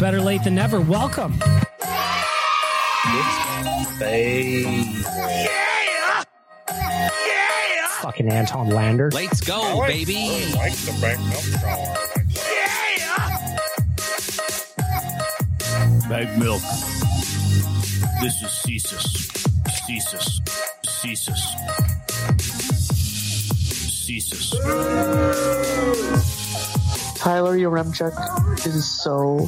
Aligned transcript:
Better 0.00 0.20
late 0.22 0.42
than 0.44 0.54
never. 0.54 0.80
Welcome. 0.80 1.38
Yeah! 4.00 4.00
Yeah! 4.00 6.24
Fucking 8.00 8.30
Anton 8.30 8.70
Lander. 8.70 9.10
Let's 9.12 9.42
go, 9.42 9.84
baby. 9.86 10.14
Yeah. 10.14 10.48
Bag 16.08 16.38
milk. 16.38 16.62
This 18.22 18.40
is 18.40 18.50
Cesus. 18.64 19.28
Cesus. 19.86 20.40
Cesus. 20.86 21.42
Cesus. 24.06 24.54
Tyler 27.20 27.54
Yaremchuk 27.54 28.66
is 28.66 28.90
so 29.02 29.46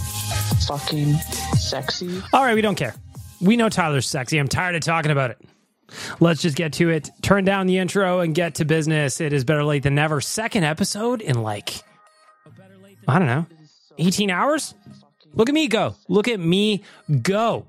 fucking 0.69 1.15
sexy. 1.57 2.21
All 2.35 2.45
right, 2.45 2.55
we 2.55 2.61
don't 2.61 2.75
care. 2.75 2.95
We 3.41 3.57
know 3.57 3.71
Tyler's 3.71 4.07
sexy. 4.07 4.37
I'm 4.37 4.47
tired 4.47 4.77
of 4.77 4.83
talking 4.83 5.11
about 5.11 5.31
it. 5.31 5.39
Let's 6.21 6.43
just 6.43 6.55
get 6.55 6.75
to 6.75 6.91
it. 6.91 7.09
Turn 7.23 7.47
down 7.47 7.67
the 7.67 7.79
intro 7.79 8.21
and 8.21 8.35
get 8.35 8.57
to 8.57 8.67
business. 8.67 9.23
It 9.23 9.33
is 9.33 9.45
better 9.45 9.65
late 9.65 9.85
than 9.85 9.95
never. 9.95 10.21
Second 10.21 10.65
episode 10.65 11.23
in 11.23 11.43
like, 11.43 11.83
I 13.09 13.19
don't 13.19 13.29
know, 13.29 13.47
18 13.97 14.31
hours? 14.31 14.75
Look 15.33 15.49
at 15.49 15.55
me 15.55 15.67
go. 15.67 15.95
Look 16.09 16.29
at 16.29 16.41
me 16.41 16.83
go. 17.23 17.67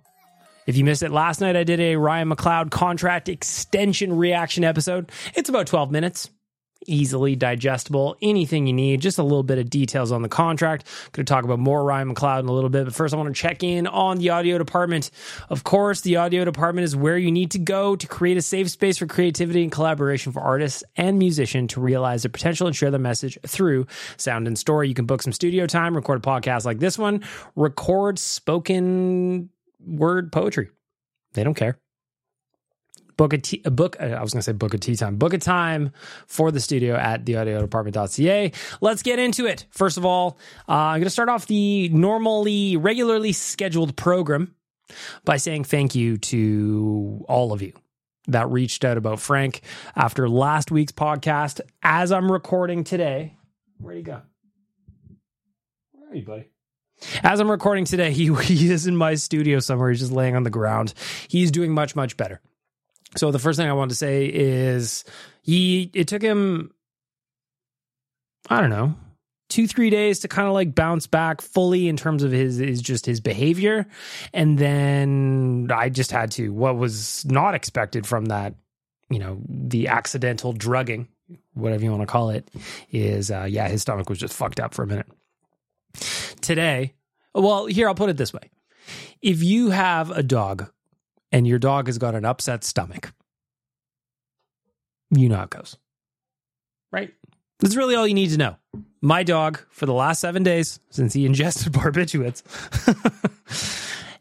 If 0.68 0.76
you 0.76 0.84
missed 0.84 1.04
it 1.04 1.12
last 1.12 1.40
night, 1.40 1.56
I 1.56 1.64
did 1.64 1.80
a 1.80 1.96
Ryan 1.96 2.30
McLeod 2.30 2.72
contract 2.72 3.30
extension 3.30 4.18
reaction 4.18 4.66
episode. 4.66 5.14
It's 5.34 5.48
about 5.48 5.68
12 5.68 5.92
minutes. 5.92 6.30
Easily 6.88 7.36
digestible, 7.36 8.16
anything 8.22 8.68
you 8.68 8.74
need, 8.74 9.02
just 9.02 9.18
a 9.18 9.24
little 9.24 9.44
bit 9.44 9.58
of 9.58 9.70
details 9.70 10.12
on 10.12 10.22
the 10.22 10.30
contract. 10.30 10.88
Going 11.12 11.26
to 11.26 11.34
talk 11.34 11.44
about 11.44 11.60
more 11.60 11.84
Ryan 11.84 12.14
McLeod 12.14 12.42
in 12.42 12.48
a 12.48 12.52
little 12.52 12.70
bit, 12.70 12.86
but 12.86 12.94
first 12.94 13.14
I 13.14 13.18
want 13.18 13.34
to 13.34 13.40
check 13.40 13.64
in 13.64 13.88
on 13.88 14.18
the 14.18 14.30
audio 14.30 14.58
department. 14.58 15.12
Of 15.50 15.64
course, 15.64 16.02
the 16.02 16.18
audio 16.18 16.46
department 16.46 16.86
is 16.86 16.96
where 16.96 17.18
you 17.18 17.32
need 17.32 17.52
to 17.52 17.60
go 17.60 17.96
to 17.96 18.08
create 18.08 18.38
a 18.38 18.42
safe 18.42 18.70
space 18.70 18.98
for 18.98 19.06
creativity 19.06 19.64
and 19.64 19.72
collaboration 19.72 20.32
for 20.32 20.42
artists 20.42 20.84
and 20.96 21.20
musicians 21.20 21.74
to 21.74 21.82
realize 21.82 22.24
their 22.24 22.32
potential 22.32 22.68
and 22.68 22.76
share 22.76 22.92
their 22.92 23.00
message 23.00 23.38
through 23.46 23.88
sound 24.18 24.48
and 24.48 24.58
story. 24.58 24.88
You 24.88 24.94
can 24.94 25.06
book 25.06 25.22
some 25.22 25.34
studio 25.34 25.68
time, 25.68 25.96
record 25.96 26.20
a 26.20 26.22
podcast 26.22 26.66
like 26.66 26.80
this 26.80 26.98
one, 26.98 27.24
record 27.56 28.20
spoken 28.20 29.50
word 29.86 30.32
poetry. 30.32 30.70
They 31.34 31.44
don't 31.44 31.56
care 31.56 31.80
book 33.18 33.34
a, 33.34 33.38
t- 33.38 33.62
a 33.66 33.72
book 33.72 33.98
uh, 34.00 34.06
i 34.06 34.22
was 34.22 34.34
going 34.34 34.40
to 34.40 34.44
say 34.44 34.52
book 34.52 34.74
a 34.74 34.78
tea 34.78 34.96
time 34.96 35.18
book 35.18 35.34
a 35.34 35.38
time 35.38 35.92
for 36.28 36.52
the 36.52 36.60
studio 36.60 36.96
at 36.96 37.26
the 37.26 37.36
audio 37.36 37.66
theaudiodepartment.ca 37.66 38.52
let's 38.82 39.04
get 39.04 39.20
into 39.20 39.46
it 39.46 39.66
first 39.72 39.98
of 39.98 40.06
all 40.06 40.38
uh, 40.68 40.74
i'm 40.74 41.00
going 41.00 41.06
to 41.06 41.10
start 41.10 41.30
off 41.30 41.48
the 41.48 41.90
normally 41.90 42.78
regularly 42.78 43.32
scheduled 43.32 43.96
program 43.96 44.54
by 45.26 45.38
saying 45.38 45.64
thank 45.64 45.96
you 45.96 46.18
to 46.18 47.26
all 47.28 47.54
of 47.54 47.62
you 47.62 47.74
that 48.28 48.50
reached 48.50 48.86
out 48.86 48.98
about 48.98 49.20
frank 49.20 49.62
after 49.96 50.30
last 50.30 50.72
week's 50.72 50.92
podcast 50.92 51.62
as 51.82 52.12
i'm 52.12 52.32
recording 52.32 52.84
today 52.84 53.36
where'd 53.80 53.98
he 53.98 54.04
go 54.04 54.22
where 55.92 56.12
are 56.12 56.16
you 56.16 56.26
buddy 56.26 56.50
as 57.24 57.40
I'm 57.40 57.50
recording 57.50 57.86
today, 57.86 58.12
he, 58.14 58.34
he 58.36 58.72
is 58.72 58.88
in 58.88 58.96
my 58.96 59.16
studio 59.16 59.60
somewhere. 59.60 59.90
He's 59.90 60.00
just 60.00 60.12
laying 60.12 60.36
on 60.36 60.44
the 60.44 60.50
ground. 60.50 60.94
He's 61.28 61.52
doing 61.52 61.72
much, 61.72 61.96
much 61.96 62.18
better. 62.18 62.42
So 63.16 63.32
the 63.32 63.40
first 63.40 63.58
thing 63.58 63.70
I 63.70 63.74
wanted 63.74 63.90
to 63.90 63.96
say 63.96 64.26
is 64.26 65.04
he 65.42 65.92
it 65.94 66.08
took 66.08 66.22
him 66.22 66.72
I 68.50 68.60
don't 68.60 68.70
know, 68.70 68.96
2 69.50 69.68
3 69.68 69.90
days 69.90 70.20
to 70.20 70.28
kind 70.28 70.48
of 70.48 70.54
like 70.54 70.76
bounce 70.76 71.08
back 71.08 71.42
fully 71.42 71.88
in 71.88 71.96
terms 71.96 72.24
of 72.24 72.32
his 72.32 72.60
is 72.60 72.82
just 72.82 73.06
his 73.06 73.20
behavior 73.20 73.86
and 74.34 74.58
then 74.58 75.70
I 75.74 75.90
just 75.90 76.12
had 76.12 76.32
to 76.32 76.52
what 76.52 76.78
was 76.78 77.26
not 77.26 77.56
expected 77.56 78.06
from 78.06 78.26
that, 78.26 78.56
you 79.10 79.20
know, 79.20 79.40
the 79.48 79.88
accidental 79.88 80.54
drugging, 80.54 81.08
whatever 81.54 81.84
you 81.84 81.92
want 81.92 82.02
to 82.02 82.08
call 82.08 82.32
it, 82.32 82.50
is 82.92 83.32
uh 83.32 83.46
yeah, 83.50 83.68
his 83.68 83.82
stomach 83.82 84.10
was 84.10 84.20
just 84.20 84.34
fucked 84.34 84.60
up 84.60 84.74
for 84.74 84.84
a 84.84 84.88
minute. 84.88 85.08
Today, 86.42 86.94
well, 87.34 87.68
here 87.68 87.88
I'll 87.88 87.96
put 87.96 88.10
it 88.10 88.18
this 88.18 88.34
way. 88.34 88.50
If 89.22 89.44
you 89.44 89.70
have 89.70 90.12
a 90.12 90.24
dog 90.24 90.70
and 91.34 91.46
your 91.46 91.60
dog 91.60 91.88
has 91.88 91.98
got 91.98 92.16
an 92.16 92.24
upset 92.24 92.64
stomach, 92.64 93.12
you 95.10 95.28
know 95.28 95.36
how 95.36 95.44
it 95.44 95.50
goes. 95.50 95.76
Right? 96.92 97.14
That's 97.60 97.76
really 97.76 97.96
all 97.96 98.08
you 98.08 98.14
need 98.14 98.30
to 98.30 98.38
know. 98.38 98.56
My 99.02 99.24
dog, 99.24 99.60
for 99.70 99.86
the 99.86 99.94
last 99.94 100.20
seven 100.22 100.44
days 100.44 100.80
since 100.90 101.14
he 101.14 101.26
ingested 101.26 101.74
barbiturates, 101.74 102.44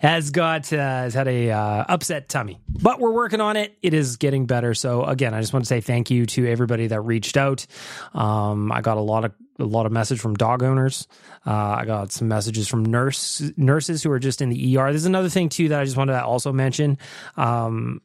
has 0.03 0.33
got 0.33 0.73
uh, 0.73 0.77
has 0.77 1.15
had 1.15 1.29
a 1.29 1.51
uh, 1.51 1.85
upset 1.89 2.29
tummy. 2.29 2.61
But 2.69 2.99
we're 2.99 3.13
working 3.13 3.41
on 3.41 3.57
it. 3.57 3.79
It 3.83 3.95
is 3.95 4.17
getting 4.17 4.47
better. 4.47 4.75
So 4.75 5.05
again, 5.05 5.33
I 5.33 5.41
just 5.41 5.53
want 5.53 5.65
to 5.65 5.69
say 5.69 5.81
thank 5.81 6.11
you 6.11 6.27
to 6.27 6.51
everybody 6.51 6.89
that 6.89 7.01
reached 7.03 7.37
out. 7.37 7.65
Um, 8.13 8.73
I 8.73 8.81
got 8.81 8.97
a 8.97 9.01
lot 9.01 9.25
of 9.25 9.33
a 9.61 9.65
lot 9.65 9.87
of 9.87 9.93
message 9.93 10.19
from 10.19 10.35
dog 10.35 10.65
owners. 10.65 11.07
Uh, 11.47 11.53
I 11.53 11.85
got 11.85 12.11
some 12.11 12.27
messages 12.27 12.67
from 12.67 12.85
nurse 12.85 13.41
nurses 13.57 14.03
who 14.03 14.11
are 14.11 14.19
just 14.19 14.43
in 14.43 14.49
the 14.49 14.77
ER. 14.77 14.91
There's 14.91 15.05
another 15.05 15.29
thing 15.29 15.49
too 15.49 15.69
that 15.69 15.81
I 15.81 15.85
just 15.85 15.97
wanted 15.97 16.15
to 16.15 16.25
also 16.25 16.53
mention. 16.53 16.99
Um, 17.37 18.03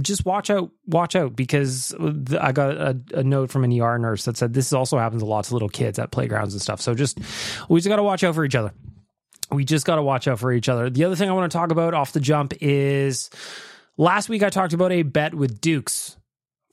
just 0.00 0.24
watch 0.24 0.50
out, 0.50 0.70
watch 0.86 1.16
out, 1.16 1.34
because 1.34 1.92
I 2.40 2.52
got 2.52 2.76
a, 2.76 3.00
a 3.12 3.24
note 3.24 3.50
from 3.50 3.64
an 3.64 3.78
ER 3.78 3.98
nurse 3.98 4.24
that 4.24 4.36
said 4.36 4.54
this 4.54 4.72
also 4.72 4.98
happens 4.98 5.20
a 5.20 5.26
lot 5.26 5.44
to 5.46 5.52
little 5.52 5.68
kids 5.68 5.98
at 5.98 6.12
playgrounds 6.12 6.54
and 6.54 6.62
stuff. 6.62 6.80
So 6.80 6.94
just 6.94 7.18
we 7.68 7.80
just 7.80 7.88
got 7.88 7.96
to 7.96 8.02
watch 8.04 8.22
out 8.22 8.36
for 8.36 8.44
each 8.44 8.54
other. 8.54 8.72
We 9.50 9.64
just 9.64 9.86
got 9.86 9.96
to 9.96 10.02
watch 10.02 10.28
out 10.28 10.38
for 10.38 10.52
each 10.52 10.68
other. 10.68 10.90
The 10.90 11.04
other 11.04 11.16
thing 11.16 11.28
I 11.28 11.32
want 11.32 11.50
to 11.50 11.56
talk 11.56 11.70
about 11.70 11.94
off 11.94 12.12
the 12.12 12.20
jump 12.20 12.54
is 12.60 13.30
last 13.96 14.28
week 14.28 14.42
I 14.42 14.50
talked 14.50 14.72
about 14.72 14.92
a 14.92 15.02
bet 15.02 15.34
with 15.34 15.60
Dooks 15.60 16.16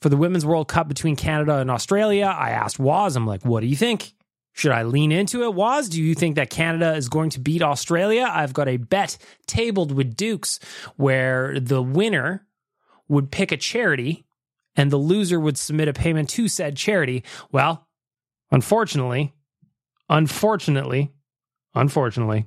for 0.00 0.08
the 0.08 0.16
Women's 0.16 0.46
World 0.46 0.68
Cup 0.68 0.88
between 0.88 1.16
Canada 1.16 1.56
and 1.56 1.70
Australia. 1.70 2.26
I 2.26 2.50
asked 2.50 2.78
Waz, 2.78 3.16
I'm 3.16 3.26
like, 3.26 3.44
what 3.44 3.60
do 3.60 3.66
you 3.66 3.76
think? 3.76 4.12
Should 4.52 4.72
I 4.72 4.82
lean 4.82 5.12
into 5.12 5.44
it, 5.44 5.54
Waz? 5.54 5.88
Do 5.88 6.02
you 6.02 6.14
think 6.14 6.36
that 6.36 6.50
Canada 6.50 6.94
is 6.94 7.08
going 7.08 7.30
to 7.30 7.40
beat 7.40 7.62
Australia? 7.62 8.28
I've 8.28 8.52
got 8.52 8.68
a 8.68 8.76
bet 8.76 9.16
tabled 9.46 9.92
with 9.92 10.16
Dooks 10.16 10.58
where 10.96 11.60
the 11.60 11.80
winner 11.82 12.46
would 13.08 13.30
pick 13.30 13.52
a 13.52 13.56
charity 13.56 14.26
and 14.74 14.90
the 14.90 14.96
loser 14.96 15.38
would 15.38 15.58
submit 15.58 15.88
a 15.88 15.92
payment 15.92 16.28
to 16.30 16.48
said 16.48 16.76
charity. 16.76 17.24
Well, 17.52 17.86
unfortunately, 18.50 19.32
unfortunately, 20.08 21.12
unfortunately, 21.78 22.44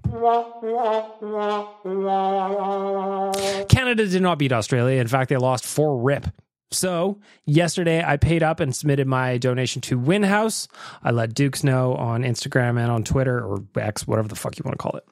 Canada 3.70 4.08
did 4.08 4.22
not 4.22 4.38
beat 4.38 4.52
Australia. 4.52 5.00
In 5.02 5.08
fact, 5.08 5.30
they 5.30 5.38
lost 5.38 5.66
four 5.66 5.98
rip. 6.02 6.28
So, 6.74 7.20
yesterday 7.46 8.02
I 8.02 8.16
paid 8.16 8.44
up 8.44 8.62
and 8.62 8.74
submitted 8.74 9.06
my 9.06 9.38
donation 9.38 9.82
to 9.84 10.00
WIN 10.00 10.24
House. 10.24 10.70
I 11.04 11.12
let 11.12 11.34
Dooks 11.34 11.66
know 11.66 11.96
on 11.96 12.24
Instagram 12.24 12.80
and 12.80 12.90
on 12.90 13.04
Twitter 13.04 13.44
or 13.44 13.64
X, 13.76 14.08
whatever 14.08 14.30
the 14.30 14.36
fuck 14.36 14.58
you 14.58 14.64
want 14.64 14.78
to 14.78 14.82
call 14.82 14.96
it, 14.96 15.06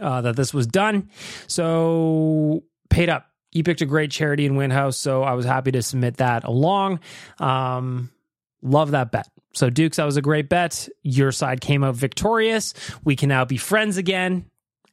uh, 0.00 0.22
that 0.22 0.36
this 0.36 0.54
was 0.54 0.66
done. 0.66 1.10
So, 1.46 2.64
paid 2.88 3.10
up. 3.10 3.26
You 3.52 3.64
picked 3.64 3.82
a 3.82 3.86
great 3.86 4.10
charity 4.10 4.46
in 4.46 4.56
WIN 4.56 4.70
House, 4.70 4.96
so 4.96 5.22
I 5.22 5.34
was 5.34 5.44
happy 5.44 5.72
to 5.72 5.82
submit 5.82 6.18
that 6.18 6.44
along. 6.44 7.00
Um, 7.38 8.10
love 8.62 8.92
that 8.92 9.10
bet. 9.10 9.28
So, 9.52 9.70
Dooks, 9.70 9.96
that 9.96 10.04
was 10.04 10.16
a 10.16 10.22
great 10.22 10.48
bet. 10.48 10.88
Your 11.02 11.32
side 11.32 11.60
came 11.60 11.82
out 11.82 11.94
victorious. 11.94 12.74
We 13.04 13.16
can 13.16 13.28
now 13.28 13.44
be 13.44 13.56
friends 13.56 13.96
again. 13.96 14.46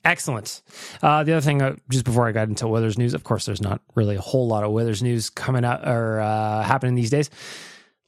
Excellent. 0.03 0.61
Uh, 1.01 1.23
the 1.23 1.33
other 1.33 1.41
thing, 1.41 1.61
uh, 1.61 1.75
just 1.89 2.05
before 2.05 2.27
I 2.27 2.31
got 2.31 2.47
into 2.47 2.67
Withers 2.67 2.97
news, 2.97 3.15
of 3.15 3.23
course, 3.23 3.45
there's 3.45 3.61
not 3.61 3.81
really 3.95 4.15
a 4.15 4.21
whole 4.21 4.47
lot 4.47 4.63
of 4.63 4.71
Withers 4.71 5.01
news 5.01 5.31
coming 5.31 5.65
up 5.65 5.85
or 5.85 6.19
uh, 6.19 6.61
happening 6.61 6.93
these 6.93 7.09
days. 7.09 7.29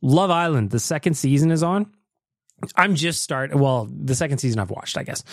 Love 0.01 0.29
Island, 0.29 0.69
the 0.69 0.79
second 0.79 1.15
season 1.15 1.49
is 1.51 1.63
on. 1.63 1.91
I'm 2.75 2.95
just 2.95 3.23
starting. 3.23 3.59
Well, 3.59 3.89
the 3.91 4.15
second 4.15 4.37
season 4.37 4.59
I've 4.59 4.69
watched, 4.69 4.97
I 4.97 5.03
guess. 5.03 5.23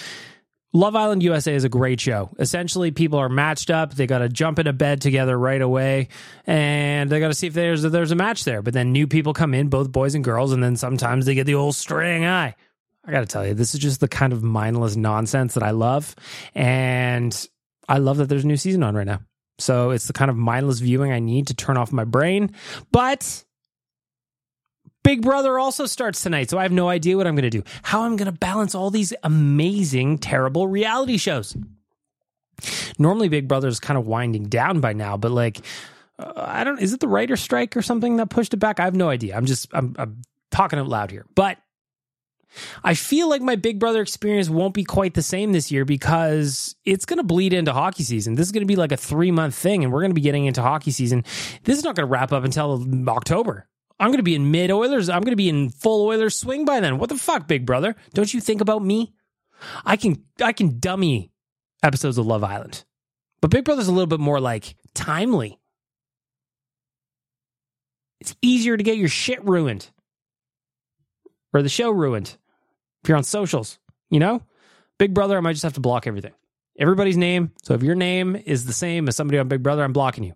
Love 0.76 0.96
Island 0.96 1.22
USA 1.22 1.54
is 1.54 1.62
a 1.62 1.68
great 1.68 2.00
show. 2.00 2.34
Essentially, 2.40 2.90
people 2.90 3.20
are 3.20 3.28
matched 3.28 3.70
up. 3.70 3.94
They 3.94 4.08
got 4.08 4.18
to 4.18 4.28
jump 4.28 4.58
into 4.58 4.72
bed 4.72 5.00
together 5.00 5.38
right 5.38 5.62
away, 5.62 6.08
and 6.48 7.08
they 7.08 7.20
got 7.20 7.28
to 7.28 7.34
see 7.34 7.46
if 7.46 7.54
there's 7.54 7.82
there's 7.82 8.10
a 8.10 8.16
match 8.16 8.42
there. 8.42 8.60
But 8.60 8.74
then 8.74 8.90
new 8.90 9.06
people 9.06 9.34
come 9.34 9.54
in, 9.54 9.68
both 9.68 9.92
boys 9.92 10.16
and 10.16 10.24
girls, 10.24 10.52
and 10.52 10.60
then 10.60 10.74
sometimes 10.74 11.26
they 11.26 11.36
get 11.36 11.44
the 11.46 11.54
old 11.54 11.76
string 11.76 12.26
eye. 12.26 12.56
I 13.06 13.10
got 13.12 13.20
to 13.20 13.26
tell 13.26 13.46
you, 13.46 13.54
this 13.54 13.74
is 13.74 13.80
just 13.80 14.00
the 14.00 14.08
kind 14.08 14.32
of 14.32 14.42
mindless 14.42 14.96
nonsense 14.96 15.54
that 15.54 15.62
I 15.62 15.70
love. 15.70 16.16
And 16.56 17.48
I 17.88 17.98
love 17.98 18.16
that 18.16 18.28
there's 18.28 18.44
a 18.44 18.48
new 18.48 18.56
season 18.56 18.82
on 18.82 18.96
right 18.96 19.06
now. 19.06 19.20
So 19.58 19.90
it's 19.90 20.08
the 20.08 20.12
kind 20.12 20.28
of 20.30 20.36
mindless 20.36 20.80
viewing 20.80 21.12
I 21.12 21.20
need 21.20 21.46
to 21.48 21.54
turn 21.54 21.76
off 21.76 21.92
my 21.92 22.04
brain. 22.04 22.52
But 22.90 23.44
Big 25.04 25.22
Brother 25.22 25.58
also 25.58 25.86
starts 25.86 26.22
tonight. 26.22 26.50
So 26.50 26.58
I 26.58 26.62
have 26.62 26.72
no 26.72 26.88
idea 26.88 27.16
what 27.16 27.28
I'm 27.28 27.36
going 27.36 27.48
to 27.48 27.50
do, 27.50 27.62
how 27.84 28.02
I'm 28.02 28.16
going 28.16 28.26
to 28.26 28.32
balance 28.32 28.74
all 28.74 28.90
these 28.90 29.12
amazing, 29.22 30.18
terrible 30.18 30.66
reality 30.66 31.18
shows. 31.18 31.56
Normally, 32.98 33.28
Big 33.28 33.46
Brother 33.46 33.68
is 33.68 33.78
kind 33.78 33.98
of 33.98 34.06
winding 34.06 34.48
down 34.48 34.80
by 34.80 34.92
now, 34.92 35.16
but 35.16 35.30
like, 35.30 35.60
uh, 36.18 36.32
I 36.36 36.64
don't, 36.64 36.80
is 36.80 36.92
it 36.92 37.00
the 37.00 37.08
writer 37.08 37.36
strike 37.36 37.76
or 37.76 37.82
something 37.82 38.16
that 38.16 38.30
pushed 38.30 38.54
it 38.54 38.58
back? 38.58 38.80
I 38.80 38.84
have 38.84 38.94
no 38.94 39.10
idea. 39.10 39.36
I'm 39.36 39.46
just, 39.46 39.68
I'm, 39.72 39.94
I'm 39.98 40.22
talking 40.50 40.78
out 40.78 40.88
loud 40.88 41.10
here. 41.10 41.26
But 41.34 41.58
I 42.82 42.94
feel 42.94 43.28
like 43.28 43.42
my 43.42 43.56
Big 43.56 43.78
Brother 43.78 44.00
experience 44.00 44.48
won't 44.48 44.74
be 44.74 44.84
quite 44.84 45.14
the 45.14 45.22
same 45.22 45.52
this 45.52 45.70
year 45.70 45.84
because 45.84 46.76
it's 46.84 47.04
going 47.04 47.18
to 47.18 47.24
bleed 47.24 47.52
into 47.52 47.72
hockey 47.72 48.04
season. 48.04 48.36
This 48.36 48.46
is 48.46 48.52
going 48.52 48.62
to 48.62 48.66
be 48.66 48.76
like 48.76 48.92
a 48.92 48.96
three 48.96 49.32
month 49.32 49.54
thing, 49.54 49.84
and 49.84 49.92
we're 49.92 50.00
going 50.00 50.12
to 50.12 50.14
be 50.14 50.20
getting 50.20 50.46
into 50.46 50.62
hockey 50.62 50.92
season. 50.92 51.24
This 51.64 51.76
is 51.76 51.84
not 51.84 51.96
going 51.96 52.06
to 52.06 52.10
wrap 52.10 52.32
up 52.32 52.44
until 52.44 52.86
October. 53.08 53.66
I'm 53.98 54.08
going 54.08 54.18
to 54.18 54.24
be 54.24 54.34
in 54.34 54.50
mid 54.50 54.70
Oilers. 54.70 55.08
I'm 55.08 55.22
going 55.22 55.32
to 55.32 55.36
be 55.36 55.48
in 55.48 55.70
full 55.70 56.06
Oilers 56.06 56.36
swing 56.36 56.64
by 56.64 56.80
then. 56.80 56.98
What 56.98 57.08
the 57.08 57.16
fuck, 57.16 57.46
Big 57.46 57.64
Brother? 57.64 57.94
Don't 58.12 58.32
you 58.32 58.40
think 58.40 58.60
about 58.60 58.84
me? 58.84 59.14
I 59.84 59.96
can 59.96 60.24
I 60.42 60.52
can 60.52 60.80
dummy 60.80 61.30
episodes 61.82 62.18
of 62.18 62.26
Love 62.26 62.44
Island, 62.44 62.84
but 63.40 63.50
Big 63.50 63.64
Brother's 63.64 63.88
a 63.88 63.92
little 63.92 64.06
bit 64.06 64.20
more 64.20 64.40
like 64.40 64.74
timely. 64.94 65.58
It's 68.20 68.34
easier 68.42 68.76
to 68.76 68.82
get 68.82 68.96
your 68.96 69.08
shit 69.08 69.44
ruined 69.44 69.90
or 71.52 71.62
the 71.62 71.68
show 71.68 71.90
ruined 71.90 72.36
if 73.02 73.08
you're 73.08 73.18
on 73.18 73.24
socials, 73.24 73.78
you 74.10 74.18
know? 74.18 74.42
Big 74.98 75.12
Brother, 75.12 75.36
I 75.36 75.40
might 75.40 75.52
just 75.52 75.62
have 75.62 75.74
to 75.74 75.80
block 75.80 76.06
everything. 76.06 76.32
Everybody's 76.78 77.18
name. 77.18 77.52
So 77.62 77.74
if 77.74 77.82
your 77.82 77.94
name 77.94 78.34
is 78.34 78.64
the 78.64 78.72
same 78.72 79.08
as 79.08 79.16
somebody 79.16 79.38
on 79.38 79.48
Big 79.48 79.62
Brother, 79.62 79.84
I'm 79.84 79.92
blocking 79.92 80.24
you. 80.24 80.34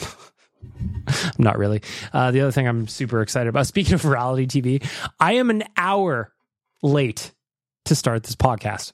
not 1.38 1.58
really. 1.58 1.82
Uh, 2.12 2.30
the 2.30 2.40
other 2.40 2.52
thing 2.52 2.66
I'm 2.66 2.88
super 2.88 3.22
excited 3.22 3.48
about, 3.48 3.66
speaking 3.66 3.94
of 3.94 4.04
reality 4.04 4.46
TV, 4.46 4.86
I 5.20 5.34
am 5.34 5.50
an 5.50 5.64
hour 5.76 6.32
late 6.82 7.32
to 7.86 7.94
start 7.94 8.24
this 8.24 8.36
podcast. 8.36 8.92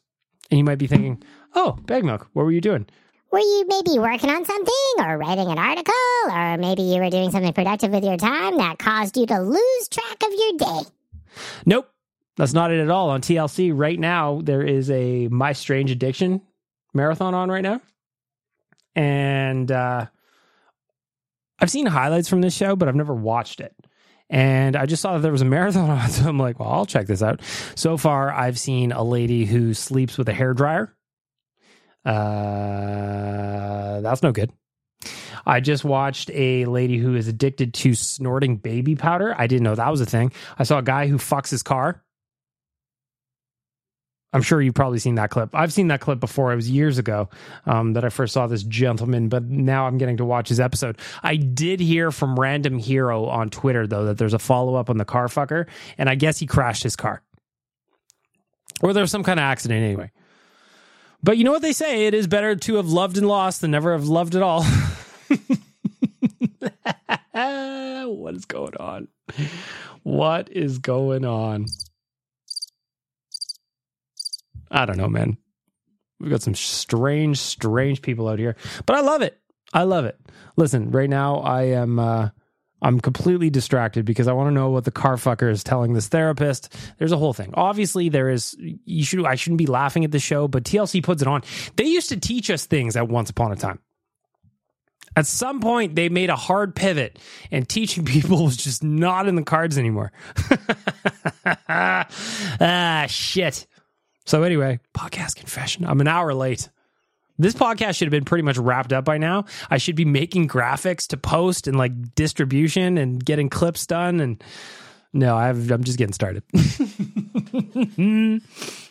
And 0.50 0.59
you 0.59 0.64
might 0.64 0.79
be 0.79 0.87
thinking, 0.87 1.23
oh, 1.55 1.73
Bag 1.87 2.05
Milk, 2.05 2.29
what 2.32 2.44
were 2.44 2.53
you 2.53 2.61
doing? 2.61 2.87
Were 3.31 3.38
you 3.38 3.64
maybe 3.67 3.99
working 3.99 4.29
on 4.29 4.44
something 4.44 4.75
or 4.99 5.17
writing 5.17 5.49
an 5.49 5.59
article 5.59 5.94
or 6.31 6.59
maybe 6.59 6.82
you 6.82 7.00
were 7.00 7.09
doing 7.09 7.31
something 7.31 7.55
productive 7.55 7.91
with 7.91 8.05
your 8.05 8.19
time 8.19 8.59
that 8.59 8.79
caused 8.79 9.17
you 9.17 9.25
to 9.25 9.41
lose 9.41 9.88
track 9.88 10.23
of 10.23 10.31
your 10.32 10.53
day? 10.59 10.91
Nope. 11.64 11.88
That's 12.37 12.53
not 12.53 12.70
it 12.70 12.81
at 12.81 12.91
all. 12.91 13.11
On 13.11 13.20
TLC 13.20 13.73
right 13.75 13.99
now, 13.99 14.41
there 14.43 14.62
is 14.62 14.91
a 14.91 15.29
My 15.29 15.53
Strange 15.53 15.91
Addiction 15.91 16.41
marathon 16.94 17.35
on 17.35 17.50
right 17.50 17.62
now. 17.62 17.81
And 18.94 19.70
uh, 19.70 20.06
I've 21.62 21.70
seen 21.70 21.87
highlights 21.87 22.29
from 22.29 22.41
this 22.41 22.55
show, 22.55 22.75
but 22.75 22.88
I've 22.88 22.97
never 22.97 23.14
watched 23.14 23.61
it. 23.61 23.73
And 24.29 24.75
I 24.75 24.87
just 24.87 25.00
saw 25.00 25.14
that 25.14 25.20
there 25.20 25.31
was 25.31 25.43
a 25.43 25.44
marathon 25.47 25.88
on, 25.88 26.11
so 26.11 26.29
I'm 26.29 26.38
like, 26.38 26.59
well, 26.59 26.69
I'll 26.69 26.87
check 26.87 27.06
this 27.06 27.23
out. 27.23 27.41
So 27.76 27.97
far, 27.97 28.32
I've 28.32 28.59
seen 28.59 28.91
a 28.91 29.05
lady 29.05 29.44
who 29.44 29.73
sleeps 29.73 30.19
with 30.19 30.29
a 30.29 30.32
hair 30.32 30.55
dryer. 30.55 30.93
Uh, 32.05 34.00
that's 34.00 34.25
no 34.25 34.32
good. 34.32 34.50
I 35.47 35.61
just 35.61 35.85
watched 35.85 36.31
a 36.32 36.67
lady 36.67 36.99
who 36.99 37.14
is 37.14 37.29
addicted 37.29 37.75
to 37.75 37.94
snorting 37.94 38.56
baby 38.56 38.97
powder. 38.97 39.35
I 39.37 39.47
didn't 39.47 39.62
know 39.62 39.75
that 39.75 39.91
was 39.91 40.00
a 40.00 40.06
thing. 40.06 40.32
I 40.59 40.64
saw 40.64 40.79
a 40.79 40.82
guy 40.82 41.06
who 41.06 41.17
fucks 41.17 41.50
his 41.50 41.62
car. 41.62 42.03
I'm 44.32 44.43
sure 44.43 44.62
you've 44.62 44.75
probably 44.75 44.99
seen 44.99 45.17
that 45.17 45.31
clip. 45.31 45.55
I've 45.55 45.73
seen 45.73 45.88
that 45.88 46.00
clip 46.00 46.18
before. 46.18 46.52
It 46.52 46.57
was 46.57 46.71
years 46.71 46.97
ago 46.99 47.28
um, 47.66 47.92
that 47.92 48.04
I 48.04 48.09
first 48.09 48.33
saw 48.33 48.47
this 48.47 48.62
gentleman, 48.62 49.28
but 49.28 49.45
now 49.45 49.87
I'm 49.87 49.99
getting 49.99 50.16
to 50.18 50.25
watch 50.25 50.49
his 50.49 50.59
episode. 50.59 50.99
I 51.23 51.37
did 51.37 51.80
hear 51.80 52.11
from 52.11 52.40
Random 52.40 52.78
Hero 52.78 53.26
on 53.26 53.50
Twitter, 53.50 53.87
though, 53.87 54.07
that 54.07 54.18
there's 54.18 54.33
a 54.35 54.38
follow 54.38 54.75
up 54.75 54.88
on 54.88 54.97
the 54.97 55.04
car 55.04 55.26
fucker, 55.26 55.66
and 55.99 56.09
I 56.09 56.14
guess 56.14 56.38
he 56.38 56.47
crashed 56.47 56.83
his 56.83 56.97
car. 56.97 57.23
Or 58.80 58.92
there 58.92 59.02
was 59.02 59.11
some 59.11 59.23
kind 59.23 59.38
of 59.38 59.45
accident 59.45 59.85
anyway. 59.85 60.11
But 61.23 61.37
you 61.38 61.45
know 61.45 61.52
what 61.52 61.62
they 61.62 61.73
say? 61.73 62.07
It 62.07 62.14
is 62.14 62.26
better 62.26 62.57
to 62.57 62.75
have 62.76 62.88
loved 62.88 63.18
and 63.18 63.28
lost 63.28 63.61
than 63.61 63.71
never 63.71 63.92
have 63.92 64.09
loved 64.09 64.35
at 64.35 64.42
all. 64.42 64.64
what 67.33 68.35
is 68.35 68.45
going 68.47 68.76
on? 68.76 69.09
What 70.02 70.50
is 70.50 70.78
going 70.78 71.25
on? 71.25 71.66
I 74.73 74.87
don't 74.87 74.97
know, 74.97 75.09
man. 75.09 75.37
We've 76.19 76.31
got 76.31 76.43
some 76.43 76.55
strange, 76.55 77.38
strange 77.38 78.00
people 78.02 78.29
out 78.29 78.38
here, 78.38 78.57
but 78.87 78.97
I 78.97 79.00
love 79.00 79.23
it. 79.23 79.38
I 79.73 79.85
love 79.85 80.05
it. 80.05 80.19
Listen, 80.57 80.91
right 80.91 81.11
now 81.11 81.37
I 81.37 81.64
am 81.64 81.99
uh 81.99 82.31
I'm 82.83 83.00
completely 83.00 83.49
distracted 83.49 84.05
because 84.05 84.26
I 84.26 84.33
want 84.33 84.49
to 84.49 84.55
know 84.55 84.71
what 84.71 84.85
the 84.85 84.91
car 84.91 85.14
fucker 85.14 85.49
is 85.50 85.62
telling 85.62 85.93
this 85.93 86.09
therapist. 86.09 86.75
There's 86.99 87.12
a 87.12 87.17
whole 87.17 87.33
thing. 87.33 87.55
Obviously, 87.55 88.09
there 88.09 88.29
is 88.29 88.57
you 88.59 89.05
should 89.05 89.25
I 89.25 89.37
shouldn't 89.37 89.59
be 89.59 89.67
laughing 89.67 90.05
at 90.05 90.11
the 90.11 90.19
show, 90.19 90.49
but 90.49 90.64
TLC 90.64 91.02
puts 91.02 91.23
it 91.23 91.29
on. 91.29 91.43
They 91.76 91.87
used 91.87 92.09
to 92.09 92.19
teach 92.19 92.50
us 92.50 92.67
things 92.67 92.97
at 92.97 93.09
once 93.09 93.31
upon 93.31 93.52
a 93.52 93.57
time. 93.57 93.79
At 95.14 95.26
some 95.26 95.61
point, 95.61 95.95
they 95.95 96.09
made 96.09 96.31
a 96.31 96.37
hard 96.37 96.75
pivot, 96.75 97.19
and 97.50 97.69
teaching 97.69 98.05
people 98.07 98.45
was 98.45 98.57
just 98.57 98.83
not 98.83 99.29
in 99.29 99.37
the 99.37 99.43
cards 99.43 99.79
anymore. 99.79 100.12
ah, 101.69 103.07
shit. 103.09 103.67
So, 104.25 104.43
anyway, 104.43 104.81
podcast 104.95 105.37
confession. 105.37 105.85
I'm 105.85 106.00
an 106.00 106.09
hour 106.09 106.33
late. 106.35 106.69
This 107.38 107.55
podcast 107.55 107.97
should 107.97 108.07
have 108.07 108.12
been 108.12 108.25
pretty 108.25 108.43
much 108.43 108.59
wrapped 108.59 108.93
up 108.93 109.05
by 109.05 109.19
now. 109.19 109.47
I 109.71 109.79
should 109.79 109.97
be 109.97 110.05
making 110.05 110.49
graphics 110.49 111.09
to 111.09 111.17
post 111.17 111.67
and 111.67 111.76
like 111.76 112.14
distribution 112.14 112.99
and 112.99 113.25
getting 113.25 113.49
clips 113.49 113.87
done. 113.87 114.21
And 114.21 114.43
no, 115.12 115.37
i 115.37 115.49
am 115.49 115.85
just 115.85 115.99
getting 115.99 116.12
started. 116.12 116.43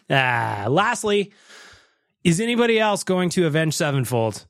ah, 0.09 0.65
lastly, 0.69 1.31
is 2.23 2.39
anybody 2.41 2.79
else 2.79 3.03
going 3.03 3.29
to 3.31 3.45
Avenged 3.45 3.77
Sevenfold 3.77 4.45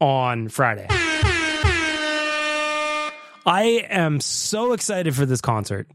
on 0.00 0.48
Friday? 0.48 0.86
I 3.46 3.84
am 3.90 4.20
so 4.20 4.72
excited 4.72 5.14
for 5.14 5.26
this 5.26 5.40
concert. 5.40 5.88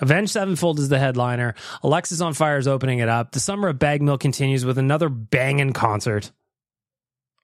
Avenged 0.00 0.32
Sevenfold 0.32 0.78
is 0.78 0.88
the 0.88 0.98
headliner. 0.98 1.54
Alexisonfire 1.82 2.58
is 2.58 2.68
opening 2.68 3.00
it 3.00 3.08
up. 3.08 3.32
The 3.32 3.40
Summer 3.40 3.68
of 3.68 3.78
Bag 3.78 4.02
Milk 4.02 4.20
continues 4.20 4.64
with 4.64 4.78
another 4.78 5.08
banging 5.08 5.72
concert. 5.72 6.30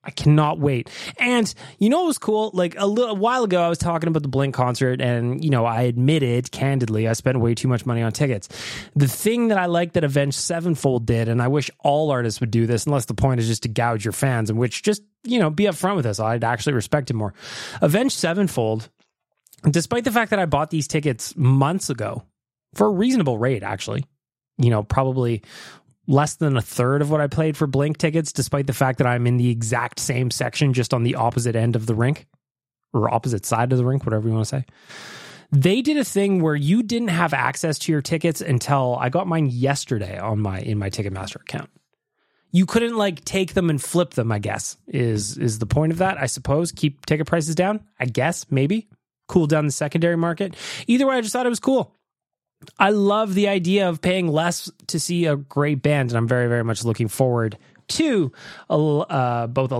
I 0.06 0.10
cannot 0.12 0.60
wait. 0.60 0.88
And 1.18 1.52
you 1.80 1.88
know 1.90 1.98
what 1.98 2.06
was 2.06 2.18
cool? 2.18 2.52
Like 2.54 2.76
a 2.78 2.86
little 2.86 3.10
a 3.10 3.18
while 3.18 3.42
ago, 3.42 3.60
I 3.60 3.68
was 3.68 3.78
talking 3.78 4.06
about 4.08 4.22
the 4.22 4.28
Blink 4.28 4.54
concert, 4.54 5.00
and 5.00 5.42
you 5.42 5.50
know, 5.50 5.66
I 5.66 5.82
admitted 5.82 6.52
candidly 6.52 7.08
I 7.08 7.12
spent 7.14 7.40
way 7.40 7.56
too 7.56 7.66
much 7.66 7.84
money 7.84 8.02
on 8.02 8.12
tickets. 8.12 8.48
The 8.94 9.08
thing 9.08 9.48
that 9.48 9.58
I 9.58 9.66
like 9.66 9.94
that 9.94 10.04
Avenged 10.04 10.38
Sevenfold 10.38 11.06
did, 11.06 11.28
and 11.28 11.42
I 11.42 11.48
wish 11.48 11.72
all 11.80 12.12
artists 12.12 12.40
would 12.40 12.52
do 12.52 12.66
this, 12.66 12.86
unless 12.86 13.06
the 13.06 13.14
point 13.14 13.40
is 13.40 13.48
just 13.48 13.64
to 13.64 13.68
gouge 13.68 14.04
your 14.04 14.12
fans, 14.12 14.48
and 14.48 14.58
which 14.60 14.84
just 14.84 15.02
you 15.24 15.40
know 15.40 15.50
be 15.50 15.64
upfront 15.64 15.96
with 15.96 16.06
us. 16.06 16.20
I'd 16.20 16.44
actually 16.44 16.74
respect 16.74 17.10
it 17.10 17.14
more. 17.14 17.34
Avenged 17.82 18.16
Sevenfold, 18.16 18.88
despite 19.68 20.04
the 20.04 20.12
fact 20.12 20.30
that 20.30 20.38
I 20.38 20.46
bought 20.46 20.70
these 20.70 20.86
tickets 20.86 21.34
months 21.36 21.90
ago 21.90 22.22
for 22.74 22.86
a 22.86 22.90
reasonable 22.90 23.38
rate, 23.38 23.62
actually, 23.62 24.04
you 24.58 24.70
know, 24.70 24.82
probably 24.82 25.42
less 26.06 26.36
than 26.36 26.56
a 26.56 26.62
third 26.62 27.02
of 27.02 27.10
what 27.10 27.20
I 27.20 27.26
paid 27.26 27.56
for 27.56 27.66
Blink 27.66 27.98
tickets, 27.98 28.32
despite 28.32 28.66
the 28.66 28.72
fact 28.72 28.98
that 28.98 29.06
I'm 29.06 29.26
in 29.26 29.36
the 29.36 29.50
exact 29.50 29.98
same 29.98 30.30
section, 30.30 30.72
just 30.72 30.94
on 30.94 31.02
the 31.02 31.16
opposite 31.16 31.56
end 31.56 31.76
of 31.76 31.86
the 31.86 31.94
rink 31.94 32.26
or 32.92 33.12
opposite 33.12 33.44
side 33.44 33.72
of 33.72 33.78
the 33.78 33.84
rink, 33.84 34.04
whatever 34.04 34.28
you 34.28 34.34
want 34.34 34.46
to 34.46 34.60
say. 34.60 34.64
They 35.52 35.80
did 35.82 35.96
a 35.96 36.04
thing 36.04 36.42
where 36.42 36.56
you 36.56 36.82
didn't 36.82 37.08
have 37.08 37.32
access 37.32 37.78
to 37.80 37.92
your 37.92 38.02
tickets 38.02 38.40
until 38.40 38.96
I 39.00 39.10
got 39.10 39.26
mine 39.26 39.46
yesterday 39.46 40.18
on 40.18 40.40
my 40.40 40.60
in 40.60 40.78
my 40.78 40.90
Ticketmaster 40.90 41.36
account. 41.36 41.70
You 42.50 42.66
couldn't 42.66 42.96
like 42.96 43.24
take 43.24 43.54
them 43.54 43.70
and 43.70 43.82
flip 43.82 44.14
them, 44.14 44.32
I 44.32 44.38
guess. 44.38 44.76
Is 44.88 45.38
is 45.38 45.58
the 45.58 45.66
point 45.66 45.92
of 45.92 45.98
that, 45.98 46.18
I 46.18 46.26
suppose. 46.26 46.72
Keep 46.72 47.06
ticket 47.06 47.26
prices 47.26 47.54
down, 47.54 47.84
I 48.00 48.06
guess, 48.06 48.46
maybe. 48.50 48.88
Cool 49.28 49.46
down 49.46 49.66
the 49.66 49.72
secondary 49.72 50.16
market. 50.16 50.54
Either 50.86 51.06
way, 51.06 51.16
I 51.16 51.20
just 51.20 51.32
thought 51.32 51.46
it 51.46 51.50
was 51.50 51.60
cool. 51.60 51.94
I 52.78 52.90
love 52.90 53.34
the 53.34 53.48
idea 53.48 53.88
of 53.88 54.00
paying 54.00 54.28
less 54.28 54.70
to 54.88 54.98
see 54.98 55.26
a 55.26 55.36
great 55.36 55.82
band, 55.82 56.10
and 56.10 56.18
I'm 56.18 56.28
very, 56.28 56.48
very 56.48 56.64
much 56.64 56.84
looking 56.84 57.08
forward 57.08 57.58
to 57.88 58.32
uh, 58.68 59.46
both 59.46 59.70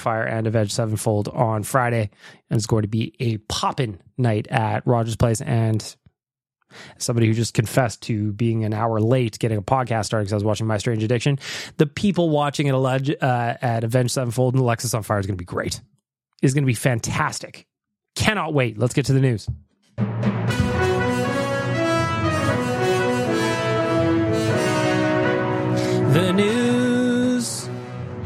Fire 0.00 0.22
and 0.22 0.46
Avenged 0.46 0.72
Sevenfold 0.72 1.28
on 1.28 1.62
Friday. 1.62 2.10
And 2.48 2.56
it's 2.56 2.66
going 2.66 2.82
to 2.82 2.88
be 2.88 3.14
a 3.20 3.36
poppin' 3.38 4.00
night 4.16 4.48
at 4.48 4.86
Rogers 4.86 5.16
Place. 5.16 5.40
And 5.40 5.96
somebody 6.98 7.26
who 7.26 7.34
just 7.34 7.54
confessed 7.54 8.02
to 8.02 8.32
being 8.32 8.64
an 8.64 8.72
hour 8.72 9.00
late 9.00 9.38
getting 9.38 9.58
a 9.58 9.62
podcast 9.62 10.06
started 10.06 10.24
because 10.24 10.32
I 10.32 10.36
was 10.36 10.44
watching 10.44 10.66
My 10.66 10.78
Strange 10.78 11.02
Addiction, 11.02 11.38
the 11.76 11.86
people 11.86 12.30
watching 12.30 12.70
uh, 12.70 13.56
at 13.60 13.84
Avenged 13.84 14.12
Sevenfold 14.12 14.54
and 14.54 14.62
Alexisonfire 14.62 15.20
is 15.20 15.26
going 15.26 15.36
to 15.36 15.42
be 15.42 15.44
great. 15.44 15.80
Is 16.42 16.54
going 16.54 16.64
to 16.64 16.66
be 16.66 16.74
fantastic. 16.74 17.66
Cannot 18.14 18.54
wait. 18.54 18.78
Let's 18.78 18.94
get 18.94 19.06
to 19.06 19.12
the 19.12 19.20
news. 19.20 19.46
The 26.10 26.32
news. 26.32 27.70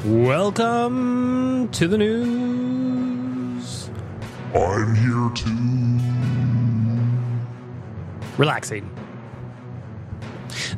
Welcome 0.07 1.69
to 1.73 1.87
the 1.87 1.99
news. 1.99 3.91
I'm 4.55 4.95
here 4.95 5.31
too. 5.35 5.99
Relaxing. 8.39 8.91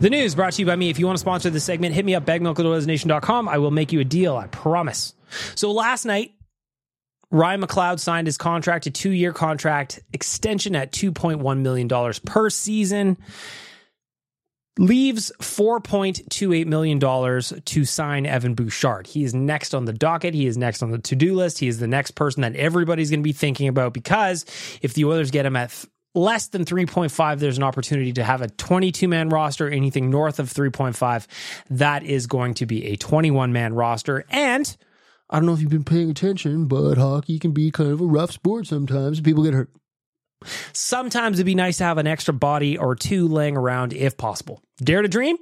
The 0.01 0.11
news 0.11 0.35
brought 0.35 0.55
to 0.55 0.63
you 0.63 0.67
by 0.67 0.75
me. 0.75 0.91
If 0.91 0.99
you 0.99 1.07
want 1.07 1.19
to 1.19 1.21
sponsor 1.21 1.49
this 1.49 1.63
segment, 1.63 1.95
hit 1.95 2.05
me 2.05 2.17
up, 2.17 2.25
bagmilk.com. 2.25 3.49
I 3.49 3.59
will 3.59 3.71
make 3.71 3.93
you 3.93 4.01
a 4.01 4.05
deal, 4.05 4.37
I 4.37 4.49
promise. 4.49 5.15
So 5.55 5.71
last 5.71 6.07
night, 6.07 6.33
Ryan 7.31 7.63
McLeod 7.63 8.01
signed 8.01 8.27
his 8.27 8.37
contract, 8.37 8.87
a 8.87 8.91
two 8.91 9.13
year 9.13 9.33
contract 9.33 10.01
extension 10.13 10.75
at 10.75 10.91
$2.1 10.91 11.61
million 11.61 11.89
per 12.25 12.51
season 12.51 13.17
leaves 14.79 15.33
$4.28 15.41 16.67
million 16.67 17.01
to 17.01 17.85
sign 17.85 18.27
Evan 18.27 18.55
Bouchard. 18.55 19.07
He 19.07 19.25
is 19.25 19.35
next 19.35 19.75
on 19.75 19.85
the 19.85 19.93
docket. 19.93 20.35
He 20.35 20.47
is 20.47 20.57
next 20.57 20.83
on 20.83 20.91
the 20.91 20.99
to 20.99 21.17
do 21.17 21.35
list. 21.35 21.59
He 21.59 21.69
is 21.69 21.79
the 21.79 21.87
next 21.87 22.13
person 22.13 22.43
that 22.43 22.55
everybody's 22.57 23.11
going 23.11 23.21
to 23.21 23.25
be 23.25 23.33
thinking 23.33 23.69
about 23.69 23.95
because 23.95 24.45
if 24.83 24.95
the 24.95 25.05
Oilers 25.05 25.31
get 25.31 25.47
him 25.47 25.57
at 25.57 25.71
th- 25.71 25.87
less 26.15 26.49
than 26.49 26.65
3.5, 26.65 27.39
there's 27.39 27.59
an 27.59 27.63
opportunity 27.63 28.13
to 28.15 28.25
have 28.25 28.43
a 28.43 28.49
22 28.49 29.09
man 29.09 29.29
roster. 29.29 29.69
Anything 29.69 30.11
north 30.11 30.39
of 30.39 30.53
3.5, 30.53 31.27
that 31.71 32.03
is 32.03 32.27
going 32.27 32.55
to 32.55 32.67
be 32.67 32.87
a 32.87 32.97
21 32.97 33.53
man 33.53 33.75
roster. 33.75 34.25
And 34.31 34.77
I 35.31 35.37
don't 35.37 35.47
know 35.47 35.55
if 35.55 35.61
you've 35.61 35.71
been 35.71 35.85
paying 35.85 36.11
attention, 36.11 36.67
but 36.67 36.97
hockey 36.97 37.39
can 37.39 37.53
be 37.53 37.71
kind 37.71 37.91
of 37.91 38.01
a 38.01 38.07
rough 38.07 38.33
sport 38.33 38.67
sometimes. 38.67 39.21
People 39.21 39.45
get 39.45 39.55
hurt. 39.55 39.71
Sometimes 40.73 41.39
it'd 41.39 41.47
be 41.47 41.55
nice 41.55 41.79
to 41.79 41.85
have 41.85 41.99
an 41.99 42.07
extra 42.07 42.35
body 42.35 42.77
or 42.79 42.95
two 42.95 43.29
laying 43.29 43.57
around 43.57 43.93
if 43.93 44.17
possible. 44.17 44.63
Dare 44.79 45.03
to 45.03 45.09
dream? 45.09 45.37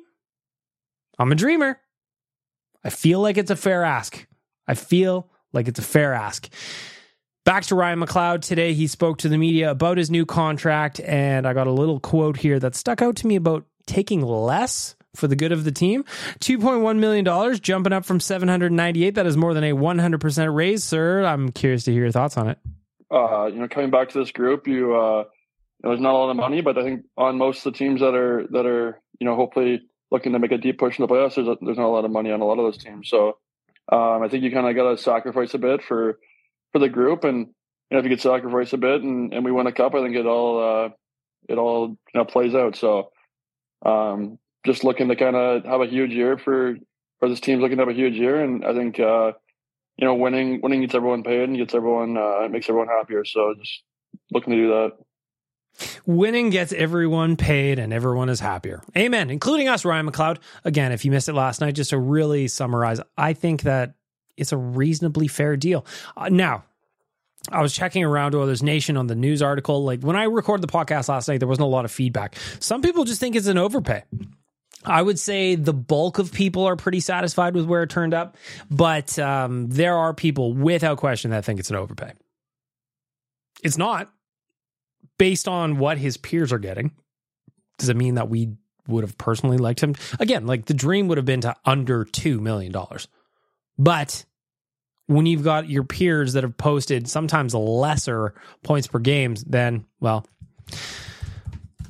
I'm 1.18 1.32
a 1.32 1.34
dreamer. 1.34 1.78
I 2.84 2.90
feel 2.90 3.20
like 3.20 3.36
it's 3.36 3.50
a 3.50 3.56
fair 3.56 3.82
ask. 3.82 4.26
I 4.66 4.74
feel 4.74 5.30
like 5.52 5.68
it's 5.68 5.78
a 5.78 5.82
fair 5.82 6.12
ask. 6.12 6.48
Back 7.44 7.64
to 7.64 7.74
Ryan 7.74 8.00
McLeod 8.00 8.42
today. 8.42 8.72
He 8.72 8.86
spoke 8.86 9.18
to 9.18 9.28
the 9.28 9.36
media 9.36 9.70
about 9.70 9.98
his 9.98 10.10
new 10.10 10.24
contract, 10.24 11.00
and 11.00 11.46
I 11.46 11.52
got 11.52 11.66
a 11.66 11.72
little 11.72 12.00
quote 12.00 12.38
here 12.38 12.58
that 12.58 12.74
stuck 12.74 13.02
out 13.02 13.16
to 13.16 13.26
me 13.26 13.36
about 13.36 13.66
taking 13.86 14.22
less 14.22 14.96
for 15.14 15.28
the 15.28 15.36
good 15.36 15.52
of 15.52 15.64
the 15.64 15.72
team. 15.72 16.04
$2.1 16.40 16.98
million, 16.98 17.60
jumping 17.60 17.92
up 17.92 18.04
from 18.04 18.18
798. 18.18 19.14
That 19.14 19.26
is 19.26 19.36
more 19.36 19.52
than 19.52 19.64
a 19.64 19.72
100% 19.72 20.54
raise, 20.54 20.82
sir. 20.82 21.24
I'm 21.24 21.52
curious 21.52 21.84
to 21.84 21.92
hear 21.92 22.04
your 22.04 22.12
thoughts 22.12 22.36
on 22.36 22.48
it 22.48 22.58
uh, 23.14 23.46
you 23.46 23.60
know, 23.60 23.68
coming 23.68 23.90
back 23.90 24.10
to 24.10 24.18
this 24.18 24.32
group, 24.32 24.66
you, 24.66 24.94
uh, 24.94 25.18
you 25.18 25.82
know, 25.82 25.90
there's 25.90 26.00
not 26.00 26.14
a 26.14 26.18
lot 26.18 26.30
of 26.30 26.36
money, 26.36 26.60
but 26.60 26.78
I 26.78 26.82
think 26.82 27.04
on 27.16 27.38
most 27.38 27.64
of 27.64 27.72
the 27.72 27.78
teams 27.78 28.00
that 28.00 28.14
are 28.14 28.46
that 28.50 28.66
are 28.66 29.00
you 29.20 29.26
know 29.26 29.36
hopefully 29.36 29.82
looking 30.10 30.32
to 30.32 30.38
make 30.38 30.52
a 30.52 30.58
deep 30.58 30.78
push 30.78 30.98
in 30.98 31.06
the 31.06 31.12
playoffs, 31.12 31.34
there's, 31.34 31.58
there's 31.60 31.78
not 31.78 31.86
a 31.86 31.88
lot 31.88 32.04
of 32.04 32.10
money 32.10 32.30
on 32.30 32.40
a 32.40 32.44
lot 32.44 32.58
of 32.58 32.64
those 32.64 32.82
teams. 32.82 33.08
So 33.08 33.38
um, 33.90 34.22
I 34.22 34.28
think 34.28 34.42
you 34.42 34.50
kind 34.50 34.66
of 34.66 34.74
got 34.74 34.90
to 34.90 35.02
sacrifice 35.02 35.54
a 35.54 35.58
bit 35.58 35.82
for 35.82 36.18
for 36.72 36.78
the 36.78 36.88
group, 36.88 37.24
and 37.24 37.38
you 37.38 37.54
know, 37.92 37.98
if 37.98 38.04
you 38.04 38.10
could 38.10 38.20
sacrifice 38.20 38.72
a 38.72 38.78
bit 38.78 39.02
and, 39.02 39.32
and 39.32 39.44
we 39.44 39.52
win 39.52 39.66
a 39.66 39.72
cup, 39.72 39.94
I 39.94 40.02
think 40.02 40.16
it 40.16 40.26
all 40.26 40.86
uh, 40.86 40.88
it 41.48 41.58
all 41.58 41.88
you 41.88 41.96
know 42.14 42.24
plays 42.24 42.54
out. 42.54 42.76
So 42.76 43.10
um, 43.84 44.38
just 44.66 44.84
looking 44.84 45.08
to 45.08 45.16
kind 45.16 45.36
of 45.36 45.64
have 45.64 45.80
a 45.80 45.86
huge 45.86 46.12
year 46.12 46.38
for 46.38 46.76
for 47.20 47.28
this 47.28 47.40
team's 47.40 47.60
looking 47.60 47.76
to 47.76 47.82
have 47.82 47.94
a 47.94 47.98
huge 47.98 48.14
year, 48.14 48.42
and 48.42 48.64
I 48.64 48.74
think 48.74 48.98
uh, 48.98 49.32
you 49.96 50.06
know, 50.06 50.14
winning 50.14 50.60
winning 50.62 50.80
gets 50.80 50.94
everyone 50.94 51.22
paid 51.22 51.48
and 51.48 51.56
gets 51.56 51.74
everyone 51.74 52.16
uh, 52.16 52.48
makes 52.50 52.68
everyone 52.68 52.88
happier. 52.88 53.24
So 53.24 53.54
just 53.58 53.82
looking 54.32 54.52
to 54.52 54.58
do 54.58 54.68
that. 54.68 54.92
Winning 56.06 56.50
gets 56.50 56.72
everyone 56.72 57.36
paid 57.36 57.78
and 57.78 57.92
everyone 57.92 58.28
is 58.28 58.40
happier. 58.40 58.82
Amen. 58.96 59.30
Including 59.30 59.68
us, 59.68 59.84
Ryan 59.84 60.10
McLeod. 60.10 60.38
Again, 60.64 60.92
if 60.92 61.04
you 61.04 61.10
missed 61.10 61.28
it 61.28 61.34
last 61.34 61.60
night, 61.60 61.74
just 61.74 61.90
to 61.90 61.98
really 61.98 62.46
summarize, 62.46 63.00
I 63.16 63.32
think 63.32 63.62
that 63.62 63.94
it's 64.36 64.52
a 64.52 64.56
reasonably 64.56 65.26
fair 65.26 65.56
deal. 65.56 65.84
Uh, 66.16 66.28
now, 66.28 66.64
I 67.50 67.60
was 67.60 67.74
checking 67.74 68.04
around 68.04 68.34
Oilers 68.34 68.62
Nation 68.62 68.96
on 68.96 69.06
the 69.06 69.14
news 69.14 69.42
article. 69.42 69.84
Like 69.84 70.00
when 70.00 70.16
I 70.16 70.24
recorded 70.24 70.66
the 70.66 70.72
podcast 70.72 71.08
last 71.08 71.28
night, 71.28 71.38
there 71.38 71.48
wasn't 71.48 71.66
a 71.66 71.70
lot 71.70 71.84
of 71.84 71.90
feedback. 71.90 72.36
Some 72.60 72.80
people 72.80 73.04
just 73.04 73.20
think 73.20 73.36
it's 73.36 73.46
an 73.46 73.58
overpay. 73.58 74.04
I 74.84 75.02
would 75.02 75.18
say 75.18 75.54
the 75.54 75.72
bulk 75.72 76.18
of 76.18 76.32
people 76.32 76.64
are 76.64 76.76
pretty 76.76 77.00
satisfied 77.00 77.54
with 77.54 77.66
where 77.66 77.82
it 77.82 77.90
turned 77.90 78.14
up, 78.14 78.36
but 78.70 79.18
um, 79.18 79.68
there 79.68 79.96
are 79.96 80.12
people 80.12 80.52
without 80.52 80.98
question 80.98 81.30
that 81.30 81.44
think 81.44 81.60
it's 81.60 81.70
an 81.70 81.76
overpay. 81.76 82.12
It's 83.62 83.78
not 83.78 84.10
based 85.18 85.48
on 85.48 85.78
what 85.78 85.98
his 85.98 86.16
peers 86.16 86.52
are 86.52 86.58
getting. 86.58 86.92
Does 87.78 87.88
it 87.88 87.96
mean 87.96 88.16
that 88.16 88.28
we 88.28 88.52
would 88.86 89.04
have 89.04 89.16
personally 89.16 89.56
liked 89.56 89.82
him? 89.82 89.94
Again, 90.20 90.46
like 90.46 90.66
the 90.66 90.74
dream 90.74 91.08
would 91.08 91.18
have 91.18 91.24
been 91.24 91.40
to 91.42 91.56
under 91.64 92.04
$2 92.04 92.40
million. 92.40 92.74
But 93.78 94.24
when 95.06 95.26
you've 95.26 95.44
got 95.44 95.68
your 95.68 95.84
peers 95.84 96.34
that 96.34 96.44
have 96.44 96.56
posted 96.56 97.08
sometimes 97.08 97.54
lesser 97.54 98.34
points 98.62 98.86
per 98.86 98.98
games, 98.98 99.44
then, 99.44 99.86
well, 100.00 100.26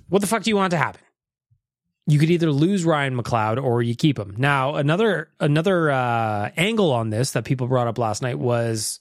what 0.09 0.21
the 0.21 0.27
fuck 0.27 0.43
do 0.43 0.51
you 0.51 0.57
want 0.57 0.71
to 0.73 0.77
happen? 0.77 1.01
You 2.07 2.19
could 2.19 2.31
either 2.31 2.51
lose 2.51 2.85
Ryan 2.85 3.17
McLeod 3.17 3.63
or 3.63 3.83
you 3.83 3.95
keep 3.95 4.19
him. 4.19 4.35
Now, 4.37 4.77
another 4.77 5.31
another 5.41 5.91
uh, 5.91 6.51
angle 6.57 6.93
on 6.93 7.11
this 7.11 7.33
that 7.33 7.45
people 7.45 7.67
brought 7.67 7.87
up 7.87 7.99
last 7.99 8.23
night 8.23 8.39
was 8.39 9.01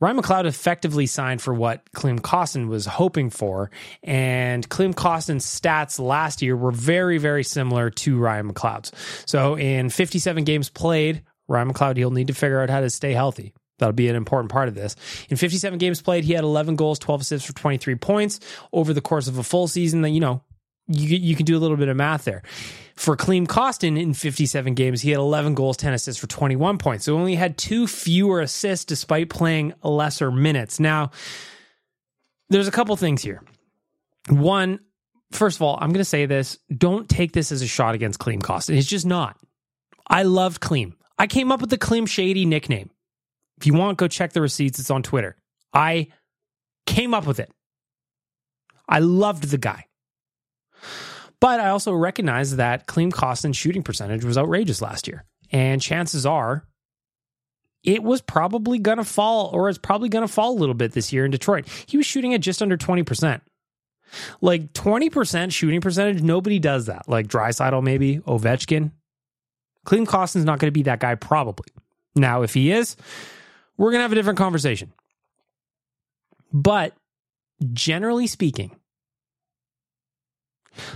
Ryan 0.00 0.18
McLeod 0.18 0.44
effectively 0.44 1.06
signed 1.06 1.42
for 1.42 1.52
what 1.52 1.90
Klim 1.92 2.20
Kostin 2.20 2.68
was 2.68 2.86
hoping 2.86 3.30
for, 3.30 3.72
and 4.04 4.68
Klim 4.68 4.94
Kostin's 4.94 5.44
stats 5.44 5.98
last 5.98 6.40
year 6.40 6.56
were 6.56 6.70
very 6.70 7.18
very 7.18 7.42
similar 7.42 7.90
to 7.90 8.18
Ryan 8.18 8.52
McLeod's. 8.52 8.92
So, 9.26 9.56
in 9.56 9.90
57 9.90 10.44
games 10.44 10.70
played, 10.70 11.22
Ryan 11.48 11.72
McLeod 11.72 11.96
he'll 11.96 12.12
need 12.12 12.28
to 12.28 12.34
figure 12.34 12.60
out 12.60 12.70
how 12.70 12.80
to 12.80 12.90
stay 12.90 13.12
healthy. 13.12 13.52
That'll 13.78 13.92
be 13.92 14.08
an 14.08 14.16
important 14.16 14.50
part 14.50 14.68
of 14.68 14.74
this. 14.74 14.96
In 15.28 15.36
57 15.36 15.78
games 15.78 16.02
played, 16.02 16.24
he 16.24 16.32
had 16.32 16.42
11 16.42 16.74
goals, 16.76 16.98
12 16.98 17.20
assists 17.20 17.46
for 17.46 17.54
23 17.54 17.94
points 17.94 18.40
over 18.72 18.92
the 18.92 19.00
course 19.00 19.28
of 19.28 19.38
a 19.38 19.44
full 19.44 19.68
season. 19.68 20.02
That 20.02 20.10
you 20.10 20.20
know 20.20 20.42
you 20.88 21.16
you 21.16 21.36
can 21.36 21.44
do 21.44 21.56
a 21.56 21.60
little 21.60 21.76
bit 21.76 21.88
of 21.88 21.96
math 21.96 22.24
there. 22.24 22.42
For 22.96 23.14
Klim 23.14 23.46
Kostin 23.46 24.00
in 24.00 24.12
57 24.12 24.74
games, 24.74 25.02
he 25.02 25.10
had 25.10 25.20
11 25.20 25.54
goals, 25.54 25.76
10 25.76 25.94
assists 25.94 26.20
for 26.20 26.26
21 26.26 26.78
points. 26.78 27.04
So 27.04 27.16
only 27.16 27.36
had 27.36 27.56
two 27.56 27.86
fewer 27.86 28.40
assists 28.40 28.84
despite 28.84 29.30
playing 29.30 29.74
lesser 29.84 30.32
minutes. 30.32 30.80
Now, 30.80 31.12
there's 32.50 32.66
a 32.66 32.72
couple 32.72 32.96
things 32.96 33.22
here. 33.22 33.40
One, 34.28 34.80
first 35.30 35.58
of 35.58 35.62
all, 35.62 35.78
I'm 35.80 35.90
going 35.90 36.00
to 36.00 36.04
say 36.04 36.26
this 36.26 36.58
don't 36.76 37.08
take 37.08 37.32
this 37.32 37.52
as 37.52 37.62
a 37.62 37.68
shot 37.68 37.94
against 37.94 38.18
Klim 38.18 38.42
Kostin. 38.42 38.76
It's 38.76 38.88
just 38.88 39.06
not. 39.06 39.36
I 40.08 40.24
loved 40.24 40.60
Klim. 40.60 40.96
I 41.18 41.26
came 41.26 41.52
up 41.52 41.60
with 41.60 41.70
the 41.70 41.78
Klim 41.78 42.06
Shady 42.06 42.46
nickname. 42.46 42.90
If 43.58 43.66
you 43.66 43.74
want, 43.74 43.98
go 43.98 44.08
check 44.08 44.32
the 44.32 44.40
receipts. 44.40 44.78
It's 44.78 44.90
on 44.90 45.02
Twitter. 45.02 45.36
I 45.72 46.08
came 46.86 47.12
up 47.12 47.26
with 47.26 47.40
it. 47.40 47.50
I 48.88 49.00
loved 49.00 49.44
the 49.44 49.58
guy. 49.58 49.87
But 51.40 51.60
I 51.60 51.68
also 51.68 51.92
recognize 51.92 52.56
that 52.56 52.86
Klim 52.86 53.12
Kostin's 53.12 53.56
shooting 53.56 53.82
percentage 53.82 54.24
was 54.24 54.36
outrageous 54.36 54.82
last 54.82 55.06
year. 55.06 55.24
And 55.52 55.80
chances 55.80 56.26
are 56.26 56.64
it 57.84 58.02
was 58.02 58.20
probably 58.20 58.78
going 58.78 58.98
to 58.98 59.04
fall, 59.04 59.50
or 59.52 59.68
it's 59.68 59.78
probably 59.78 60.08
going 60.08 60.26
to 60.26 60.32
fall 60.32 60.52
a 60.52 60.58
little 60.58 60.74
bit 60.74 60.92
this 60.92 61.12
year 61.12 61.24
in 61.24 61.30
Detroit. 61.30 61.66
He 61.86 61.96
was 61.96 62.06
shooting 62.06 62.34
at 62.34 62.40
just 62.40 62.60
under 62.60 62.76
20%. 62.76 63.40
Like 64.40 64.72
20% 64.72 65.52
shooting 65.52 65.80
percentage, 65.80 66.22
nobody 66.22 66.58
does 66.58 66.86
that. 66.86 67.08
Like 67.08 67.28
Draisaitl, 67.28 67.82
maybe, 67.82 68.18
Ovechkin. 68.18 68.92
Klim 69.84 70.06
Kostin's 70.06 70.44
not 70.44 70.58
going 70.58 70.68
to 70.68 70.72
be 70.72 70.82
that 70.82 71.00
guy, 71.00 71.14
probably. 71.14 71.68
Now, 72.14 72.42
if 72.42 72.52
he 72.52 72.72
is, 72.72 72.96
we're 73.76 73.90
going 73.90 74.00
to 74.00 74.02
have 74.02 74.12
a 74.12 74.16
different 74.16 74.38
conversation. 74.38 74.92
But 76.52 76.94
generally 77.72 78.26
speaking, 78.26 78.74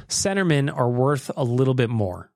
centermen 0.08 0.74
are 0.74 0.88
worth 0.88 1.30
a 1.36 1.44
little 1.44 1.74
bit 1.74 1.90
more 1.90 2.30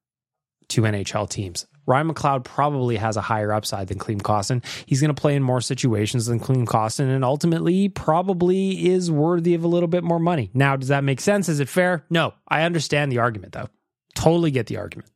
to 0.68 0.82
NHL 0.82 1.28
teams. 1.28 1.66
Ryan 1.86 2.12
McLeod 2.12 2.44
probably 2.44 2.96
has 2.96 3.16
a 3.16 3.20
higher 3.20 3.52
upside 3.52 3.88
than 3.88 3.98
Klim 3.98 4.20
Kostin. 4.20 4.64
He's 4.86 5.00
going 5.00 5.14
to 5.14 5.20
play 5.20 5.36
in 5.36 5.42
more 5.42 5.60
situations 5.60 6.26
than 6.26 6.40
Klim 6.40 6.66
Kostin, 6.66 7.14
and 7.14 7.24
ultimately 7.24 7.88
probably 7.88 8.88
is 8.88 9.10
worthy 9.10 9.54
of 9.54 9.62
a 9.62 9.68
little 9.68 9.88
bit 9.88 10.02
more 10.02 10.18
money. 10.18 10.50
Now, 10.52 10.76
does 10.76 10.88
that 10.88 11.04
make 11.04 11.20
sense? 11.20 11.48
Is 11.48 11.60
it 11.60 11.68
fair? 11.68 12.04
No. 12.10 12.34
I 12.48 12.62
understand 12.62 13.12
the 13.12 13.18
argument, 13.18 13.52
though. 13.52 13.68
Totally 14.14 14.50
get 14.50 14.66
the 14.66 14.78
argument. 14.78 15.10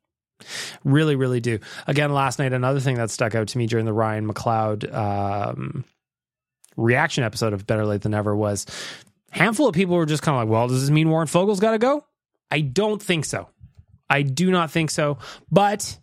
Really, 0.84 1.16
really 1.16 1.40
do. 1.40 1.58
Again, 1.86 2.12
last 2.12 2.38
night, 2.38 2.52
another 2.52 2.80
thing 2.80 2.96
that 2.96 3.10
stuck 3.10 3.34
out 3.34 3.48
to 3.48 3.58
me 3.58 3.66
during 3.66 3.84
the 3.84 3.92
Ryan 3.92 4.32
McLeod 4.32 4.94
um, 4.94 5.84
reaction 6.76 7.24
episode 7.24 7.52
of 7.52 7.66
Better 7.66 7.84
Lait 7.84 8.02
Than 8.02 8.12
Never 8.12 8.34
was 8.34 8.66
handful 9.30 9.68
of 9.68 9.74
people 9.74 9.96
were 9.96 10.06
just 10.06 10.22
kind 10.22 10.36
of 10.36 10.42
like, 10.42 10.52
well, 10.52 10.68
does 10.68 10.80
this 10.80 10.90
mean 10.90 11.10
Warren 11.10 11.28
Foegele's 11.28 11.60
got 11.60 11.72
to 11.72 11.78
go? 11.78 12.04
I 12.50 12.60
don't 12.60 13.02
think 13.02 13.24
so. 13.24 13.48
I 14.08 14.22
do 14.22 14.50
not 14.50 14.70
think 14.70 14.90
so. 14.90 15.18
But 15.50 15.98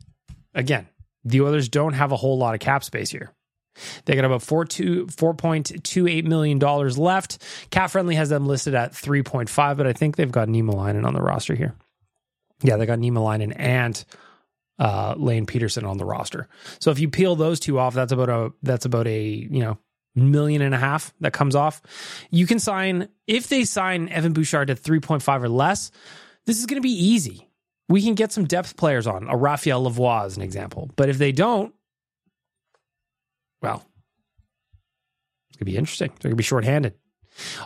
again, 0.53 0.87
the 1.23 1.41
Oilers 1.41 1.69
don't 1.69 1.93
have 1.93 2.11
a 2.11 2.15
whole 2.15 2.37
lot 2.37 2.53
of 2.53 2.59
cap 2.59 2.83
space 2.83 3.09
here. 3.09 3.33
They 4.05 4.15
got 4.15 4.25
about 4.25 4.41
four 4.41 4.65
two 4.65 5.07
four 5.07 5.33
point 5.33 5.83
two 5.83 6.07
eight 6.07 6.25
million 6.25 6.57
dollars 6.57 6.97
left. 6.97 7.43
Cap 7.69 7.91
friendly 7.91 8.15
has 8.15 8.29
them 8.29 8.47
listed 8.47 8.73
at 8.73 8.95
three 8.95 9.23
point 9.23 9.49
five, 9.49 9.77
but 9.77 9.87
I 9.87 9.93
think 9.93 10.15
they've 10.15 10.31
got 10.31 10.47
Niemelainen 10.47 11.05
on 11.05 11.13
the 11.13 11.21
roster 11.21 11.53
here. 11.53 11.75
Yeah, 12.63 12.77
they 12.77 12.85
got 12.87 12.99
Niemelainen 12.99 13.53
and 13.55 14.03
uh, 14.79 15.15
Lane 15.17 15.45
Pederson 15.45 15.87
on 15.87 15.97
the 15.97 16.05
roster. 16.05 16.47
So 16.79 16.91
if 16.91 16.99
you 16.99 17.09
peel 17.09 17.35
those 17.35 17.59
two 17.59 17.77
off, 17.77 17.93
that's 17.93 18.11
about 18.11 18.29
a 18.29 18.51
that's 18.63 18.85
about 18.85 19.07
a 19.07 19.23
you 19.23 19.59
know 19.59 19.77
million 20.15 20.61
and 20.61 20.73
a 20.73 20.79
half 20.79 21.13
that 21.19 21.33
comes 21.33 21.55
off. 21.55 21.81
You 22.31 22.47
can 22.47 22.59
sign 22.59 23.09
if 23.27 23.47
they 23.47 23.63
sign 23.63 24.09
Evan 24.09 24.33
Bouchard 24.33 24.69
to 24.69 24.75
three 24.75 24.99
point 24.99 25.21
five 25.21 25.43
or 25.43 25.49
less. 25.49 25.91
This 26.47 26.59
is 26.59 26.65
going 26.65 26.81
to 26.81 26.81
be 26.81 26.89
easy. 26.89 27.49
We 27.89 28.01
can 28.01 28.15
get 28.15 28.31
some 28.31 28.45
depth 28.45 28.77
players 28.77 29.05
on 29.05 29.27
a 29.29 29.35
Raphael 29.37 29.83
Lavoie 29.83 30.25
as 30.25 30.37
an 30.37 30.43
example. 30.43 30.89
But 30.95 31.09
if 31.09 31.17
they 31.17 31.31
don't, 31.31 31.73
well, 33.61 33.85
it's 35.49 35.57
going 35.57 35.59
to 35.59 35.65
be 35.65 35.77
interesting. 35.77 36.07
They're 36.09 36.29
going 36.29 36.31
to 36.31 36.35
be 36.37 36.43
shorthanded. 36.43 36.93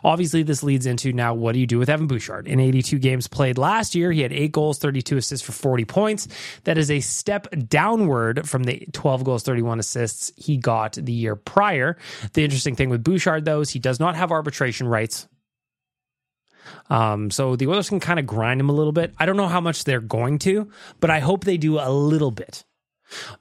Obviously, 0.03 0.43
this 0.43 0.63
leads 0.63 0.85
into 0.85 1.13
now 1.13 1.33
what 1.33 1.53
do 1.53 1.59
you 1.59 1.67
do 1.67 1.79
with 1.79 1.89
Evan 1.89 2.07
Bouchard? 2.07 2.47
In 2.47 2.59
82 2.59 2.99
games 2.99 3.27
played 3.27 3.57
last 3.57 3.95
year, 3.95 4.11
he 4.11 4.21
had 4.21 4.33
eight 4.33 4.51
goals, 4.51 4.79
32 4.79 5.17
assists 5.17 5.45
for 5.45 5.53
40 5.53 5.85
points. 5.85 6.27
That 6.65 6.77
is 6.77 6.91
a 6.91 6.99
step 6.99 7.47
downward 7.67 8.49
from 8.49 8.63
the 8.63 8.87
12 8.91 9.23
goals, 9.23 9.43
31 9.43 9.79
assists 9.79 10.31
he 10.35 10.57
got 10.57 10.93
the 10.93 11.13
year 11.13 11.35
prior. 11.35 11.97
The 12.33 12.43
interesting 12.43 12.75
thing 12.75 12.89
with 12.89 13.03
Bouchard, 13.03 13.45
though, 13.45 13.61
is 13.61 13.69
he 13.69 13.79
does 13.79 13.99
not 13.99 14.15
have 14.15 14.31
arbitration 14.31 14.87
rights. 14.87 15.27
Um, 16.89 17.31
so 17.31 17.55
the 17.55 17.67
Oilers 17.67 17.89
can 17.89 17.99
kind 17.99 18.19
of 18.19 18.25
grind 18.25 18.59
him 18.59 18.69
a 18.69 18.73
little 18.73 18.91
bit. 18.91 19.13
I 19.17 19.25
don't 19.25 19.37
know 19.37 19.47
how 19.47 19.61
much 19.61 19.83
they're 19.83 20.01
going 20.01 20.39
to, 20.39 20.69
but 20.99 21.09
I 21.09 21.19
hope 21.19 21.43
they 21.43 21.57
do 21.57 21.79
a 21.79 21.89
little 21.89 22.31
bit. 22.31 22.63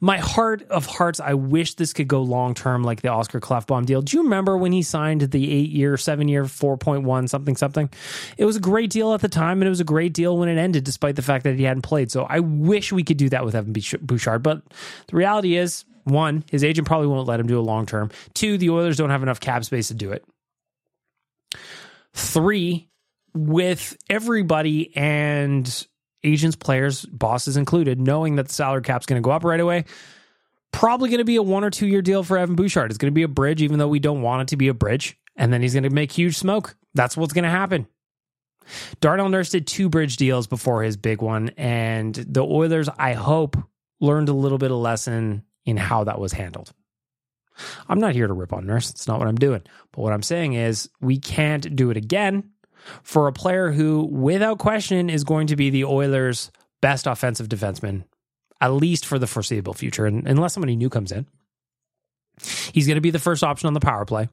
My 0.00 0.18
heart 0.18 0.62
of 0.68 0.86
hearts, 0.86 1.20
I 1.20 1.34
wish 1.34 1.74
this 1.74 1.92
could 1.92 2.08
go 2.08 2.22
long 2.22 2.54
term 2.54 2.82
like 2.82 3.02
the 3.02 3.08
Oscar 3.08 3.40
Klefbom 3.40 3.86
deal. 3.86 4.02
Do 4.02 4.16
you 4.16 4.24
remember 4.24 4.56
when 4.56 4.72
he 4.72 4.82
signed 4.82 5.20
the 5.20 5.52
eight 5.52 5.70
year, 5.70 5.96
seven 5.96 6.28
year, 6.28 6.44
4.1 6.44 7.28
something 7.28 7.56
something? 7.56 7.90
It 8.36 8.44
was 8.44 8.56
a 8.56 8.60
great 8.60 8.90
deal 8.90 9.14
at 9.14 9.20
the 9.20 9.28
time 9.28 9.60
and 9.60 9.66
it 9.66 9.70
was 9.70 9.80
a 9.80 9.84
great 9.84 10.12
deal 10.12 10.36
when 10.36 10.48
it 10.48 10.58
ended, 10.58 10.84
despite 10.84 11.16
the 11.16 11.22
fact 11.22 11.44
that 11.44 11.56
he 11.56 11.64
hadn't 11.64 11.82
played. 11.82 12.10
So 12.10 12.24
I 12.24 12.40
wish 12.40 12.92
we 12.92 13.04
could 13.04 13.16
do 13.16 13.28
that 13.30 13.44
with 13.44 13.54
Evan 13.54 13.72
Bouchard. 13.72 14.42
But 14.42 14.62
the 15.06 15.16
reality 15.16 15.56
is, 15.56 15.84
one, 16.04 16.44
his 16.50 16.64
agent 16.64 16.86
probably 16.86 17.06
won't 17.06 17.28
let 17.28 17.40
him 17.40 17.46
do 17.46 17.58
a 17.58 17.62
long 17.62 17.86
term. 17.86 18.10
Two, 18.34 18.58
the 18.58 18.70
Oilers 18.70 18.96
don't 18.96 19.10
have 19.10 19.22
enough 19.22 19.40
cap 19.40 19.64
space 19.64 19.88
to 19.88 19.94
do 19.94 20.12
it. 20.12 20.24
Three, 22.12 22.89
with 23.34 23.96
everybody 24.08 24.94
and 24.96 25.86
agents, 26.22 26.56
players, 26.56 27.04
bosses 27.06 27.56
included, 27.56 28.00
knowing 28.00 28.36
that 28.36 28.48
the 28.48 28.54
salary 28.54 28.82
cap's 28.82 29.06
going 29.06 29.20
to 29.20 29.24
go 29.24 29.30
up 29.30 29.44
right 29.44 29.60
away, 29.60 29.84
probably 30.72 31.08
going 31.08 31.18
to 31.18 31.24
be 31.24 31.36
a 31.36 31.42
one 31.42 31.64
or 31.64 31.70
two 31.70 31.86
year 31.86 32.02
deal 32.02 32.22
for 32.22 32.38
Evan 32.38 32.56
Bouchard. 32.56 32.90
It's 32.90 32.98
going 32.98 33.12
to 33.12 33.14
be 33.14 33.22
a 33.22 33.28
bridge, 33.28 33.62
even 33.62 33.78
though 33.78 33.88
we 33.88 33.98
don't 33.98 34.22
want 34.22 34.42
it 34.42 34.48
to 34.48 34.56
be 34.56 34.68
a 34.68 34.74
bridge. 34.74 35.18
And 35.36 35.52
then 35.52 35.62
he's 35.62 35.72
going 35.72 35.84
to 35.84 35.90
make 35.90 36.12
huge 36.12 36.36
smoke. 36.36 36.76
That's 36.94 37.16
what's 37.16 37.32
going 37.32 37.44
to 37.44 37.50
happen. 37.50 37.86
Darnell 39.00 39.28
Nurse 39.28 39.50
did 39.50 39.66
two 39.66 39.88
bridge 39.88 40.16
deals 40.16 40.46
before 40.46 40.82
his 40.82 40.96
big 40.96 41.22
one. 41.22 41.50
And 41.56 42.14
the 42.14 42.44
Oilers, 42.44 42.88
I 42.98 43.14
hope, 43.14 43.56
learned 44.00 44.28
a 44.28 44.34
little 44.34 44.58
bit 44.58 44.70
of 44.70 44.78
lesson 44.78 45.44
in 45.64 45.76
how 45.76 46.04
that 46.04 46.20
was 46.20 46.32
handled. 46.32 46.72
I'm 47.88 48.00
not 48.00 48.14
here 48.14 48.26
to 48.26 48.32
rip 48.32 48.52
on 48.52 48.66
Nurse. 48.66 48.90
It's 48.90 49.06
not 49.06 49.18
what 49.18 49.28
I'm 49.28 49.36
doing. 49.36 49.62
But 49.92 50.02
what 50.02 50.12
I'm 50.12 50.22
saying 50.22 50.54
is 50.54 50.88
we 51.00 51.18
can't 51.18 51.74
do 51.74 51.90
it 51.90 51.96
again 51.96 52.50
for 53.02 53.26
a 53.28 53.32
player 53.32 53.70
who, 53.70 54.04
without 54.04 54.58
question, 54.58 55.10
is 55.10 55.24
going 55.24 55.46
to 55.48 55.56
be 55.56 55.70
the 55.70 55.84
Oilers' 55.84 56.50
best 56.80 57.06
offensive 57.06 57.48
defenseman, 57.48 58.04
at 58.60 58.72
least 58.72 59.06
for 59.06 59.18
the 59.18 59.26
foreseeable 59.26 59.74
future, 59.74 60.06
and, 60.06 60.26
unless 60.26 60.54
somebody 60.54 60.76
new 60.76 60.88
comes 60.88 61.12
in. 61.12 61.26
He's 62.72 62.86
going 62.86 62.96
to 62.96 63.02
be 63.02 63.10
the 63.10 63.18
first 63.18 63.44
option 63.44 63.66
on 63.66 63.74
the 63.74 63.80
power 63.80 64.04
play. 64.04 64.28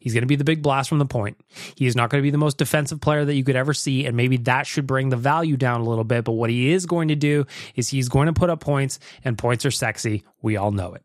He's 0.00 0.14
going 0.14 0.22
to 0.22 0.26
be 0.26 0.36
the 0.36 0.44
big 0.44 0.62
blast 0.62 0.88
from 0.88 0.98
the 0.98 1.06
point. 1.06 1.38
He 1.76 1.86
is 1.86 1.94
not 1.94 2.10
going 2.10 2.20
to 2.20 2.26
be 2.26 2.30
the 2.30 2.38
most 2.38 2.56
defensive 2.56 3.00
player 3.00 3.24
that 3.24 3.34
you 3.34 3.44
could 3.44 3.56
ever 3.56 3.74
see, 3.74 4.06
and 4.06 4.16
maybe 4.16 4.38
that 4.38 4.66
should 4.66 4.86
bring 4.86 5.10
the 5.10 5.16
value 5.16 5.56
down 5.56 5.80
a 5.80 5.84
little 5.84 6.04
bit. 6.04 6.24
But 6.24 6.32
what 6.32 6.50
he 6.50 6.72
is 6.72 6.86
going 6.86 7.08
to 7.08 7.16
do 7.16 7.46
is 7.74 7.88
he's 7.88 8.08
going 8.08 8.26
to 8.26 8.32
put 8.32 8.50
up 8.50 8.60
points, 8.60 8.98
and 9.24 9.36
points 9.36 9.66
are 9.66 9.70
sexy. 9.70 10.24
We 10.42 10.56
all 10.56 10.72
know 10.72 10.94
it. 10.94 11.02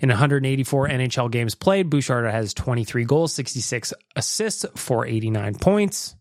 In 0.00 0.08
184 0.08 0.88
NHL 0.88 1.30
games 1.30 1.54
played, 1.54 1.90
Bouchard 1.90 2.30
has 2.30 2.54
23 2.54 3.04
goals, 3.04 3.32
66 3.34 3.92
assists 4.16 4.66
for 4.76 5.06
89 5.06 5.56
points. 5.56 6.16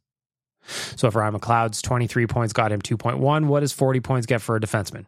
So 0.95 1.07
if 1.07 1.15
Ryan 1.15 1.39
McLeod's 1.39 1.81
23 1.81 2.27
points 2.27 2.53
got 2.53 2.71
him 2.71 2.81
2.1, 2.81 3.45
what 3.45 3.62
does 3.62 3.73
40 3.73 3.99
points 4.01 4.27
get 4.27 4.41
for 4.41 4.55
a 4.55 4.59
defenseman? 4.59 5.05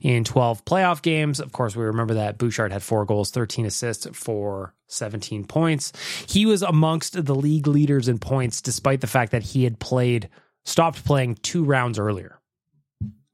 In 0.00 0.24
12 0.24 0.64
playoff 0.64 1.02
games, 1.02 1.40
of 1.40 1.52
course, 1.52 1.76
we 1.76 1.84
remember 1.84 2.14
that 2.14 2.38
Bouchard 2.38 2.72
had 2.72 2.82
four 2.82 3.04
goals, 3.04 3.30
13 3.30 3.66
assists 3.66 4.06
for 4.14 4.74
17 4.86 5.44
points. 5.44 5.92
He 6.26 6.46
was 6.46 6.62
amongst 6.62 7.22
the 7.22 7.34
league 7.34 7.66
leaders 7.66 8.08
in 8.08 8.18
points, 8.18 8.62
despite 8.62 9.02
the 9.02 9.06
fact 9.06 9.32
that 9.32 9.42
he 9.42 9.64
had 9.64 9.78
played, 9.78 10.30
stopped 10.64 11.04
playing 11.04 11.34
two 11.36 11.64
rounds 11.64 11.98
earlier. 11.98 12.40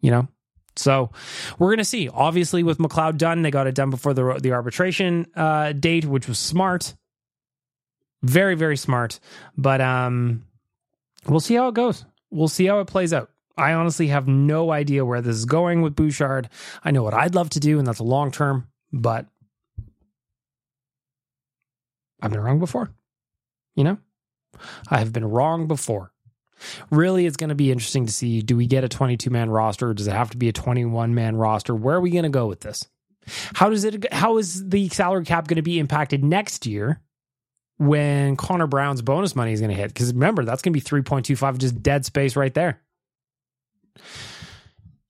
You 0.01 0.11
know, 0.11 0.29
so 0.77 1.11
we're 1.59 1.69
going 1.69 1.79
to 1.79 1.85
see. 1.85 2.09
Obviously, 2.09 2.63
with 2.63 2.79
McLeod 2.79 3.19
done, 3.19 3.43
they 3.43 3.51
got 3.51 3.67
it 3.67 3.75
done 3.75 3.91
before 3.91 4.15
the 4.15 4.39
the 4.41 4.53
arbitration 4.53 5.27
uh, 5.37 5.73
date, 5.73 6.05
which 6.05 6.29
was 6.29 6.39
smart, 6.39 6.95
very 8.23 8.55
very 8.55 8.77
smart. 8.77 9.21
But 9.57 9.81
um, 9.81 10.45
we'll 11.27 11.41
see 11.41 11.55
how 11.55 11.69
it 11.69 11.75
goes. 11.75 12.05
We'll 12.31 12.49
see 12.49 12.67
how 12.67 12.81
it 12.81 12.87
plays 12.87 13.13
out. 13.13 13.31
I 13.57 13.75
honestly 13.75 14.09
have 14.09 14.27
no 14.27 14.73
idea 14.73 15.05
where 15.05 15.21
this 15.21 15.37
is 15.37 15.45
going 15.45 15.83
with 15.83 15.95
Bouchard. 15.95 16.49
I 16.85 16.91
know 16.91 17.03
what 17.03 17.15
I'd 17.15 17.35
love 17.35 17.51
to 17.51 17.61
do, 17.61 17.79
and 17.79 17.87
that's 17.87 18.01
long 18.01 18.33
term, 18.33 18.67
but 18.93 19.27
I've 22.21 22.33
been 22.33 22.41
wrong 22.41 22.59
before. 22.59 22.91
You 23.77 23.85
know, 23.85 23.99
I 24.89 24.99
have 24.99 25.13
been 25.13 25.25
wrong 25.25 25.67
before. 25.69 26.14
Really, 26.91 27.27
it's 27.27 27.37
going 27.37 27.49
to 27.49 27.55
be 27.55 27.71
interesting 27.71 28.07
to 28.07 28.13
see 28.13 28.43
do 28.43 28.57
we 28.57 28.67
get 28.67 28.85
a 28.85 28.89
22 28.89 29.31
man 29.31 29.51
roster 29.51 29.93
does 29.95 30.07
it 30.07 30.13
have 30.13 30.31
to 30.31 30.37
be 30.37 30.49
a 30.49 30.53
21 30.53 31.15
man 31.15 31.37
roster? 31.37 31.75
Where 31.75 31.97
are 31.97 32.01
we 32.01 32.11
going 32.11 32.25
to 32.25 32.29
go 32.29 32.47
with 32.47 32.61
this? 32.61 32.87
How 33.55 33.71
does 33.71 33.85
it 33.85 34.13
how 34.13 34.39
is 34.39 34.69
the 34.69 34.89
salary 34.89 35.25
cap 35.25 35.49
going 35.49 35.57
to 35.57 35.63
be 35.63 35.79
impacted 35.79 36.23
next 36.25 36.67
year 36.67 37.01
when 37.79 38.37
Connor 38.37 38.67
Brown's 38.67 39.03
bonus 39.03 39.35
money 39.35 39.53
is 39.53 39.61
going 39.61 39.71
to 39.71 39.77
hit? 39.77 39.89
Because 39.89 40.13
remember, 40.13 40.45
that's 40.45 40.63
going 40.63 40.73
to 40.73 40.79
be 40.79 41.03
3.25 41.03 41.59
just 41.59 41.83
dead 41.83 42.05
space 42.05 42.37
right 42.37 42.53
there. 42.53 42.81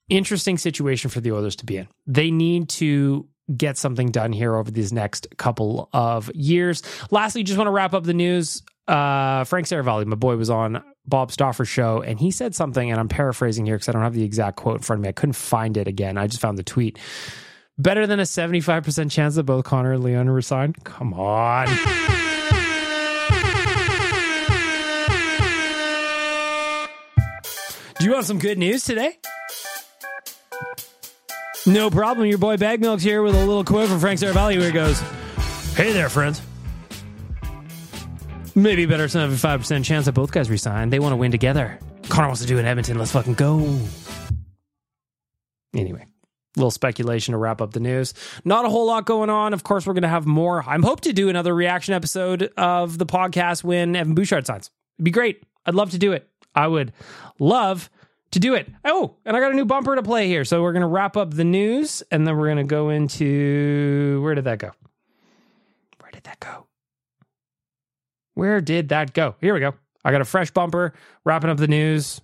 Interesting 0.09 0.59
situation 0.59 1.11
for 1.11 1.21
the 1.21 1.33
Oilers 1.33 1.57
to 1.57 1.67
be 1.67 1.79
in. 1.79 1.89
They 2.07 2.31
need 2.31 2.69
to 2.71 3.27
get 3.57 3.77
something 3.77 4.11
done 4.11 4.33
here 4.33 4.55
over 4.55 4.71
these 4.71 4.93
next 4.93 5.29
couple 5.37 5.89
of 5.93 6.31
years. 6.35 6.83
Lastly, 7.11 7.43
just 7.43 7.59
want 7.59 7.69
to 7.69 7.73
wrap 7.73 7.95
up 7.95 8.05
the 8.05 8.15
news. 8.15 8.63
Uh, 8.87 9.45
Frank 9.45 9.67
Seravalli, 9.67 10.07
my 10.07 10.17
boy, 10.17 10.37
was 10.37 10.51
on 10.51 10.83
Bob 11.07 11.31
Stauffer's 11.31 11.69
show, 11.69 12.03
and 12.03 12.19
he 12.19 12.31
said 12.31 12.55
something, 12.55 12.91
and 12.91 12.99
I'm 12.99 13.09
paraphrasing 13.09 13.67
here 13.67 13.77
because 13.77 13.89
I 13.89 13.93
don't 13.93 14.03
have 14.03 14.15
the 14.15 14.25
exact 14.25 14.57
quote 14.57 14.77
in 14.77 14.83
front 14.83 15.01
of 15.01 15.03
me. 15.03 15.09
I 15.09 15.13
couldn't 15.13 15.35
find 15.35 15.77
it 15.77 15.87
again. 15.87 16.17
I 16.17 16.27
just 16.27 16.41
found 16.41 16.57
the 16.57 16.63
tweet. 16.63 16.99
Better 17.77 18.07
than 18.07 18.21
a 18.21 18.25
75% 18.25 19.11
chance 19.11 19.35
that 19.35 19.43
both 19.43 19.65
Connor 19.65 19.93
and 19.93 20.05
Leon 20.05 20.31
resign? 20.31 20.75
Come 20.85 21.13
on. 21.15 21.67
Do 27.99 28.05
you 28.05 28.13
want 28.13 28.27
some 28.27 28.39
good 28.39 28.59
news 28.59 28.85
today? 28.85 29.19
No 31.67 31.91
problem. 31.91 32.29
Your 32.29 32.39
boy 32.39 32.59
Bag 32.59 32.81
Milk's 32.81 33.03
here 33.03 33.23
with 33.23 33.35
a 33.35 33.39
little 33.39 33.65
quote 33.65 33.89
from 33.89 33.99
Frank 33.99 34.21
Seravalli 34.21 34.59
where 34.59 34.67
he 34.67 34.73
goes, 34.73 35.01
Hey 35.75 35.93
there, 35.93 36.09
friends. 36.09 36.41
Maybe 38.57 38.87
better 38.87 39.07
75% 39.07 39.85
chance 39.85 40.05
that 40.05 40.13
both 40.13 40.31
guys 40.31 40.49
resign. 40.49 40.91
They 40.91 41.01
want 41.01 41.13
to 41.13 41.17
win 41.17 41.33
together. 41.33 41.79
Connor 42.09 42.29
wants 42.29 42.43
to 42.43 42.47
do 42.47 42.57
it 42.57 42.61
in 42.61 42.67
Edmonton. 42.67 42.99
Let's 42.99 43.11
fucking 43.11 43.35
go. 43.35 43.79
Anyway, 45.75 46.07
little 46.57 46.71
speculation 46.71 47.33
to 47.33 47.39
wrap 47.39 47.61
up 47.61 47.73
the 47.73 47.81
news. 47.81 48.15
Not 48.45 48.65
a 48.65 48.69
whole 48.69 48.87
lot 48.87 49.07
going 49.07 49.29
on. 49.29 49.55
Of 49.55 49.65
course, 49.65 49.87
we're 49.87 49.95
going 49.95 50.03
to 50.03 50.09
have 50.09 50.25
more. 50.25 50.63
I'm 50.69 50.85
hope 50.85 51.01
to 51.01 51.13
do 51.13 51.29
another 51.29 51.53
reaction 51.53 51.95
episode 51.95 52.53
of 52.57 52.97
the 52.97 53.07
podcast 53.07 53.65
when 53.65 53.97
Evan 53.97 54.15
Bouchard 54.15 54.47
signs. 54.47 54.71
It'd 54.99 55.05
be 55.05 55.11
great. 55.11 55.43
I'd 55.67 55.75
love 55.75 55.91
to 55.91 55.99
do 55.99 56.13
it. 56.13 56.29
I 56.55 56.69
would 56.69 56.93
love 57.41 57.91
to 58.31 58.39
do 58.39 58.55
it. 58.55 58.71
Oh, 58.85 59.17
and 59.25 59.37
I 59.37 59.41
got 59.41 59.51
a 59.51 59.57
new 59.57 59.65
bumper 59.65 59.97
to 59.97 60.03
play 60.05 60.29
here. 60.29 60.45
So 60.45 60.63
we're 60.63 60.73
going 60.73 60.83
to 60.83 60.87
wrap 60.87 61.17
up 61.17 61.35
the 61.35 61.43
news 61.43 62.05
and 62.13 62.25
then 62.25 62.37
we're 62.37 62.47
going 62.47 62.59
to 62.59 62.65
go 62.65 62.91
into 62.91 64.21
where 64.23 64.37
did 64.37 64.45
that 64.45 64.59
go? 64.59 64.71
Where 65.99 66.13
did 66.13 66.23
that 66.23 66.39
go? 66.39 66.69
Where 68.35 68.61
did 68.61 68.89
that 68.91 69.15
go? 69.15 69.37
Here 69.41 69.55
we 69.55 69.61
go. 69.61 69.75
I 70.05 70.13
got 70.13 70.21
a 70.21 70.25
fresh 70.27 70.51
bumper 70.51 70.93
wrapping 71.25 71.51
up 71.51 71.57
the 71.57 71.69
news. 71.69 72.21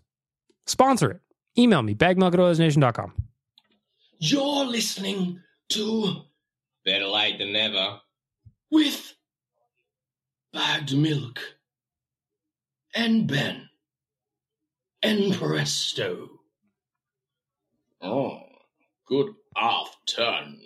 Sponsor 0.66 1.10
it. 1.10 1.20
Email 1.58 1.82
me, 1.82 1.94
bagmilk 1.94 2.34
at 2.34 2.38
oilersnation.com. 2.38 3.12
You're 4.18 4.66
listening 4.66 5.40
to 5.70 6.22
Better 6.84 7.06
Lait 7.06 7.38
Than 7.38 7.52
Never 7.52 8.00
with 8.70 9.14
Bagged 10.52 10.96
Milk 10.96 11.40
and 12.94 13.26
Ben 13.26 13.68
and 15.02 15.34
Presto. 15.34 16.28
Oh, 18.02 18.40
good 19.06 19.34
afternoon. 19.56 20.60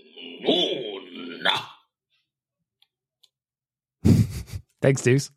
Thanks, 4.85 5.01
Deuce. 5.01 5.31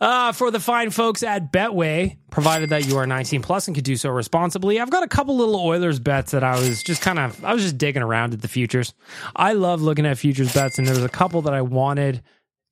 Uh, 0.00 0.32
for 0.32 0.50
the 0.50 0.58
fine 0.58 0.90
folks 0.90 1.22
at 1.22 1.52
Betway, 1.52 2.16
provided 2.28 2.70
that 2.70 2.88
you 2.88 2.96
are 2.96 3.06
19 3.06 3.42
plus 3.42 3.68
and 3.68 3.76
can 3.76 3.84
do 3.84 3.94
so 3.94 4.10
responsibly, 4.10 4.80
I've 4.80 4.90
got 4.90 5.04
a 5.04 5.06
couple 5.06 5.36
little 5.36 5.54
Oilers 5.54 6.00
bets 6.00 6.32
that 6.32 6.42
I 6.42 6.58
was 6.58 6.82
just 6.82 7.00
kind 7.00 7.20
of, 7.20 7.44
I 7.44 7.54
was 7.54 7.62
just 7.62 7.78
digging 7.78 8.02
around 8.02 8.34
at 8.34 8.42
the 8.42 8.48
futures. 8.48 8.92
I 9.36 9.52
love 9.52 9.82
looking 9.82 10.04
at 10.04 10.18
futures 10.18 10.52
bets, 10.52 10.78
and 10.78 10.86
there 10.88 10.96
was 10.96 11.04
a 11.04 11.08
couple 11.08 11.42
that 11.42 11.54
I 11.54 11.62
wanted 11.62 12.22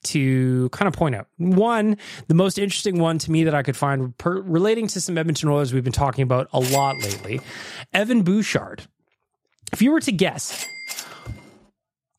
to 0.06 0.68
kind 0.70 0.88
of 0.88 0.94
point 0.94 1.14
out. 1.14 1.28
One, 1.36 1.96
the 2.26 2.34
most 2.34 2.58
interesting 2.58 2.98
one 2.98 3.18
to 3.18 3.30
me 3.30 3.44
that 3.44 3.54
I 3.54 3.62
could 3.62 3.76
find 3.76 4.18
per, 4.18 4.40
relating 4.40 4.88
to 4.88 5.00
some 5.00 5.16
Edmonton 5.16 5.48
Oilers 5.48 5.72
we've 5.72 5.84
been 5.84 5.92
talking 5.92 6.22
about 6.22 6.48
a 6.52 6.58
lot 6.58 6.96
lately 6.96 7.40
Evan 7.92 8.22
Bouchard. 8.22 8.82
If 9.72 9.80
you 9.80 9.92
were 9.92 10.00
to 10.00 10.10
guess, 10.10 10.66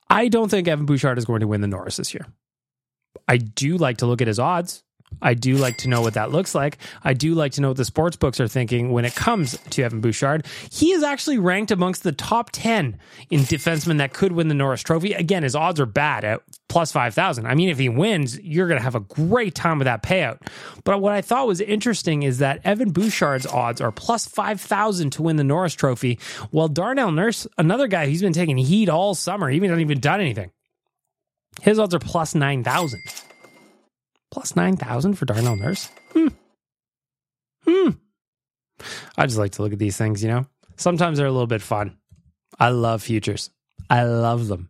I 0.09 0.29
don't 0.29 0.49
think 0.49 0.69
Evan 0.69 0.85
Bouchard 0.85 1.17
is 1.17 1.25
going 1.25 1.41
to 1.41 1.47
win 1.47 1.59
the 1.59 1.67
Norris 1.67 1.97
this 1.97 2.13
year. 2.13 2.25
I 3.29 3.37
do 3.37 3.77
like 3.77 3.97
to 3.97 4.07
look 4.07 4.21
at 4.21 4.27
his 4.27 4.39
odds. 4.39 4.83
I 5.21 5.35
do 5.35 5.55
like 5.57 5.77
to 5.77 5.89
know 5.89 6.01
what 6.01 6.15
that 6.15 6.31
looks 6.31 6.55
like. 6.55 6.77
I 7.03 7.13
do 7.13 7.35
like 7.35 7.51
to 7.53 7.61
know 7.61 7.69
what 7.69 7.77
the 7.77 7.85
sports 7.85 8.15
books 8.15 8.39
are 8.39 8.47
thinking 8.47 8.91
when 8.91 9.05
it 9.05 9.15
comes 9.15 9.57
to 9.57 9.83
Evan 9.83 10.01
Bouchard. 10.01 10.47
He 10.71 10.93
is 10.93 11.03
actually 11.03 11.37
ranked 11.37 11.71
amongst 11.71 12.03
the 12.03 12.11
top 12.11 12.49
10 12.51 12.97
in 13.29 13.39
defensemen 13.41 13.97
that 13.97 14.13
could 14.13 14.31
win 14.31 14.47
the 14.47 14.55
Norris 14.55 14.81
Trophy. 14.81 15.13
Again, 15.13 15.43
his 15.43 15.55
odds 15.55 15.79
are 15.79 15.85
bad 15.85 16.23
at 16.23 16.41
plus 16.69 16.91
5,000. 16.91 17.45
I 17.45 17.53
mean, 17.53 17.69
if 17.69 17.77
he 17.77 17.89
wins, 17.89 18.39
you're 18.39 18.67
going 18.67 18.79
to 18.79 18.83
have 18.83 18.95
a 18.95 19.01
great 19.01 19.55
time 19.55 19.77
with 19.77 19.85
that 19.85 20.03
payout. 20.03 20.39
But 20.83 21.01
what 21.01 21.13
I 21.13 21.21
thought 21.21 21.47
was 21.47 21.61
interesting 21.61 22.23
is 22.23 22.39
that 22.39 22.61
Evan 22.63 22.91
Bouchard's 22.91 23.47
odds 23.47 23.81
are 23.81 23.91
plus 23.91 24.25
5,000 24.25 25.11
to 25.11 25.21
win 25.21 25.35
the 25.35 25.43
Norris 25.43 25.73
Trophy, 25.73 26.19
while 26.51 26.67
Darnell 26.67 27.11
Nurse, 27.11 27.45
another 27.57 27.87
guy 27.87 28.07
who's 28.07 28.21
been 28.21 28.33
taking 28.33 28.57
heat 28.57 28.89
all 28.89 29.15
summer, 29.15 29.49
he 29.49 29.59
hasn't 29.59 29.81
even 29.81 29.99
done 29.99 30.21
anything. 30.21 30.51
His 31.61 31.79
odds 31.79 31.93
are 31.93 31.99
plus 31.99 32.35
9,000 32.35 33.01
plus 34.31 34.55
9,000 34.55 35.15
for 35.15 35.25
Darnell 35.25 35.55
Nurse? 35.55 35.89
Hmm. 36.13 36.27
Hmm. 37.65 37.89
I 39.17 39.25
just 39.25 39.37
like 39.37 39.51
to 39.53 39.61
look 39.61 39.73
at 39.73 39.79
these 39.79 39.97
things, 39.97 40.23
you 40.23 40.29
know? 40.29 40.45
Sometimes 40.77 41.17
they're 41.17 41.27
a 41.27 41.31
little 41.31 41.47
bit 41.47 41.61
fun. 41.61 41.97
I 42.59 42.69
love 42.69 43.01
futures. 43.03 43.49
I 43.89 44.03
love 44.03 44.47
them. 44.47 44.69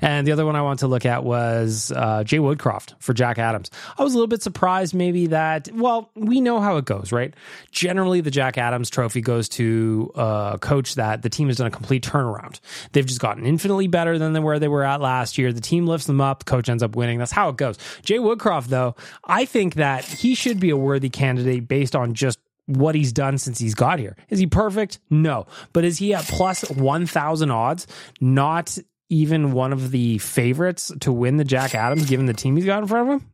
And 0.00 0.26
the 0.26 0.32
other 0.32 0.46
one 0.46 0.56
I 0.56 0.62
want 0.62 0.80
to 0.80 0.86
look 0.86 1.04
at 1.04 1.24
was 1.24 1.92
uh, 1.94 2.24
Jay 2.24 2.38
Woodcroft 2.38 2.94
for 3.00 3.12
Jack 3.12 3.38
Adams. 3.38 3.70
I 3.98 4.02
was 4.02 4.14
a 4.14 4.16
little 4.16 4.28
bit 4.28 4.42
surprised, 4.42 4.94
maybe 4.94 5.28
that, 5.28 5.68
well, 5.74 6.10
we 6.14 6.40
know 6.40 6.60
how 6.60 6.76
it 6.76 6.84
goes, 6.84 7.12
right? 7.12 7.34
Generally, 7.72 8.22
the 8.22 8.30
Jack 8.30 8.58
Adams 8.58 8.88
trophy 8.88 9.20
goes 9.20 9.48
to 9.50 10.12
a 10.14 10.58
coach 10.60 10.94
that 10.94 11.22
the 11.22 11.28
team 11.28 11.48
has 11.48 11.56
done 11.56 11.66
a 11.66 11.70
complete 11.70 12.04
turnaround. 12.04 12.60
They've 12.92 13.06
just 13.06 13.20
gotten 13.20 13.44
infinitely 13.44 13.88
better 13.88 14.18
than 14.18 14.40
where 14.42 14.58
they 14.58 14.68
were 14.68 14.84
at 14.84 15.00
last 15.00 15.38
year. 15.38 15.52
The 15.52 15.60
team 15.60 15.86
lifts 15.86 16.06
them 16.06 16.20
up, 16.20 16.44
coach 16.44 16.68
ends 16.68 16.82
up 16.82 16.96
winning. 16.96 17.18
That's 17.18 17.32
how 17.32 17.48
it 17.48 17.56
goes. 17.56 17.78
Jay 18.02 18.18
Woodcroft, 18.18 18.66
though, 18.66 18.94
I 19.24 19.44
think 19.44 19.74
that 19.74 20.04
he 20.04 20.34
should 20.34 20.60
be 20.60 20.70
a 20.70 20.76
worthy 20.76 21.10
candidate 21.10 21.68
based 21.68 21.96
on 21.96 22.14
just 22.14 22.38
what 22.76 22.94
he's 22.94 23.12
done 23.12 23.38
since 23.38 23.58
he's 23.58 23.74
got 23.74 23.98
here. 23.98 24.16
Is 24.28 24.38
he 24.38 24.46
perfect? 24.46 24.98
No. 25.10 25.46
But 25.72 25.84
is 25.84 25.98
he 25.98 26.14
at 26.14 26.24
plus 26.24 26.68
1,000 26.70 27.50
odds? 27.50 27.86
Not 28.20 28.78
even 29.08 29.52
one 29.52 29.72
of 29.72 29.90
the 29.90 30.18
favorites 30.18 30.92
to 31.00 31.12
win 31.12 31.36
the 31.36 31.44
Jack 31.44 31.74
Adams 31.74 32.08
given 32.08 32.26
the 32.26 32.32
team 32.32 32.56
he's 32.56 32.64
got 32.64 32.82
in 32.82 32.88
front 32.88 33.08
of 33.08 33.20
him? 33.20 33.30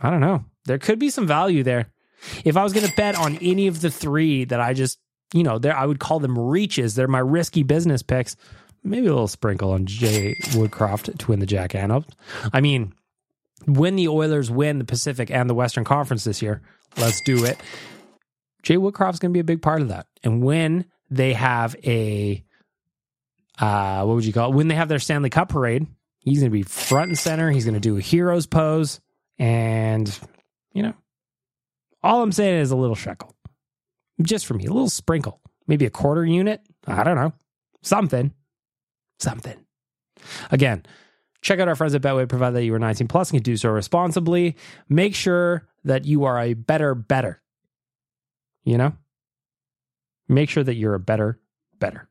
I 0.00 0.10
don't 0.10 0.20
know. 0.20 0.44
There 0.64 0.78
could 0.78 0.98
be 0.98 1.10
some 1.10 1.26
value 1.26 1.62
there. 1.62 1.86
If 2.44 2.56
I 2.56 2.62
was 2.62 2.72
going 2.72 2.86
to 2.86 2.96
bet 2.96 3.16
on 3.16 3.36
any 3.36 3.66
of 3.66 3.80
the 3.80 3.90
three 3.90 4.44
that 4.46 4.60
I 4.60 4.72
just, 4.72 4.98
you 5.32 5.42
know, 5.42 5.58
there 5.58 5.76
I 5.76 5.86
would 5.86 6.00
call 6.00 6.20
them 6.20 6.38
reaches. 6.38 6.94
They're 6.94 7.06
my 7.06 7.18
risky 7.18 7.62
business 7.62 8.02
picks. 8.02 8.36
Maybe 8.82 9.06
a 9.06 9.12
little 9.12 9.28
sprinkle 9.28 9.72
on 9.72 9.86
Jay 9.86 10.34
Woodcroft 10.50 11.18
to 11.18 11.26
win 11.26 11.40
the 11.40 11.46
Jack 11.46 11.74
Adams. 11.74 12.06
I 12.52 12.60
mean, 12.60 12.92
when 13.66 13.96
the 13.96 14.08
Oilers 14.08 14.50
win 14.50 14.78
the 14.78 14.84
Pacific 14.84 15.30
and 15.30 15.48
the 15.48 15.54
Western 15.54 15.84
Conference 15.84 16.24
this 16.24 16.42
year, 16.42 16.60
let's 16.96 17.20
do 17.22 17.44
it. 17.44 17.58
Jay 18.64 18.76
Woodcroft's 18.76 19.18
going 19.18 19.30
to 19.30 19.34
be 19.34 19.40
a 19.40 19.44
big 19.44 19.62
part 19.62 19.82
of 19.82 19.88
that. 19.88 20.06
And 20.24 20.42
when 20.42 20.86
they 21.10 21.34
have 21.34 21.76
a, 21.84 22.42
uh, 23.60 24.04
what 24.04 24.14
would 24.14 24.24
you 24.24 24.32
call 24.32 24.50
it? 24.50 24.56
When 24.56 24.68
they 24.68 24.74
have 24.74 24.88
their 24.88 24.98
Stanley 24.98 25.30
Cup 25.30 25.50
parade, 25.50 25.86
he's 26.18 26.40
going 26.40 26.50
to 26.50 26.52
be 26.52 26.62
front 26.62 27.10
and 27.10 27.18
center. 27.18 27.50
He's 27.50 27.66
going 27.66 27.74
to 27.74 27.80
do 27.80 27.98
a 27.98 28.00
hero's 28.00 28.46
pose. 28.46 29.00
And, 29.38 30.18
you 30.72 30.82
know, 30.82 30.94
all 32.02 32.22
I'm 32.22 32.32
saying 32.32 32.60
is 32.60 32.70
a 32.70 32.76
little 32.76 32.96
shekel. 32.96 33.36
Just 34.22 34.46
for 34.46 34.54
me, 34.54 34.64
a 34.64 34.72
little 34.72 34.88
sprinkle. 34.88 35.40
Maybe 35.66 35.84
a 35.84 35.90
quarter 35.90 36.24
unit. 36.24 36.62
I 36.86 37.04
don't 37.04 37.16
know. 37.16 37.32
Something. 37.82 38.32
Something. 39.18 39.58
Again, 40.50 40.84
check 41.42 41.60
out 41.60 41.68
our 41.68 41.74
friends 41.74 41.94
at 41.94 42.00
Betway, 42.00 42.28
provided 42.28 42.56
that 42.56 42.64
you 42.64 42.74
are 42.74 42.78
19 42.78 43.08
plus 43.08 43.30
and 43.30 43.38
can 43.38 43.42
do 43.42 43.56
so 43.58 43.68
responsibly. 43.68 44.56
Make 44.88 45.14
sure 45.14 45.68
that 45.84 46.06
you 46.06 46.24
are 46.24 46.40
a 46.40 46.54
better, 46.54 46.94
better 46.94 47.42
you 48.64 48.78
know? 48.78 48.92
Make 50.28 50.50
sure 50.50 50.64
that 50.64 50.74
you're 50.74 50.94
a 50.94 51.00
better, 51.00 51.38
better. 51.78 52.08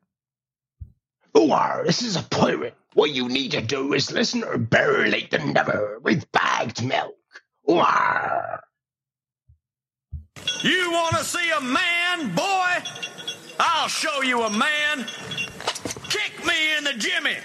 Ooh, 1.38 1.52
ah, 1.52 1.82
this 1.84 2.02
is 2.04 2.16
a 2.16 2.24
pirate. 2.24 2.76
What 2.94 3.10
you 3.10 3.28
need 3.28 3.52
to 3.52 3.62
do 3.62 3.94
is 3.94 4.12
listen 4.12 4.42
to 4.42 4.58
Better 4.58 5.08
Lait 5.08 5.32
Than 5.32 5.52
Never 5.52 6.00
with 6.04 6.32
bagged 6.32 6.86
milk. 6.86 7.16
Ooh. 7.70 7.80
Ah. 7.80 8.60
You 10.62 10.92
want 10.92 11.18
to 11.18 11.24
see 11.24 11.52
a 11.58 11.62
man, 11.62 12.36
boy? 12.36 12.90
I'll 13.60 13.88
show 13.88 14.22
you 14.22 14.44
a 14.44 14.50
man. 14.50 15.06
Kick 16.10 16.46
me 16.46 16.78
in 16.78 16.84
the 16.84 16.94
jimmy. 16.94 17.36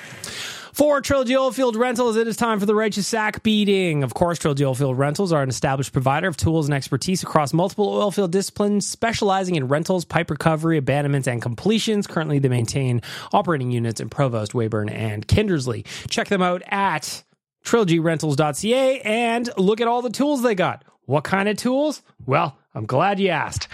For 0.79 1.01
Trilogy 1.01 1.33
Oilfield 1.33 1.75
Rentals, 1.75 2.14
it 2.14 2.29
is 2.29 2.37
time 2.37 2.61
for 2.61 2.67
the 2.67 2.73
righteous 2.73 3.09
sack 3.09 3.43
beating. 3.43 4.05
Of 4.05 4.14
course, 4.14 4.38
Trilogy 4.38 4.62
Oilfield 4.62 4.97
Rentals 4.97 5.33
are 5.33 5.43
an 5.43 5.49
established 5.49 5.93
provider 5.93 6.29
of 6.29 6.37
tools 6.37 6.69
and 6.69 6.75
expertise 6.75 7.21
across 7.25 7.53
multiple 7.53 7.93
oilfield 7.93 8.31
disciplines, 8.31 8.87
specializing 8.87 9.57
in 9.57 9.67
rentals, 9.67 10.05
pipe 10.05 10.31
recovery, 10.31 10.79
abandonments, 10.79 11.27
and 11.27 11.43
completions. 11.43 12.07
Currently, 12.07 12.38
they 12.38 12.49
maintain 12.49 13.03
operating 13.33 13.73
units 13.73 14.01
in 14.01 14.09
Provost, 14.09 14.53
Weyburn, 14.53 14.88
and 14.88 15.27
Kindersley. 15.27 15.85
Check 16.09 16.29
them 16.29 16.43
out 16.43 16.62
at 16.69 17.25
trilogyrentals.ca 17.64 19.01
and 19.01 19.51
look 19.57 19.81
at 19.81 19.88
all 19.88 20.01
the 20.01 20.11
tools 20.11 20.45
they 20.45 20.55
got. 20.55 20.85
What 21.07 21.25
kind 21.25 21.49
of 21.49 21.57
tools? 21.57 22.03
Well, 22.25 22.57
I'm 22.73 22.87
glad 22.87 23.19
you 23.19 23.31
asked. 23.31 23.67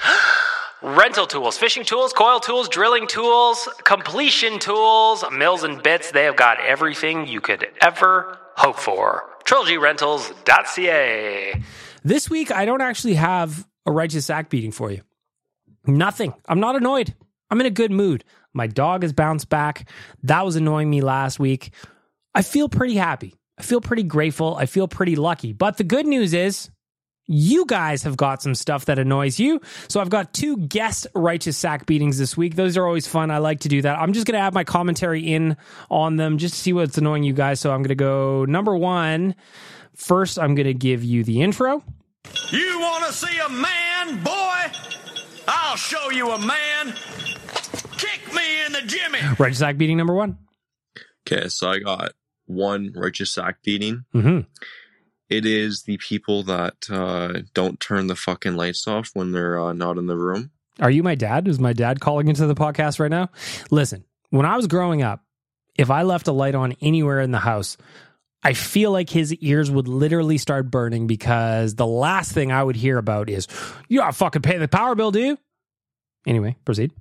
Rental 0.84 1.26
tools, 1.26 1.56
fishing 1.56 1.84
tools, 1.84 2.12
coil 2.12 2.40
tools, 2.40 2.68
drilling 2.68 3.06
tools, 3.06 3.68
completion 3.84 4.58
tools, 4.58 5.24
mills 5.32 5.64
and 5.64 5.82
bits. 5.82 6.12
They 6.12 6.24
have 6.24 6.36
got 6.36 6.60
everything 6.60 7.26
you 7.26 7.40
could 7.40 7.66
ever 7.80 8.38
hope 8.56 8.76
for. 8.76 9.30
TrilogyRentals.ca. 9.44 11.62
This 12.04 12.28
week, 12.28 12.52
I 12.52 12.66
don't 12.66 12.82
actually 12.82 13.14
have 13.14 13.66
a 13.86 13.92
righteous 13.92 14.26
sack 14.26 14.50
beating 14.50 14.72
for 14.72 14.90
you. 14.90 15.00
Nothing. 15.86 16.34
I'm 16.46 16.60
not 16.60 16.76
annoyed. 16.76 17.14
I'm 17.50 17.60
in 17.60 17.66
a 17.66 17.70
good 17.70 17.90
mood. 17.90 18.24
My 18.52 18.66
dog 18.66 19.02
has 19.02 19.12
bounced 19.12 19.48
back. 19.48 19.88
That 20.22 20.44
was 20.44 20.56
annoying 20.56 20.90
me 20.90 21.00
last 21.00 21.38
week. 21.38 21.72
I 22.34 22.42
feel 22.42 22.68
pretty 22.68 22.94
happy. 22.94 23.34
I 23.58 23.62
feel 23.62 23.80
pretty 23.80 24.02
grateful. 24.02 24.56
I 24.56 24.66
feel 24.66 24.88
pretty 24.88 25.16
lucky. 25.16 25.52
But 25.52 25.76
the 25.76 25.84
good 25.84 26.06
news 26.06 26.34
is, 26.34 26.70
you 27.26 27.64
guys 27.66 28.02
have 28.02 28.16
got 28.16 28.42
some 28.42 28.54
stuff 28.54 28.84
that 28.86 28.98
annoys 28.98 29.40
you. 29.40 29.60
So 29.88 30.00
I've 30.00 30.10
got 30.10 30.32
two 30.32 30.56
guest 30.58 31.06
righteous 31.14 31.56
sack 31.56 31.86
beatings 31.86 32.18
this 32.18 32.36
week. 32.36 32.54
Those 32.54 32.76
are 32.76 32.86
always 32.86 33.06
fun. 33.06 33.30
I 33.30 33.38
like 33.38 33.60
to 33.60 33.68
do 33.68 33.82
that. 33.82 33.98
I'm 33.98 34.12
just 34.12 34.26
going 34.26 34.38
to 34.38 34.44
add 34.44 34.54
my 34.54 34.64
commentary 34.64 35.20
in 35.20 35.56
on 35.90 36.16
them 36.16 36.38
just 36.38 36.54
to 36.54 36.60
see 36.60 36.72
what's 36.72 36.98
annoying 36.98 37.22
you 37.22 37.32
guys. 37.32 37.60
So 37.60 37.70
I'm 37.70 37.80
going 37.80 37.88
to 37.88 37.94
go 37.94 38.44
number 38.44 38.76
one. 38.76 39.34
First, 39.94 40.38
I'm 40.38 40.54
going 40.54 40.66
to 40.66 40.74
give 40.74 41.04
you 41.04 41.24
the 41.24 41.40
intro. 41.42 41.82
You 42.50 42.80
want 42.80 43.06
to 43.06 43.12
see 43.12 43.38
a 43.38 43.48
man, 43.48 44.22
boy? 44.22 44.72
I'll 45.46 45.76
show 45.76 46.10
you 46.10 46.30
a 46.30 46.38
man. 46.38 46.94
Kick 47.96 48.34
me 48.34 48.64
in 48.66 48.72
the 48.72 48.82
jimmy. 48.82 49.20
Righteous 49.38 49.58
sack 49.58 49.76
beating 49.76 49.96
number 49.96 50.14
one. 50.14 50.38
Okay, 51.26 51.48
so 51.48 51.70
I 51.70 51.78
got 51.78 52.12
one 52.46 52.92
righteous 52.94 53.30
sack 53.32 53.62
beating. 53.62 54.04
Mm-hmm. 54.14 54.40
It 55.30 55.46
is 55.46 55.84
the 55.84 55.96
people 55.98 56.42
that 56.44 56.74
uh, 56.90 57.40
don't 57.54 57.80
turn 57.80 58.08
the 58.08 58.16
fucking 58.16 58.56
lights 58.56 58.86
off 58.86 59.10
when 59.14 59.32
they're 59.32 59.58
uh, 59.58 59.72
not 59.72 59.98
in 59.98 60.06
the 60.06 60.16
room. 60.16 60.50
Are 60.80 60.90
you 60.90 61.02
my 61.02 61.14
dad? 61.14 61.48
Is 61.48 61.58
my 61.58 61.72
dad 61.72 62.00
calling 62.00 62.28
into 62.28 62.46
the 62.46 62.54
podcast 62.54 62.98
right 62.98 63.10
now? 63.10 63.30
Listen, 63.70 64.04
when 64.30 64.44
I 64.44 64.56
was 64.56 64.66
growing 64.66 65.02
up, 65.02 65.24
if 65.76 65.90
I 65.90 66.02
left 66.02 66.28
a 66.28 66.32
light 66.32 66.54
on 66.54 66.74
anywhere 66.80 67.20
in 67.20 67.30
the 67.30 67.38
house, 67.38 67.76
I 68.42 68.52
feel 68.52 68.90
like 68.90 69.08
his 69.08 69.32
ears 69.36 69.70
would 69.70 69.88
literally 69.88 70.36
start 70.36 70.70
burning 70.70 71.06
because 71.06 71.76
the 71.76 71.86
last 71.86 72.32
thing 72.32 72.52
I 72.52 72.62
would 72.62 72.76
hear 72.76 72.98
about 72.98 73.30
is, 73.30 73.48
you 73.88 74.00
gotta 74.00 74.12
fucking 74.12 74.42
pay 74.42 74.58
the 74.58 74.68
power 74.68 74.94
bill, 74.94 75.10
do 75.10 75.20
you? 75.20 75.38
Anyway, 76.26 76.56
proceed. 76.64 76.92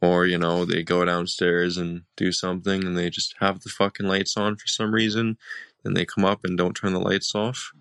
Or, 0.00 0.26
you 0.26 0.38
know, 0.38 0.64
they 0.64 0.82
go 0.82 1.04
downstairs 1.04 1.76
and 1.76 2.02
do 2.16 2.32
something 2.32 2.84
and 2.84 2.96
they 2.96 3.10
just 3.10 3.34
have 3.40 3.60
the 3.60 3.70
fucking 3.70 4.06
lights 4.06 4.36
on 4.36 4.56
for 4.56 4.66
some 4.66 4.92
reason. 4.94 5.36
Then 5.84 5.94
they 5.94 6.04
come 6.04 6.24
up 6.24 6.40
and 6.44 6.56
don't 6.56 6.74
turn 6.74 6.92
the 6.92 7.00
lights 7.00 7.34
off. 7.34 7.72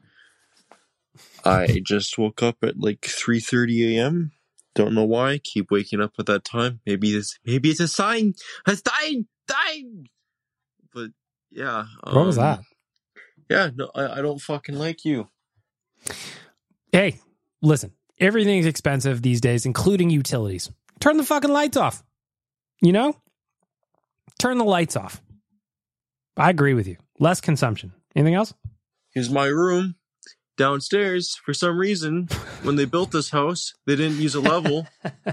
I 1.43 1.79
just 1.85 2.17
woke 2.17 2.43
up 2.43 2.57
at 2.63 2.79
like 2.79 3.01
3:30 3.01 3.95
a.m. 3.95 4.31
Don't 4.75 4.93
know 4.93 5.05
why. 5.05 5.39
Keep 5.43 5.71
waking 5.71 6.01
up 6.01 6.13
at 6.19 6.25
that 6.25 6.43
time. 6.43 6.81
Maybe 6.85 7.11
it's 7.11 7.39
maybe 7.45 7.69
it's 7.69 7.79
a 7.79 7.87
sign. 7.87 8.33
It's 8.67 8.81
time, 8.81 9.27
time. 9.47 10.05
But 10.93 11.11
yeah. 11.51 11.85
What 12.03 12.25
was 12.25 12.37
um, 12.37 12.43
that? 12.43 12.59
Yeah, 13.49 13.69
no, 13.75 13.91
I, 13.93 14.19
I 14.19 14.21
don't 14.21 14.39
fucking 14.39 14.75
like 14.75 15.05
you. 15.05 15.29
Hey, 16.91 17.19
listen, 17.61 17.91
everything's 18.19 18.65
expensive 18.65 19.21
these 19.21 19.41
days, 19.41 19.65
including 19.65 20.09
utilities. 20.09 20.71
Turn 20.99 21.17
the 21.17 21.23
fucking 21.23 21.51
lights 21.51 21.77
off. 21.77 22.03
You 22.81 22.93
know? 22.93 23.15
Turn 24.39 24.57
the 24.57 24.63
lights 24.63 24.95
off. 24.95 25.21
I 26.37 26.49
agree 26.49 26.73
with 26.73 26.87
you. 26.87 26.97
Less 27.19 27.41
consumption. 27.41 27.93
Anything 28.15 28.35
else? 28.35 28.53
Here's 29.13 29.29
my 29.29 29.45
room 29.45 29.95
downstairs. 30.57 31.39
For 31.43 31.53
some 31.53 31.77
reason, 31.77 32.27
when 32.63 32.75
they 32.75 32.85
built 32.85 33.11
this 33.11 33.29
house, 33.29 33.73
they 33.85 33.95
didn't 33.95 34.21
use 34.21 34.35
a 34.35 34.41
level, 34.41 34.87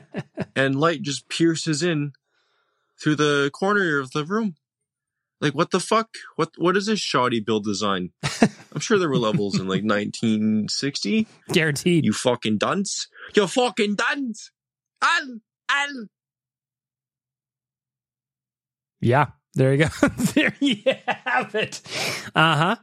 and 0.57 0.79
light 0.79 1.03
just 1.03 1.29
pierces 1.29 1.83
in 1.83 2.13
through 3.03 3.17
the 3.17 3.51
corner 3.53 3.99
of 3.99 4.13
the 4.13 4.25
room. 4.25 4.57
Like 5.41 5.55
what 5.55 5.71
the 5.71 5.81
fuck? 5.81 6.09
What 6.37 6.51
what 6.59 6.77
is 6.77 6.87
this 6.87 7.01
shoddy 7.01 7.41
build 7.41 7.65
design? 7.65 8.11
I'm 8.73 8.81
sure 8.81 8.99
there 8.99 9.09
were 9.09 9.17
levels 9.17 9.55
in 9.55 9.67
like 9.67 9.83
1960. 9.83 11.27
Guaranteed. 11.51 12.05
You 12.05 12.13
fucking 12.13 12.59
dunce. 12.59 13.09
You 13.35 13.47
fucking 13.47 13.95
dunce. 13.95 14.51
Al 15.03 15.41
al. 15.71 16.07
Yeah, 19.01 19.29
there 19.55 19.75
you 19.75 19.85
go. 19.85 20.09
there 20.35 20.55
you 20.61 20.83
have 21.07 21.55
it. 21.55 21.81
Uh 22.35 22.57
huh. 22.57 22.77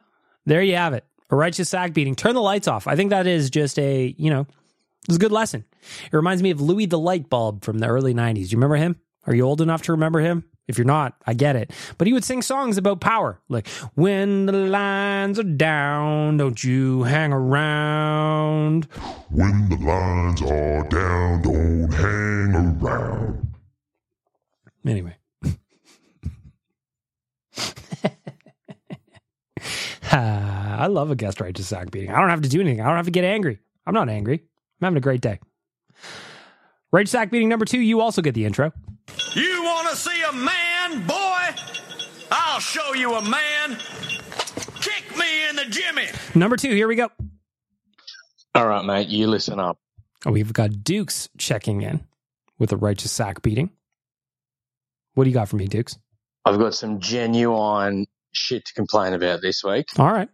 There 0.46 0.62
you 0.62 0.76
have 0.76 0.94
it. 0.94 1.06
A 1.30 1.36
righteous 1.36 1.70
sack 1.70 1.94
beating. 1.94 2.16
Turn 2.16 2.36
the 2.36 2.42
lights 2.42 2.68
off. 2.68 2.88
I 2.88 2.96
think 2.96 3.10
that 3.10 3.28
is 3.28 3.50
just 3.50 3.78
a, 3.80 4.16
you 4.18 4.30
know, 4.30 4.48
it's 5.08 5.18
a 5.18 5.20
good 5.20 5.32
lesson. 5.32 5.66
It 6.06 6.14
reminds 6.14 6.42
me 6.42 6.52
of 6.52 6.62
Louis 6.62 6.86
the 6.86 7.00
Light 7.00 7.30
Bulb 7.30 7.64
from 7.64 7.80
the 7.80 7.88
early 7.88 8.14
90s. 8.14 8.34
Do 8.34 8.42
you 8.42 8.58
remember 8.58 8.76
him? 8.76 8.96
Are 9.26 9.36
you 9.36 9.44
old 9.44 9.62
enough 9.62 9.82
to 9.84 9.92
remember 9.92 10.20
him? 10.20 10.46
If 10.68 10.78
you're 10.78 10.86
not, 10.86 11.16
I 11.26 11.34
get 11.34 11.56
it. 11.56 11.72
But 11.98 12.08
he 12.08 12.14
would 12.14 12.26
sing 12.26 12.42
songs 12.42 12.78
about 12.78 13.00
power. 13.00 13.40
Like, 13.48 13.68
when 13.96 14.48
the 14.48 14.52
lines 14.52 15.40
are 15.40 15.44
down, 15.44 16.38
don't 16.38 16.62
you 16.62 17.04
hang 17.04 17.32
around. 17.32 18.86
When 19.30 19.70
the 19.70 19.78
lines 19.78 20.42
are 20.42 20.88
down, 20.90 21.42
don't 21.42 21.94
hang 21.94 22.82
around. 22.82 23.54
Anyway. 24.86 25.17
I 30.12 30.88
love 30.88 31.12
a 31.12 31.16
guest 31.16 31.42
righteous 31.42 31.68
sack 31.68 31.92
beating. 31.92 32.12
I 32.12 32.22
don't 32.22 32.30
have 32.30 32.42
to 32.42 32.50
do 32.50 32.62
anything. 32.62 32.82
I 32.82 32.86
don't 32.88 32.96
have 32.96 33.06
to 33.06 33.12
get 33.12 33.26
angry. 33.26 33.60
I'm 33.86 33.94
not 33.94 34.10
angry. 34.10 34.36
I'm 34.36 34.86
having 34.86 34.98
a 34.98 35.02
great 35.02 35.22
day. 35.22 35.40
Rage 36.92 37.10
sack 37.10 37.30
beating 37.30 37.50
number 37.50 37.66
two, 37.66 37.80
you 37.80 38.00
also 38.00 38.22
get 38.22 38.34
the 38.34 38.46
intro. 38.46 38.72
You 39.34 39.64
want 39.64 39.90
to 39.90 39.96
see 39.96 40.24
a 40.30 40.32
man, 40.32 41.06
boy? 41.06 41.62
I'll 42.32 42.60
show 42.60 42.94
you 42.94 43.16
a 43.16 43.22
man. 43.22 43.78
Kick 44.82 45.18
me 45.18 45.50
in 45.50 45.58
the 45.58 45.66
jimmy. 45.66 46.06
Number 46.36 46.56
two, 46.56 46.70
here 46.70 46.88
we 46.88 46.96
go. 46.96 47.10
All 48.56 48.68
right, 48.68 48.86
mate, 48.86 49.08
you 49.10 49.28
listen 49.28 49.60
up. 49.60 49.78
Oh, 50.26 50.32
we've 50.32 50.54
got 50.54 50.72
Dooks 50.72 51.28
checking 51.38 51.82
in 51.82 52.06
with 52.58 52.72
a 52.72 52.78
righteous 52.78 53.12
sack 53.12 53.42
beating. 53.42 53.72
What 55.16 55.26
do 55.26 55.30
you 55.30 55.34
got 55.34 55.50
for 55.50 55.58
me, 55.58 55.68
Dooks? 55.68 55.98
I've 56.46 56.60
got 56.60 56.74
some 56.74 57.00
genuine 57.00 58.06
shit 58.38 58.66
to 58.66 58.74
complain 58.74 59.14
about 59.14 59.42
this 59.42 59.64
week. 59.64 59.88
All 59.98 60.12
right. 60.12 60.30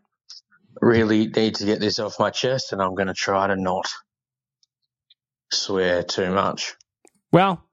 Really 0.82 1.28
need 1.28 1.56
to 1.56 1.66
get 1.66 1.80
this 1.80 2.00
off 2.00 2.20
my 2.20 2.30
chest, 2.30 2.74
and 2.74 2.82
I'm 2.82 2.96
going 2.96 3.08
to 3.08 3.14
try 3.14 3.48
to 3.48 3.56
not 3.56 3.88
swear 5.52 6.04
too 6.04 6.32
much. 6.32 6.76
Well, 7.32 7.64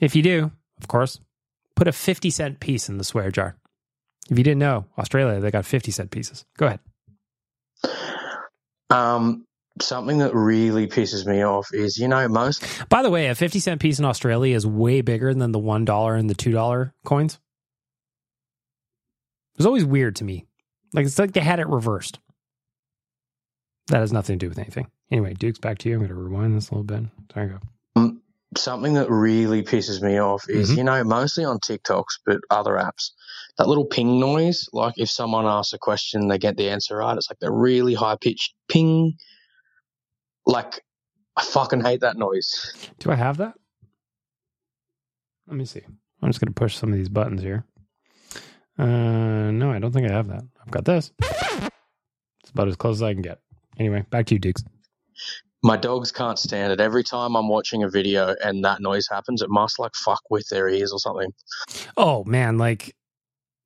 if 0.00 0.14
you 0.14 0.22
do, 0.22 0.50
of 0.80 0.88
course, 0.88 1.20
put 1.76 1.88
a 1.88 1.92
50 1.92 2.30
cent 2.30 2.60
piece 2.60 2.88
in 2.88 2.98
the 2.98 3.04
swear 3.04 3.30
jar. 3.30 3.56
If 4.30 4.36
you 4.36 4.44
didn't 4.44 4.58
know, 4.58 4.86
Australia, 4.98 5.40
they 5.40 5.50
got 5.50 5.64
50 5.64 5.90
cent 5.90 6.10
pieces. 6.10 6.44
Go 6.56 6.66
ahead. 6.66 6.80
Um, 8.90 9.46
something 9.80 10.18
that 10.18 10.34
really 10.34 10.86
pisses 10.86 11.26
me 11.26 11.44
off 11.44 11.68
is, 11.72 11.98
you 11.98 12.08
know, 12.08 12.28
most 12.28 12.64
By 12.88 13.02
the 13.02 13.10
way, 13.10 13.28
a 13.28 13.34
50 13.34 13.58
cent 13.58 13.80
piece 13.80 13.98
in 13.98 14.04
Australia 14.04 14.54
is 14.54 14.66
way 14.66 15.00
bigger 15.00 15.32
than 15.32 15.52
the 15.52 15.60
$1 15.60 16.18
and 16.18 16.30
the 16.30 16.34
$2 16.34 16.92
coins. 17.04 17.38
It 19.58 19.62
was 19.62 19.66
always 19.66 19.84
weird 19.84 20.14
to 20.16 20.24
me. 20.24 20.46
Like, 20.92 21.04
it's 21.04 21.18
like 21.18 21.32
they 21.32 21.40
had 21.40 21.58
it 21.58 21.66
reversed. 21.68 22.20
That 23.88 23.98
has 24.00 24.12
nothing 24.12 24.38
to 24.38 24.44
do 24.44 24.48
with 24.48 24.58
anything. 24.58 24.86
Anyway, 25.10 25.34
Duke's 25.34 25.58
back 25.58 25.78
to 25.78 25.88
you. 25.88 25.94
I'm 25.96 26.00
going 26.00 26.08
to 26.10 26.14
rewind 26.14 26.54
this 26.56 26.68
a 26.70 26.74
little 26.74 26.84
bit. 26.84 27.04
There 27.34 27.44
you 27.44 27.50
go. 27.50 27.58
um, 27.96 28.22
something 28.56 28.94
that 28.94 29.10
really 29.10 29.62
pisses 29.62 30.00
me 30.00 30.18
off 30.18 30.44
is, 30.48 30.70
Mhm. 30.70 30.76
you 30.76 30.84
know, 30.84 31.02
mostly 31.04 31.44
on 31.44 31.58
TikToks, 31.58 32.20
but 32.24 32.38
other 32.50 32.74
apps, 32.74 33.10
that 33.56 33.66
little 33.66 33.84
ping 33.86 34.20
noise. 34.20 34.66
Like 34.72 34.94
if 34.96 35.10
someone 35.10 35.44
asks 35.46 35.72
a 35.72 35.78
question, 35.78 36.28
they 36.28 36.38
get 36.38 36.56
the 36.56 36.68
answer 36.70 36.96
right. 36.96 37.16
It's 37.16 37.28
like 37.30 37.40
the 37.40 37.50
really 37.52 37.94
high 37.94 38.16
pitched 38.20 38.54
ping. 38.68 39.14
Like, 40.46 40.84
I 41.36 41.42
fucking 41.44 41.80
hate 41.80 42.00
that 42.02 42.16
noise. 42.16 42.72
Do 43.00 43.10
I 43.10 43.16
have 43.16 43.38
that? 43.38 43.54
Let 45.46 45.56
me 45.56 45.64
see. 45.64 45.82
I'm 46.22 46.28
just 46.30 46.40
going 46.40 46.52
to 46.52 46.58
push 46.58 46.76
some 46.76 46.90
of 46.92 46.96
these 46.98 47.08
buttons 47.08 47.42
here. 47.42 47.64
Uh, 48.78 49.50
no, 49.50 49.72
I 49.72 49.78
don't 49.78 49.92
think 49.92 50.08
I 50.08 50.12
have 50.12 50.28
that. 50.28 50.44
I've 50.60 50.70
got 50.70 50.84
this. 50.84 51.12
It's 51.20 52.50
about 52.50 52.68
as 52.68 52.76
close 52.76 52.96
as 52.96 53.02
I 53.02 53.12
can 53.12 53.22
get. 53.22 53.40
Anyway, 53.78 54.04
back 54.10 54.26
to 54.26 54.34
you, 54.34 54.40
Dooks. 54.40 54.64
My 55.62 55.76
dogs 55.76 56.12
can't 56.12 56.38
stand 56.38 56.72
it. 56.72 56.80
Every 56.80 57.02
time 57.02 57.34
I'm 57.34 57.48
watching 57.48 57.82
a 57.82 57.90
video 57.90 58.34
and 58.42 58.64
that 58.64 58.80
noise 58.80 59.08
happens, 59.10 59.42
it 59.42 59.50
must 59.50 59.78
like 59.78 59.94
fuck 59.94 60.22
with 60.30 60.48
their 60.48 60.68
ears 60.68 60.92
or 60.92 61.00
something. 61.00 61.32
Oh 61.96 62.24
man, 62.24 62.58
like 62.58 62.94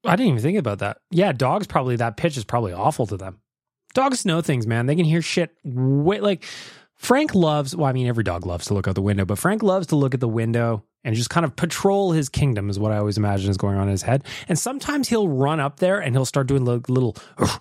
I 0.04 0.16
didn't 0.16 0.30
even 0.30 0.42
think 0.42 0.58
about 0.58 0.78
that. 0.78 0.98
Yeah, 1.10 1.32
dogs 1.32 1.66
probably 1.66 1.96
that 1.96 2.16
pitch 2.16 2.36
is 2.36 2.44
probably 2.44 2.72
awful 2.72 3.06
to 3.06 3.16
them. 3.16 3.40
Dogs 3.94 4.24
know 4.24 4.40
things, 4.40 4.66
man. 4.66 4.86
They 4.86 4.96
can 4.96 5.04
hear 5.04 5.20
shit 5.20 5.54
way 5.64 6.20
like 6.20 6.44
Frank 6.96 7.34
loves 7.34 7.76
well, 7.76 7.86
I 7.86 7.92
mean 7.92 8.06
every 8.06 8.24
dog 8.24 8.46
loves 8.46 8.66
to 8.66 8.74
look 8.74 8.88
out 8.88 8.94
the 8.94 9.02
window, 9.02 9.26
but 9.26 9.38
Frank 9.38 9.62
loves 9.62 9.88
to 9.88 9.96
look 9.96 10.14
at 10.14 10.20
the 10.20 10.28
window 10.28 10.84
and 11.04 11.14
just 11.14 11.30
kind 11.30 11.44
of 11.44 11.56
patrol 11.56 12.12
his 12.12 12.28
kingdom 12.28 12.70
is 12.70 12.78
what 12.78 12.92
I 12.92 12.98
always 12.98 13.18
imagine 13.18 13.50
is 13.50 13.56
going 13.56 13.76
on 13.76 13.84
in 13.84 13.90
his 13.90 14.02
head. 14.02 14.24
And 14.48 14.58
sometimes 14.58 15.08
he'll 15.08 15.28
run 15.28 15.60
up 15.60 15.78
there 15.78 16.00
and 16.00 16.14
he'll 16.14 16.24
start 16.24 16.46
doing 16.46 16.64
little 16.64 17.16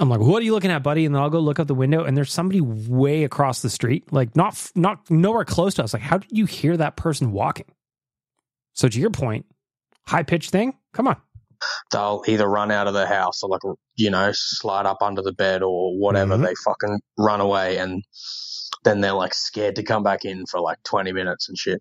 I'm 0.00 0.08
like, 0.08 0.20
what 0.20 0.40
are 0.40 0.44
you 0.44 0.52
looking 0.52 0.70
at, 0.70 0.82
buddy? 0.82 1.04
And 1.04 1.14
then 1.14 1.20
I'll 1.20 1.30
go 1.30 1.40
look 1.40 1.58
out 1.58 1.66
the 1.66 1.74
window, 1.74 2.04
and 2.04 2.16
there's 2.16 2.32
somebody 2.32 2.60
way 2.60 3.24
across 3.24 3.62
the 3.62 3.70
street, 3.70 4.12
like 4.12 4.36
not 4.36 4.70
not 4.76 5.10
nowhere 5.10 5.44
close 5.44 5.74
to 5.74 5.82
us. 5.84 5.92
Like, 5.92 6.02
how 6.02 6.18
did 6.18 6.30
you 6.30 6.46
hear 6.46 6.76
that 6.76 6.96
person 6.96 7.32
walking? 7.32 7.66
So 8.74 8.88
to 8.88 9.00
your 9.00 9.10
point, 9.10 9.46
high 10.06 10.22
pitched 10.22 10.50
thing. 10.50 10.74
Come 10.94 11.08
on, 11.08 11.16
they'll 11.90 12.22
either 12.28 12.46
run 12.46 12.70
out 12.70 12.86
of 12.86 12.94
the 12.94 13.06
house 13.06 13.42
or 13.42 13.50
like 13.50 13.62
you 13.96 14.10
know 14.10 14.30
slide 14.32 14.86
up 14.86 15.02
under 15.02 15.20
the 15.20 15.32
bed 15.32 15.64
or 15.64 15.98
whatever. 15.98 16.36
Mhm. 16.36 16.46
They 16.46 16.54
fucking 16.64 17.00
run 17.18 17.40
away 17.40 17.78
and 17.78 18.04
then 18.84 19.00
they're 19.00 19.12
like 19.12 19.34
scared 19.34 19.76
to 19.76 19.82
come 19.82 20.02
back 20.02 20.24
in 20.24 20.46
for 20.46 20.60
like 20.60 20.82
20 20.84 21.12
minutes 21.12 21.48
and 21.48 21.58
shit. 21.58 21.80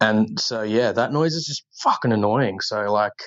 And 0.00 0.38
so 0.40 0.62
yeah, 0.62 0.92
that 0.92 1.12
noise 1.12 1.34
is 1.34 1.46
just 1.46 1.64
fucking 1.82 2.12
annoying. 2.12 2.60
So 2.60 2.92
like 2.92 3.22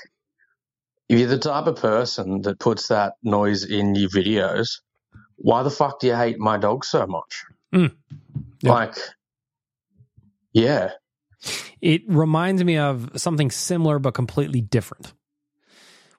if 1.09 1.19
you're 1.19 1.27
the 1.27 1.37
type 1.37 1.67
of 1.67 1.77
person 1.77 2.41
that 2.41 2.59
puts 2.59 2.89
that 2.89 3.13
noise 3.23 3.63
in 3.63 3.95
your 3.95 4.09
videos, 4.09 4.81
why 5.37 5.63
the 5.63 5.71
fuck 5.71 5.99
do 5.99 6.07
you 6.07 6.15
hate 6.15 6.39
my 6.39 6.57
dog 6.57 6.83
so 6.83 7.07
much? 7.07 7.45
Mm. 7.73 7.95
Yeah. 8.61 8.71
Like 8.71 8.95
yeah. 10.53 10.91
It 11.81 12.01
reminds 12.07 12.63
me 12.63 12.77
of 12.77 13.11
something 13.15 13.51
similar 13.51 13.99
but 13.99 14.13
completely 14.15 14.61
different. 14.61 15.13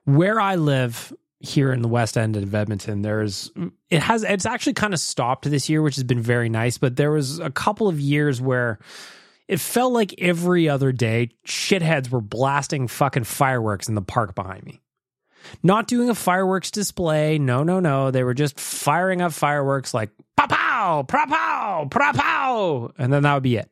Where 0.04 0.40
I 0.40 0.54
live 0.54 1.12
here 1.40 1.72
in 1.72 1.82
the 1.82 1.88
west 1.88 2.18
end 2.18 2.36
of 2.36 2.54
Edmonton, 2.54 3.02
there's 3.02 3.50
it 3.90 4.00
has 4.00 4.24
it's 4.24 4.46
actually 4.46 4.74
kind 4.74 4.92
of 4.92 5.00
stopped 5.00 5.48
this 5.48 5.68
year, 5.68 5.82
which 5.82 5.96
has 5.96 6.04
been 6.04 6.20
very 6.20 6.48
nice. 6.48 6.78
But 6.78 6.96
there 6.96 7.10
was 7.10 7.38
a 7.38 7.50
couple 7.50 7.88
of 7.88 8.00
years 8.00 8.40
where 8.40 8.78
it 9.46 9.60
felt 9.60 9.92
like 9.92 10.14
every 10.18 10.68
other 10.68 10.92
day 10.92 11.30
shitheads 11.46 12.10
were 12.10 12.20
blasting 12.20 12.88
fucking 12.88 13.24
fireworks 13.24 13.88
in 13.88 13.94
the 13.94 14.02
park 14.02 14.34
behind 14.34 14.64
me. 14.64 14.80
Not 15.62 15.86
doing 15.86 16.10
a 16.10 16.14
fireworks 16.14 16.70
display. 16.70 17.38
No, 17.38 17.62
no, 17.62 17.80
no. 17.80 18.10
They 18.10 18.24
were 18.24 18.34
just 18.34 18.58
firing 18.58 19.22
up 19.22 19.32
fireworks 19.32 19.94
like 19.94 20.10
pow 20.36 20.46
pow, 20.46 21.02
pow 21.04 21.26
pow, 21.26 21.88
pow 21.90 22.12
pow, 22.12 22.92
and 22.98 23.12
then 23.12 23.22
that 23.22 23.34
would 23.34 23.42
be 23.42 23.56
it. 23.56 23.70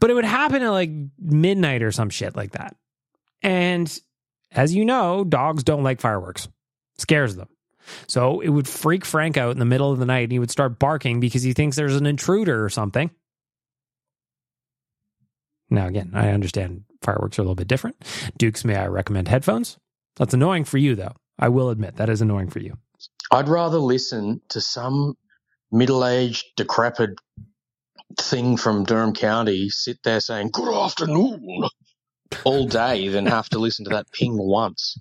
But 0.00 0.10
it 0.10 0.14
would 0.14 0.24
happen 0.24 0.62
at 0.62 0.70
like 0.70 0.90
midnight 1.20 1.82
or 1.82 1.92
some 1.92 2.10
shit 2.10 2.34
like 2.34 2.52
that. 2.52 2.76
And 3.42 4.00
as 4.56 4.74
you 4.74 4.84
know, 4.84 5.24
dogs 5.24 5.62
don't 5.62 5.84
like 5.84 6.00
fireworks. 6.00 6.48
Scares 6.98 7.36
them. 7.36 7.48
So 8.08 8.40
it 8.40 8.48
would 8.48 8.66
freak 8.66 9.04
Frank 9.04 9.36
out 9.36 9.52
in 9.52 9.58
the 9.58 9.64
middle 9.64 9.92
of 9.92 9.98
the 9.98 10.06
night 10.06 10.24
and 10.24 10.32
he 10.32 10.38
would 10.38 10.50
start 10.50 10.78
barking 10.78 11.20
because 11.20 11.42
he 11.42 11.52
thinks 11.52 11.76
there's 11.76 11.96
an 11.96 12.06
intruder 12.06 12.64
or 12.64 12.68
something. 12.68 13.10
Now, 15.70 15.86
again, 15.86 16.10
I 16.14 16.30
understand 16.30 16.84
fireworks 17.02 17.38
are 17.38 17.42
a 17.42 17.44
little 17.44 17.54
bit 17.54 17.68
different. 17.68 18.00
Dooks, 18.38 18.64
may 18.64 18.76
I 18.76 18.86
recommend 18.86 19.28
headphones? 19.28 19.76
That's 20.16 20.34
annoying 20.34 20.64
for 20.64 20.78
you, 20.78 20.94
though. 20.94 21.14
I 21.38 21.48
will 21.48 21.70
admit 21.70 21.96
that 21.96 22.08
is 22.08 22.20
annoying 22.22 22.50
for 22.50 22.60
you. 22.60 22.78
I'd 23.30 23.48
rather 23.48 23.78
listen 23.78 24.40
to 24.50 24.60
some 24.60 25.14
middle-aged, 25.70 26.44
decrepit 26.56 27.10
thing 28.18 28.56
from 28.56 28.84
Durham 28.84 29.12
County 29.12 29.68
sit 29.68 29.98
there 30.04 30.20
saying 30.20 30.50
"Good 30.52 30.72
afternoon" 30.72 31.68
all 32.44 32.66
day 32.66 33.08
than 33.08 33.26
have 33.26 33.48
to 33.50 33.58
listen 33.58 33.84
to 33.84 33.90
that 33.90 34.10
ping 34.12 34.36
once. 34.36 34.98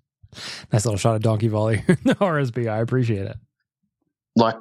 Nice 0.72 0.86
little 0.86 0.98
shot 0.98 1.16
of 1.16 1.22
donkey 1.22 1.48
volley. 1.48 1.84
no 2.04 2.14
RSB. 2.16 2.70
I 2.70 2.80
appreciate 2.80 3.26
it. 3.26 3.38
Like, 4.36 4.56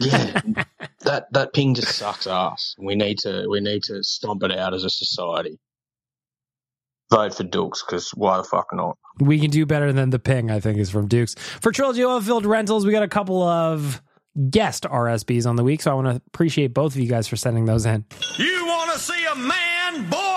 yeah, 0.00 0.40
that 1.00 1.32
that 1.32 1.52
ping 1.52 1.74
just 1.74 1.96
sucks 1.96 2.26
ass. 2.26 2.74
We 2.78 2.94
need 2.94 3.18
to 3.20 3.46
we 3.48 3.60
need 3.60 3.84
to 3.84 4.02
stomp 4.02 4.42
it 4.42 4.56
out 4.56 4.74
as 4.74 4.84
a 4.84 4.90
society. 4.90 5.58
Vote 7.10 7.34
for 7.34 7.44
Dooks 7.44 7.82
because 7.86 8.10
why 8.10 8.36
the 8.36 8.44
fuck 8.44 8.66
not? 8.72 8.98
We 9.18 9.40
can 9.40 9.50
do 9.50 9.64
better 9.64 9.92
than 9.92 10.10
the 10.10 10.18
ping, 10.18 10.50
I 10.50 10.60
think, 10.60 10.78
is 10.78 10.90
from 10.90 11.08
Dooks. 11.08 11.38
For 11.38 11.72
Trilogy 11.72 12.02
Oilfield 12.02 12.44
Rentals, 12.44 12.84
we 12.84 12.92
got 12.92 13.02
a 13.02 13.08
couple 13.08 13.42
of 13.42 14.02
guest 14.50 14.84
RSBs 14.84 15.46
on 15.46 15.56
the 15.56 15.64
week, 15.64 15.80
so 15.82 15.90
I 15.90 15.94
want 15.94 16.08
to 16.08 16.22
appreciate 16.26 16.74
both 16.74 16.94
of 16.94 17.00
you 17.00 17.08
guys 17.08 17.26
for 17.26 17.36
sending 17.36 17.64
those 17.64 17.86
in. 17.86 18.04
You 18.36 18.66
want 18.66 18.92
to 18.92 18.98
see 18.98 19.24
a 19.32 19.34
man, 19.36 20.10
boy? 20.10 20.27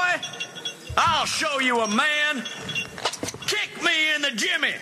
I'll 0.98 1.26
show 1.26 1.60
you 1.60 1.80
a 1.80 1.88
man. 1.88 2.44
Kick 3.48 3.84
me 3.84 4.16
in 4.16 4.22
the 4.22 4.32
jimmy. 4.36 4.74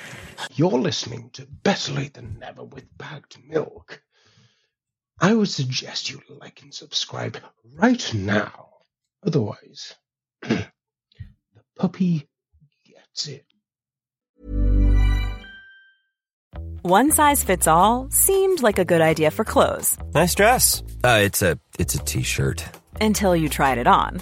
You're 0.55 0.71
listening 0.71 1.29
to 1.33 1.45
Better 1.63 1.93
Lait 1.93 2.13
Than 2.13 2.37
Never 2.39 2.63
with 2.63 2.85
Bagged 2.97 3.37
Milk. 3.47 4.01
I 5.21 5.33
would 5.33 5.49
suggest 5.49 6.09
you 6.09 6.21
like 6.29 6.61
and 6.61 6.73
subscribe 6.73 7.37
right 7.75 8.13
now. 8.13 8.69
Otherwise, 9.25 9.95
the 10.41 10.65
puppy 11.77 12.27
gets 12.85 13.27
it. 13.27 13.45
One 16.81 17.11
size 17.11 17.43
fits 17.43 17.67
all 17.67 18.07
seemed 18.09 18.61
like 18.61 18.79
a 18.79 18.85
good 18.85 19.01
idea 19.01 19.31
for 19.31 19.43
clothes 19.43 19.97
Nice 20.13 20.33
dress. 20.33 20.81
Uh, 21.03 21.19
it's 21.21 21.41
a 21.41 21.59
it's 21.77 21.95
a 21.95 21.99
t-shirt. 21.99 22.63
until 23.01 23.35
you 23.35 23.49
tried 23.49 23.77
it 23.77 23.87
on. 23.87 24.21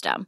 system. 0.01 0.27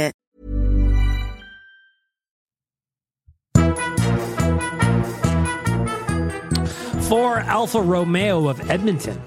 For 7.11 7.39
Alfa 7.39 7.81
Romeo 7.81 8.47
of 8.47 8.69
Edmonton, 8.69 9.21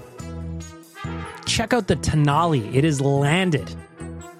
check 1.44 1.74
out 1.74 1.86
the 1.86 1.96
Tonale. 1.96 2.74
It 2.74 2.82
is 2.82 2.98
landed. 2.98 3.66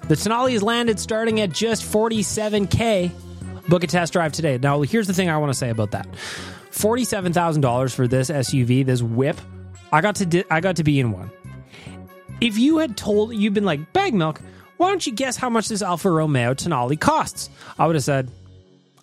The 0.07 0.15
Tonale 0.15 0.55
is 0.55 0.63
landed 0.63 0.99
starting 0.99 1.39
at 1.41 1.51
just 1.51 1.83
47K. 1.83 3.11
Book 3.69 3.83
a 3.83 3.87
test 3.87 4.13
drive 4.13 4.31
today. 4.31 4.57
Now, 4.57 4.81
here's 4.81 5.05
the 5.05 5.13
thing 5.13 5.29
I 5.29 5.37
want 5.37 5.51
to 5.51 5.53
say 5.59 5.69
about 5.69 5.91
that 5.91 6.07
$47,000 6.71 7.93
for 7.93 8.07
this 8.07 8.31
SUV, 8.31 8.83
this 8.83 9.03
whip. 9.03 9.39
I 9.93 10.01
got 10.01 10.15
to 10.15 10.25
di- 10.25 10.45
I 10.49 10.59
got 10.59 10.77
to 10.77 10.83
be 10.83 10.99
in 10.99 11.11
one. 11.11 11.29
If 12.41 12.57
you 12.57 12.79
had 12.79 12.97
told 12.97 13.35
you've 13.35 13.53
been 13.53 13.63
like 13.63 13.93
bag 13.93 14.15
milk, 14.15 14.41
why 14.77 14.89
don't 14.89 15.05
you 15.05 15.13
guess 15.13 15.37
how 15.37 15.51
much 15.51 15.67
this 15.67 15.83
Alfa 15.83 16.09
Romeo 16.09 16.55
Tonale 16.55 16.99
costs? 16.99 17.51
I 17.77 17.85
would 17.85 17.95
have 17.95 18.03
said, 18.03 18.31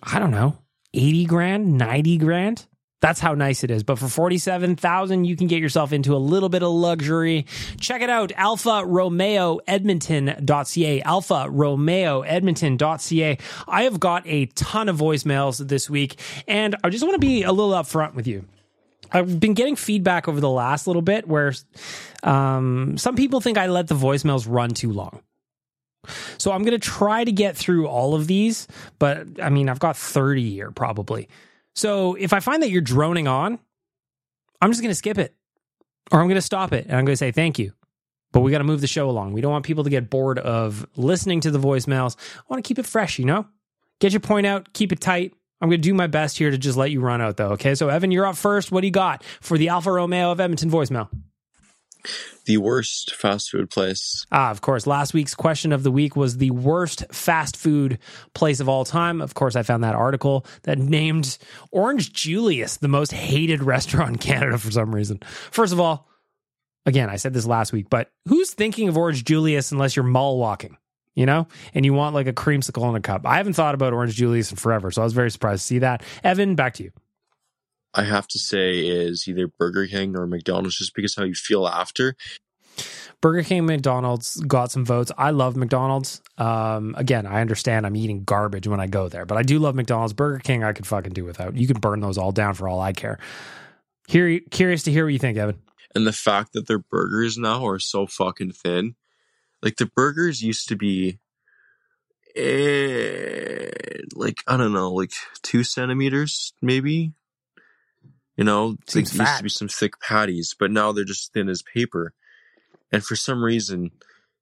I 0.03 0.19
don't 0.19 0.31
know, 0.31 0.57
80 0.93 1.27
grand, 1.27 1.77
90 1.77 2.17
grand. 2.17 2.65
That's 3.03 3.19
how 3.19 3.33
nice 3.33 3.65
it 3.65 3.69
is. 3.69 3.83
But 3.83 3.99
for 3.99 4.07
47,000, 4.07 5.25
you 5.25 5.35
can 5.35 5.47
get 5.47 5.59
yourself 5.59 5.91
into 5.91 6.15
a 6.15 6.17
little 6.17 6.47
bit 6.47 6.63
of 6.63 6.71
luxury. 6.71 7.45
Check 7.77 8.01
it 8.01 8.09
out. 8.09 8.31
Alfa 8.37 8.83
Romeo 8.85 9.59
Edmonton.ca. 9.67 11.01
Alfa 11.01 11.47
Romeo 11.49 12.21
Edmonton.ca. 12.21 13.37
I 13.67 13.83
have 13.83 13.99
got 13.99 14.25
a 14.25 14.45
ton 14.45 14.87
of 14.87 14.95
voicemails 14.95 15.67
this 15.67 15.89
week 15.89 16.17
and 16.47 16.77
I 16.81 16.89
just 16.89 17.03
want 17.03 17.15
to 17.15 17.19
be 17.19 17.43
a 17.43 17.51
little 17.51 17.73
upfront 17.73 18.13
with 18.13 18.25
you. 18.25 18.45
I've 19.11 19.37
been 19.37 19.53
getting 19.53 19.75
feedback 19.75 20.29
over 20.29 20.39
the 20.39 20.49
last 20.49 20.87
little 20.87 21.01
bit 21.01 21.27
where 21.27 21.53
um, 22.23 22.97
some 22.97 23.17
people 23.17 23.41
think 23.41 23.57
I 23.57 23.67
let 23.67 23.89
the 23.89 23.95
voicemails 23.95 24.47
run 24.49 24.69
too 24.69 24.93
long. 24.93 25.21
So 26.37 26.53
I'm 26.53 26.63
going 26.63 26.79
to 26.79 26.79
try 26.79 27.25
to 27.25 27.33
get 27.33 27.57
through 27.57 27.85
all 27.85 28.15
of 28.15 28.27
these, 28.27 28.65
but 28.97 29.27
I 29.41 29.49
mean, 29.49 29.67
I've 29.67 29.79
got 29.79 29.97
30 29.97 30.51
here 30.51 30.71
probably. 30.71 31.27
So 31.75 32.15
if 32.15 32.33
I 32.33 32.39
find 32.39 32.63
that 32.63 32.69
you're 32.69 32.81
droning 32.81 33.27
on, 33.27 33.59
I'm 34.61 34.71
just 34.71 34.81
going 34.81 34.91
to 34.91 34.95
skip 34.95 35.17
it 35.17 35.35
or 36.11 36.19
I'm 36.19 36.27
going 36.27 36.35
to 36.35 36.41
stop 36.41 36.73
it 36.73 36.85
and 36.85 36.95
I'm 36.95 37.05
going 37.05 37.13
to 37.13 37.17
say 37.17 37.31
thank 37.31 37.59
you. 37.59 37.73
But 38.31 38.41
we 38.41 38.51
got 38.51 38.59
to 38.59 38.63
move 38.63 38.81
the 38.81 38.87
show 38.87 39.09
along. 39.09 39.33
We 39.33 39.41
don't 39.41 39.51
want 39.51 39.63
people 39.65 39.83
to 39.83 39.89
get 39.89 40.09
bored 40.09 40.39
of 40.39 40.87
listening 40.95 41.41
to 41.41 41.51
the 41.51 41.59
voicemails. 41.59 42.15
I 42.37 42.43
want 42.47 42.63
to 42.63 42.67
keep 42.67 42.79
it 42.79 42.85
fresh, 42.85 43.19
you 43.19 43.25
know? 43.25 43.45
Get 43.99 44.11
your 44.11 44.21
point 44.21 44.47
out, 44.47 44.73
keep 44.73 44.91
it 44.91 44.99
tight. 44.99 45.33
I'm 45.61 45.69
going 45.69 45.81
to 45.81 45.87
do 45.87 45.93
my 45.93 46.07
best 46.07 46.37
here 46.37 46.49
to 46.49 46.57
just 46.57 46.77
let 46.77 46.91
you 46.91 46.99
run 46.99 47.21
out, 47.21 47.37
though. 47.37 47.51
Okay. 47.51 47.75
So, 47.75 47.89
Evan, 47.89 48.11
you're 48.11 48.25
up 48.25 48.35
first. 48.35 48.71
What 48.71 48.81
do 48.81 48.87
you 48.87 48.91
got 48.91 49.23
for 49.39 49.57
the 49.57 49.69
Alfa 49.69 49.91
Romeo 49.91 50.31
of 50.31 50.39
Edmonton 50.39 50.69
voicemail? 50.69 51.09
The 52.45 52.57
worst 52.57 53.15
fast 53.15 53.49
food 53.49 53.69
place. 53.69 54.25
Ah, 54.31 54.51
of 54.51 54.61
course. 54.61 54.85
Last 54.85 55.13
week's 55.13 55.35
question 55.35 55.71
of 55.71 55.83
the 55.83 55.91
week 55.91 56.15
was 56.15 56.37
the 56.37 56.51
worst 56.51 57.05
fast 57.11 57.55
food 57.55 57.99
place 58.33 58.59
of 58.59 58.67
all 58.67 58.85
time. 58.85 59.21
Of 59.21 59.33
course, 59.33 59.55
I 59.55 59.63
found 59.63 59.83
that 59.83 59.95
article 59.95 60.45
that 60.63 60.77
named 60.77 61.37
Orange 61.71 62.11
Julius 62.11 62.77
the 62.77 62.87
most 62.87 63.11
hated 63.11 63.63
restaurant 63.63 64.09
in 64.09 64.17
Canada 64.17 64.57
for 64.57 64.71
some 64.71 64.93
reason. 64.93 65.19
First 65.51 65.73
of 65.73 65.79
all, 65.79 66.09
again, 66.85 67.09
I 67.09 67.15
said 67.15 67.33
this 67.33 67.45
last 67.45 67.71
week, 67.71 67.89
but 67.89 68.11
who's 68.27 68.51
thinking 68.51 68.89
of 68.89 68.97
Orange 68.97 69.23
Julius 69.23 69.71
unless 69.71 69.95
you're 69.95 70.03
mall 70.03 70.37
walking? 70.37 70.77
You 71.15 71.27
know, 71.27 71.47
and 71.75 71.85
you 71.85 71.93
want 71.93 72.15
like 72.15 72.25
a 72.25 72.33
creamsicle 72.33 72.89
in 72.89 72.95
a 72.95 72.99
cup. 72.99 73.27
I 73.27 73.37
haven't 73.37 73.53
thought 73.53 73.75
about 73.75 73.93
Orange 73.93 74.15
Julius 74.15 74.49
in 74.49 74.57
forever, 74.57 74.89
so 74.89 75.03
I 75.03 75.05
was 75.05 75.13
very 75.13 75.29
surprised 75.29 75.61
to 75.61 75.67
see 75.67 75.79
that. 75.79 76.01
Evan, 76.23 76.55
back 76.55 76.73
to 76.75 76.83
you. 76.83 76.91
I 77.93 78.03
have 78.03 78.27
to 78.29 78.39
say 78.39 78.79
is 78.79 79.27
either 79.27 79.47
Burger 79.47 79.87
King 79.87 80.17
or 80.17 80.25
McDonald's 80.25 80.77
just 80.77 80.95
because 80.95 81.15
how 81.15 81.23
you 81.23 81.35
feel 81.35 81.67
after. 81.67 82.15
Burger 83.21 83.43
King, 83.43 83.65
McDonald's 83.65 84.35
got 84.41 84.71
some 84.71 84.83
votes. 84.83 85.11
I 85.17 85.29
love 85.29 85.55
McDonald's. 85.55 86.21
Um, 86.37 86.93
again, 86.97 87.25
I 87.25 87.39
understand 87.39 87.85
I'm 87.85 87.95
eating 87.95 88.23
garbage 88.23 88.67
when 88.67 88.79
I 88.79 88.87
go 88.87 89.07
there, 89.07 89.25
but 89.25 89.37
I 89.37 89.43
do 89.43 89.59
love 89.59 89.75
McDonald's. 89.75 90.13
Burger 90.13 90.39
King, 90.39 90.63
I 90.63 90.73
could 90.73 90.85
fucking 90.87 91.13
do 91.13 91.23
without. 91.23 91.55
You 91.55 91.67
can 91.67 91.79
burn 91.79 92.01
those 92.01 92.17
all 92.17 92.31
down 92.31 92.53
for 92.53 92.67
all 92.67 92.81
I 92.81 92.91
care. 92.91 93.19
Here, 94.07 94.41
curious 94.51 94.83
to 94.83 94.91
hear 94.91 95.05
what 95.05 95.13
you 95.13 95.19
think, 95.19 95.37
Evan. 95.37 95.61
And 95.95 96.05
the 96.05 96.11
fact 96.11 96.53
that 96.53 96.67
their 96.67 96.79
burgers 96.79 97.37
now 97.37 97.65
are 97.65 97.79
so 97.79 98.07
fucking 98.07 98.51
thin. 98.51 98.95
Like 99.61 99.77
the 99.77 99.85
burgers 99.85 100.41
used 100.41 100.67
to 100.67 100.75
be, 100.75 101.19
eh, 102.35 103.69
like 104.15 104.43
I 104.47 104.57
don't 104.57 104.73
know, 104.73 104.91
like 104.91 105.13
two 105.43 105.63
centimeters 105.63 106.53
maybe. 106.61 107.13
You 108.35 108.43
know, 108.43 108.77
Seems 108.87 109.17
like, 109.17 109.27
used 109.27 109.37
to 109.37 109.43
be 109.43 109.49
some 109.49 109.67
thick 109.67 109.99
patties, 109.99 110.55
but 110.57 110.71
now 110.71 110.91
they're 110.91 111.03
just 111.03 111.33
thin 111.33 111.49
as 111.49 111.61
paper. 111.61 112.13
And 112.91 113.03
for 113.03 113.15
some 113.15 113.43
reason, 113.43 113.91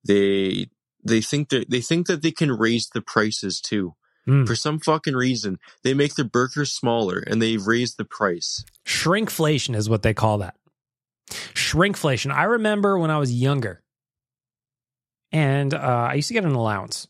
they 0.05 0.69
they 1.03 1.21
think 1.21 1.49
that 1.49 1.69
they 1.69 1.81
think 1.81 2.07
that 2.07 2.21
they 2.21 2.31
can 2.31 2.51
raise 2.51 2.89
the 2.89 3.01
prices 3.01 3.59
too. 3.59 3.95
Mm. 4.27 4.45
For 4.45 4.55
some 4.55 4.79
fucking 4.79 5.15
reason, 5.15 5.57
they 5.83 5.93
make 5.93 6.15
the 6.15 6.23
burgers 6.23 6.71
smaller 6.71 7.19
and 7.19 7.41
they 7.41 7.57
raise 7.57 7.95
the 7.95 8.05
price. 8.05 8.63
Shrinkflation 8.85 9.75
is 9.75 9.89
what 9.89 10.03
they 10.03 10.13
call 10.13 10.37
that. 10.39 10.55
Shrinkflation. 11.29 12.31
I 12.31 12.43
remember 12.43 12.97
when 12.97 13.09
I 13.09 13.17
was 13.17 13.33
younger, 13.33 13.81
and 15.31 15.73
uh, 15.73 15.77
I 16.11 16.15
used 16.15 16.27
to 16.27 16.33
get 16.33 16.45
an 16.45 16.51
allowance, 16.51 17.07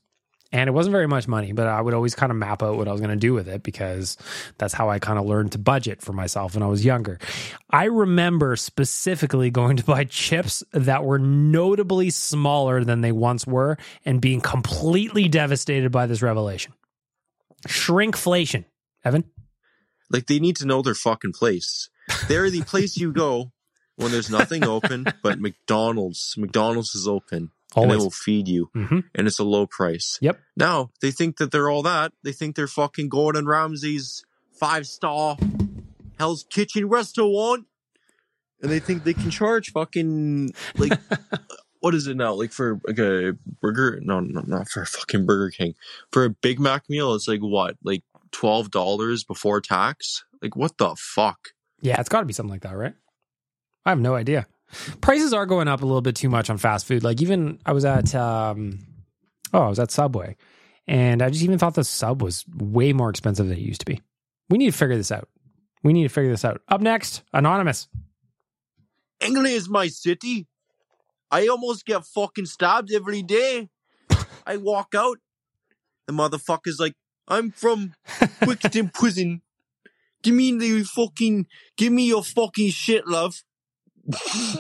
and 0.52 0.68
it 0.68 0.72
wasn't 0.72 0.92
very 0.92 1.08
much 1.08 1.28
money, 1.28 1.54
but 1.54 1.68
I 1.68 1.80
would 1.80 1.94
always 1.94 2.14
kind 2.14 2.32
of 2.32 2.38
map 2.38 2.62
out 2.62 2.78
what 2.78 2.88
I 2.88 2.92
was 2.92 3.00
going 3.00 3.12
to 3.12 3.16
do 3.16 3.34
with 3.34 3.48
it 3.48 3.64
because 3.64 4.18
that's 4.58 4.74
how 4.74 4.90
I 4.90 5.00
kind 5.00 5.18
of 5.18 5.26
learned 5.26 5.54
to 5.54 5.58
budget 5.58 6.02
for 6.02 6.12
myself 6.14 6.56
when 6.56 6.64
I 6.64 6.68
was 6.68 6.84
younger. 6.84 7.20
I 7.70 7.86
remember 7.86 8.56
specifically 8.58 9.50
going 9.50 9.78
to 9.78 9.84
buy 9.84 10.04
chips 10.04 10.64
that 10.72 11.06
were 11.06 11.20
notably 11.20 12.10
smaller 12.10 12.84
than 12.84 13.02
they 13.02 13.12
once 13.12 13.48
were, 13.48 13.78
and 14.06 14.20
being 14.20 14.42
completely 14.42 15.28
devastated 15.30 15.92
by 15.92 16.06
this 16.06 16.22
revelation. 16.22 16.74
Shrinkflation, 17.68 18.66
Evan. 19.06 19.24
Like 20.10 20.28
they 20.28 20.40
need 20.40 20.58
to 20.58 20.66
know 20.66 20.82
their 20.82 20.96
fucking 20.96 21.34
place. 21.34 21.90
They're 22.28 22.50
the 22.50 22.64
place 22.64 22.98
you 22.98 23.14
go 23.14 23.54
when 23.96 24.12
there's 24.12 24.30
nothing 24.30 24.66
open, 24.66 25.06
but 25.24 25.40
McDonald's. 25.40 26.36
McDonald's 26.38 26.96
is 26.96 27.08
open. 27.08 27.52
And 27.76 27.86
Always. 27.86 28.02
it 28.02 28.04
will 28.04 28.12
feed 28.12 28.48
you. 28.48 28.70
Mhm. 28.76 29.04
And 29.16 29.28
it's 29.28 29.40
a 29.40 29.44
low 29.44 29.66
price. 29.66 30.18
Yep. 30.22 30.40
Now 30.58 30.90
they 31.02 31.12
think 31.12 31.38
that 31.38 31.52
they're 31.52 31.70
all 31.70 31.84
that. 31.84 32.12
They 32.24 32.34
think 32.34 32.56
they're 32.56 32.68
fucking 32.68 33.10
Gordon 33.10 33.46
Ramsay's 33.46 34.26
five 34.52 34.86
star 34.88 35.38
Hell's 36.20 36.44
Kitchen 36.50 36.88
restaurant. 36.90 37.66
And 38.62 38.70
they 38.72 38.80
think 38.80 39.04
they 39.04 39.14
can 39.14 39.32
charge 39.32 39.72
fucking 39.72 40.54
like 40.78 40.92
what 41.80 41.96
is 41.96 42.08
it 42.08 42.16
now? 42.18 42.34
Like 42.34 42.52
for 42.52 42.80
like 42.86 43.00
a 43.00 43.36
burger? 43.62 44.00
No, 44.04 44.20
no, 44.20 44.42
not 44.46 44.70
for 44.70 44.82
a 44.84 44.86
fucking 44.86 45.26
Burger 45.26 45.50
King. 45.50 45.74
For 46.12 46.26
a 46.26 46.30
Big 46.30 46.60
Mac 46.60 46.90
meal, 46.90 47.16
it's 47.16 47.28
like 47.28 47.40
what? 47.40 47.78
Like 47.84 48.04
twelve 48.32 48.70
dollars 48.70 49.24
before 49.24 49.62
tax? 49.62 50.24
Like 50.42 50.56
what 50.56 50.78
the 50.78 50.96
fuck? 50.96 51.50
Yeah, 51.82 52.00
it's 52.00 52.10
got 52.10 52.20
to 52.20 52.26
be 52.28 52.34
something 52.34 52.52
like 52.52 52.62
that, 52.62 52.76
right? 52.78 52.94
I 53.86 53.90
have 53.90 54.00
no 54.00 54.14
idea. 54.14 54.46
Prices 55.02 55.34
are 55.34 55.46
going 55.46 55.68
up 55.68 55.82
a 55.82 55.86
little 55.86 56.02
bit 56.02 56.16
too 56.16 56.30
much 56.30 56.50
on 56.50 56.58
fast 56.58 56.86
food. 56.86 57.04
Like 57.04 57.22
even 57.22 57.60
I 57.66 57.74
was 57.74 57.86
at 57.86 58.14
um 58.16 58.80
oh, 59.54 59.62
I 59.62 59.70
was 59.70 59.80
at 59.80 59.92
Subway 59.92 60.36
and 60.88 61.22
I 61.22 61.30
just 61.30 61.44
even 61.44 61.58
thought 61.58 61.76
the 61.76 61.84
sub 61.84 62.22
was 62.22 62.46
way 62.48 62.94
more 62.94 63.10
expensive 63.10 63.48
than 63.48 63.58
it 63.58 63.62
used 63.62 63.82
to 63.82 63.86
be. 63.86 64.02
We 64.50 64.58
need 64.58 64.72
to 64.72 64.78
figure 64.78 64.98
this 64.98 65.12
out. 65.12 65.30
We 65.84 65.94
need 65.94 66.04
to 66.04 66.10
figure 66.10 66.32
this 66.32 66.46
out. 66.46 66.62
Up 66.68 66.82
next, 66.82 67.24
Anonymous. 67.34 67.88
England 69.20 69.48
is 69.48 69.70
my 69.70 69.88
city. 69.88 70.48
I 71.30 71.48
almost 71.48 71.86
get 71.86 72.06
fucking 72.06 72.46
stabbed 72.46 72.92
every 72.92 73.22
day. 73.22 73.70
I 74.46 74.58
walk 74.58 74.94
out. 74.96 75.20
The 76.08 76.14
motherfucker's 76.14 76.80
like, 76.80 76.96
I'm 77.28 77.52
from 77.52 77.94
Wickedon 78.42 78.94
Prison. 78.94 79.42
Give 80.24 80.36
me 80.36 80.58
the 80.58 80.84
fucking, 80.84 81.48
give 81.78 81.94
me 81.94 82.08
your 82.08 82.24
fucking 82.24 82.70
shit, 82.72 83.08
love. 83.08 83.44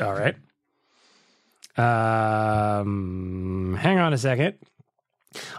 All 0.00 0.12
right. 0.12 0.36
Um 1.76 3.76
hang 3.80 3.98
on 3.98 4.12
a 4.12 4.18
second. 4.18 4.54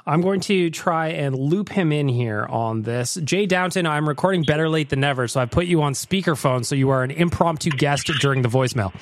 I'm 0.06 0.22
going 0.22 0.40
to 0.42 0.70
try 0.70 1.10
and 1.10 1.36
loop 1.36 1.70
him 1.70 1.92
in 1.92 2.08
here 2.08 2.46
on 2.46 2.82
this. 2.82 3.16
Jay 3.24 3.46
Downton, 3.46 3.86
I'm 3.86 4.08
recording 4.08 4.44
Better 4.44 4.68
Lait 4.68 4.90
Than 4.90 5.00
Never, 5.00 5.28
so 5.28 5.40
I 5.40 5.46
put 5.46 5.68
you 5.68 5.82
on 5.84 5.94
speakerphone 5.94 6.66
so 6.66 6.76
you 6.76 6.90
are 6.90 7.04
an 7.04 7.12
impromptu 7.12 7.70
guest 7.70 8.08
during 8.20 8.42
the 8.42 8.50
voicemail. 8.50 8.94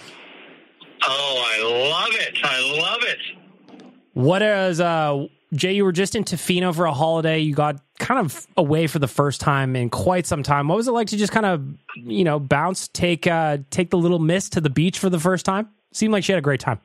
Oh, 1.04 1.44
I 1.46 1.64
love 1.64 2.22
it. 2.22 2.38
I 2.44 2.82
love 2.82 3.04
it. 3.04 3.18
What 4.14 4.42
is 4.42 4.82
uh 4.82 5.28
Jay, 5.54 5.74
you 5.74 5.86
were 5.86 5.94
just 5.94 6.16
in 6.16 6.24
Tofino 6.24 6.76
for 6.76 6.86
a 6.86 6.94
holiday. 6.94 7.40
You 7.40 7.56
got 7.56 7.82
kind 8.00 8.20
of 8.20 8.46
away 8.58 8.88
for 8.88 9.00
the 9.00 9.08
first 9.08 9.40
time 9.40 9.76
in 9.76 9.90
quite 9.90 10.26
some 10.26 10.44
time. 10.44 10.68
What 10.68 10.76
was 10.76 10.88
it 10.88 10.92
like 10.92 11.08
to 11.08 11.18
just 11.18 11.32
kind 11.32 11.46
of, 11.46 11.66
you 11.96 12.26
know, 12.26 12.40
bounce, 12.40 12.90
take 12.90 13.28
uh 13.28 13.60
take 13.70 13.90
the 13.90 13.98
little 13.98 14.20
miss 14.20 14.50
to 14.50 14.62
the 14.62 14.70
beach 14.70 15.00
for 15.00 15.10
the 15.10 15.20
first 15.20 15.46
time? 15.46 15.70
Seemed 15.94 16.12
like 16.12 16.24
she 16.24 16.34
had 16.34 16.40
a 16.40 16.42
great 16.42 16.60
time. 16.60 16.80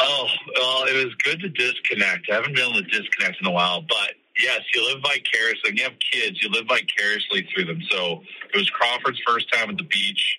Oh, 0.00 0.28
well, 0.54 0.84
it 0.84 1.04
was 1.04 1.12
good 1.24 1.40
to 1.40 1.48
disconnect. 1.48 2.30
I 2.30 2.36
haven't 2.36 2.54
been 2.54 2.70
able 2.70 2.82
to 2.82 2.88
disconnect 2.88 3.40
in 3.40 3.48
a 3.48 3.50
while, 3.50 3.82
but 3.82 4.12
yes, 4.40 4.60
you 4.72 4.86
live 4.86 5.02
vicariously. 5.02 5.70
When 5.70 5.76
you 5.76 5.82
have 5.82 5.98
kids, 5.98 6.40
you 6.40 6.50
live 6.50 6.66
vicariously 6.68 7.48
through 7.52 7.64
them. 7.64 7.82
So 7.90 8.22
it 8.54 8.56
was 8.56 8.70
Crawford's 8.70 9.20
first 9.26 9.52
time 9.52 9.70
at 9.70 9.76
the 9.76 9.82
beach, 9.82 10.38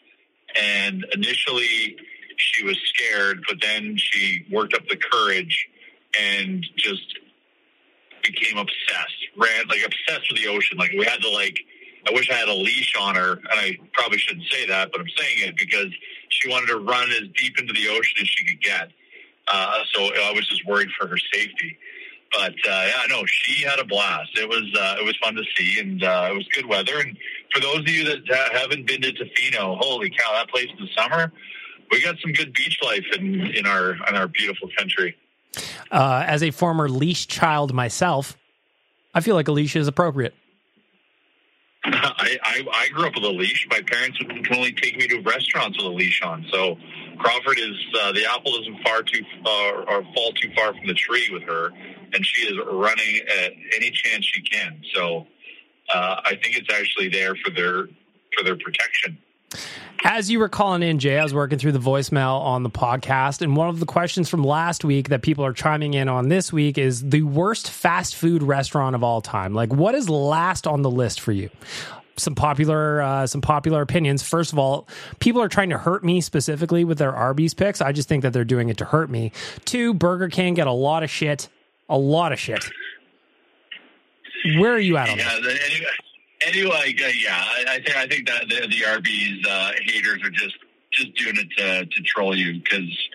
and 0.58 1.06
initially 1.14 1.98
she 2.38 2.64
was 2.64 2.78
scared, 2.86 3.44
but 3.50 3.58
then 3.62 3.98
she 3.98 4.46
worked 4.50 4.74
up 4.74 4.88
the 4.88 4.96
courage 4.96 5.68
and 6.20 6.66
just 6.78 7.20
became 8.24 8.58
obsessed. 8.58 9.20
Ran 9.38 9.68
like 9.68 9.82
obsessed 9.86 10.32
with 10.32 10.42
the 10.42 10.48
ocean. 10.48 10.78
Like 10.78 10.92
we 10.92 11.06
had 11.06 11.22
to 11.22 11.30
like. 11.30 11.60
I 12.08 12.14
wish 12.14 12.32
I 12.32 12.36
had 12.36 12.48
a 12.48 12.54
leash 12.54 12.94
on 13.00 13.16
her, 13.16 13.34
and 13.34 13.48
I 13.52 13.78
probably 13.92 14.20
shouldn't 14.20 14.46
say 14.50 14.66
that, 14.68 14.90
but 14.92 15.02
I'm 15.02 15.10
saying 15.18 15.50
it 15.50 15.58
because 15.58 15.92
she 16.30 16.50
wanted 16.50 16.68
to 16.68 16.78
run 16.78 17.10
as 17.12 17.28
deep 17.36 17.60
into 17.60 17.74
the 17.74 17.90
ocean 17.90 18.18
as 18.22 18.28
she 18.28 18.46
could 18.46 18.62
get. 18.62 18.90
Uh, 19.48 19.80
so 19.94 20.04
I 20.04 20.32
was 20.34 20.48
just 20.48 20.66
worried 20.66 20.90
for 20.98 21.08
her 21.08 21.18
safety. 21.34 21.78
But 22.32 22.54
uh, 22.54 22.86
yeah, 22.88 23.04
no, 23.10 23.24
she 23.26 23.66
had 23.66 23.80
a 23.80 23.86
blast. 23.86 24.38
It 24.38 24.48
was 24.48 24.64
uh, 24.80 24.96
it 25.00 25.04
was 25.06 25.18
fun 25.18 25.36
to 25.36 25.44
see, 25.58 25.80
and 25.80 26.04
uh, 26.04 26.30
it 26.32 26.36
was 26.36 26.48
good 26.54 26.68
weather. 26.68 27.00
And 27.00 27.18
for 27.54 27.60
those 27.60 27.80
of 27.80 27.90
you 27.90 28.06
that 28.06 28.52
haven't 28.54 28.86
been 28.86 29.02
to 29.02 29.12
Tofino, 29.12 29.78
holy 29.80 30.10
cow, 30.12 30.34
that 30.34 30.50
place 30.50 30.68
in 30.78 30.86
the 30.86 30.92
summer, 30.96 31.34
we 31.92 32.02
got 32.02 32.18
some 32.22 32.32
good 32.32 32.54
beach 32.54 32.78
life 32.84 33.06
in 33.18 33.42
in 33.56 33.66
our 33.66 33.94
in 34.08 34.16
our 34.16 34.28
beautiful 34.28 34.70
country. 34.78 35.16
Uh, 35.92 36.24
as 36.26 36.44
a 36.44 36.52
former 36.52 36.90
leash 36.90 37.28
child 37.28 37.74
myself, 37.74 38.38
I 39.14 39.22
feel 39.22 39.36
like 39.36 39.48
a 39.48 39.52
leash 39.52 39.76
is 39.76 39.88
appropriate. 39.88 40.34
I, 41.84 42.38
I 42.44 42.66
I 42.74 42.90
grew 42.90 43.08
up 43.08 43.16
with 43.16 43.24
a 43.24 43.30
leash. 43.30 43.66
My 43.70 43.82
parents 43.82 44.20
would 44.20 44.32
only 44.56 44.74
take 44.74 44.98
me 44.98 45.08
to 45.08 45.22
restaurants 45.22 45.78
with 45.78 45.86
a 45.88 45.96
leash 45.96 46.22
on. 46.22 46.46
So 46.52 46.78
Crawford 47.18 47.58
is 47.58 47.76
uh, 48.02 48.12
the 48.12 48.26
apple 48.30 48.52
doesn't 48.58 48.84
far 48.84 49.02
too 49.02 49.24
far 49.44 49.90
or 49.90 50.04
fall 50.14 50.34
too 50.34 50.52
far 50.56 50.74
from 50.74 50.88
the 50.88 50.94
tree 50.94 51.30
with 51.32 51.44
her, 51.44 51.68
and 52.14 52.26
she 52.26 52.42
is 52.42 52.58
running 52.70 53.22
at 53.44 53.54
any 53.76 53.92
chance 53.92 54.26
she 54.26 54.42
can. 54.42 54.82
So 54.94 55.26
uh, 55.94 56.22
I 56.26 56.38
think 56.42 56.58
it's 56.58 56.72
actually 56.74 57.10
there 57.10 57.36
for 57.36 57.50
their 57.52 57.88
for 58.36 58.44
their 58.44 58.58
protection. 58.58 59.18
As 60.04 60.32
you 60.32 60.40
were 60.40 60.48
calling 60.48 60.82
in, 60.82 60.98
Jay, 60.98 61.20
I 61.20 61.24
was 61.24 61.34
working 61.34 61.60
through 61.60 61.74
the 61.74 61.80
voicemail 61.80 62.40
on 62.40 62.64
the 62.64 62.70
podcast, 62.70 63.42
and 63.42 63.56
one 63.58 63.68
of 63.68 63.82
the 63.82 63.86
questions 63.86 64.30
from 64.30 64.44
last 64.44 64.86
week 64.86 65.10
that 65.10 65.22
people 65.22 65.46
are 65.46 65.52
chiming 65.52 65.94
in 65.94 66.08
on 66.08 66.30
this 66.30 66.54
week 66.54 66.78
is 66.78 67.10
the 67.10 67.24
worst 67.24 67.70
fast 67.70 68.16
food 68.16 68.42
restaurant 68.42 68.96
of 68.96 69.04
all 69.04 69.22
time. 69.22 69.54
Like, 69.54 69.74
what 69.74 69.96
is 69.96 70.10
last 70.10 70.68
on 70.68 70.84
the 70.84 70.90
list 70.90 71.20
for 71.20 71.34
you? 71.34 71.50
Some 72.16 72.34
popular, 72.36 73.02
uh, 73.02 73.28
some 73.28 73.42
popular 73.42 73.82
opinions. 73.82 74.24
First 74.24 74.54
of 74.54 74.60
all, 74.60 74.88
people 75.20 75.42
are 75.42 75.50
trying 75.50 75.70
to 75.70 75.78
hurt 75.78 76.04
me 76.04 76.22
specifically 76.22 76.86
with 76.86 76.98
their 76.98 77.14
Arby's 77.14 77.54
picks. 77.54 77.82
I 77.82 77.92
just 77.92 78.08
think 78.08 78.24
that 78.24 78.32
they're 78.32 78.46
doing 78.46 78.70
it 78.70 78.78
to 78.78 78.86
hurt 78.86 79.10
me. 79.10 79.32
Two, 79.66 79.94
Burger 79.94 80.30
King 80.30 80.54
get 80.54 80.68
a 80.68 80.72
lot 80.72 81.04
of 81.04 81.10
shit, 81.10 81.50
a 81.90 81.98
lot 81.98 82.32
of 82.32 82.40
shit. 82.40 82.64
Where 84.58 84.74
are 84.74 84.80
you 84.80 84.96
at 84.96 85.10
on 85.10 85.18
yeah, 85.18 85.40
that? 85.42 85.60
Anyway, 86.42 86.96
uh, 87.04 87.08
yeah, 87.22 87.36
I, 87.36 87.66
I 87.68 87.76
think 87.76 87.98
I 87.98 88.08
think 88.08 88.28
that 88.28 88.48
the, 88.48 88.68
the 88.68 88.86
Arby's 88.86 89.46
uh, 89.46 89.72
haters 89.86 90.20
are 90.24 90.30
just 90.30 90.58
just 90.92 91.14
doing 91.16 91.36
it 91.38 91.50
to 91.58 91.86
to 91.86 92.02
troll 92.04 92.36
you 92.36 92.62
because 92.62 93.10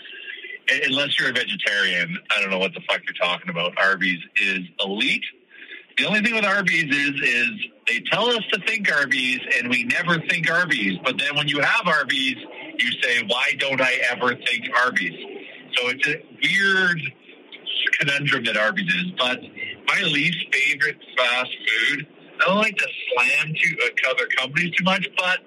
unless 0.85 1.19
you're 1.19 1.31
a 1.31 1.33
vegetarian, 1.33 2.19
I 2.37 2.41
don't 2.41 2.51
know 2.51 2.59
what 2.59 2.75
the 2.75 2.81
fuck 2.89 3.01
you're 3.05 3.15
talking 3.15 3.49
about. 3.51 3.77
Arby's 3.79 4.21
is 4.41 4.61
elite. 4.81 5.25
The 5.97 6.07
only 6.07 6.21
thing 6.23 6.35
with 6.35 6.45
Arby's 6.45 6.95
is 6.95 7.21
is 7.23 7.51
they 7.89 8.01
tell 8.01 8.27
us 8.27 8.43
to 8.53 8.61
think 8.67 8.93
Arby's, 8.93 9.41
and 9.59 9.71
we 9.71 9.85
never 9.85 10.19
think 10.29 10.51
Arby's. 10.51 10.99
But 11.05 11.19
then 11.19 11.37
when 11.37 11.49
you 11.49 11.61
have 11.61 11.87
Arby's, 11.87 12.37
you 12.79 12.93
say, 13.03 13.23
"Why 13.27 13.53
don't 13.59 13.81
I 13.81 13.95
ever 14.11 14.35
think 14.35 14.69
Arby's?" 14.85 15.15
So 15.77 15.89
it's 15.89 16.07
a 16.09 16.23
weird 16.43 17.01
conundrum 17.99 18.45
that 18.45 18.57
Arby's 18.57 18.93
is. 18.93 19.13
But 19.17 19.41
my 19.87 20.03
least 20.03 20.39
favorite 20.53 20.99
fast 21.17 21.51
food. 21.67 22.07
I 22.45 22.49
don't 22.49 22.59
like 22.59 22.77
to 22.77 22.87
slam 23.13 23.55
to 23.55 23.77
uh, 23.87 24.11
other 24.11 24.27
companies 24.37 24.71
too 24.77 24.85
much, 24.85 25.09
but 25.17 25.39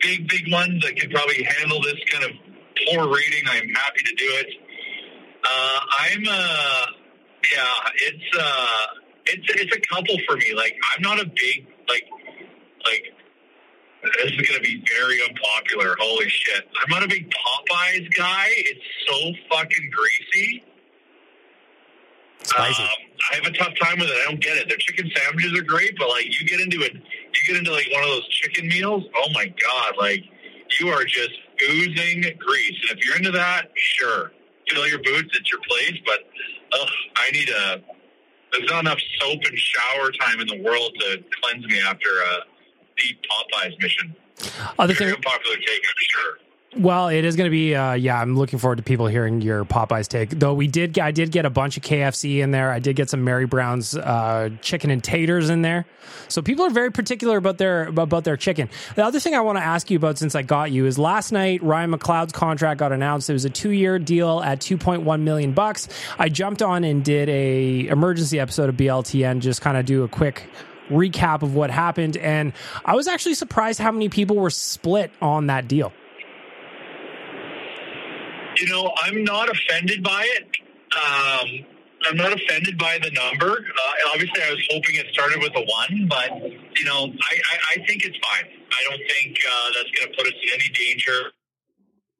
big, 0.00 0.28
big 0.28 0.52
ones 0.52 0.82
that 0.84 0.94
can 0.96 1.10
probably 1.10 1.42
handle 1.42 1.82
this 1.82 1.96
kind 2.10 2.24
of 2.24 2.30
poor 2.86 3.12
rating. 3.12 3.42
I'm 3.48 3.68
happy 3.70 4.02
to 4.04 4.14
do 4.14 4.26
it. 4.28 4.46
Uh, 5.44 5.80
I'm, 5.98 6.24
uh, 6.28 6.86
yeah, 7.52 7.90
it's, 7.96 8.38
uh, 8.38 8.86
it's, 9.26 9.46
it's 9.48 9.76
a 9.76 9.94
couple 9.94 10.16
for 10.28 10.36
me. 10.36 10.54
Like, 10.54 10.76
I'm 10.94 11.02
not 11.02 11.20
a 11.20 11.26
big, 11.26 11.66
like, 11.88 12.04
like, 12.84 13.12
this 14.04 14.32
is 14.32 14.48
going 14.48 14.54
to 14.54 14.60
be 14.60 14.84
very 14.96 15.20
unpopular. 15.28 15.96
Holy 15.98 16.28
shit. 16.28 16.68
I'm 16.80 16.90
not 16.90 17.02
a 17.02 17.08
big 17.08 17.28
Popeyes 17.28 18.14
guy. 18.14 18.46
It's 18.50 18.84
so 19.08 19.32
fucking 19.50 19.90
greasy. 19.90 20.62
Spicy. 22.42 22.82
Um, 22.82 22.88
I 23.32 23.34
have 23.36 23.46
a 23.46 23.50
tough 23.52 23.74
time 23.80 23.98
with 23.98 24.08
it. 24.08 24.16
I 24.22 24.30
don't 24.30 24.40
get 24.40 24.56
it. 24.56 24.68
Their 24.68 24.78
chicken 24.78 25.10
sandwiches 25.16 25.58
are 25.58 25.62
great, 25.62 25.98
but 25.98 26.08
like 26.08 26.26
you 26.26 26.46
get 26.46 26.60
into 26.60 26.82
it, 26.82 26.94
you 26.94 27.40
get 27.46 27.56
into 27.56 27.72
like 27.72 27.88
one 27.92 28.02
of 28.02 28.08
those 28.08 28.28
chicken 28.28 28.68
meals. 28.68 29.04
Oh 29.16 29.28
my 29.32 29.46
god! 29.46 29.94
Like 29.98 30.24
you 30.80 30.88
are 30.88 31.04
just 31.04 31.32
oozing 31.70 32.22
grease. 32.38 32.78
And 32.88 32.98
if 32.98 33.04
you're 33.04 33.16
into 33.16 33.32
that, 33.32 33.70
sure, 33.74 34.32
fill 34.68 34.86
your 34.88 34.98
boots. 34.98 35.36
It's 35.38 35.50
your 35.50 35.60
place. 35.68 36.00
But 36.04 36.20
ugh, 36.80 36.88
I 37.16 37.30
need 37.32 37.48
a. 37.48 37.82
There's 38.52 38.70
not 38.70 38.80
enough 38.80 39.00
soap 39.18 39.40
and 39.44 39.58
shower 39.58 40.12
time 40.12 40.40
in 40.40 40.46
the 40.46 40.62
world 40.62 40.92
to 41.00 41.22
cleanse 41.42 41.66
me 41.66 41.80
after 41.80 42.08
a 42.08 42.38
deep 42.96 43.18
Popeyes 43.22 43.80
mission. 43.80 44.14
Other 44.78 44.94
Very 44.94 45.10
thing, 45.10 45.16
unpopular 45.16 45.56
take, 45.56 45.82
I'm 45.84 45.94
sure. 45.98 46.38
Well, 46.78 47.08
it 47.08 47.24
is 47.24 47.36
going 47.36 47.46
to 47.46 47.50
be. 47.50 47.74
Uh, 47.74 47.94
yeah, 47.94 48.20
I'm 48.20 48.36
looking 48.36 48.58
forward 48.58 48.76
to 48.76 48.82
people 48.82 49.06
hearing 49.06 49.40
your 49.40 49.64
Popeyes 49.64 50.08
take. 50.08 50.30
Though 50.30 50.52
we 50.52 50.68
did, 50.68 50.98
I 50.98 51.10
did 51.10 51.32
get 51.32 51.46
a 51.46 51.50
bunch 51.50 51.78
of 51.78 51.82
KFC 51.82 52.42
in 52.42 52.50
there. 52.50 52.70
I 52.70 52.80
did 52.80 52.96
get 52.96 53.08
some 53.08 53.24
Mary 53.24 53.46
Brown's 53.46 53.96
uh, 53.96 54.50
chicken 54.60 54.90
and 54.90 55.02
taters 55.02 55.48
in 55.48 55.62
there. 55.62 55.86
So 56.28 56.42
people 56.42 56.66
are 56.66 56.70
very 56.70 56.92
particular 56.92 57.38
about 57.38 57.56
their 57.56 57.84
about 57.86 58.24
their 58.24 58.36
chicken. 58.36 58.68
The 58.94 59.04
other 59.04 59.18
thing 59.20 59.34
I 59.34 59.40
want 59.40 59.56
to 59.56 59.64
ask 59.64 59.90
you 59.90 59.96
about, 59.96 60.18
since 60.18 60.34
I 60.34 60.42
got 60.42 60.70
you, 60.70 60.84
is 60.84 60.98
last 60.98 61.32
night 61.32 61.62
Ryan 61.62 61.92
McLeod's 61.92 62.32
contract 62.32 62.78
got 62.78 62.92
announced. 62.92 63.30
It 63.30 63.32
was 63.32 63.46
a 63.46 63.50
two 63.50 63.70
year 63.70 63.98
deal 63.98 64.42
at 64.42 64.60
2.1 64.60 65.20
million 65.22 65.52
bucks. 65.52 65.88
I 66.18 66.28
jumped 66.28 66.60
on 66.60 66.84
and 66.84 67.02
did 67.02 67.30
a 67.30 67.88
emergency 67.88 68.38
episode 68.38 68.68
of 68.68 68.76
BLTN, 68.76 69.40
just 69.40 69.62
kind 69.62 69.78
of 69.78 69.86
do 69.86 70.04
a 70.04 70.08
quick 70.08 70.50
recap 70.90 71.42
of 71.42 71.54
what 71.54 71.70
happened, 71.70 72.16
and 72.18 72.52
I 72.84 72.94
was 72.94 73.08
actually 73.08 73.34
surprised 73.34 73.80
how 73.80 73.92
many 73.92 74.08
people 74.08 74.36
were 74.36 74.50
split 74.50 75.10
on 75.22 75.46
that 75.46 75.68
deal. 75.68 75.92
You 78.58 78.66
know, 78.68 78.92
I'm 79.02 79.24
not 79.24 79.48
offended 79.50 80.02
by 80.02 80.26
it. 80.36 80.56
Um, 80.96 81.66
I'm 82.08 82.16
not 82.16 82.32
offended 82.32 82.78
by 82.78 82.98
the 83.02 83.10
number. 83.10 83.50
Uh, 83.50 84.10
obviously, 84.12 84.42
I 84.42 84.50
was 84.50 84.66
hoping 84.70 84.96
it 84.96 85.06
started 85.12 85.38
with 85.40 85.52
a 85.56 85.60
one, 85.64 86.06
but 86.08 86.30
you 86.78 86.84
know, 86.84 87.06
I, 87.12 87.34
I, 87.52 87.56
I 87.72 87.86
think 87.86 88.04
it's 88.04 88.16
fine. 88.18 88.50
I 88.70 88.84
don't 88.88 89.02
think 89.20 89.38
uh, 89.48 89.70
that's 89.76 89.90
going 89.98 90.10
to 90.12 90.16
put 90.16 90.26
us 90.26 90.32
in 90.42 90.60
any 90.60 90.68
danger. 90.70 91.32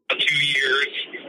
Two 0.08 0.36
years, 0.46 0.86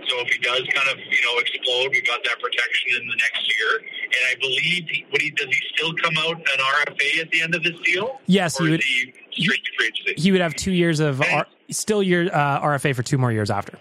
so 0.07 0.19
if 0.19 0.27
he 0.31 0.37
does 0.37 0.61
kind 0.71 0.87
of 0.91 0.99
you 0.99 1.21
know 1.25 1.39
explode, 1.39 1.89
we've 1.91 2.05
got 2.05 2.23
that 2.25 2.39
protection 2.39 3.01
in 3.01 3.07
the 3.07 3.15
next 3.15 3.51
year. 3.57 3.79
And 3.79 4.21
I 4.29 4.35
believe, 4.39 4.87
he, 4.87 5.03
what 5.09 5.19
he 5.19 5.31
does 5.31 5.47
he 5.47 5.59
still 5.75 5.93
come 5.95 6.13
out 6.19 6.37
an 6.37 6.43
RFA 6.59 7.21
at 7.21 7.31
the 7.31 7.41
end 7.41 7.55
of 7.55 7.63
this 7.63 7.73
deal? 7.83 8.21
Yes, 8.27 8.61
or 8.61 8.65
he 8.67 8.73
is 8.75 8.77
would- 8.77 8.83
he 9.31 9.43
straight 9.43 9.63
to 9.65 9.71
free 10.05 10.13
he 10.15 10.31
would 10.31 10.41
have 10.41 10.53
two 10.53 10.71
years 10.73 10.99
of 10.99 11.23
R- 11.23 11.47
still 11.71 12.03
year 12.03 12.29
uh, 12.31 12.61
RFA 12.61 12.95
for 12.95 13.01
two 13.01 13.17
more 13.17 13.31
years 13.31 13.49
after. 13.49 13.79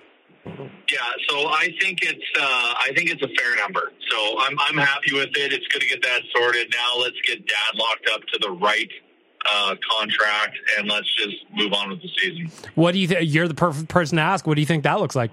Yeah, 0.92 0.98
so 1.28 1.48
I 1.48 1.74
think 1.80 1.98
it's 2.02 2.24
uh, 2.38 2.74
I 2.78 2.92
think 2.94 3.10
it's 3.10 3.22
a 3.22 3.28
fair 3.28 3.56
number. 3.56 3.92
So 4.08 4.38
I'm 4.40 4.56
I'm 4.60 4.76
happy 4.76 5.12
with 5.12 5.30
it. 5.36 5.52
It's 5.52 5.66
going 5.68 5.80
to 5.80 5.88
get 5.88 6.02
that 6.02 6.22
sorted. 6.34 6.72
Now 6.72 7.00
let's 7.00 7.20
get 7.26 7.46
Dad 7.46 7.74
locked 7.74 8.08
up 8.12 8.22
to 8.32 8.38
the 8.40 8.50
right 8.50 8.90
uh, 9.52 9.74
contract, 9.98 10.56
and 10.78 10.88
let's 10.88 11.12
just 11.16 11.36
move 11.54 11.72
on 11.72 11.90
with 11.90 12.02
the 12.02 12.08
season. 12.20 12.50
What 12.74 12.92
do 12.92 12.98
you 12.98 13.08
think? 13.08 13.20
You're 13.32 13.48
the 13.48 13.54
perfect 13.54 13.88
person 13.88 14.16
to 14.16 14.22
ask. 14.22 14.46
What 14.46 14.54
do 14.54 14.60
you 14.60 14.66
think 14.66 14.84
that 14.84 15.00
looks 15.00 15.16
like? 15.16 15.32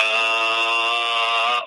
Uh, 0.00 0.95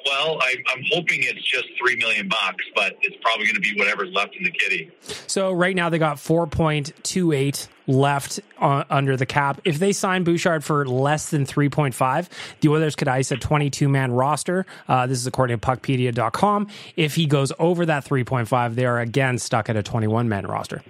well, 0.05 0.37
I, 0.41 0.55
I'm 0.67 0.83
hoping 0.91 1.19
it's 1.23 1.43
just 1.43 1.67
three 1.79 1.95
million 1.95 2.27
bucks, 2.27 2.63
but 2.75 2.97
it's 3.01 3.15
probably 3.21 3.45
going 3.45 3.55
to 3.55 3.61
be 3.61 3.77
whatever's 3.77 4.13
left 4.13 4.35
in 4.35 4.43
the 4.43 4.51
kitty. 4.51 4.91
So 5.27 5.51
right 5.51 5.75
now 5.75 5.89
they 5.89 5.99
got 5.99 6.17
4.28 6.17 7.67
left 7.87 8.39
uh, 8.59 8.83
under 8.89 9.17
the 9.17 9.25
cap. 9.25 9.61
If 9.65 9.79
they 9.79 9.91
sign 9.91 10.23
Bouchard 10.23 10.63
for 10.63 10.85
less 10.85 11.29
than 11.29 11.45
3.5, 11.45 12.29
the 12.61 12.69
Oilers 12.69 12.95
could 12.95 13.07
ice 13.07 13.31
a 13.31 13.37
22 13.37 13.89
man 13.89 14.11
roster. 14.11 14.65
Uh, 14.87 15.07
this 15.07 15.17
is 15.17 15.27
according 15.27 15.59
to 15.59 15.67
puckpedia.com. 15.67 16.67
If 16.95 17.15
he 17.15 17.25
goes 17.25 17.51
over 17.59 17.85
that 17.85 18.05
3.5, 18.05 18.75
they 18.75 18.85
are 18.85 18.99
again 18.99 19.37
stuck 19.37 19.69
at 19.69 19.75
a 19.75 19.83
21 19.83 20.29
man 20.29 20.45
roster. 20.45 20.81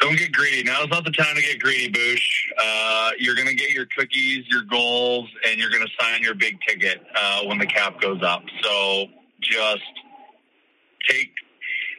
Don't 0.00 0.16
get 0.16 0.32
greedy. 0.32 0.62
Now's 0.62 0.88
not 0.88 1.04
the 1.04 1.10
time 1.10 1.34
to 1.34 1.42
get 1.42 1.58
greedy, 1.58 1.90
Boosh. 1.90 2.47
Uh, 2.58 3.10
you're 3.18 3.36
going 3.36 3.48
to 3.48 3.54
get 3.54 3.70
your 3.70 3.86
cookies, 3.96 4.44
your 4.48 4.62
goals, 4.62 5.28
and 5.46 5.60
you're 5.60 5.70
going 5.70 5.84
to 5.84 5.90
sign 6.00 6.22
your 6.22 6.34
big 6.34 6.58
ticket 6.66 7.00
uh, 7.14 7.42
when 7.44 7.58
the 7.58 7.66
cap 7.66 8.00
goes 8.00 8.22
up. 8.22 8.42
So 8.62 9.06
just 9.40 9.82
take, 11.08 11.30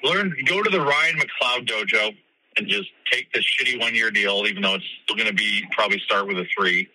learn, 0.03 0.35
go 0.45 0.61
to 0.61 0.69
the 0.69 0.81
Ryan 0.81 1.17
McLeod 1.17 1.67
dojo 1.67 2.15
and 2.57 2.67
just 2.67 2.89
take 3.11 3.31
the 3.33 3.39
shitty 3.39 3.79
one 3.79 3.95
year 3.95 4.11
deal, 4.11 4.43
even 4.47 4.61
though 4.61 4.75
it's 4.75 4.85
still 5.03 5.15
going 5.15 5.29
to 5.29 5.33
be 5.33 5.65
probably 5.71 5.99
start 6.05 6.27
with 6.27 6.37
a 6.37 6.45
three. 6.57 6.89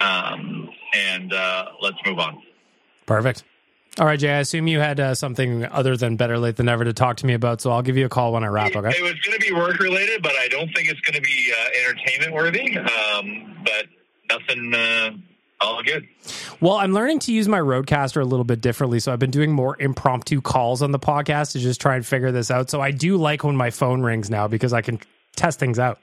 Um, 0.00 0.70
and 0.94 1.32
uh, 1.32 1.66
let's 1.80 1.98
move 2.04 2.18
on. 2.18 2.42
Perfect. 3.06 3.44
All 3.96 4.06
right, 4.06 4.18
Jay, 4.18 4.30
I 4.30 4.38
assume 4.40 4.66
you 4.66 4.80
had 4.80 4.98
uh, 4.98 5.14
something 5.14 5.64
other 5.66 5.96
than 5.96 6.16
Better 6.16 6.36
Lait 6.36 6.56
Than 6.56 6.66
Never 6.66 6.84
to 6.84 6.92
talk 6.92 7.18
to 7.18 7.26
me 7.26 7.34
about, 7.34 7.60
so 7.60 7.70
I'll 7.70 7.82
give 7.82 7.96
you 7.96 8.06
a 8.06 8.08
call 8.08 8.32
when 8.32 8.42
I 8.42 8.48
wrap, 8.48 8.74
okay? 8.74 8.88
It 8.88 9.02
was 9.02 9.14
going 9.20 9.38
to 9.38 9.46
be 9.46 9.52
work 9.52 9.78
related, 9.78 10.20
but 10.20 10.32
I 10.32 10.48
don't 10.48 10.68
think 10.74 10.88
it's 10.88 11.00
going 11.00 11.14
to 11.14 11.20
be 11.20 11.52
uh, 11.56 11.88
entertainment 11.88 12.32
worthy. 12.32 12.76
Um, 12.76 13.56
but 13.64 13.86
nothing, 14.28 14.74
uh, 14.74 15.10
all 15.60 15.80
good. 15.84 16.08
Well, 16.60 16.74
I'm 16.74 16.92
learning 16.92 17.20
to 17.20 17.32
use 17.32 17.46
my 17.46 17.60
RODECaster 17.60 18.20
a 18.20 18.24
little 18.24 18.44
bit 18.44 18.60
differently. 18.60 18.98
So 18.98 19.12
I've 19.12 19.20
been 19.20 19.30
doing 19.30 19.52
more 19.52 19.80
impromptu 19.80 20.40
calls 20.40 20.82
on 20.82 20.90
the 20.90 20.98
podcast 20.98 21.52
to 21.52 21.60
just 21.60 21.80
try 21.80 21.94
and 21.94 22.04
figure 22.04 22.32
this 22.32 22.50
out. 22.50 22.70
So 22.70 22.80
I 22.80 22.90
do 22.90 23.16
like 23.16 23.44
when 23.44 23.54
my 23.54 23.70
phone 23.70 24.02
rings 24.02 24.28
now 24.28 24.48
because 24.48 24.72
I 24.72 24.82
can 24.82 24.98
test 25.36 25.60
things 25.60 25.78
out. 25.78 26.00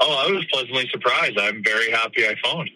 Oh, 0.00 0.26
I 0.26 0.32
was 0.32 0.46
pleasantly 0.46 0.88
surprised. 0.90 1.38
I'm 1.38 1.62
very 1.62 1.90
happy 1.90 2.26
I 2.26 2.34
phoned. 2.42 2.70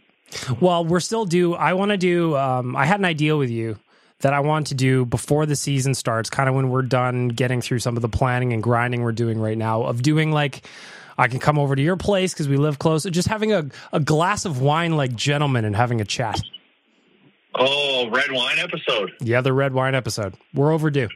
Well, 0.60 0.84
we're 0.84 1.00
still 1.00 1.24
due. 1.24 1.54
I 1.54 1.72
want 1.72 1.90
to 1.90 1.96
do, 1.96 2.36
um, 2.36 2.76
I 2.76 2.84
had 2.84 2.98
an 3.00 3.04
idea 3.04 3.36
with 3.36 3.50
you 3.50 3.78
that 4.20 4.32
I 4.32 4.40
want 4.40 4.68
to 4.68 4.74
do 4.74 5.04
before 5.04 5.46
the 5.46 5.56
season 5.56 5.94
starts, 5.94 6.28
kind 6.28 6.48
of 6.48 6.54
when 6.54 6.68
we're 6.70 6.82
done 6.82 7.28
getting 7.28 7.60
through 7.60 7.78
some 7.78 7.96
of 7.96 8.02
the 8.02 8.08
planning 8.08 8.52
and 8.52 8.62
grinding 8.62 9.02
we're 9.02 9.12
doing 9.12 9.40
right 9.40 9.56
now, 9.56 9.82
of 9.84 10.02
doing 10.02 10.32
like, 10.32 10.66
I 11.16 11.28
can 11.28 11.38
come 11.38 11.58
over 11.58 11.74
to 11.74 11.82
your 11.82 11.96
place 11.96 12.32
because 12.32 12.48
we 12.48 12.56
live 12.56 12.78
close, 12.78 13.04
just 13.04 13.28
having 13.28 13.52
a, 13.52 13.68
a 13.92 14.00
glass 14.00 14.44
of 14.44 14.60
wine 14.60 14.96
like 14.96 15.14
gentlemen 15.14 15.64
and 15.64 15.74
having 15.74 16.00
a 16.00 16.04
chat. 16.04 16.40
Oh, 17.54 18.08
red 18.10 18.30
wine 18.30 18.58
episode. 18.58 19.12
Yeah, 19.20 19.40
the 19.40 19.52
red 19.52 19.72
wine 19.72 19.94
episode. 19.94 20.34
We're 20.54 20.72
overdue. 20.72 21.08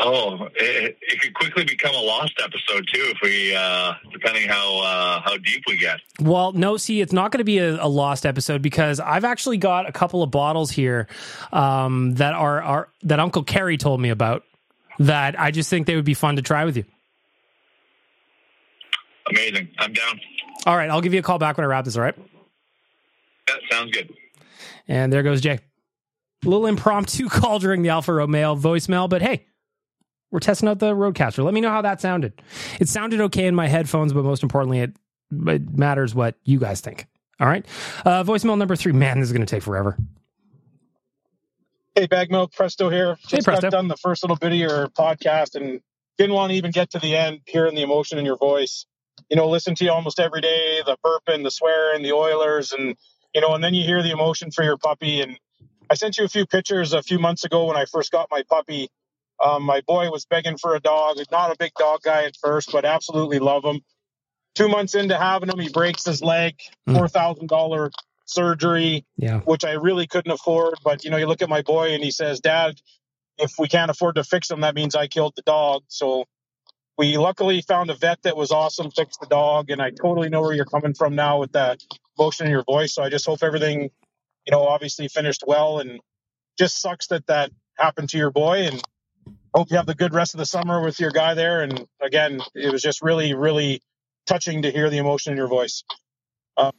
Oh, 0.00 0.48
it, 0.54 0.96
it 1.00 1.20
could 1.20 1.34
quickly 1.34 1.64
become 1.64 1.94
a 1.94 2.00
lost 2.00 2.34
episode 2.42 2.88
too 2.92 3.12
if 3.14 3.18
we, 3.22 3.54
uh, 3.54 3.94
depending 4.12 4.48
how 4.48 4.80
uh, 4.80 5.20
how 5.24 5.36
deep 5.38 5.64
we 5.66 5.76
get. 5.76 6.00
Well, 6.20 6.52
no, 6.52 6.76
see, 6.76 7.00
it's 7.00 7.12
not 7.12 7.32
going 7.32 7.38
to 7.38 7.44
be 7.44 7.58
a, 7.58 7.82
a 7.82 7.88
lost 7.88 8.24
episode 8.24 8.62
because 8.62 9.00
I've 9.00 9.24
actually 9.24 9.56
got 9.56 9.88
a 9.88 9.92
couple 9.92 10.22
of 10.22 10.30
bottles 10.30 10.70
here 10.70 11.08
um, 11.52 12.14
that 12.14 12.34
are, 12.34 12.62
are 12.62 12.88
that 13.02 13.18
Uncle 13.18 13.42
Kerry 13.42 13.76
told 13.76 14.00
me 14.00 14.10
about 14.10 14.44
that 15.00 15.38
I 15.38 15.50
just 15.50 15.68
think 15.70 15.86
they 15.86 15.96
would 15.96 16.04
be 16.04 16.14
fun 16.14 16.36
to 16.36 16.42
try 16.42 16.64
with 16.64 16.76
you. 16.76 16.84
Amazing. 19.30 19.68
I'm 19.78 19.92
down. 19.92 20.20
All 20.66 20.76
right, 20.76 20.90
I'll 20.90 21.00
give 21.00 21.12
you 21.12 21.20
a 21.20 21.22
call 21.22 21.38
back 21.38 21.56
when 21.56 21.64
I 21.64 21.68
wrap 21.68 21.84
this. 21.84 21.96
All 21.96 22.02
right. 22.02 22.16
That 23.46 23.60
sounds 23.70 23.90
good. 23.90 24.12
And 24.86 25.12
there 25.12 25.22
goes 25.22 25.40
Jay. 25.40 25.60
A 26.44 26.48
little 26.48 26.66
impromptu 26.66 27.28
call 27.30 27.58
during 27.58 27.82
the 27.82 27.88
Alfa 27.88 28.12
Romeo 28.12 28.54
voicemail, 28.54 29.08
but 29.08 29.22
hey, 29.22 29.46
we're 30.30 30.40
testing 30.40 30.68
out 30.68 30.78
the 30.78 30.94
RODECaster. 30.94 31.44
Let 31.44 31.54
me 31.54 31.60
know 31.60 31.70
how 31.70 31.82
that 31.82 32.00
sounded. 32.00 32.40
It 32.80 32.88
sounded 32.88 33.20
okay 33.22 33.46
in 33.46 33.54
my 33.54 33.68
headphones, 33.68 34.12
but 34.12 34.24
most 34.24 34.42
importantly, 34.42 34.80
it, 34.80 34.96
it 35.46 35.76
matters 35.76 36.14
what 36.14 36.36
you 36.44 36.58
guys 36.58 36.80
think. 36.80 37.06
All 37.40 37.46
right. 37.46 37.64
Uh, 38.04 38.24
voicemail 38.24 38.58
number 38.58 38.76
three. 38.76 38.92
Man, 38.92 39.20
this 39.20 39.28
is 39.28 39.32
going 39.32 39.46
to 39.46 39.50
take 39.50 39.62
forever. 39.62 39.96
Hey, 41.94 42.06
Bag 42.06 42.30
Milk, 42.30 42.52
Presto 42.52 42.90
here. 42.90 43.16
Just 43.26 43.44
Presto. 43.44 43.62
got 43.62 43.72
done 43.72 43.88
the 43.88 43.96
first 43.96 44.22
little 44.22 44.36
bit 44.36 44.52
of 44.52 44.58
your 44.58 44.88
podcast 44.88 45.54
and 45.54 45.80
didn't 46.16 46.34
want 46.34 46.50
to 46.50 46.56
even 46.56 46.70
get 46.70 46.90
to 46.90 46.98
the 46.98 47.16
end, 47.16 47.40
hearing 47.46 47.74
the 47.74 47.82
emotion 47.82 48.18
in 48.18 48.24
your 48.24 48.36
voice. 48.36 48.86
You 49.30 49.36
know, 49.36 49.48
listen 49.48 49.74
to 49.76 49.84
you 49.84 49.90
almost 49.90 50.20
every 50.20 50.40
day, 50.40 50.80
the 50.84 50.96
burping, 51.04 51.42
the 51.42 51.50
swearing, 51.50 52.02
the 52.02 52.12
Oilers, 52.12 52.72
and, 52.72 52.96
you 53.34 53.40
know, 53.40 53.54
and 53.54 53.62
then 53.62 53.74
you 53.74 53.84
hear 53.84 54.02
the 54.02 54.10
emotion 54.10 54.50
for 54.50 54.62
your 54.62 54.76
puppy. 54.76 55.20
And 55.20 55.38
I 55.90 55.94
sent 55.94 56.18
you 56.18 56.24
a 56.24 56.28
few 56.28 56.46
pictures 56.46 56.92
a 56.92 57.02
few 57.02 57.18
months 57.18 57.44
ago 57.44 57.66
when 57.66 57.76
I 57.76 57.84
first 57.84 58.12
got 58.12 58.28
my 58.30 58.42
puppy. 58.48 58.88
Um, 59.44 59.62
my 59.62 59.80
boy 59.82 60.10
was 60.10 60.26
begging 60.26 60.56
for 60.58 60.74
a 60.74 60.80
dog. 60.80 61.18
Not 61.30 61.50
a 61.52 61.56
big 61.58 61.72
dog 61.78 62.02
guy 62.02 62.24
at 62.24 62.36
first, 62.36 62.72
but 62.72 62.84
absolutely 62.84 63.38
love 63.38 63.64
him. 63.64 63.80
Two 64.54 64.68
months 64.68 64.94
into 64.94 65.16
having 65.16 65.48
him, 65.48 65.58
he 65.58 65.68
breaks 65.68 66.04
his 66.04 66.22
leg, 66.22 66.58
$4,000 66.88 67.90
surgery 68.24 69.04
Yeah. 69.16 69.40
which 69.40 69.64
I 69.64 69.72
really 69.72 70.06
couldn't 70.06 70.32
afford. 70.32 70.74
But 70.84 71.04
you 71.04 71.10
know, 71.10 71.16
you 71.16 71.26
look 71.26 71.42
at 71.42 71.48
my 71.48 71.62
boy 71.62 71.94
and 71.94 72.02
he 72.04 72.10
says, 72.10 72.40
"Dad, 72.40 72.80
if 73.38 73.52
we 73.58 73.68
can't 73.68 73.90
afford 73.90 74.16
to 74.16 74.24
fix 74.24 74.50
him, 74.50 74.60
that 74.60 74.74
means 74.74 74.94
I 74.94 75.06
killed 75.06 75.34
the 75.36 75.42
dog." 75.42 75.84
So 75.88 76.24
we 76.98 77.16
luckily 77.16 77.62
found 77.62 77.90
a 77.90 77.94
vet 77.94 78.22
that 78.22 78.36
was 78.36 78.50
awesome, 78.50 78.90
fixed 78.90 79.20
the 79.20 79.26
dog, 79.28 79.70
and 79.70 79.80
I 79.80 79.90
totally 79.90 80.28
know 80.28 80.42
where 80.42 80.52
you're 80.52 80.64
coming 80.66 80.94
from 80.94 81.14
now 81.14 81.38
with 81.38 81.52
that 81.52 81.80
emotion 82.18 82.46
in 82.46 82.52
your 82.52 82.64
voice. 82.64 82.94
So 82.94 83.02
I 83.02 83.08
just 83.08 83.24
hope 83.24 83.42
everything, 83.42 83.82
you 84.44 84.50
know, 84.50 84.66
obviously 84.66 85.08
finished 85.08 85.44
well, 85.46 85.78
and 85.78 86.00
just 86.58 86.80
sucks 86.80 87.06
that 87.06 87.26
that 87.28 87.50
happened 87.78 88.10
to 88.10 88.18
your 88.18 88.30
boy, 88.32 88.66
and 88.66 88.82
hope 89.54 89.70
you 89.70 89.76
have 89.76 89.86
the 89.86 89.94
good 89.94 90.14
rest 90.14 90.34
of 90.34 90.38
the 90.38 90.46
summer 90.46 90.82
with 90.82 91.00
your 91.00 91.10
guy 91.10 91.34
there. 91.34 91.62
And 91.62 91.86
again, 92.00 92.40
it 92.54 92.72
was 92.72 92.82
just 92.82 93.02
really, 93.02 93.34
really 93.34 93.80
touching 94.26 94.62
to 94.62 94.70
hear 94.70 94.90
the 94.90 94.98
emotion 94.98 95.32
in 95.32 95.36
your 95.36 95.48
voice. 95.48 95.84
Uh, 96.56 96.72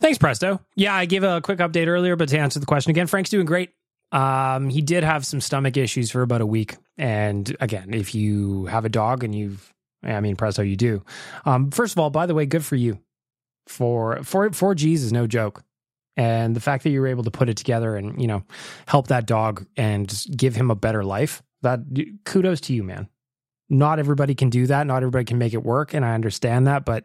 Thanks, 0.00 0.18
Presto. 0.18 0.60
Yeah, 0.76 0.94
I 0.94 1.04
gave 1.06 1.24
a 1.24 1.40
quick 1.40 1.58
update 1.58 1.88
earlier, 1.88 2.16
but 2.16 2.28
to 2.30 2.38
answer 2.38 2.60
the 2.60 2.66
question 2.66 2.90
again, 2.90 3.06
Frank's 3.06 3.30
doing 3.30 3.46
great. 3.46 3.70
Um, 4.12 4.68
he 4.68 4.80
did 4.80 5.04
have 5.04 5.26
some 5.26 5.40
stomach 5.40 5.76
issues 5.76 6.10
for 6.10 6.22
about 6.22 6.40
a 6.40 6.46
week. 6.46 6.76
And 6.96 7.54
again, 7.60 7.92
if 7.92 8.14
you 8.14 8.66
have 8.66 8.84
a 8.84 8.88
dog 8.88 9.24
and 9.24 9.34
you've, 9.34 9.74
I 10.02 10.20
mean, 10.20 10.36
Presto, 10.36 10.62
you 10.62 10.76
do. 10.76 11.04
Um, 11.44 11.70
first 11.70 11.94
of 11.94 11.98
all, 11.98 12.10
by 12.10 12.26
the 12.26 12.34
way, 12.34 12.46
good 12.46 12.64
for 12.64 12.76
you. 12.76 13.00
For 13.66 14.22
four 14.22 14.50
four 14.52 14.74
G's 14.74 15.04
is 15.04 15.12
no 15.12 15.26
joke. 15.26 15.62
And 16.16 16.56
the 16.56 16.60
fact 16.60 16.84
that 16.84 16.90
you 16.90 17.00
were 17.00 17.06
able 17.06 17.24
to 17.24 17.30
put 17.30 17.48
it 17.48 17.56
together 17.56 17.94
and, 17.94 18.20
you 18.20 18.26
know, 18.26 18.44
help 18.86 19.08
that 19.08 19.26
dog 19.26 19.66
and 19.76 20.12
give 20.34 20.56
him 20.56 20.70
a 20.70 20.74
better 20.74 21.04
life, 21.04 21.42
that 21.62 21.80
kudos 22.24 22.60
to 22.62 22.74
you, 22.74 22.82
man. 22.82 23.08
Not 23.70 23.98
everybody 23.98 24.34
can 24.34 24.50
do 24.50 24.66
that. 24.66 24.86
Not 24.86 24.98
everybody 24.98 25.24
can 25.24 25.38
make 25.38 25.52
it 25.52 25.62
work. 25.62 25.92
And 25.92 26.04
I 26.04 26.14
understand 26.14 26.66
that. 26.66 26.84
But 26.84 27.04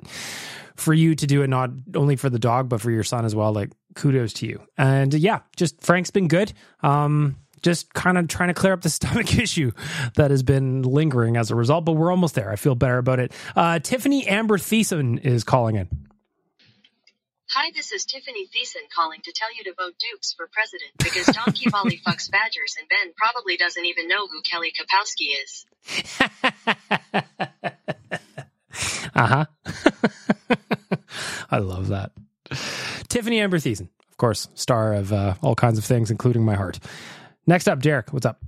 for 0.76 0.94
you 0.94 1.14
to 1.16 1.28
do 1.28 1.42
it, 1.42 1.48
not 1.48 1.72
only 1.96 2.16
for 2.16 2.30
the 2.30 2.40
dog, 2.40 2.70
but 2.70 2.82
for 2.82 2.90
your 2.90 3.04
son 3.04 3.26
as 3.26 3.36
well, 3.36 3.52
like 3.52 3.72
kudos 3.96 4.34
to 4.34 4.48
you. 4.48 4.62
And 4.78 5.14
yeah, 5.14 5.42
just 5.56 5.82
Frank's 5.82 6.12
been 6.12 6.28
good. 6.28 6.54
Um, 6.82 7.36
just 7.62 7.94
kind 7.94 8.18
of 8.18 8.28
trying 8.28 8.50
to 8.50 8.54
clear 8.54 8.74
up 8.74 8.82
the 8.82 8.90
stomach 8.90 9.38
issue 9.38 9.72
that 10.16 10.32
has 10.32 10.44
been 10.44 10.84
lingering 10.84 11.38
as 11.38 11.52
a 11.52 11.56
result, 11.56 11.86
but 11.86 11.94
we're 11.94 12.12
almost 12.12 12.36
there. 12.36 12.52
I 12.52 12.56
feel 12.56 12.76
better 12.76 12.98
about 12.98 13.20
it. 13.20 13.32
Uh, 13.56 13.80
Tiffany 13.80 14.28
Amber 14.28 14.58
Thiessen 14.58 15.20
is 15.20 15.44
calling 15.44 15.76
in. 15.78 15.88
Hi, 17.56 17.70
this 17.76 17.92
is 17.92 18.04
Tiffany 18.06 18.48
Thiessen 18.48 18.90
calling 18.90 19.20
to 19.26 19.32
tell 19.32 19.56
you 19.56 19.64
to 19.66 19.74
vote 19.78 19.94
Dukes 20.00 20.34
for 20.34 20.50
president 20.52 20.90
because 20.98 21.28
Donkey 21.28 21.70
Volley 21.70 22.02
fucks 22.08 22.32
Badgers 22.32 22.78
and 22.80 22.90
Ben 22.90 23.14
probably 23.16 23.58
doesn't 23.58 23.86
even 23.86 24.08
know 24.08 24.26
who 24.26 24.42
Kelly 24.42 24.74
Kapowski 24.74 25.36
is. 25.44 25.66
Uh 29.16 29.28
huh. 29.28 29.46
I 31.52 31.60
love 31.60 31.90
that. 31.90 32.12
Tiffany 33.10 33.40
Amber 33.40 33.60
Thiessen, 33.60 33.90
of 34.10 34.18
course, 34.18 34.48
star 34.56 34.96
of 34.96 35.14
uh, 35.14 35.36
all 35.44 35.54
kinds 35.54 35.78
of 35.78 35.86
things, 35.86 36.10
including 36.10 36.44
my 36.44 36.56
heart. 36.56 36.80
Next 37.46 37.68
up, 37.68 37.80
Derek. 37.80 38.12
What's 38.12 38.26
up? 38.26 38.42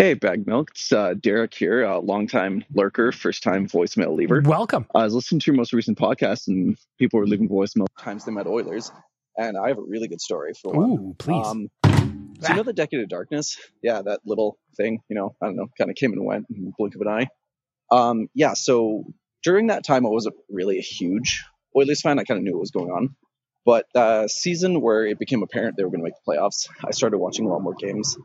Hey, 0.00 0.14
Bag 0.14 0.46
Milk. 0.46 0.70
It's 0.70 0.92
uh, 0.92 1.12
Derek 1.12 1.52
here, 1.52 1.82
a 1.82 1.98
longtime 1.98 2.64
lurker, 2.72 3.12
first 3.12 3.42
time 3.42 3.68
voicemail 3.68 4.16
leaver. 4.16 4.40
Welcome. 4.42 4.86
I 4.94 5.04
was 5.04 5.12
listening 5.12 5.40
to 5.40 5.50
your 5.50 5.58
most 5.58 5.74
recent 5.74 5.98
podcast, 5.98 6.48
and 6.48 6.78
people 6.98 7.20
were 7.20 7.26
leaving 7.26 7.50
voicemail 7.50 7.84
times 7.98 8.24
they 8.24 8.32
met 8.32 8.46
Oilers. 8.46 8.90
And 9.36 9.58
I 9.58 9.68
have 9.68 9.76
a 9.76 9.82
really 9.82 10.08
good 10.08 10.22
story 10.22 10.54
for 10.54 10.72
one. 10.72 10.90
Ooh, 10.90 11.14
please. 11.18 11.46
Um, 11.46 11.68
so 11.84 12.48
you 12.48 12.54
know 12.54 12.62
the 12.62 12.72
Decade 12.72 13.00
of 13.00 13.10
Darkness? 13.10 13.58
Yeah, 13.82 14.00
that 14.00 14.20
little 14.24 14.58
thing, 14.74 15.02
you 15.10 15.16
know, 15.16 15.36
I 15.42 15.44
don't 15.44 15.56
know, 15.56 15.66
kind 15.76 15.90
of 15.90 15.96
came 15.96 16.14
and 16.14 16.24
went 16.24 16.46
in 16.48 16.64
the 16.64 16.72
blink 16.78 16.94
of 16.94 17.02
an 17.02 17.08
eye. 17.08 17.28
Um, 17.94 18.28
yeah, 18.32 18.54
so 18.54 19.04
during 19.42 19.66
that 19.66 19.84
time, 19.84 20.06
I 20.06 20.08
wasn't 20.08 20.36
really 20.48 20.78
a 20.78 20.82
huge 20.82 21.44
Oilers 21.76 22.00
fan. 22.00 22.18
I 22.18 22.24
kind 22.24 22.38
of 22.38 22.44
knew 22.44 22.52
what 22.52 22.60
was 22.60 22.70
going 22.70 22.90
on. 22.90 23.16
But 23.66 23.84
uh, 23.94 24.28
season 24.28 24.80
where 24.80 25.04
it 25.04 25.18
became 25.18 25.42
apparent 25.42 25.76
they 25.76 25.84
were 25.84 25.90
going 25.90 26.00
to 26.00 26.04
make 26.04 26.14
the 26.24 26.32
playoffs, 26.32 26.70
I 26.82 26.92
started 26.92 27.18
watching 27.18 27.44
a 27.44 27.50
lot 27.50 27.60
more 27.60 27.74
games. 27.74 28.16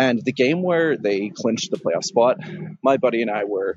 And 0.00 0.24
the 0.24 0.32
game 0.32 0.62
where 0.62 0.96
they 0.96 1.28
clinched 1.28 1.70
the 1.70 1.76
playoff 1.76 2.04
spot, 2.04 2.38
my 2.82 2.96
buddy 2.96 3.20
and 3.20 3.30
I 3.30 3.44
were, 3.44 3.76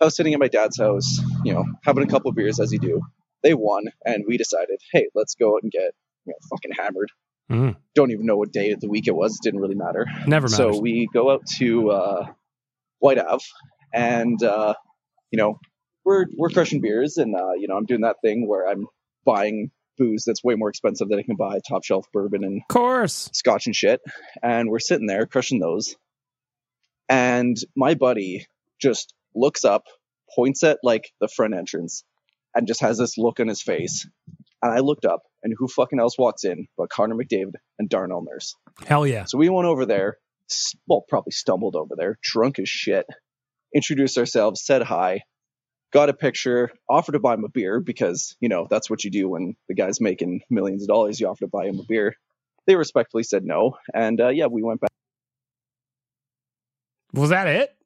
I 0.00 0.04
was 0.04 0.14
sitting 0.14 0.32
at 0.32 0.38
my 0.38 0.46
dad's 0.46 0.78
house, 0.78 1.18
you 1.44 1.52
know, 1.52 1.64
having 1.82 2.04
a 2.04 2.06
couple 2.06 2.28
of 2.28 2.36
beers 2.36 2.60
as 2.60 2.70
you 2.70 2.78
do. 2.78 3.00
They 3.42 3.54
won, 3.54 3.86
and 4.04 4.22
we 4.28 4.36
decided, 4.36 4.80
hey, 4.92 5.08
let's 5.12 5.34
go 5.34 5.56
out 5.56 5.64
and 5.64 5.72
get, 5.72 5.90
you 6.24 6.32
know, 6.32 6.36
fucking 6.50 6.70
hammered. 6.78 7.10
Mm. 7.50 7.74
Don't 7.96 8.12
even 8.12 8.26
know 8.26 8.36
what 8.36 8.52
day 8.52 8.70
of 8.70 8.78
the 8.78 8.88
week 8.88 9.08
it 9.08 9.14
was. 9.16 9.34
It 9.34 9.42
didn't 9.42 9.58
really 9.58 9.74
matter. 9.74 10.06
Never 10.24 10.46
matters. 10.46 10.56
So 10.56 10.78
we 10.78 11.08
go 11.12 11.32
out 11.32 11.44
to 11.58 11.90
uh, 11.90 12.26
White 13.00 13.18
Ave, 13.18 13.44
and 13.92 14.40
uh, 14.40 14.74
you 15.32 15.36
know, 15.36 15.58
we're 16.04 16.26
we're 16.38 16.50
crushing 16.50 16.80
beers, 16.80 17.16
and 17.16 17.34
uh, 17.34 17.54
you 17.58 17.66
know, 17.66 17.76
I'm 17.76 17.86
doing 17.86 18.02
that 18.02 18.18
thing 18.22 18.46
where 18.46 18.68
I'm 18.68 18.86
buying 19.24 19.72
booze 20.00 20.24
that's 20.26 20.42
way 20.42 20.54
more 20.56 20.70
expensive 20.70 21.08
than 21.08 21.18
I 21.18 21.22
can 21.22 21.36
buy 21.36 21.60
top 21.68 21.84
shelf 21.84 22.06
bourbon 22.12 22.42
and 22.42 22.62
Of 22.62 22.68
course. 22.68 23.28
scotch 23.32 23.66
and 23.66 23.76
shit. 23.76 24.00
And 24.42 24.68
we're 24.70 24.78
sitting 24.80 25.06
there 25.06 25.26
crushing 25.26 25.60
those. 25.60 25.94
And 27.08 27.56
my 27.76 27.94
buddy 27.94 28.46
just 28.80 29.14
looks 29.34 29.64
up, 29.64 29.84
points 30.34 30.62
at 30.62 30.78
like 30.82 31.10
the 31.20 31.28
front 31.28 31.54
entrance, 31.54 32.04
and 32.54 32.66
just 32.66 32.80
has 32.80 32.98
this 32.98 33.18
look 33.18 33.40
on 33.40 33.48
his 33.48 33.62
face. 33.62 34.08
And 34.62 34.72
I 34.72 34.78
looked 34.80 35.04
up, 35.04 35.22
and 35.42 35.54
who 35.56 35.68
fucking 35.68 35.98
else 35.98 36.18
walks 36.18 36.44
in 36.44 36.66
but 36.76 36.90
Connor 36.90 37.14
McDavid 37.14 37.54
and 37.78 37.88
Darnell 37.88 38.22
Nurse? 38.22 38.54
Hell 38.86 39.06
yeah. 39.06 39.24
So 39.24 39.38
we 39.38 39.48
went 39.48 39.66
over 39.66 39.86
there, 39.86 40.18
well, 40.86 41.04
probably 41.08 41.32
stumbled 41.32 41.76
over 41.76 41.94
there, 41.96 42.18
drunk 42.22 42.58
as 42.58 42.68
shit, 42.68 43.06
introduced 43.74 44.18
ourselves, 44.18 44.64
said 44.64 44.82
hi, 44.82 45.22
got 45.92 46.08
a 46.08 46.14
picture, 46.14 46.70
offered 46.88 47.12
to 47.12 47.18
buy 47.18 47.34
him 47.34 47.44
a 47.44 47.48
beer 47.48 47.80
because, 47.80 48.36
you 48.40 48.48
know, 48.48 48.66
that's 48.70 48.88
what 48.88 49.04
you 49.04 49.10
do 49.10 49.28
when 49.28 49.56
the 49.68 49.74
guy's 49.74 50.00
making 50.00 50.42
millions 50.50 50.82
of 50.82 50.88
dollars. 50.88 51.20
You 51.20 51.28
offer 51.28 51.40
to 51.40 51.48
buy 51.48 51.66
him 51.66 51.78
a 51.80 51.82
beer. 51.82 52.14
They 52.66 52.76
respectfully 52.76 53.22
said 53.22 53.44
no. 53.44 53.76
And 53.94 54.20
uh, 54.20 54.28
yeah, 54.28 54.46
we 54.46 54.62
went 54.62 54.80
back. 54.80 54.90
Was 57.12 57.30
that 57.30 57.46
it? 57.48 57.76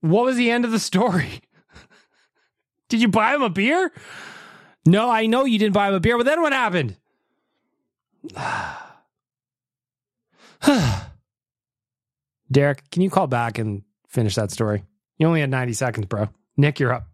What 0.00 0.24
was 0.24 0.36
the 0.36 0.50
end 0.50 0.64
of 0.64 0.72
the 0.72 0.80
story? 0.80 1.40
Did 2.88 3.00
you 3.00 3.08
buy 3.08 3.34
him 3.34 3.42
a 3.42 3.50
beer? 3.50 3.92
No, 4.84 5.08
I 5.08 5.26
know 5.26 5.44
you 5.44 5.58
didn't 5.58 5.74
buy 5.74 5.88
him 5.88 5.94
a 5.94 6.00
beer, 6.00 6.16
but 6.16 6.26
then 6.26 6.42
what 6.42 6.52
happened? 6.52 6.96
Derek, 12.52 12.90
can 12.90 13.02
you 13.02 13.10
call 13.10 13.26
back 13.26 13.58
and 13.58 13.82
finish 14.08 14.34
that 14.34 14.50
story? 14.50 14.84
You 15.18 15.26
only 15.26 15.40
had 15.40 15.50
90 15.50 15.72
seconds, 15.72 16.06
bro. 16.06 16.28
Nick, 16.56 16.78
you're 16.78 16.92
up. 16.92 17.08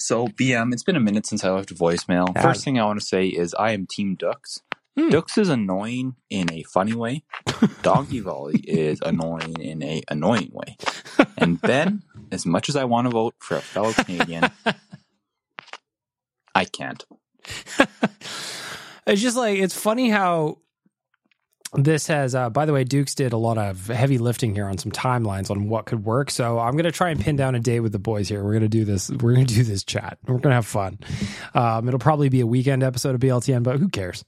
So, 0.00 0.28
BM, 0.28 0.72
it's 0.72 0.82
been 0.82 0.96
a 0.96 1.00
minute 1.00 1.26
since 1.26 1.44
I 1.44 1.50
left 1.50 1.70
a 1.70 1.74
voicemail. 1.74 2.34
Yeah. 2.34 2.42
First 2.42 2.64
thing 2.64 2.78
I 2.80 2.86
want 2.86 2.98
to 2.98 3.04
say 3.06 3.26
is 3.26 3.54
I 3.54 3.72
am 3.72 3.86
Team 3.86 4.16
Dooks. 4.16 4.60
Hmm. 4.96 5.10
Dooks 5.10 5.36
is 5.36 5.50
annoying 5.50 6.16
in 6.30 6.50
a 6.50 6.62
funny 6.62 6.94
way. 6.94 7.22
Donkey 7.82 8.20
Volley 8.20 8.60
is 8.60 9.00
annoying 9.04 9.60
in 9.60 9.82
a 9.82 10.02
annoying 10.08 10.50
way. 10.52 10.76
And 11.36 11.60
Ben, 11.60 12.02
as 12.32 12.46
much 12.46 12.68
as 12.68 12.76
I 12.76 12.84
want 12.84 13.06
to 13.06 13.10
vote 13.10 13.34
for 13.38 13.58
a 13.58 13.60
fellow 13.60 13.92
Canadian, 13.92 14.50
I 16.54 16.64
can't. 16.64 17.04
It's 19.06 19.20
just 19.20 19.36
like 19.36 19.58
it's 19.58 19.78
funny 19.78 20.08
how 20.08 20.58
this 21.74 22.06
has, 22.08 22.34
uh, 22.34 22.50
by 22.50 22.66
the 22.66 22.72
way, 22.72 22.84
Dooks 22.84 23.14
did 23.14 23.32
a 23.32 23.36
lot 23.36 23.58
of 23.58 23.86
heavy 23.86 24.18
lifting 24.18 24.54
here 24.54 24.66
on 24.66 24.78
some 24.78 24.90
timelines 24.90 25.50
on 25.50 25.68
what 25.68 25.86
could 25.86 26.04
work. 26.04 26.30
So 26.30 26.58
I'm 26.58 26.72
going 26.72 26.84
to 26.84 26.92
try 26.92 27.10
and 27.10 27.20
pin 27.20 27.36
down 27.36 27.54
a 27.54 27.60
day 27.60 27.80
with 27.80 27.92
the 27.92 27.98
boys 27.98 28.28
here. 28.28 28.42
We're 28.42 28.52
going 28.52 28.62
to 28.62 28.68
do 28.68 28.84
this. 28.84 29.10
We're 29.10 29.34
going 29.34 29.46
to 29.46 29.54
do 29.54 29.64
this 29.64 29.84
chat. 29.84 30.18
We're 30.26 30.34
going 30.34 30.50
to 30.50 30.54
have 30.54 30.66
fun. 30.66 30.98
Um, 31.54 31.86
it'll 31.86 32.00
probably 32.00 32.28
be 32.28 32.40
a 32.40 32.46
weekend 32.46 32.82
episode 32.82 33.14
of 33.14 33.20
BLTN, 33.20 33.62
but 33.62 33.78
who 33.78 33.88
cares? 33.88 34.24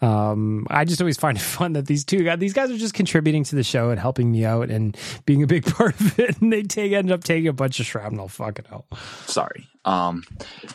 Um, 0.00 0.66
I 0.70 0.84
just 0.84 1.00
always 1.00 1.16
find 1.18 1.36
it 1.36 1.40
fun 1.58 1.72
that 1.72 1.86
these 1.86 2.04
two 2.04 2.22
guys, 2.22 2.38
these 2.38 2.52
guys 2.52 2.70
are 2.70 2.78
just 2.78 2.94
contributing 2.94 3.42
to 3.44 3.56
the 3.56 3.62
show 3.64 3.90
and 3.90 3.98
helping 3.98 4.30
me 4.30 4.44
out 4.44 4.70
and 4.70 4.96
being 5.26 5.42
a 5.42 5.46
big 5.46 5.64
part 5.74 5.98
of 6.00 6.18
it. 6.18 6.40
And 6.40 6.52
they 6.52 6.62
take 6.62 6.92
end 6.92 7.10
up 7.10 7.24
taking 7.24 7.48
a 7.48 7.52
bunch 7.52 7.80
of 7.80 7.86
shrapnel. 7.86 8.28
Fucking 8.28 8.66
hell. 8.68 8.86
Sorry. 9.26 9.66
Um, 9.84 10.22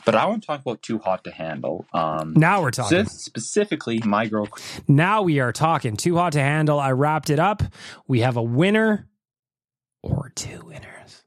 but 0.05 0.15
I 0.15 0.25
want 0.25 0.41
to 0.43 0.47
talk 0.47 0.59
about 0.61 0.81
Too 0.81 0.97
Hot 0.99 1.23
to 1.23 1.31
Handle. 1.31 1.85
Um, 1.93 2.33
Now 2.35 2.61
we're 2.61 2.71
talking. 2.71 3.05
specifically, 3.05 3.99
my 4.03 4.25
girl 4.27 4.49
Now 4.87 5.21
we 5.21 5.39
are 5.39 5.51
talking. 5.51 5.95
Too 5.95 6.15
hot 6.17 6.33
to 6.33 6.41
handle. 6.41 6.79
I 6.79 6.91
wrapped 6.91 7.29
it 7.29 7.39
up. 7.39 7.61
We 8.07 8.21
have 8.21 8.37
a 8.37 8.41
winner 8.43 9.07
or 10.01 10.31
two 10.35 10.61
winners. 10.65 11.23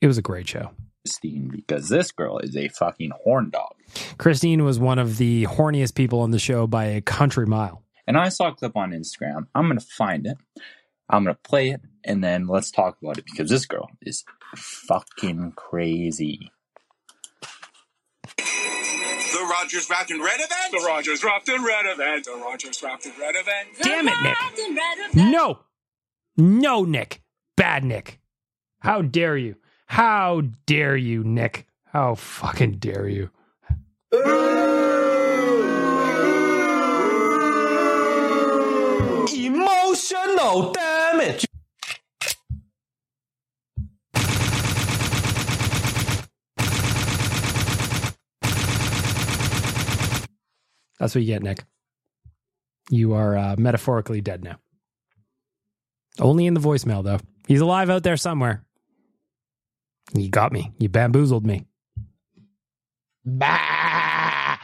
It 0.00 0.06
was 0.06 0.18
a 0.18 0.22
great 0.22 0.48
show. 0.48 0.70
Christine, 1.04 1.48
because 1.48 1.90
this 1.90 2.10
girl 2.12 2.38
is 2.38 2.56
a 2.56 2.68
fucking 2.68 3.12
horn 3.22 3.50
dog. 3.50 3.74
Christine 4.16 4.64
was 4.64 4.78
one 4.78 4.98
of 4.98 5.18
the 5.18 5.44
horniest 5.44 5.94
people 5.94 6.20
on 6.20 6.30
the 6.30 6.38
show 6.38 6.66
by 6.66 6.86
a 6.86 7.02
country 7.02 7.46
mile. 7.46 7.82
And 8.06 8.16
I 8.16 8.30
saw 8.30 8.48
a 8.48 8.54
clip 8.54 8.74
on 8.74 8.92
Instagram. 8.92 9.46
I'm 9.54 9.66
going 9.66 9.78
to 9.78 9.84
find 9.84 10.26
it. 10.26 10.38
I'm 11.10 11.24
going 11.24 11.36
to 11.36 11.42
play 11.42 11.68
it, 11.68 11.82
and 12.04 12.24
then 12.24 12.46
let's 12.46 12.70
talk 12.70 12.96
about 13.02 13.18
it 13.18 13.26
because 13.26 13.50
this 13.50 13.66
girl 13.66 13.90
is 14.00 14.24
fucking 14.56 15.52
crazy. 15.54 16.50
The 18.38 19.46
Rogers 19.50 19.90
Wrapped 19.90 20.10
in 20.10 20.22
Red 20.22 20.36
event. 20.36 20.72
The 20.72 20.84
Rogers 20.86 21.22
Wrapped 21.22 21.50
in 21.50 21.62
Red 21.62 21.84
event. 21.84 22.24
The 22.24 22.32
Rogers 22.42 22.82
Wrapped 22.82 23.04
in 23.04 23.12
Red 23.20 23.34
event. 23.36 23.68
Damn 23.82 24.08
it, 24.08 24.22
Nick. 24.22 25.14
No. 25.14 25.58
No, 26.38 26.84
Nick. 26.84 27.20
Bad 27.56 27.84
Nick. 27.84 28.20
How 28.78 29.02
dare 29.02 29.36
you? 29.36 29.56
How 29.86 30.42
dare 30.66 30.96
you, 30.96 31.22
Nick? 31.24 31.66
How 31.84 32.14
fucking 32.14 32.78
dare 32.78 33.08
you? 33.08 33.30
Emotional 39.36 40.72
damage. 40.72 41.46
That's 50.98 51.14
what 51.14 51.22
you 51.22 51.26
get, 51.26 51.42
Nick. 51.42 51.62
You 52.90 53.12
are 53.14 53.36
uh, 53.36 53.56
metaphorically 53.58 54.20
dead 54.20 54.42
now. 54.42 54.56
Only 56.18 56.46
in 56.46 56.54
the 56.54 56.60
voicemail, 56.60 57.04
though. 57.04 57.18
He's 57.46 57.60
alive 57.60 57.90
out 57.90 58.02
there 58.04 58.16
somewhere. 58.16 58.63
You 60.12 60.28
got 60.28 60.52
me. 60.52 60.72
You 60.78 60.88
bamboozled 60.88 61.46
me. 61.46 61.66
Bah! 63.24 64.58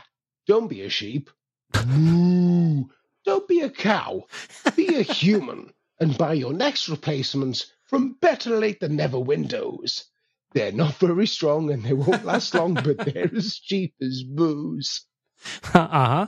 Don't 0.46 0.68
be 0.68 0.82
a 0.82 0.90
sheep. 0.90 1.30
Don't 1.72 3.48
be 3.48 3.60
a 3.60 3.70
cow. 3.70 4.24
Be 4.76 4.96
a 4.96 5.02
human 5.02 5.72
and 5.98 6.18
buy 6.18 6.34
your 6.34 6.52
next 6.52 6.88
replacements 6.88 7.72
from 7.86 8.16
Better 8.20 8.58
Lait 8.58 8.80
Than 8.80 8.96
Never 8.96 9.18
Windows. 9.18 10.04
They're 10.52 10.72
not 10.72 10.94
very 10.96 11.26
strong 11.26 11.70
and 11.70 11.84
they 11.84 11.92
won't 11.92 12.24
last 12.24 12.54
long, 12.54 12.74
but 12.74 12.98
they're 12.98 13.30
as 13.34 13.58
cheap 13.58 13.94
as 14.02 14.22
booze. 14.24 15.04
uh 15.74 15.86
huh. 15.86 16.26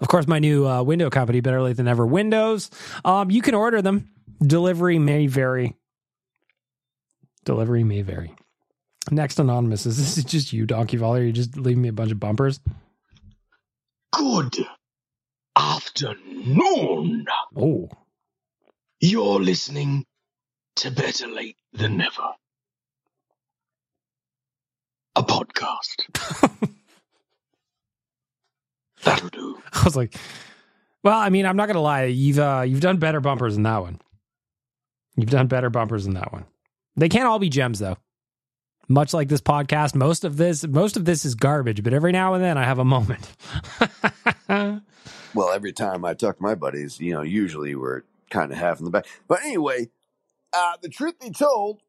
Of 0.00 0.08
course, 0.08 0.26
my 0.26 0.38
new 0.38 0.66
uh, 0.66 0.82
window 0.82 1.10
company, 1.10 1.40
Better 1.40 1.62
Lait 1.62 1.76
Than 1.76 1.86
Never 1.86 2.06
Windows. 2.06 2.70
Um, 3.04 3.30
you 3.30 3.42
can 3.42 3.54
order 3.54 3.82
them. 3.82 4.08
Delivery 4.40 4.98
may 4.98 5.26
vary. 5.26 5.76
Delivery 7.44 7.84
may 7.84 8.02
vary. 8.02 8.34
Next 9.10 9.38
anonymous 9.38 9.86
is 9.86 9.96
this 9.98 10.18
is 10.18 10.24
just 10.24 10.52
you, 10.52 10.66
Donkey 10.66 10.96
Volley? 10.96 11.26
You 11.26 11.32
just 11.32 11.56
leaving 11.56 11.82
me 11.82 11.88
a 11.88 11.92
bunch 11.92 12.12
of 12.12 12.20
bumpers? 12.20 12.60
Good 14.12 14.58
afternoon. 15.56 17.26
Oh. 17.56 17.88
You're 19.00 19.40
listening 19.40 20.04
to 20.76 20.90
Better 20.90 21.26
Lait 21.26 21.56
Than 21.72 21.96
Never. 21.96 22.28
A 25.16 25.22
podcast. 25.22 26.58
That'll 29.04 29.28
do. 29.28 29.58
I 29.72 29.84
was 29.84 29.96
like, 29.96 30.14
well, 31.02 31.18
I 31.18 31.28
mean, 31.28 31.44
I'm 31.44 31.56
not 31.56 31.66
gonna 31.66 31.80
lie. 31.80 32.04
You've 32.04 32.38
uh, 32.38 32.64
you've 32.66 32.80
done 32.80 32.98
better 32.98 33.20
bumpers 33.20 33.54
than 33.54 33.64
that 33.64 33.82
one. 33.82 34.00
You've 35.16 35.30
done 35.30 35.48
better 35.48 35.68
bumpers 35.68 36.04
than 36.04 36.14
that 36.14 36.32
one. 36.32 36.44
They 36.96 37.08
can't 37.08 37.26
all 37.26 37.38
be 37.38 37.48
gems 37.48 37.78
though. 37.78 37.96
Much 38.88 39.14
like 39.14 39.28
this 39.28 39.40
podcast, 39.40 39.94
most 39.94 40.24
of 40.24 40.36
this 40.36 40.66
most 40.66 40.96
of 40.96 41.04
this 41.04 41.24
is 41.24 41.34
garbage, 41.34 41.82
but 41.82 41.94
every 41.94 42.12
now 42.12 42.34
and 42.34 42.42
then 42.42 42.58
I 42.58 42.64
have 42.64 42.78
a 42.78 42.84
moment. 42.84 43.30
Well, 45.34 45.50
every 45.50 45.72
time 45.72 46.04
I 46.04 46.12
talk 46.12 46.36
to 46.36 46.42
my 46.42 46.54
buddies, 46.54 47.00
you 47.00 47.14
know, 47.14 47.22
usually 47.22 47.74
we're 47.74 48.02
kind 48.30 48.52
of 48.52 48.58
half 48.58 48.78
in 48.78 48.84
the 48.84 48.90
back. 48.90 49.06
But 49.28 49.40
anyway, 49.42 49.88
uh, 50.52 50.74
the 50.82 50.90
truth 50.90 51.18
be 51.18 51.30
told, 51.30 51.80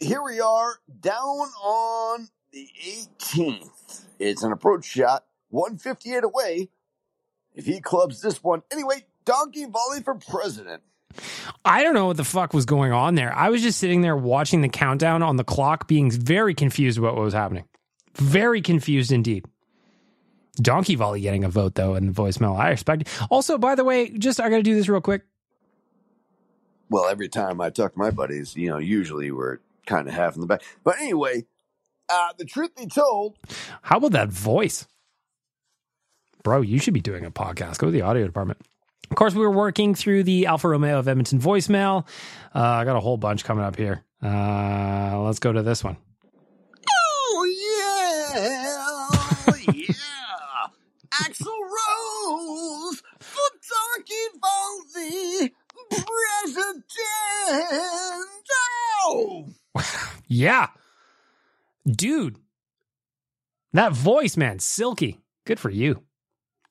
here 0.00 0.22
we 0.22 0.40
are 0.40 0.78
down 1.00 1.14
on 1.14 2.28
the 2.52 2.68
18th. 2.84 4.04
It's 4.18 4.42
an 4.42 4.50
approach 4.50 4.84
shot, 4.84 5.26
158 5.50 6.24
away. 6.24 6.70
If 7.54 7.66
he 7.66 7.80
clubs 7.80 8.20
this 8.20 8.42
one, 8.42 8.62
anyway, 8.72 9.04
donkey 9.24 9.66
volley 9.66 10.02
for 10.02 10.14
president. 10.14 10.82
I 11.64 11.82
don't 11.82 11.94
know 11.94 12.06
what 12.06 12.16
the 12.16 12.24
fuck 12.24 12.54
was 12.54 12.64
going 12.64 12.92
on 12.92 13.14
there. 13.14 13.34
I 13.34 13.50
was 13.50 13.62
just 13.62 13.78
sitting 13.78 14.00
there 14.00 14.16
watching 14.16 14.60
the 14.60 14.68
countdown 14.68 15.22
on 15.22 15.36
the 15.36 15.44
clock, 15.44 15.88
being 15.88 16.10
very 16.10 16.54
confused 16.54 16.98
about 16.98 17.14
what 17.14 17.24
was 17.24 17.34
happening. 17.34 17.64
Very 18.14 18.62
confused 18.62 19.12
indeed. 19.12 19.44
Donkey 20.56 20.94
Volley 20.94 21.20
getting 21.20 21.44
a 21.44 21.48
vote 21.48 21.74
though 21.74 21.94
in 21.94 22.06
the 22.06 22.12
voicemail. 22.12 22.58
I 22.58 22.70
expect. 22.70 23.08
Also, 23.30 23.58
by 23.58 23.74
the 23.74 23.84
way, 23.84 24.10
just 24.10 24.40
I 24.40 24.48
got 24.50 24.56
to 24.56 24.62
do 24.62 24.74
this 24.74 24.88
real 24.88 25.00
quick. 25.00 25.22
Well, 26.88 27.06
every 27.06 27.28
time 27.28 27.60
I 27.60 27.70
talk 27.70 27.92
to 27.92 27.98
my 27.98 28.10
buddies, 28.10 28.56
you 28.56 28.68
know, 28.68 28.78
usually 28.78 29.30
we're 29.30 29.58
kind 29.86 30.08
of 30.08 30.14
half 30.14 30.34
in 30.34 30.40
the 30.40 30.46
back. 30.46 30.62
But 30.82 30.98
anyway, 30.98 31.46
uh, 32.08 32.30
the 32.36 32.44
truth 32.44 32.74
be 32.74 32.86
told, 32.86 33.36
How 33.82 33.98
about 33.98 34.12
that 34.12 34.28
voice, 34.28 34.86
bro? 36.42 36.62
You 36.62 36.78
should 36.78 36.94
be 36.94 37.00
doing 37.00 37.24
a 37.24 37.30
podcast. 37.30 37.78
Go 37.78 37.86
to 37.86 37.92
the 37.92 38.02
audio 38.02 38.26
department. 38.26 38.60
Of 39.10 39.16
course, 39.16 39.34
we 39.34 39.40
were 39.40 39.50
working 39.50 39.94
through 39.94 40.24
the 40.24 40.46
Alfa 40.46 40.68
Romeo 40.68 40.98
of 40.98 41.08
Edmonton 41.08 41.40
voicemail. 41.40 42.06
Uh, 42.54 42.60
I 42.60 42.84
got 42.84 42.96
a 42.96 43.00
whole 43.00 43.16
bunch 43.16 43.44
coming 43.44 43.64
up 43.64 43.76
here. 43.76 44.04
Uh, 44.22 45.20
let's 45.22 45.38
go 45.38 45.52
to 45.52 45.62
this 45.62 45.82
one. 45.82 45.96
Oh 46.88 47.44
yeah, 48.34 49.54
yeah, 49.72 50.66
Axl 51.22 51.46
Rose 51.46 53.02
for 53.18 53.50
Donkey 53.96 54.26
Volley 54.40 55.52
president. 55.90 56.84
Oh, 59.06 59.46
Yeah, 60.28 60.68
dude, 61.86 62.36
that 63.72 63.92
voice, 63.92 64.36
man, 64.36 64.58
silky. 64.60 65.18
Good 65.44 65.58
for 65.58 65.70
you. 65.70 66.02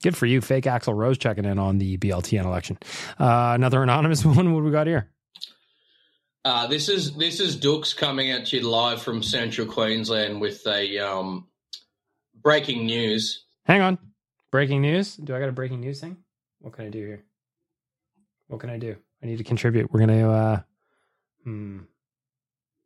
Good 0.02 0.16
for 0.16 0.26
you, 0.26 0.40
fake 0.42 0.64
Axl 0.64 0.96
Rose 0.96 1.18
checking 1.18 1.46
in 1.46 1.60
on 1.60 1.78
the 1.78 1.98
BLTN 1.98 2.46
election. 2.46 2.78
Uh, 3.20 3.52
another 3.56 3.84
anonymous 3.84 4.24
one. 4.26 4.54
What 4.54 4.60
do 4.62 4.66
we 4.66 4.72
got 4.72 4.88
here? 4.88 5.10
Uh, 6.46 6.68
this 6.68 6.88
is 6.88 7.14
this 7.16 7.40
is 7.42 7.58
Dooks 7.58 7.96
coming 7.96 8.32
at 8.32 8.52
you 8.54 8.62
live 8.62 9.02
from 9.02 9.22
Central 9.22 9.68
Queensland 9.68 10.40
with 10.40 10.66
a 10.68 10.98
um, 11.00 11.48
breaking 12.42 12.86
news. 12.86 13.44
Hang 13.66 13.82
on. 13.82 13.98
Breaking 14.52 14.82
news. 14.82 15.16
Do 15.18 15.36
I 15.36 15.40
got 15.40 15.50
a 15.50 15.52
breaking 15.54 15.82
news 15.82 16.00
thing? 16.00 16.18
What 16.60 16.74
can 16.74 16.86
I 16.86 16.90
do 16.90 17.06
here? 17.06 17.24
What 18.48 18.62
can 18.62 18.70
I 18.70 18.78
do? 18.78 18.96
I 19.22 19.26
need 19.26 19.38
to 19.38 19.44
contribute. 19.44 19.92
We're 19.92 20.00
gonna. 20.00 20.30
uh 20.30 20.60
Hmm. 21.44 21.80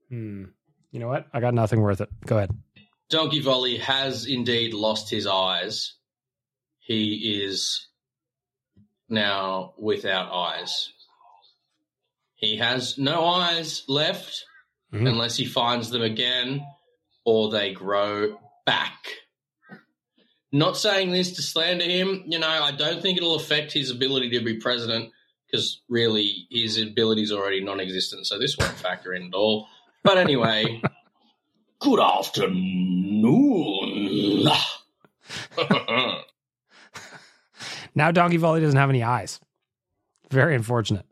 Hmm. 0.09 0.45
You 0.91 0.99
know 0.99 1.07
what? 1.07 1.28
I 1.34 1.39
got 1.39 1.53
nothing 1.53 1.82
worth 1.82 2.01
it. 2.01 2.09
Go 2.26 2.38
ahead. 2.38 2.51
Donkey 3.09 3.39
Volley 3.39 3.78
has 3.78 4.26
indeed 4.26 4.74
lost 4.74 5.09
his 5.09 5.28
eyes. 5.28 5.93
He 6.86 7.42
is 7.46 7.88
now 9.10 9.74
without 9.78 10.32
eyes. 10.34 10.92
He 12.36 12.58
has 12.58 12.98
no 12.98 13.26
eyes 13.26 13.84
left 13.88 14.44
Mhm. 14.92 15.08
unless 15.10 15.38
he 15.38 15.46
finds 15.46 15.90
them 15.90 16.02
again 16.02 16.66
or 17.24 17.50
they 17.50 17.72
grow 17.74 18.38
back. 18.66 19.06
Not 20.52 20.76
saying 20.78 21.12
this 21.12 21.32
to 21.38 21.42
slander 21.42 21.86
him, 21.86 22.26
you 22.28 22.38
know, 22.38 22.48
I 22.48 22.72
don't 22.72 23.02
think 23.02 23.18
it'll 23.18 23.36
affect 23.36 23.72
his 23.72 23.90
ability 23.90 24.30
to 24.32 24.42
be 24.44 24.58
president 24.58 25.12
because 25.48 25.82
really 25.88 26.48
his 26.52 26.78
ability 26.78 27.24
is 27.24 27.32
already 27.32 27.64
non 27.64 27.80
existent, 27.80 28.28
so 28.28 28.38
this 28.38 28.58
won't 28.58 28.76
factor 28.78 29.14
in 29.14 29.28
at 29.28 29.34
all. 29.34 29.68
But 30.04 30.18
anyway, 30.18 30.82
good 31.80 32.00
afternoon. 32.02 32.52
Now 37.96 38.12
Donkey 38.12 38.38
Volley 38.38 38.62
doesn't 38.62 38.80
have 38.80 38.89
any 38.89 39.04
eyes. 39.04 39.39
Very 40.30 40.56
unfortunate. 40.56 41.06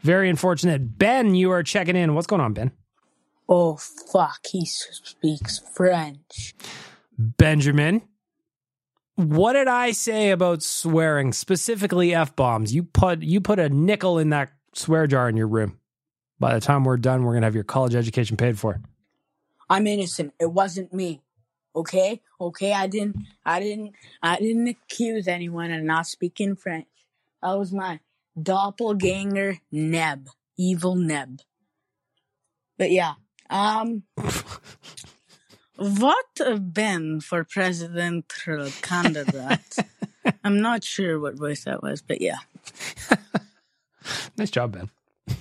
Very 0.00 0.30
unfortunate. 0.30 0.98
Ben, 0.98 1.34
you 1.34 1.50
are 1.50 1.62
checking 1.62 1.96
in. 1.96 2.14
What's 2.14 2.26
going 2.26 2.40
on, 2.40 2.52
Ben? 2.52 2.72
Oh 3.48 3.76
fuck, 3.76 4.40
he 4.50 4.64
speaks 4.66 5.58
French. 5.74 6.54
Benjamin, 7.18 8.02
what 9.16 9.54
did 9.54 9.66
I 9.66 9.90
say 9.90 10.30
about 10.30 10.62
swearing, 10.62 11.32
specifically 11.32 12.14
f 12.14 12.36
bombs? 12.36 12.74
You 12.74 12.84
put 12.84 13.22
you 13.22 13.40
put 13.40 13.58
a 13.58 13.68
nickel 13.68 14.18
in 14.18 14.30
that 14.30 14.52
swear 14.74 15.06
jar 15.06 15.28
in 15.28 15.36
your 15.36 15.48
room. 15.48 15.78
By 16.38 16.54
the 16.54 16.60
time 16.60 16.84
we're 16.84 16.98
done, 16.98 17.24
we're 17.24 17.34
gonna 17.34 17.46
have 17.46 17.54
your 17.54 17.64
college 17.64 17.94
education 17.94 18.36
paid 18.36 18.58
for. 18.58 18.80
I'm 19.68 19.86
innocent. 19.86 20.34
It 20.38 20.52
wasn't 20.52 20.92
me. 20.92 21.22
Okay? 21.74 22.20
Okay, 22.40 22.72
I 22.72 22.86
didn't 22.86 23.16
I 23.44 23.60
didn't 23.60 23.94
I 24.22 24.38
didn't 24.38 24.68
accuse 24.68 25.28
anyone 25.28 25.70
of 25.72 25.82
not 25.82 26.06
speaking 26.06 26.56
French. 26.56 26.86
That 27.42 27.58
was 27.58 27.72
my 27.72 28.00
doppelganger 28.40 29.58
Neb. 29.70 30.28
Evil 30.56 30.96
Neb. 30.96 31.40
But 32.76 32.90
yeah. 32.90 33.14
Um 33.50 34.04
what 35.76 36.26
a 36.44 36.58
Ben 36.58 37.20
for 37.20 37.44
presidential 37.44 38.68
candidate. 38.82 39.76
I'm 40.44 40.60
not 40.60 40.82
sure 40.84 41.20
what 41.20 41.36
voice 41.36 41.64
that 41.64 41.82
was, 41.82 42.02
but 42.02 42.20
yeah. 42.20 42.38
Nice 44.36 44.50
job, 44.50 44.72
Ben. 44.72 44.90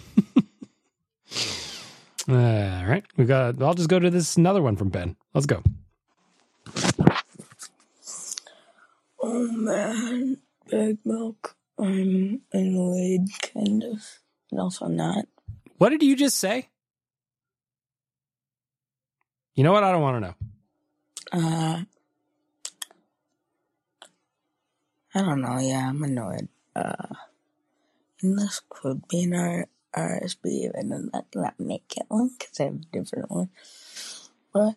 All 2.29 2.85
right, 2.85 3.05
we 3.15 3.25
got. 3.25 3.61
I'll 3.61 3.75
just 3.75 3.89
go 3.89 3.99
to 3.99 4.09
this 4.09 4.35
another 4.37 4.61
one 4.61 4.75
from 4.75 4.89
Ben. 4.89 5.15
Let's 5.33 5.45
go. 5.45 5.61
Oh 9.39 9.51
man, 9.51 10.37
Big 10.67 10.97
Milk. 11.05 11.55
I'm 11.77 12.41
annoyed, 12.51 13.27
kind 13.53 13.83
of, 13.83 14.01
and 14.49 14.59
also 14.59 14.87
not. 14.87 15.25
What 15.77 15.89
did 15.89 16.01
you 16.01 16.15
just 16.15 16.39
say? 16.39 16.69
You 19.53 19.63
know 19.63 19.73
what? 19.73 19.83
I 19.83 19.91
don't 19.91 20.01
want 20.01 20.15
to 20.15 20.21
know. 20.21 20.35
Uh, 21.31 21.83
I 25.13 25.21
don't 25.21 25.41
know. 25.41 25.59
Yeah, 25.59 25.87
I'm 25.87 26.01
annoyed. 26.01 26.47
Uh, 26.75 27.13
and 28.23 28.39
this 28.39 28.63
could 28.69 29.07
be 29.07 29.21
an 29.21 29.35
R- 29.35 29.67
RSB, 29.95 30.71
and 30.73 31.11
that 31.13 31.25
not 31.35 31.59
make 31.59 31.93
it 31.95 32.07
one 32.07 32.31
because 32.39 32.59
I 32.59 32.63
have 32.63 32.73
a 32.73 32.85
different 32.91 33.29
one. 33.29 33.49
But 34.51 34.73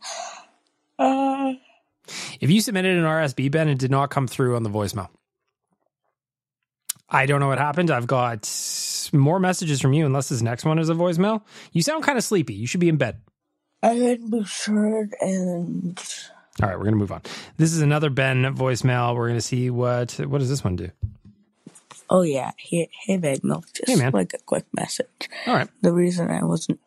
uh, 0.98 1.54
If 2.40 2.50
you 2.50 2.60
submitted 2.60 2.96
an 2.96 3.04
RSB, 3.04 3.50
Ben, 3.50 3.68
it 3.68 3.78
did 3.78 3.90
not 3.90 4.10
come 4.10 4.26
through 4.26 4.56
on 4.56 4.62
the 4.62 4.70
voicemail. 4.70 5.08
I 7.08 7.26
don't 7.26 7.40
know 7.40 7.48
what 7.48 7.58
happened. 7.58 7.90
I've 7.90 8.06
got 8.06 8.48
more 9.12 9.40
messages 9.40 9.80
from 9.80 9.92
you, 9.92 10.06
unless 10.06 10.28
this 10.28 10.42
next 10.42 10.64
one 10.64 10.78
is 10.78 10.88
a 10.88 10.94
voicemail. 10.94 11.42
You 11.72 11.82
sound 11.82 12.04
kind 12.04 12.16
of 12.16 12.22
sleepy. 12.24 12.54
You 12.54 12.66
should 12.66 12.80
be 12.80 12.88
in 12.88 12.96
bed. 12.96 13.20
I 13.82 14.18
be 14.30 14.44
sure 14.44 15.08
and 15.20 15.98
All 16.62 16.68
right, 16.68 16.78
we're 16.78 16.84
gonna 16.84 16.96
move 16.96 17.10
on. 17.12 17.22
This 17.56 17.72
is 17.72 17.80
another 17.80 18.10
Ben 18.10 18.42
voicemail. 18.54 19.16
We're 19.16 19.28
gonna 19.28 19.40
see 19.40 19.70
what 19.70 20.12
what 20.12 20.38
does 20.38 20.50
this 20.50 20.62
one 20.62 20.76
do. 20.76 20.90
oh 22.10 22.22
yeah, 22.22 22.50
hey, 22.58 22.90
hey, 23.06 23.16
Big 23.16 23.42
Milk. 23.42 23.64
Just 23.72 23.88
Hey, 23.88 23.96
man. 23.96 24.12
like 24.12 24.34
a 24.34 24.38
quick 24.38 24.66
message. 24.72 25.28
All 25.46 25.54
right. 25.54 25.68
The 25.80 25.92
reason 25.92 26.30
I 26.30 26.44
wasn't 26.44 26.78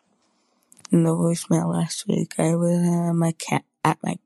in 0.92 1.04
the 1.04 1.10
voicemail 1.10 1.74
last 1.74 2.08
week, 2.08 2.34
I 2.38 2.56
was 2.56 2.78
uh, 2.78 3.14
my 3.14 3.32
cat 3.34 3.64
at 3.84 3.98
my 4.04 4.18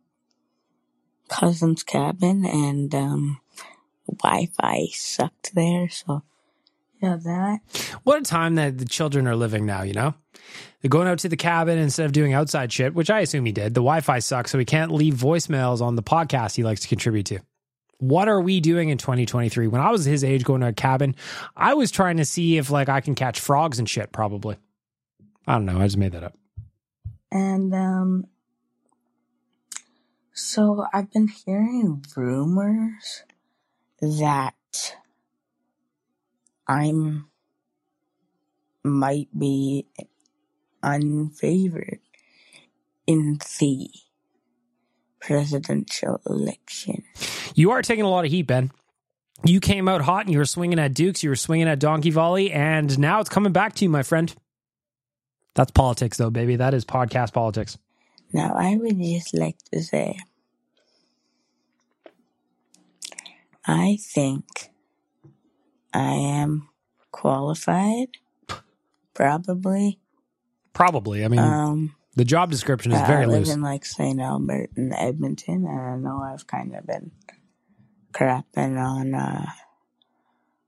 cousin's 1.30 1.84
cabin, 1.84 2.46
and 2.46 2.94
um, 2.94 3.40
Wi-Fi 4.22 4.88
sucked 4.94 5.54
there. 5.56 5.90
So 5.90 6.24
yeah, 7.02 7.18
that. 7.24 7.60
What 8.04 8.20
a 8.20 8.24
time 8.24 8.56
that 8.56 8.78
the 8.78 8.86
children 8.86 9.28
are 9.28 9.36
living 9.36 9.66
now, 9.66 9.84
you 9.84 9.94
know? 9.94 10.16
They're 10.82 10.90
going 10.90 11.08
out 11.08 11.20
to 11.20 11.30
the 11.30 11.38
cabin 11.38 11.78
instead 11.78 12.06
of 12.06 12.12
doing 12.12 12.34
outside 12.34 12.72
shit, 12.72 12.94
which 12.94 13.10
I 13.10 13.20
assume 13.22 13.46
he 13.46 13.52
did. 13.52 13.74
The 13.74 13.82
Wi 13.82 14.02
Fi 14.02 14.20
sucks, 14.20 14.52
so 14.52 14.60
he 14.60 14.66
can't 14.66 14.92
leave 14.92 15.16
voicemails 15.16 15.82
on 15.82 15.96
the 15.96 16.04
podcast 16.04 16.56
he 16.56 16.64
likes 16.64 16.82
to 16.82 16.88
contribute 16.88 17.26
to. 17.28 17.40
What 18.00 18.28
are 18.28 18.40
we 18.40 18.60
doing 18.60 18.90
in 18.90 19.00
2023? 19.00 19.68
When 19.68 19.82
I 19.82 19.90
was 19.90 20.06
his 20.06 20.24
age 20.24 20.44
going 20.44 20.62
to 20.62 20.68
a 20.68 20.74
cabin, 20.74 21.16
I 21.56 21.74
was 21.74 21.90
trying 21.90 22.18
to 22.18 22.26
see 22.26 22.58
if 22.58 22.70
like 22.70 22.90
I 22.90 23.02
can 23.02 23.16
catch 23.16 23.40
frogs 23.40 23.80
and 23.80 23.90
shit, 23.90 24.12
probably. 24.12 24.58
I 25.48 25.54
don't 25.54 25.66
know. 25.66 25.80
I 25.80 25.86
just 25.86 25.98
made 25.98 26.12
that 26.12 26.24
up. 26.24 26.36
And 27.32 27.74
um 27.74 28.26
so 30.38 30.86
I've 30.94 31.12
been 31.12 31.28
hearing 31.28 32.06
rumors 32.16 33.24
that 34.00 34.54
I'm 36.68 37.28
might 38.84 39.28
be 39.38 39.88
unfavored 40.84 42.00
in 43.08 43.40
the 43.60 43.90
presidential 45.20 46.22
election. 46.28 47.04
You 47.56 47.72
are 47.72 47.82
taking 47.82 48.06
a 48.06 48.10
lot 48.10 48.24
of 48.24 48.32
heat, 48.32 48.44
Ben. 48.44 48.72
You 49.44 49.60
came 49.60 49.88
out 49.88 50.02
hot 50.02 50.26
and 50.26 50.32
you 50.32 50.38
were 50.38 50.46
swinging 50.46 50.80
at 50.80 50.94
Dooks, 50.94 51.24
you 51.24 51.30
were 51.30 51.36
swinging 51.36 51.68
at 51.68 51.80
Donkey 51.80 52.12
Volley, 52.12 52.52
and 52.52 52.98
now 53.00 53.20
it's 53.20 53.30
coming 53.30 53.54
back 53.54 53.74
to 53.76 53.86
you, 53.86 53.90
my 53.90 54.04
friend. 54.04 54.34
That's 55.56 55.72
politics, 55.72 56.18
though, 56.18 56.30
baby. 56.30 56.58
That 56.58 56.76
is 56.76 56.86
podcast 56.86 57.34
politics. 57.34 57.78
Now 58.34 58.54
I 58.56 58.76
would 58.78 58.98
just 59.00 59.34
like 59.34 59.58
to 59.72 59.82
say 59.82 60.18
I 63.66 63.98
think 64.02 64.70
I 65.94 66.14
am 66.14 66.70
qualified. 67.12 68.08
Probably. 69.14 70.00
Probably. 70.74 71.26
I 71.26 71.28
mean, 71.28 71.40
Um, 71.40 71.96
the 72.16 72.24
job 72.26 72.52
description 72.52 72.92
is 72.92 73.02
very 73.02 73.24
I 73.24 73.26
live 73.28 73.40
loose. 73.40 73.54
in 73.54 73.62
like 73.62 73.84
St. 73.86 74.20
Albert 74.22 74.70
and 74.76 74.94
Edmonton, 74.94 75.66
and 75.66 75.80
I 75.82 75.96
know 75.98 76.22
I've 76.22 76.48
kind 76.48 76.76
of 76.76 76.86
been 76.86 77.12
crapping 78.14 78.80
on 78.80 79.14
uh, 79.16 79.48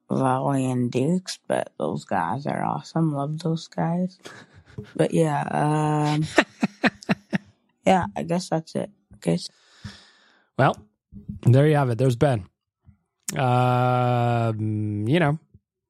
Volley 0.10 0.70
and 0.70 0.92
Dooks, 0.92 1.38
but 1.48 1.72
those 1.78 2.06
guys 2.06 2.46
are 2.48 2.64
awesome. 2.64 3.14
Love 3.14 3.40
those 3.40 3.68
guys. 3.68 4.18
But 4.96 5.14
yeah, 5.14 5.44
um, 5.52 6.26
yeah, 7.90 8.06
I 8.16 8.22
guess 8.22 8.50
that's 8.50 8.76
it. 8.76 8.92
Okay. 9.16 9.40
Well, 10.60 10.78
there 11.42 11.68
you 11.68 11.76
have 11.76 11.90
it. 11.90 11.98
There's 11.98 12.16
Ben. 12.16 12.46
Um, 13.36 15.08
you 15.08 15.20
know, 15.20 15.40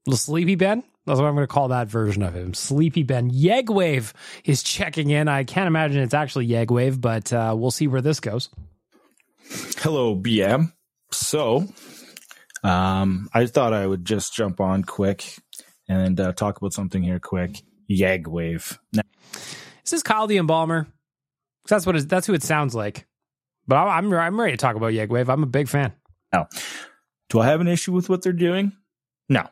sleepy 0.10 0.56
Ben. 0.56 0.82
That's 1.06 1.20
what 1.20 1.28
I'm 1.28 1.36
going 1.36 1.45
to 1.45 1.54
call 1.54 1.68
that 1.70 1.89
version 1.89 2.24
of 2.24 2.34
him. 2.34 2.54
Sleepy 2.54 3.04
Ben. 3.04 3.32
Yegwave 3.32 4.14
is 4.45 4.64
checking 4.64 5.10
in. 5.10 5.28
I 5.28 5.43
can't 5.43 5.68
imagine 5.68 6.02
it's 6.02 6.14
actually 6.14 6.47
Yegwave, 6.47 7.02
but 7.02 7.34
uh, 7.34 7.54
we'll 7.58 7.72
see 7.72 7.88
where 7.88 8.02
this 8.02 8.22
goes. 8.22 8.50
Hello, 9.80 10.16
BM. 10.16 10.72
So, 11.12 11.68
um, 12.64 13.28
I 13.34 13.45
thought 13.47 13.74
I 13.74 13.86
would 13.86 14.06
just 14.06 14.34
jump 14.34 14.62
on 14.62 14.84
quick 14.84 15.36
and 15.89 16.18
uh, 16.20 16.32
talk 16.32 16.58
about 16.58 16.72
something 16.74 17.04
here 17.04 17.20
quick. 17.20 17.62
Yegwave. 17.91 18.78
Now, 18.93 19.02
Is 19.84 19.91
this 19.91 20.04
Kyle 20.04 20.28
the 20.28 20.38
Embalmer? 20.38 20.88
That's 21.70 21.86
what 21.86 21.95
it, 21.95 22.09
that's 22.09 22.28
who 22.28 22.34
it 22.34 22.43
sounds 22.43 22.76
like. 22.76 23.07
But 23.67 23.78
I'm 23.78 24.05
I'm, 24.05 24.13
I'm 24.13 24.39
ready 24.39 24.53
to 24.53 24.57
talk 24.57 24.76
about 24.76 24.93
Yegwave. 24.93 25.30
I'm 25.30 25.43
a 25.43 25.47
big 25.47 25.67
fan. 25.70 25.93
now, 26.34 26.47
do 27.30 27.39
I 27.39 27.45
have 27.45 27.61
an 27.61 27.67
issue 27.67 27.93
with 27.93 28.09
what 28.09 28.22
they're 28.22 28.34
doing? 28.34 28.74
No. 29.30 29.47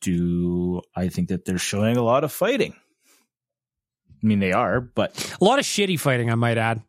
Do 0.00 0.82
I 0.94 1.08
think 1.08 1.28
that 1.28 1.44
they're 1.44 1.58
showing 1.58 1.96
a 1.96 2.02
lot 2.02 2.24
of 2.24 2.32
fighting? 2.32 2.74
I 4.22 4.26
mean, 4.26 4.38
they 4.38 4.52
are, 4.52 4.80
but 4.80 5.36
A 5.40 5.44
lot 5.44 5.58
of 5.58 5.64
shitty 5.64 5.98
fighting, 6.00 6.30
I 6.30 6.34
might 6.34 6.56
add. 6.56 6.82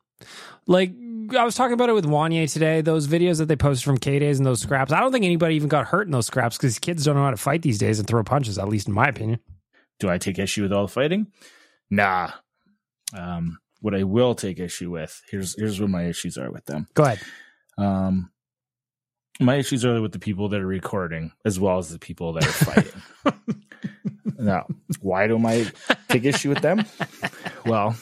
Like 0.67 0.93
I 1.35 1.43
was 1.43 1.55
talking 1.55 1.73
about 1.73 1.89
it 1.89 1.93
with 1.93 2.05
Wanye 2.05 2.51
today. 2.51 2.81
Those 2.81 3.07
videos 3.07 3.39
that 3.39 3.47
they 3.47 3.55
posted 3.55 3.83
from 3.85 3.97
K 3.97 4.19
Days 4.19 4.37
and 4.37 4.45
those 4.45 4.61
scraps. 4.61 4.91
I 4.91 4.99
don't 4.99 5.11
think 5.11 5.25
anybody 5.25 5.55
even 5.55 5.69
got 5.69 5.87
hurt 5.87 6.07
in 6.07 6.11
those 6.11 6.27
scraps 6.27 6.57
because 6.57 6.77
kids 6.79 7.03
don't 7.03 7.15
know 7.15 7.23
how 7.23 7.31
to 7.31 7.37
fight 7.37 7.61
these 7.61 7.77
days 7.77 7.99
and 7.99 8.07
throw 8.07 8.23
punches. 8.23 8.57
At 8.57 8.69
least 8.69 8.87
in 8.87 8.93
my 8.93 9.07
opinion. 9.07 9.39
do 9.99 10.09
I 10.09 10.17
take 10.17 10.39
issue 10.39 10.61
with 10.63 10.71
all 10.71 10.85
the 10.85 10.91
fighting? 10.91 11.27
Nah. 11.89 12.31
Um, 13.13 13.59
what 13.85 13.93
I 13.93 14.01
will 14.01 14.33
take 14.33 14.59
issue 14.59 14.89
with 14.89 15.21
here's 15.29 15.55
here's 15.59 15.79
what 15.79 15.91
my 15.91 16.05
issues 16.05 16.39
are 16.39 16.49
with 16.49 16.65
them. 16.65 16.87
Go 16.95 17.03
ahead. 17.03 17.19
Um, 17.77 18.31
my 19.39 19.57
issues 19.57 19.85
are 19.85 20.01
with 20.01 20.11
the 20.11 20.17
people 20.17 20.49
that 20.49 20.59
are 20.59 20.65
recording 20.65 21.33
as 21.45 21.59
well 21.59 21.77
as 21.77 21.89
the 21.89 21.99
people 21.99 22.33
that 22.33 22.47
are 22.47 22.51
fighting. 22.51 23.63
now, 24.39 24.65
why 25.01 25.27
do 25.27 25.37
I 25.45 25.67
take 26.09 26.25
issue 26.25 26.49
with 26.49 26.61
them? 26.61 26.83
Well, 27.63 27.95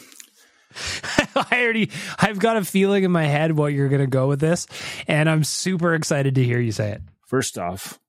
I 1.35 1.61
already 1.63 1.91
I've 2.17 2.39
got 2.39 2.55
a 2.55 2.63
feeling 2.63 3.03
in 3.03 3.11
my 3.11 3.25
head 3.25 3.51
what 3.51 3.73
you're 3.73 3.89
going 3.89 3.99
to 3.99 4.07
go 4.07 4.29
with 4.29 4.39
this, 4.39 4.67
and 5.09 5.29
I'm 5.29 5.43
super 5.43 5.95
excited 5.95 6.35
to 6.35 6.43
hear 6.45 6.61
you 6.61 6.71
say 6.71 6.91
it. 6.91 7.01
first 7.25 7.57
off, 7.57 7.99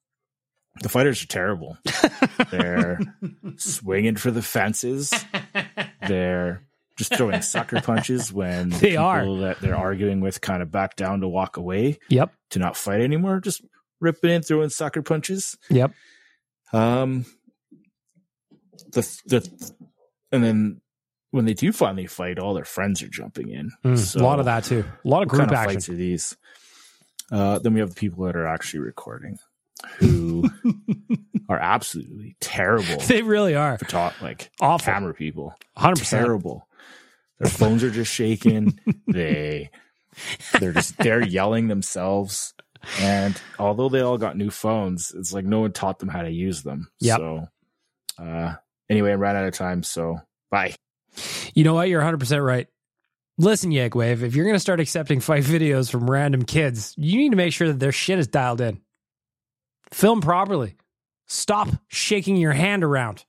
the 0.81 0.89
fighters 0.89 1.25
are 1.25 1.27
terrible. 1.27 1.77
They're 2.53 3.01
swinging 3.57 4.15
for 4.15 4.31
the 4.31 4.43
fences. 4.43 5.13
They're 6.07 6.63
just 6.97 7.15
throwing 7.17 7.43
sucker 7.43 7.81
punches 7.85 8.33
when 8.33 8.71
the 8.71 8.77
They 8.79 8.91
people 8.91 9.05
are. 9.05 9.37
that 9.41 9.61
they're 9.61 9.77
arguing 9.77 10.21
with 10.21 10.41
kind 10.41 10.63
of 10.63 10.71
back 10.71 10.97
down 10.97 11.21
to 11.21 11.29
walk 11.29 11.57
away. 11.57 11.99
Yep. 12.09 12.33
To 12.51 12.59
not 12.59 12.77
fight 12.77 13.01
anymore. 13.01 13.41
Just 13.41 13.63
ripping 14.01 14.31
in, 14.31 14.43
throwing 14.43 14.69
sucker 14.71 15.03
punches. 15.03 15.57
Yep. 15.71 15.93
Um, 16.73 17.25
the 18.93 19.01
the 19.27 19.73
and 20.33 20.43
then 20.45 20.81
when 21.31 21.45
they 21.47 21.55
do 21.55 21.73
finally 21.73 22.07
fight, 22.07 22.39
all 22.39 22.55
their 22.55 22.65
friends 22.65 23.03
are 23.03 23.09
jumping 23.09 23.51
in. 23.51 23.71
Mm, 23.85 24.17
a 24.21 24.23
lot 24.23 24.39
of 24.39 24.45
that 24.45 24.65
too. 24.65 24.85
A 25.05 25.09
lot 25.09 25.23
of 25.23 25.29
group 25.29 25.41
kind 25.49 25.53
action. 25.53 25.75
fights 25.75 25.89
are 25.89 25.95
these? 25.95 26.37
Uh, 27.33 27.59
then 27.59 27.75
we 27.75 27.81
have 27.81 27.89
the 27.91 27.95
people 27.97 28.25
that 28.27 28.37
are 28.37 28.47
actually 28.47 28.81
recording, 28.81 29.39
who 29.99 30.45
are 31.49 31.59
absolutely 31.59 32.37
terrible. 32.41 32.99
They 33.07 33.23
really 33.23 33.55
are. 33.55 33.79
Photo- 33.79 34.13
like 34.21 34.51
Awful. 34.61 34.85
camera 34.93 35.15
people, 35.15 35.55
100%. 35.79 36.09
terrible. 36.11 36.69
Their 37.39 37.51
phones 37.51 37.83
are 37.83 37.91
just 37.91 38.13
shaking. 38.13 38.79
they 39.07 39.71
they're 40.61 40.73
just 40.73 40.97
they're 40.99 41.27
yelling 41.27 41.69
themselves. 41.69 42.55
And 43.01 43.41
although 43.59 43.89
they 43.89 44.01
all 44.01 44.19
got 44.19 44.37
new 44.37 44.51
phones, 44.51 45.13
it's 45.17 45.33
like 45.33 45.45
no 45.45 45.61
one 45.61 45.73
taught 45.73 45.99
them 45.99 46.09
how 46.09 46.23
to 46.23 46.31
use 46.31 46.63
them. 46.63 46.89
Yep. 47.01 47.19
So 47.19 47.49
uh 48.19 48.55
anyway, 48.89 49.13
I 49.13 49.15
ran 49.15 49.37
out 49.37 49.47
of 49.47 49.55
time, 49.55 49.83
so 49.83 50.21
bye. 50.51 50.75
You 51.55 51.65
know 51.65 51.75
what? 51.75 51.89
You're 51.89 52.03
100% 52.03 52.45
right. 52.45 52.67
Listen, 53.39 53.71
Yegwave, 53.71 54.23
if 54.23 54.35
you're 54.35 54.45
going 54.45 54.57
to 54.57 54.61
start 54.61 54.81
accepting 54.81 55.21
fight 55.21 55.43
videos 55.45 55.91
from 55.91 56.09
random 56.09 56.45
kids, 56.45 56.95
you 56.97 57.19
need 57.19 57.31
to 57.31 57.37
make 57.37 57.53
sure 57.53 57.69
that 57.69 57.81
their 57.81 57.93
shit 57.93 58.19
is 58.19 58.29
dialed 58.29 58.61
in. 58.61 58.81
Film 59.93 60.21
properly. 60.21 60.77
Stop 61.27 61.69
shaking 61.89 62.37
your 62.37 62.53
hand 62.53 62.85
around. 62.85 63.25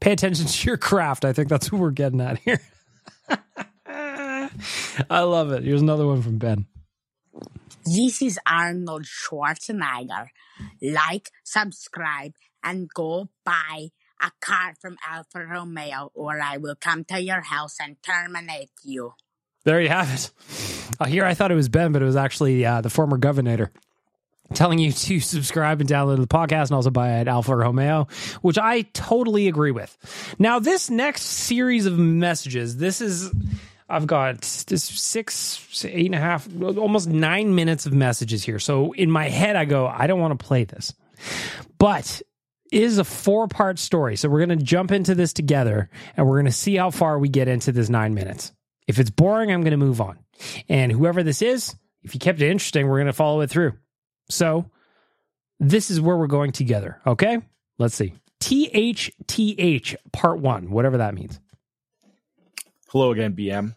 Pay 0.00 0.12
attention 0.12 0.46
to 0.46 0.66
your 0.66 0.76
craft. 0.76 1.24
I 1.24 1.32
think 1.32 1.48
that's 1.48 1.70
what 1.70 1.80
we're 1.80 1.90
getting 1.90 2.20
at 2.20 2.38
here. 2.38 2.60
I 5.10 5.20
love 5.20 5.52
it. 5.52 5.64
Here's 5.64 5.82
another 5.82 6.06
one 6.06 6.22
from 6.22 6.38
Ben. 6.38 6.66
This 7.84 8.20
is 8.22 8.38
Arnold 8.46 9.04
Schwarzenegger. 9.04 10.28
Like, 10.82 11.30
subscribe, 11.44 12.32
and 12.64 12.88
go 12.92 13.28
buy 13.44 13.90
a 14.20 14.32
car 14.40 14.74
from 14.80 14.96
Alfa 15.08 15.46
Romeo, 15.46 16.10
or 16.14 16.40
I 16.40 16.56
will 16.56 16.74
come 16.74 17.04
to 17.04 17.20
your 17.20 17.42
house 17.42 17.76
and 17.80 17.96
terminate 18.02 18.70
you. 18.82 19.12
There 19.64 19.80
you 19.80 19.88
have 19.88 20.12
it. 20.12 20.30
Uh, 20.98 21.04
here 21.04 21.24
I 21.24 21.34
thought 21.34 21.52
it 21.52 21.56
was 21.56 21.68
Ben, 21.68 21.92
but 21.92 22.02
it 22.02 22.06
was 22.06 22.16
actually 22.16 22.64
uh, 22.64 22.80
the 22.80 22.90
former 22.90 23.18
governor 23.18 23.70
telling 24.54 24.78
you 24.78 24.92
to 24.92 25.20
subscribe 25.20 25.80
and 25.80 25.88
download 25.88 26.18
the 26.18 26.26
podcast 26.26 26.66
and 26.66 26.72
also 26.72 26.90
buy 26.90 27.16
it 27.16 27.20
at 27.22 27.28
Alfa 27.28 27.54
Romeo, 27.54 28.08
which 28.42 28.58
I 28.58 28.82
totally 28.82 29.48
agree 29.48 29.70
with. 29.70 29.96
Now, 30.38 30.58
this 30.58 30.90
next 30.90 31.22
series 31.22 31.86
of 31.86 31.98
messages, 31.98 32.76
this 32.76 33.00
is. 33.00 33.30
I've 33.88 34.08
got 34.08 34.40
this 34.66 34.82
six, 34.82 35.84
eight 35.84 36.06
and 36.06 36.14
a 36.16 36.18
half, 36.18 36.48
almost 36.60 37.08
nine 37.08 37.54
minutes 37.54 37.86
of 37.86 37.92
messages 37.92 38.44
here. 38.44 38.58
So 38.58 38.90
in 38.90 39.12
my 39.12 39.28
head, 39.28 39.54
I 39.54 39.64
go, 39.64 39.86
I 39.86 40.08
don't 40.08 40.18
want 40.18 40.36
to 40.36 40.44
play 40.44 40.64
this. 40.64 40.92
But 41.78 42.20
it 42.72 42.82
is 42.82 42.98
a 42.98 43.04
four 43.04 43.46
part 43.46 43.78
story. 43.78 44.16
So 44.16 44.28
we're 44.28 44.44
going 44.44 44.58
to 44.58 44.64
jump 44.64 44.90
into 44.90 45.14
this 45.14 45.32
together 45.32 45.88
and 46.16 46.26
we're 46.26 46.34
going 46.36 46.46
to 46.46 46.52
see 46.52 46.74
how 46.74 46.90
far 46.90 47.18
we 47.18 47.28
get 47.28 47.46
into 47.46 47.70
this 47.70 47.88
nine 47.88 48.14
minutes. 48.14 48.52
If 48.88 48.98
it's 48.98 49.10
boring, 49.10 49.52
I'm 49.52 49.62
going 49.62 49.70
to 49.70 49.76
move 49.76 50.00
on. 50.00 50.18
And 50.68 50.90
whoever 50.90 51.22
this 51.22 51.42
is, 51.42 51.74
if 52.02 52.14
you 52.14 52.20
kept 52.20 52.40
it 52.40 52.50
interesting, 52.50 52.86
we're 52.86 52.98
going 52.98 53.06
to 53.06 53.12
follow 53.12 53.40
it 53.40 53.50
through. 53.50 53.74
So 54.28 54.70
this 55.60 55.90
is 55.90 56.00
where 56.00 56.16
we're 56.16 56.26
going 56.26 56.52
together. 56.52 57.00
Okay. 57.06 57.40
Let's 57.78 57.94
see. 57.94 58.14
THTH 58.40 59.96
part 60.12 60.38
one, 60.40 60.70
whatever 60.70 60.98
that 60.98 61.14
means. 61.14 61.40
Hello 62.88 63.10
again, 63.12 63.34
BM. 63.34 63.74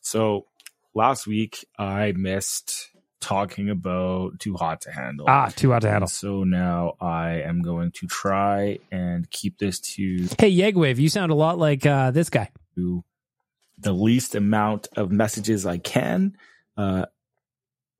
So 0.00 0.46
last 0.94 1.26
week 1.26 1.64
I 1.78 2.12
missed 2.12 2.88
talking 3.20 3.70
about 3.70 4.38
Too 4.38 4.54
Hot 4.56 4.80
to 4.82 4.90
Handle. 4.92 5.26
Ah, 5.28 5.50
Too 5.54 5.70
Hot 5.72 5.82
to 5.82 5.90
Handle. 5.90 6.08
So 6.08 6.44
now 6.44 6.94
I 7.00 7.40
am 7.42 7.62
going 7.62 7.90
to 7.92 8.06
try 8.06 8.78
and 8.90 9.28
keep 9.30 9.58
this 9.58 9.80
to 9.80 10.28
Hey, 10.38 10.54
Yegwave, 10.54 10.98
you 10.98 11.08
sound 11.08 11.32
a 11.32 11.34
lot 11.34 11.58
like 11.58 11.84
uh, 11.86 12.10
this 12.12 12.30
guy. 12.30 12.50
the 12.76 13.92
least 13.92 14.34
amount 14.34 14.88
of 14.96 15.10
messages 15.10 15.66
I 15.66 15.78
can 15.78 16.36
uh, 16.76 17.06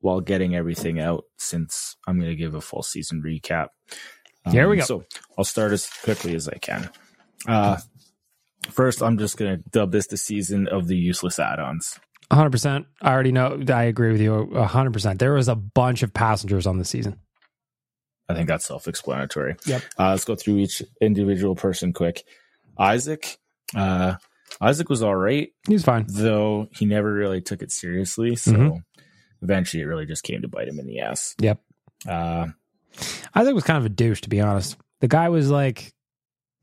while 0.07 0.21
getting 0.21 0.55
everything 0.55 1.01
out 1.01 1.25
since 1.37 1.97
I'm 2.07 2.17
going 2.21 2.31
to 2.31 2.37
give 2.37 2.55
a 2.55 2.61
full 2.61 2.85
season 2.85 3.23
recap. 3.27 3.71
Here 4.53 4.69
we 4.69 4.77
Um, 4.77 4.79
go. 4.79 4.85
So 4.85 5.05
I'll 5.37 5.43
start 5.45 5.73
as 5.73 5.89
quickly 6.05 6.37
as 6.37 6.49
I 6.49 6.59
can. 6.59 6.89
Uh, 7.49 7.79
first, 8.71 9.03
I'm 9.03 9.19
just 9.19 9.37
going 9.37 9.57
to 9.59 9.65
dub 9.71 9.91
this 9.91 10.07
the 10.07 10.17
season 10.17 10.69
of 10.69 10.87
the 10.87 10.97
useless 10.97 11.41
add-ons. 11.41 11.99
100%. 12.31 12.87
I 13.03 13.11
already 13.13 13.33
know. 13.33 13.61
I 13.69 13.83
agree 13.85 14.13
with 14.13 14.21
you 14.21 14.31
100%. 14.53 15.19
There 15.19 15.33
was 15.35 15.49
a 15.49 15.57
bunch 15.57 16.05
of 16.05 16.15
passengers 16.15 16.69
on 16.69 16.79
the 16.79 16.85
season. 16.85 17.19
I 18.29 18.35
think 18.35 18.47
that's 18.47 18.65
self-explanatory. 18.67 19.57
Yep. 19.67 19.83
Uh, 19.99 20.11
let's 20.11 20.25
go 20.25 20.37
through 20.37 20.59
each 20.59 20.83
individual 21.01 21.57
person 21.57 21.93
quick. 21.93 22.23
Isaac, 22.79 23.39
uh, 23.75 24.15
Isaac 24.61 24.89
was 24.89 25.03
all 25.03 25.17
right. 25.17 25.49
He 25.67 25.73
was 25.73 25.85
fine, 25.85 26.07
though 26.09 26.69
he 26.73 26.87
never 26.87 27.13
really 27.13 27.41
took 27.41 27.63
it 27.63 27.73
seriously. 27.73 28.37
So 28.37 28.53
Mhm. 28.53 28.83
Eventually, 29.43 29.83
it 29.83 29.87
really 29.87 30.07
just 30.07 30.23
came 30.23 30.43
to 30.43 30.49
bite 30.49 30.69
him 30.69 30.79
in 30.79 30.87
the 30.87 31.01
ass. 31.01 31.35
Yep. 31.41 31.61
Uh, 32.09 32.47
Isaac 33.35 33.55
was 33.55 33.65
kind 33.65 33.79
of 33.79 33.85
a 33.85 33.91
douche, 33.91 34.23
to 34.23 34.29
be 34.29 34.41
honest. 34.41 34.77
The 35.01 35.09
guy 35.09 35.29
was 35.29 35.51
like 35.51 35.93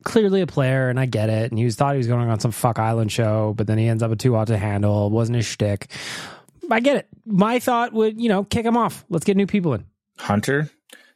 clearly 0.04 0.40
a 0.40 0.46
player, 0.46 0.88
and 0.88 0.98
I 0.98 1.06
get 1.06 1.30
it. 1.30 1.50
And 1.50 1.58
he 1.58 1.64
was 1.64 1.76
thought 1.76 1.94
he 1.94 1.98
was 1.98 2.06
going 2.06 2.28
on 2.28 2.40
some 2.40 2.50
fuck 2.50 2.78
island 2.78 3.12
show, 3.12 3.54
but 3.56 3.66
then 3.66 3.78
he 3.78 3.88
ends 3.88 4.02
up 4.02 4.10
with 4.10 4.18
too 4.18 4.34
hot 4.34 4.48
to 4.48 4.58
handle. 4.58 5.06
It 5.06 5.12
wasn't 5.12 5.36
his 5.36 5.46
shtick. 5.46 5.90
I 6.70 6.80
get 6.80 6.96
it. 6.96 7.08
My 7.26 7.58
thought 7.58 7.92
would, 7.92 8.20
you 8.20 8.28
know, 8.28 8.44
kick 8.44 8.64
him 8.64 8.76
off. 8.76 9.04
Let's 9.08 9.24
get 9.24 9.36
new 9.36 9.46
people 9.46 9.74
in. 9.74 9.84
Hunter, 10.18 10.70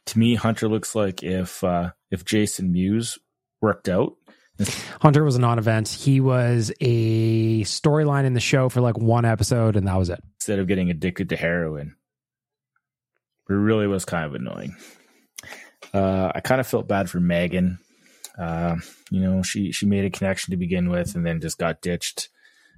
to 0.07 0.19
me, 0.19 0.35
Hunter 0.35 0.67
looks 0.67 0.95
like 0.95 1.23
if 1.23 1.63
uh, 1.63 1.91
if 2.11 2.25
Jason 2.25 2.71
Mewes 2.71 3.17
worked 3.61 3.89
out. 3.89 4.15
Hunter 5.01 5.23
was 5.23 5.35
a 5.35 5.39
non-event. 5.39 5.87
He 5.87 6.19
was 6.19 6.71
a 6.81 7.61
storyline 7.63 8.25
in 8.25 8.33
the 8.33 8.39
show 8.39 8.69
for 8.69 8.81
like 8.81 8.97
one 8.97 9.25
episode, 9.25 9.75
and 9.75 9.87
that 9.87 9.97
was 9.97 10.09
it. 10.09 10.19
Instead 10.39 10.59
of 10.59 10.67
getting 10.67 10.89
addicted 10.89 11.29
to 11.29 11.35
heroin, 11.35 11.95
it 13.49 13.53
really 13.53 13.87
was 13.87 14.05
kind 14.05 14.25
of 14.25 14.35
annoying. 14.35 14.75
Uh, 15.93 16.31
I 16.35 16.41
kind 16.41 16.59
of 16.59 16.67
felt 16.67 16.87
bad 16.87 17.09
for 17.09 17.19
Megan. 17.19 17.79
Uh, 18.37 18.77
you 19.09 19.21
know, 19.21 19.41
she 19.41 19.71
she 19.71 19.85
made 19.85 20.05
a 20.05 20.09
connection 20.09 20.51
to 20.51 20.57
begin 20.57 20.89
with, 20.89 21.15
and 21.15 21.25
then 21.25 21.41
just 21.41 21.57
got 21.57 21.81
ditched, 21.81 22.29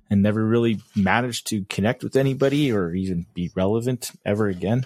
and 0.10 0.22
never 0.22 0.46
really 0.46 0.80
managed 0.96 1.48
to 1.48 1.66
connect 1.66 2.04
with 2.04 2.16
anybody 2.16 2.72
or 2.72 2.94
even 2.94 3.26
be 3.34 3.52
relevant 3.56 4.12
ever 4.26 4.48
again. 4.48 4.86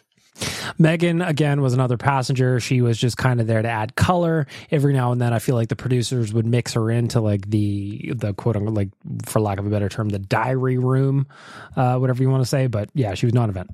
Megan 0.77 1.21
again 1.21 1.61
was 1.61 1.73
another 1.73 1.97
passenger. 1.97 2.59
She 2.59 2.81
was 2.81 2.97
just 2.97 3.17
kind 3.17 3.39
of 3.39 3.47
there 3.47 3.61
to 3.61 3.69
add 3.69 3.95
color. 3.95 4.47
Every 4.71 4.93
now 4.93 5.11
and 5.11 5.21
then, 5.21 5.33
I 5.33 5.39
feel 5.39 5.55
like 5.55 5.69
the 5.69 5.75
producers 5.75 6.33
would 6.33 6.45
mix 6.45 6.73
her 6.73 6.91
into 6.91 7.21
like 7.21 7.49
the 7.49 8.13
the 8.15 8.33
quote 8.33 8.55
unquote 8.55 8.73
like 8.75 8.89
for 9.25 9.39
lack 9.39 9.59
of 9.59 9.65
a 9.65 9.69
better 9.69 9.89
term, 9.89 10.09
the 10.09 10.19
diary 10.19 10.77
room, 10.77 11.27
uh, 11.75 11.97
whatever 11.97 12.21
you 12.21 12.29
want 12.29 12.41
to 12.43 12.49
say. 12.49 12.67
But 12.67 12.89
yeah, 12.93 13.13
she 13.13 13.25
was 13.25 13.33
non-event. 13.33 13.69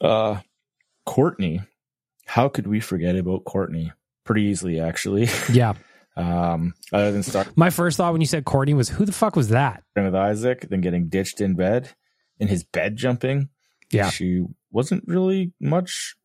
Uh, 0.00 0.40
Courtney, 1.04 1.60
how 2.26 2.48
could 2.48 2.66
we 2.66 2.80
forget 2.80 3.16
about 3.16 3.44
Courtney? 3.44 3.92
Pretty 4.24 4.42
easily, 4.42 4.80
actually. 4.80 5.28
Yeah. 5.52 5.74
um, 6.16 6.74
other 6.92 7.12
than 7.12 7.22
starting 7.22 7.52
My 7.56 7.70
first 7.70 7.96
thought 7.96 8.12
when 8.12 8.20
you 8.20 8.26
said 8.26 8.44
Courtney 8.44 8.74
was 8.74 8.88
who 8.88 9.04
the 9.04 9.12
fuck 9.12 9.36
was 9.36 9.48
that? 9.48 9.82
with 9.94 10.14
Isaac, 10.14 10.66
then 10.68 10.80
getting 10.80 11.08
ditched 11.08 11.40
in 11.40 11.54
bed, 11.54 11.90
in 12.38 12.48
his 12.48 12.64
bed 12.64 12.96
jumping. 12.96 13.48
Yeah. 13.90 14.10
she 14.10 14.44
wasn't 14.70 15.04
really 15.06 15.52
much 15.60 16.16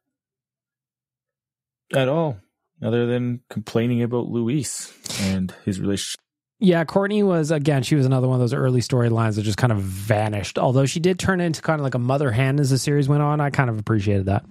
at 1.93 2.07
all, 2.07 2.37
other 2.81 3.05
than 3.05 3.41
complaining 3.49 4.01
about 4.01 4.27
Luis 4.27 4.93
and 5.21 5.53
his 5.65 5.79
relationship. 5.79 6.19
Yeah, 6.63 6.83
Courtney 6.85 7.23
was 7.23 7.49
again. 7.49 7.81
She 7.81 7.95
was 7.95 8.05
another 8.05 8.27
one 8.27 8.35
of 8.35 8.39
those 8.39 8.53
early 8.53 8.81
storylines 8.81 9.35
that 9.35 9.41
just 9.41 9.57
kind 9.57 9.73
of 9.73 9.79
vanished. 9.79 10.59
Although 10.59 10.85
she 10.85 10.99
did 10.99 11.17
turn 11.17 11.41
into 11.41 11.61
kind 11.61 11.79
of 11.79 11.83
like 11.83 11.95
a 11.95 11.99
mother 11.99 12.29
hen 12.29 12.59
as 12.59 12.69
the 12.69 12.77
series 12.77 13.09
went 13.09 13.23
on. 13.23 13.41
I 13.41 13.49
kind 13.49 13.69
of 13.69 13.79
appreciated 13.79 14.27
that. 14.27 14.45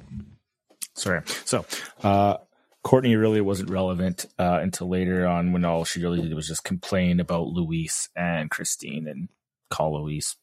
Sorry. 0.96 1.20
So, 1.44 1.64
uh, 2.02 2.38
Courtney 2.82 3.14
really 3.14 3.40
wasn't 3.40 3.70
relevant 3.70 4.26
uh, 4.38 4.58
until 4.60 4.88
later 4.88 5.24
on 5.26 5.52
when 5.52 5.64
all 5.64 5.84
she 5.84 6.02
really 6.02 6.20
did 6.20 6.34
was 6.34 6.48
just 6.48 6.64
complain 6.64 7.20
about 7.20 7.46
Luis 7.46 8.08
and 8.16 8.50
Christine 8.50 9.06
and 9.06 9.28
call 9.70 10.02
Luis 10.02 10.34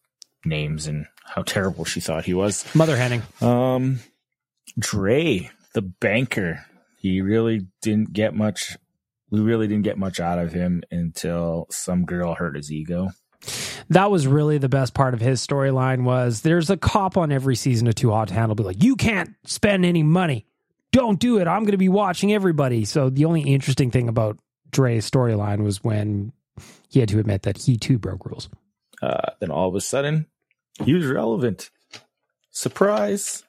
names 0.45 0.87
and 0.87 1.05
how 1.25 1.41
terrible 1.41 1.85
she 1.85 1.99
thought 1.99 2.25
he 2.25 2.33
was. 2.33 2.65
Mother 2.75 2.95
henning. 2.95 3.21
Um, 3.41 3.99
Dre, 4.79 5.49
the 5.73 5.81
banker, 5.81 6.65
he 6.97 7.21
really 7.21 7.67
didn't 7.81 8.13
get 8.13 8.33
much. 8.33 8.77
We 9.29 9.39
really 9.41 9.67
didn't 9.67 9.83
get 9.83 9.97
much 9.97 10.19
out 10.19 10.39
of 10.39 10.53
him 10.53 10.83
until 10.89 11.67
some 11.69 12.05
girl 12.05 12.33
hurt 12.35 12.55
his 12.55 12.71
ego. 12.71 13.09
That 13.89 14.09
was 14.11 14.27
really 14.27 14.57
the 14.57 14.69
best 14.69 14.93
part 14.93 15.13
of 15.13 15.19
his 15.19 15.45
storyline. 15.45 16.03
Was 16.03 16.41
there's 16.41 16.69
a 16.69 16.77
cop 16.77 17.17
on 17.17 17.31
every 17.31 17.55
season 17.55 17.87
of 17.87 17.95
Too 17.95 18.11
Hot 18.11 18.29
to 18.29 18.33
Handle, 18.33 18.55
be 18.55 18.63
like, 18.63 18.83
you 18.83 18.95
can't 18.95 19.35
spend 19.45 19.85
any 19.85 20.03
money. 20.03 20.45
Don't 20.91 21.19
do 21.19 21.37
it. 21.39 21.47
I'm 21.47 21.61
going 21.61 21.71
to 21.71 21.77
be 21.77 21.89
watching 21.89 22.33
everybody. 22.33 22.85
So 22.85 23.09
the 23.09 23.25
only 23.25 23.41
interesting 23.41 23.91
thing 23.91 24.07
about 24.07 24.39
Dre's 24.71 25.09
storyline 25.09 25.63
was 25.63 25.83
when 25.83 26.31
he 26.89 26.99
had 26.99 27.09
to 27.09 27.19
admit 27.19 27.43
that 27.43 27.57
he 27.57 27.77
too 27.77 27.97
broke 27.99 28.25
rules. 28.25 28.49
Uh, 29.01 29.31
then 29.39 29.51
all 29.51 29.69
of 29.69 29.75
a 29.75 29.81
sudden, 29.81 30.25
he 30.83 30.93
was 30.93 31.05
relevant. 31.05 31.69
Surprise. 32.51 33.43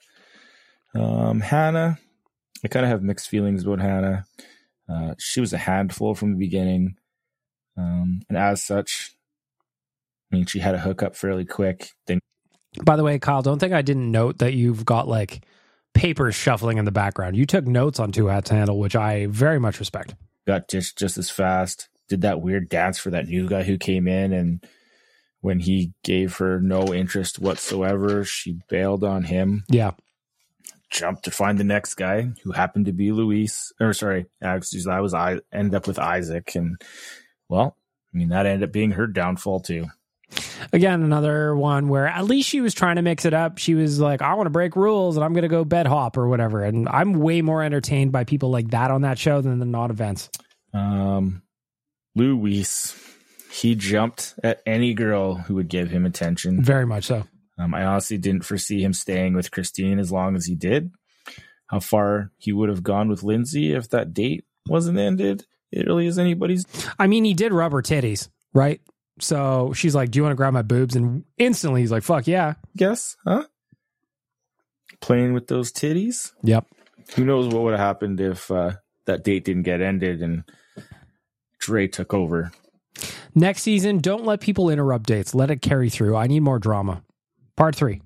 Um, 0.95 1.41
Hannah, 1.41 1.99
I 2.65 2.69
kind 2.69 2.85
of 2.85 2.91
have 2.91 3.03
mixed 3.03 3.29
feelings 3.29 3.65
about 3.65 3.81
Hannah. 3.81 4.25
Uh, 4.89 5.15
she 5.19 5.41
was 5.41 5.53
a 5.53 5.59
handful 5.59 6.15
from 6.15 6.33
the 6.33 6.39
beginning. 6.39 6.97
Um, 7.77 8.23
and 8.29 8.37
as 8.37 8.63
such, 8.63 9.15
I 10.33 10.37
mean, 10.37 10.47
she 10.47 10.59
had 10.59 10.75
a 10.75 10.79
hookup 10.79 11.15
fairly 11.17 11.45
quick. 11.45 11.91
Then 12.07 12.21
By 12.83 12.97
the 12.97 13.05
way, 13.05 13.19
Kyle, 13.19 13.43
don't 13.43 13.59
think 13.59 13.73
I 13.73 13.83
didn't 13.83 14.11
note 14.11 14.39
that 14.39 14.55
you've 14.55 14.85
got 14.85 15.09
like 15.09 15.43
papers 15.95 16.35
shuffling 16.35 16.79
in 16.79 16.85
the 16.85 16.91
background. 16.91 17.37
You 17.37 17.47
took 17.47 17.67
notes 17.67 17.99
on 18.01 18.13
Two 18.13 18.27
Hats 18.27 18.51
Handle, 18.51 18.79
which 18.79 18.97
I 18.97 19.27
very 19.27 19.59
much 19.59 19.79
respect. 19.79 20.15
got 20.47 20.69
just 20.69 20.99
just 20.99 21.19
as 21.19 21.31
fast. 21.31 21.89
Did 22.09 22.23
that 22.23 22.41
weird 22.41 22.69
dance 22.69 22.99
for 22.99 23.11
that 23.11 23.27
new 23.29 23.49
guy 23.49 23.63
who 23.63 23.77
came 23.79 24.09
in, 24.09 24.33
and 24.33 24.65
when 25.41 25.61
he 25.61 25.93
gave 26.03 26.37
her 26.37 26.61
no 26.61 26.93
interest 26.93 27.39
whatsoever, 27.39 28.25
she 28.25 28.59
bailed 28.69 29.05
on 29.05 29.25
him. 29.25 29.65
Yeah. 29.69 29.93
Jumped 30.91 31.25
to 31.25 31.31
find 31.31 31.59
the 31.59 31.65
next 31.65 31.95
guy 31.95 32.31
who 32.43 32.53
happened 32.53 32.87
to 32.87 32.93
be 32.93 33.13
Luis, 33.13 33.73
or 33.81 33.93
sorry, 33.93 34.27
actually, 34.43 34.91
I 34.91 35.01
was 35.01 35.13
I 35.13 35.41
ended 35.53 35.75
up 35.75 35.87
with 35.87 35.99
Isaac, 35.99 36.55
and 36.55 36.81
well, 37.49 37.77
I 38.13 38.17
mean 38.17 38.31
that 38.31 38.47
ended 38.47 38.69
up 38.69 38.73
being 38.73 38.93
her 38.93 39.07
downfall 39.07 39.61
too. 39.61 39.87
Again, 40.73 41.03
another 41.03 41.55
one 41.55 41.89
where 41.89 42.07
at 42.07 42.25
least 42.25 42.49
she 42.49 42.61
was 42.61 42.75
trying 42.75 42.97
to 42.97 43.03
mix 43.03 43.25
it 43.25 43.33
up. 43.33 43.59
She 43.59 43.75
was 43.75 44.01
like, 44.01 44.21
I 44.21 44.35
want 44.35 44.47
to 44.47 44.51
break 44.51 44.77
rules 44.77 45.17
and 45.17 45.25
I'm 45.25 45.33
going 45.33 45.43
to 45.43 45.49
go 45.49 45.65
bed 45.65 45.87
hop 45.87 46.17
or 46.19 46.29
whatever. 46.29 46.63
And 46.63 46.89
I'm 46.89 47.15
way 47.15 47.41
more 47.41 47.63
entertained 47.63 48.13
by 48.13 48.25
people 48.25 48.51
like 48.51 48.71
that 48.71 48.91
on 48.91 49.03
that 49.03 49.19
show 49.19 49.41
than 49.41 49.59
the 49.59 49.65
non 49.65 49.91
events. 49.91 50.29
Um, 50.75 51.43
Luis, 52.15 52.93
he 53.51 53.75
jumped 53.75 54.35
at 54.43 54.63
any 54.67 54.95
girl 54.95 55.35
who 55.35 55.55
would 55.55 55.69
give 55.69 55.91
him 55.91 56.05
attention. 56.05 56.63
Very 56.63 56.87
much 56.87 57.05
so. 57.05 57.25
Um, 57.59 57.75
I 57.75 57.85
honestly 57.85 58.19
didn't 58.19 58.45
foresee 58.45 58.83
him 58.83 58.93
staying 58.93 59.35
with 59.35 59.51
Christine 59.51 59.99
as 59.99 60.13
long 60.13 60.37
as 60.37 60.47
he 60.47 60.55
did. 60.55 60.93
How 61.67 61.81
far 61.81 62.31
he 62.39 62.53
would 62.53 62.69
have 62.69 62.83
gone 62.83 63.09
with 63.09 63.23
Lindsay 63.23 63.73
if 63.73 63.91
that 63.91 64.15
date 64.15 64.45
wasn't 64.67 64.99
ended, 64.99 65.45
it 65.71 65.87
really 65.87 66.07
is 66.07 66.19
anybody's. 66.19 66.65
I 66.99 67.07
mean, 67.07 67.25
he 67.25 67.35
did 67.35 67.53
rub 67.53 67.73
her 67.73 67.83
titties, 67.83 68.29
right? 68.55 68.81
So 69.21 69.73
she's 69.75 69.95
like, 69.95 70.11
Do 70.11 70.19
you 70.19 70.23
want 70.23 70.33
to 70.33 70.37
grab 70.37 70.53
my 70.53 70.63
boobs? 70.63 70.97
And 70.97 71.25
instantly 71.37 71.81
he's 71.81 71.91
like, 71.91 72.03
Fuck 72.03 72.27
yeah. 72.27 72.55
Guess, 72.77 73.17
huh? 73.27 73.45
Playing 75.01 75.33
with 75.33 75.47
those 75.47 75.73
titties. 75.73 76.33
Yep. 76.43 76.67
Who 77.17 77.25
knows 77.25 77.53
what 77.53 77.63
would 77.63 77.73
have 77.73 77.81
happened 77.81 78.21
if 78.21 78.51
uh, 78.51 78.73
that 79.07 79.25
date 79.25 79.45
didn't 79.45 79.63
get 79.63 79.81
ended 79.81 80.23
and 80.23 80.45
Dre 81.59 81.89
took 81.89 82.15
over. 82.15 82.53
Next 83.35 83.63
season, 83.63 83.99
don't 83.99 84.25
let 84.25 84.41
people 84.41 84.71
interrupt 84.71 85.07
dates. 85.07 85.35
Let 85.35 85.51
it 85.51 85.63
carry 85.63 85.91
through. 85.91 86.17
I 86.17 86.27
need 86.27 86.41
more 86.41 86.59
drama. 86.59 87.03
Part 87.57 87.77
three. 87.77 88.03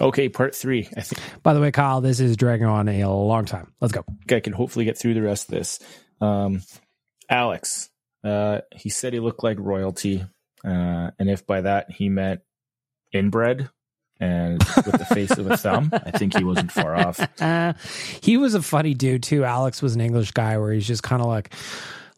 Okay, 0.00 0.28
part 0.28 0.54
three. 0.54 0.88
I 0.96 1.00
think 1.00 1.20
By 1.42 1.54
the 1.54 1.60
way, 1.60 1.70
Kyle, 1.70 2.00
this 2.00 2.20
is 2.20 2.36
dragging 2.36 2.66
on 2.66 2.88
a 2.88 3.06
long 3.10 3.46
time. 3.46 3.72
Let's 3.80 3.92
go. 3.92 4.04
I 4.30 4.40
can 4.40 4.52
hopefully 4.52 4.84
get 4.84 4.98
through 4.98 5.14
the 5.14 5.22
rest 5.22 5.48
of 5.48 5.54
this. 5.54 5.78
Um, 6.20 6.62
Alex, 7.30 7.88
uh, 8.24 8.60
he 8.74 8.88
said 8.90 9.12
he 9.12 9.20
looked 9.20 9.42
like 9.42 9.58
royalty, 9.58 10.24
uh, 10.64 11.10
and 11.18 11.30
if 11.30 11.46
by 11.46 11.62
that 11.62 11.90
he 11.90 12.08
meant 12.08 12.40
inbred 13.12 13.70
and 14.20 14.58
with 14.58 14.98
the 14.98 15.06
face 15.06 15.36
of 15.38 15.50
a 15.50 15.56
thumb, 15.56 15.90
I 15.92 16.10
think 16.10 16.36
he 16.36 16.44
wasn't 16.44 16.72
far 16.72 16.94
off. 16.94 17.20
Uh, 17.40 17.74
he 18.20 18.36
was 18.36 18.54
a 18.54 18.62
funny 18.62 18.94
dude 18.94 19.22
too. 19.22 19.44
Alex 19.44 19.80
was 19.80 19.94
an 19.94 20.00
English 20.00 20.32
guy 20.32 20.58
where 20.58 20.72
he's 20.72 20.86
just 20.86 21.02
kind 21.02 21.22
of 21.22 21.28
like 21.28 21.52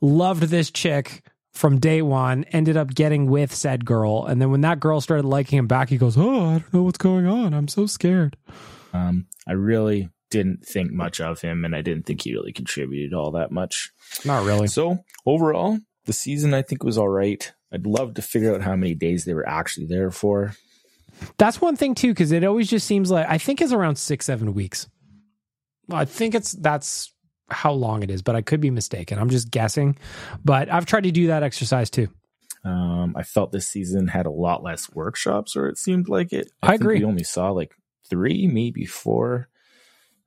loved 0.01 0.44
this 0.44 0.70
chick 0.70 1.22
from 1.53 1.80
day 1.80 2.03
one, 2.03 2.44
ended 2.44 2.76
up 2.76 2.94
getting 2.94 3.26
with 3.28 3.55
said 3.55 3.84
girl, 3.84 4.24
and 4.26 4.40
then 4.40 4.51
when 4.51 4.61
that 4.61 4.80
girl 4.80 5.01
started 5.01 5.24
liking 5.24 5.59
him 5.59 5.66
back, 5.66 5.88
he 5.88 5.99
goes, 5.99 6.16
"Oh, 6.16 6.46
I 6.46 6.59
don't 6.59 6.74
know 6.74 6.82
what's 6.84 6.99
going 6.99 7.26
on. 7.26 7.53
I'm 7.53 7.68
so 7.68 7.86
scared." 7.86 8.36
Um, 8.92 9.26
I 9.46 9.53
really 9.53 10.11
didn't 10.30 10.64
think 10.64 10.92
much 10.92 11.20
of 11.20 11.40
him, 11.40 11.64
and 11.64 11.74
I 11.74 11.82
didn't 11.82 12.07
think 12.07 12.22
he 12.22 12.34
really 12.34 12.53
contributed 12.53 13.14
all 13.14 13.32
that 13.32 13.51
much. 13.51 13.90
Not 14.24 14.44
really. 14.44 14.68
So 14.68 14.99
overall, 15.26 15.78
the 16.05 16.12
season 16.12 16.55
I 16.55 16.62
think 16.62 16.84
was 16.84 16.99
all 16.99 17.09
right. 17.09 17.53
I'd 17.72 17.86
love 17.86 18.14
to 18.14 18.22
figure 18.22 18.55
out 18.55 18.62
how 18.62 18.76
many 18.76 18.94
days 18.94 19.24
they 19.24 19.34
were 19.34 19.49
actually 19.49 19.86
there 19.86 20.11
for. 20.11 20.55
That's 21.36 21.61
one 21.61 21.76
thing 21.76 21.94
too, 21.94 22.09
because 22.09 22.32
it 22.32 22.44
always 22.44 22.68
just 22.68 22.86
seems 22.86 23.11
like 23.11 23.26
I 23.28 23.38
think 23.38 23.61
it's 23.61 23.72
around 23.72 23.96
six, 23.96 24.26
seven 24.26 24.55
weeks. 24.55 24.88
I 25.90 26.05
think 26.05 26.34
it's 26.34 26.53
that's 26.53 27.12
how 27.51 27.72
long 27.72 28.03
it 28.03 28.11
is, 28.11 28.22
but 28.22 28.36
I 28.36 28.42
could 28.42 28.61
be 28.61 28.70
mistaken. 28.70 29.18
I'm 29.18 29.30
just 29.30 29.51
guessing. 29.51 29.96
But 30.44 30.72
I've 30.72 30.86
tried 30.86 31.05
to 31.05 31.11
do 31.11 31.28
that 31.28 31.42
exercise 31.42 31.90
too. 31.90 32.09
Um, 32.64 33.14
I 33.16 33.22
felt 33.22 33.53
this 33.53 33.68
season 33.68 34.09
had 34.09 34.26
a 34.26 34.30
lot 34.30 34.62
less 34.62 34.92
workshops, 34.92 35.57
or 35.57 35.68
it 35.68 35.78
seemed 35.78 36.09
like 36.09 36.32
it. 36.32 36.51
I 36.62 36.70
think 36.70 36.80
agree. 36.82 36.99
We 36.99 37.05
only 37.05 37.24
saw 37.24 37.51
like 37.51 37.72
three, 38.11 38.46
maybe 38.46 38.84
four. 38.84 39.49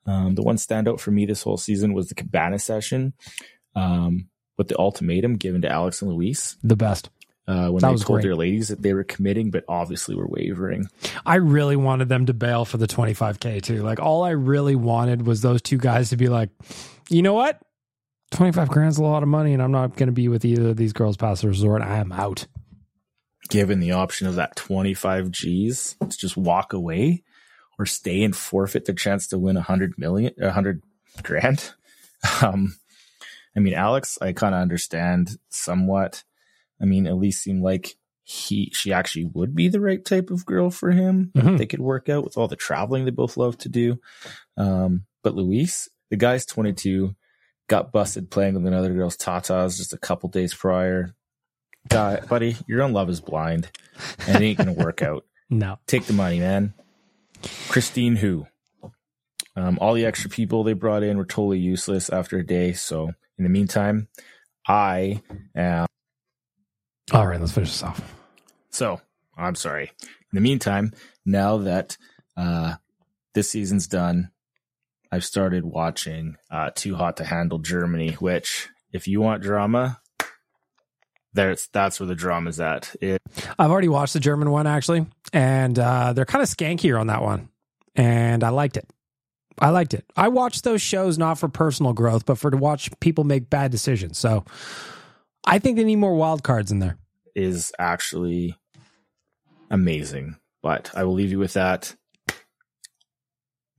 Um, 0.06 0.36
the 0.36 0.42
one 0.42 0.56
standout 0.56 1.00
for 1.00 1.12
me 1.12 1.26
this 1.26 1.44
whole 1.44 1.58
season 1.58 1.94
was 1.94 2.08
the 2.08 2.16
Cabana 2.16 2.58
session, 2.58 3.14
um, 3.76 4.30
with 4.58 4.68
the 4.70 4.80
ultimatum 4.80 5.36
given 5.36 5.62
to 5.62 5.70
Alex 5.70 6.02
and 6.02 6.12
Luis. 6.12 6.58
The 6.64 6.76
best. 6.76 7.10
Uh, 7.52 7.70
when 7.70 7.82
That 7.82 7.88
they 7.88 7.92
was 7.92 8.02
told 8.04 8.18
great. 8.18 8.24
their 8.24 8.36
ladies 8.36 8.70
that 8.70 8.82
they 8.82 8.94
were 8.94 9.04
committing, 9.04 9.52
but 9.52 9.66
obviously 9.68 10.16
were 10.16 10.28
wavering. 10.28 10.88
I 11.26 11.36
really 11.36 11.76
wanted 11.76 12.08
them 12.10 12.26
to 12.28 12.34
bail 12.34 12.64
for 12.66 12.78
the 12.78 12.88
25K 12.88 13.62
too. 13.62 13.84
Like, 13.84 14.00
all 14.00 14.24
I 14.24 14.30
really 14.32 14.76
wanted 14.76 15.26
was 15.28 15.42
those 15.42 15.62
two 15.62 15.78
guys 15.78 16.10
to 16.12 16.18
be 16.18 16.30
like, 16.30 16.50
you 17.10 17.22
know 17.22 17.34
what? 17.34 17.60
25 18.32 18.70
grand's 18.70 18.98
a 18.98 19.04
lot 19.04 19.24
of 19.24 19.30
money, 19.30 19.54
and 19.54 19.62
I'm 19.62 19.72
not 19.74 19.98
going 19.98 20.08
to 20.08 20.14
be 20.14 20.30
with 20.30 20.46
either 20.46 20.70
of 20.70 20.78
these 20.78 20.94
girls 20.94 21.18
past 21.18 21.42
the 21.42 21.50
resort. 21.50 21.82
I 21.82 21.98
am 21.98 22.12
out. 22.14 22.48
Given 23.50 23.82
the 23.82 23.92
option 23.92 24.28
of 24.28 24.36
that 24.36 24.56
25 24.56 25.30
G's 25.32 25.98
to 26.00 26.18
just 26.18 26.38
walk 26.38 26.72
away 26.72 27.24
or 27.78 27.86
stay 27.86 28.24
and 28.24 28.34
forfeit 28.36 28.86
the 28.86 28.94
chance 28.94 29.28
to 29.28 29.38
win 29.38 29.58
a 29.58 29.62
hundred 29.62 29.96
million, 29.98 30.34
a 30.42 30.52
hundred 30.52 30.82
grand. 31.24 31.72
Um, 32.44 32.76
I 33.58 33.60
mean, 33.62 33.74
Alex, 33.74 34.20
I 34.22 34.32
kind 34.32 34.54
of 34.54 34.62
understand 34.62 35.40
somewhat. 35.50 36.24
I 36.82 36.86
mean, 36.86 37.08
at 37.08 37.18
least 37.18 37.44
seemed 37.44 37.62
like 37.64 37.96
he, 38.24 38.72
she 38.74 38.94
actually 38.94 39.26
would 39.26 39.56
be 39.56 39.68
the 39.68 39.80
right 39.82 40.04
type 40.04 40.30
of 40.30 40.46
girl 40.46 40.70
for 40.70 40.92
him. 40.92 41.32
Mhm. 41.36 41.58
They 41.58 41.66
could 41.66 41.80
work 41.82 42.08
out 42.10 42.24
with 42.24 42.38
all 42.38 42.48
the 42.48 42.56
traveling 42.56 43.06
they 43.06 43.12
both 43.12 43.38
love 43.38 43.58
to 43.60 43.70
do. 43.70 44.00
Um, 44.58 45.06
but 45.24 45.36
Luis, 45.36 45.90
the 46.10 46.18
guy's 46.18 46.46
22, 46.46 47.16
got 47.68 47.92
busted 47.92 48.30
playing 48.32 48.56
with 48.56 48.66
another 48.66 48.94
girl's 48.94 49.18
tatas 49.18 49.78
just 49.78 49.94
a 49.94 49.98
couple 49.98 50.30
days 50.30 50.54
prior. 50.54 51.14
Guy, 51.90 52.20
buddy, 52.30 52.56
you're 52.68 52.84
on 52.84 52.94
Love 52.94 53.10
is 53.10 53.22
Blind, 53.22 53.72
and 54.28 54.36
it 54.42 54.46
ain't 54.46 54.58
gonna 54.60 54.74
work 54.74 55.02
out. 55.02 55.26
No. 55.50 55.80
Take 55.88 56.06
the 56.06 56.14
money, 56.14 56.40
man. 56.40 56.74
Christine, 57.70 58.16
who? 58.16 58.46
Um, 59.56 59.78
all 59.82 59.94
the 59.96 60.06
extra 60.06 60.30
people 60.30 60.64
they 60.64 60.74
brought 60.74 61.04
in 61.04 61.18
were 61.18 61.26
totally 61.26 61.60
useless 61.60 62.10
after 62.10 62.38
a 62.38 62.46
day. 62.46 62.74
So, 62.74 63.08
in 63.38 63.44
the 63.44 63.50
meantime, 63.50 64.08
I 64.68 65.22
am. 65.56 65.88
All 67.12 67.28
right, 67.28 67.40
let's 67.40 67.52
finish 67.52 67.72
this 67.72 67.84
off. 67.84 68.16
So, 68.70 69.02
I'm 69.38 69.56
sorry. 69.56 69.92
In 70.02 70.08
the 70.34 70.42
meantime, 70.42 70.94
now 71.26 71.58
that 71.58 71.98
uh, 72.38 72.76
this 73.34 73.50
season's 73.50 73.88
done, 73.88 74.32
I've 75.12 75.26
started 75.26 75.66
watching 75.66 76.38
uh, 76.50 76.72
Too 76.74 76.96
Hot 76.96 77.18
to 77.18 77.26
Handle 77.26 77.60
Germany, 77.60 78.14
which, 78.14 78.70
if 78.94 79.08
you 79.08 79.20
want 79.20 79.44
drama, 79.44 80.00
there's 81.34 81.68
that's 81.72 82.00
where 82.00 82.08
the 82.08 82.16
drama's 82.16 82.60
at. 82.60 82.96
It, 83.02 83.22
I've 83.58 83.72
already 83.72 83.90
watched 83.90 84.14
the 84.14 84.20
German 84.20 84.52
one 84.52 84.68
actually, 84.68 85.06
and 85.34 85.78
uh, 85.78 86.14
they're 86.14 86.26
kind 86.26 86.42
of 86.42 86.50
skankier 86.50 87.00
on 87.00 87.08
that 87.08 87.22
one, 87.22 87.50
and 87.96 88.44
I 88.44 88.50
liked 88.50 88.78
it. 88.78 88.90
I 89.60 89.70
liked 89.70 89.94
it. 89.94 90.06
I 90.16 90.30
watch 90.30 90.62
those 90.62 90.82
shows 90.82 91.18
not 91.18 91.38
for 91.38 91.48
personal 91.48 91.94
growth, 91.94 92.26
but 92.26 92.38
for 92.38 92.50
to 92.52 92.58
watch 92.58 92.90
people 93.00 93.24
make 93.24 93.50
bad 93.50 93.72
decisions. 93.72 94.18
So 94.18 94.46
I 95.46 95.60
think 95.60 95.78
they 95.78 95.84
need 95.84 95.96
more 95.98 96.16
wild 96.16 96.44
cards 96.44 96.72
in 96.72 96.80
there. 96.80 96.98
is 97.36 97.72
actually 97.80 98.56
amazing. 99.70 100.36
But 100.62 100.92
I 100.94 101.04
will 101.06 101.14
leave 101.14 101.32
you 101.32 101.40
with 101.40 101.54
that. 101.54 101.96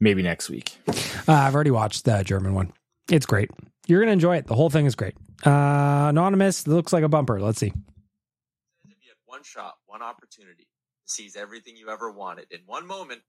Maybe 0.01 0.23
next 0.23 0.51
week. 0.51 0.77
Uh, 0.89 1.33
I've 1.33 1.55
already 1.55 1.71
watched 1.71 2.05
the 2.05 2.25
German 2.25 2.55
one. 2.55 2.73
It's 3.09 3.27
great. 3.27 3.51
You're 3.87 4.01
gonna 4.01 4.13
enjoy 4.13 4.37
it. 4.39 4.47
The 4.47 4.55
whole 4.55 4.71
thing 4.71 4.87
is 4.87 4.97
great. 4.97 5.15
Uh, 5.47 6.07
anonymous 6.09 6.67
looks 6.67 6.93
like 6.93 7.05
a 7.05 7.09
bumper. 7.09 7.41
Let's 7.41 7.59
see. 7.59 7.69
If 7.69 8.97
you 9.03 9.11
had 9.11 9.17
one 9.27 9.45
shot, 9.45 9.75
one 9.87 10.03
opportunity 10.03 10.65
to 10.65 10.69
seize 11.13 11.37
everything 11.37 11.77
you 11.77 11.89
ever 11.89 12.11
wanted 12.11 12.47
in 12.51 12.61
one 12.67 12.87
moment, 12.87 13.23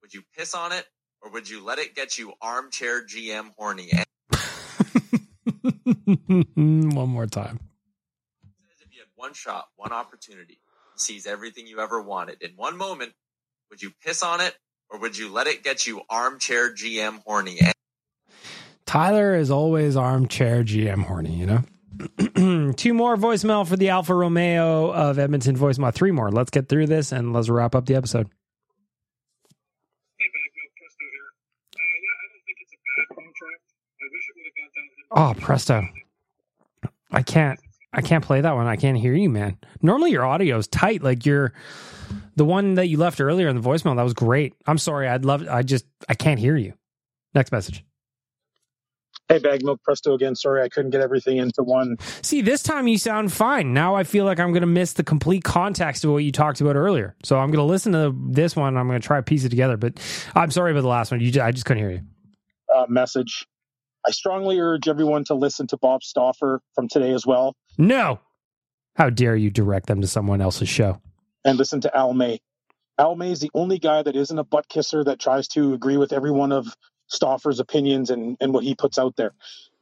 would 0.00 0.14
you 0.14 0.22
piss 0.36 0.54
on 0.54 0.72
it 0.72 0.86
or 1.20 1.30
would 1.32 1.48
you 1.48 1.62
let 1.62 1.78
it 1.78 1.94
get 1.94 2.16
you 2.16 2.32
armchair 2.40 3.04
GM 3.04 3.50
horny? 3.58 3.90
And 3.92 4.06
one 6.94 7.08
more 7.08 7.26
time. 7.26 7.60
If 9.30 9.44
you 9.44 9.50
had 9.50 9.56
one 9.60 9.62
shot, 9.62 9.68
one 9.76 9.92
opportunity 9.92 10.54
to 10.54 11.02
seize 11.02 11.26
everything 11.26 11.66
you 11.66 11.80
ever 11.80 12.00
wanted 12.00 12.42
in 12.42 12.52
one 12.56 12.76
moment, 12.76 13.12
would 13.70 13.82
you 13.82 13.92
piss 14.04 14.22
on 14.22 14.40
it 14.40 14.54
or 14.90 14.98
would 14.98 15.16
you 15.16 15.30
let 15.30 15.46
it 15.46 15.62
get 15.62 15.86
you 15.86 16.02
armchair 16.10 16.72
GM 16.72 17.22
horny? 17.24 17.58
And 17.60 17.72
Tyler 18.86 19.34
is 19.34 19.50
always 19.50 19.96
armchair 19.96 20.62
GM 20.62 21.04
horny, 21.04 21.34
you 21.34 21.46
know? 21.46 21.62
Two 22.74 22.94
more 22.94 23.16
voicemail 23.16 23.66
for 23.66 23.76
the 23.76 23.88
Alfa 23.88 24.14
Romeo 24.14 24.92
of 24.92 25.18
Edmonton 25.18 25.56
voicemail. 25.56 25.94
Three 25.94 26.10
more. 26.10 26.30
Let's 26.30 26.50
get 26.50 26.68
through 26.68 26.86
this 26.86 27.12
and 27.12 27.32
let's 27.32 27.48
wrap 27.48 27.74
up 27.74 27.86
the 27.86 27.94
episode. 27.94 28.28
Hey, 30.18 30.26
Bagno, 30.26 30.64
Presto 30.76 31.04
here. 31.12 31.30
Uh, 31.74 31.80
yeah, 31.80 32.14
I 32.18 32.24
don't 32.28 32.44
think 32.44 32.58
it's 32.60 32.74
a 32.74 32.80
bad 32.84 33.06
contract. 33.14 33.62
I 34.00 34.06
wish 34.12 34.26
it 34.28 34.34
would 34.36 34.46
have 34.46 34.56
gone 34.58 34.72
down. 34.74 34.84
Oh, 35.16 35.34
presto. 35.40 35.88
I 37.12 37.22
can't 37.22 37.60
I 37.94 38.02
can't 38.02 38.24
play 38.24 38.40
that 38.40 38.54
one. 38.54 38.66
I 38.66 38.76
can't 38.76 38.98
hear 38.98 39.14
you, 39.14 39.30
man. 39.30 39.56
Normally 39.80 40.10
your 40.10 40.24
audio 40.24 40.58
is 40.58 40.66
tight. 40.66 41.02
Like 41.02 41.24
you're 41.24 41.52
the 42.36 42.44
one 42.44 42.74
that 42.74 42.88
you 42.88 42.98
left 42.98 43.20
earlier 43.20 43.48
in 43.48 43.56
the 43.56 43.62
voicemail, 43.62 43.96
that 43.96 44.02
was 44.02 44.14
great. 44.14 44.54
I'm 44.66 44.78
sorry. 44.78 45.08
I'd 45.08 45.24
love 45.24 45.46
I 45.48 45.62
just 45.62 45.86
I 46.08 46.14
can't 46.14 46.40
hear 46.40 46.56
you. 46.56 46.74
Next 47.34 47.52
message. 47.52 47.84
Hey, 49.28 49.38
Bag 49.38 49.64
Milk 49.64 49.80
Presto 49.82 50.12
again. 50.12 50.34
Sorry, 50.36 50.62
I 50.62 50.68
couldn't 50.68 50.90
get 50.90 51.00
everything 51.00 51.38
into 51.38 51.62
one. 51.62 51.96
See, 52.20 52.42
this 52.42 52.62
time 52.62 52.86
you 52.86 52.98
sound 52.98 53.32
fine. 53.32 53.72
Now 53.72 53.94
I 53.94 54.04
feel 54.04 54.26
like 54.26 54.38
I'm 54.38 54.50
going 54.50 54.60
to 54.60 54.66
miss 54.66 54.92
the 54.92 55.02
complete 55.02 55.44
context 55.44 56.04
of 56.04 56.10
what 56.10 56.18
you 56.18 56.30
talked 56.30 56.60
about 56.60 56.76
earlier. 56.76 57.16
So 57.24 57.38
I'm 57.38 57.50
going 57.50 57.64
to 57.66 57.70
listen 57.70 57.92
to 57.92 58.14
this 58.30 58.54
one. 58.54 58.76
I'm 58.76 58.86
going 58.86 59.00
to 59.00 59.06
try 59.06 59.16
to 59.16 59.22
piece 59.22 59.44
it 59.44 59.48
together. 59.48 59.78
But 59.78 59.94
I'm 60.34 60.50
sorry 60.50 60.72
about 60.72 60.82
the 60.82 60.88
last 60.88 61.10
one. 61.10 61.20
You, 61.20 61.30
just, 61.30 61.44
I 61.44 61.52
just 61.52 61.64
couldn't 61.64 61.82
hear 61.82 61.90
you. 61.92 62.02
Uh, 62.74 62.84
message. 62.88 63.46
I 64.06 64.10
strongly 64.10 64.60
urge 64.60 64.88
everyone 64.88 65.24
to 65.24 65.34
listen 65.34 65.66
to 65.68 65.76
Bob 65.76 66.02
Stauffer 66.02 66.60
from 66.74 66.88
today 66.88 67.12
as 67.12 67.26
well, 67.26 67.54
No. 67.78 68.20
How 68.96 69.10
dare 69.10 69.34
you 69.34 69.50
direct 69.50 69.86
them 69.86 70.00
to 70.02 70.06
someone 70.06 70.40
else's 70.40 70.68
show? 70.68 71.00
and 71.44 71.58
listen 71.58 71.80
to 71.82 71.94
Al 71.94 72.14
May. 72.14 72.40
Al 72.98 73.16
May 73.16 73.30
is 73.32 73.40
the 73.40 73.50
only 73.54 73.78
guy 73.78 74.02
that 74.02 74.16
isn't 74.16 74.38
a 74.38 74.44
butt 74.44 74.68
kisser 74.68 75.04
that 75.04 75.18
tries 75.18 75.48
to 75.48 75.74
agree 75.74 75.96
with 75.98 76.12
every 76.12 76.30
one 76.30 76.52
of 76.52 76.66
Stauffer's 77.08 77.60
opinions 77.60 78.08
and, 78.10 78.36
and 78.40 78.54
what 78.54 78.64
he 78.64 78.74
puts 78.74 78.98
out 78.98 79.14
there. 79.16 79.34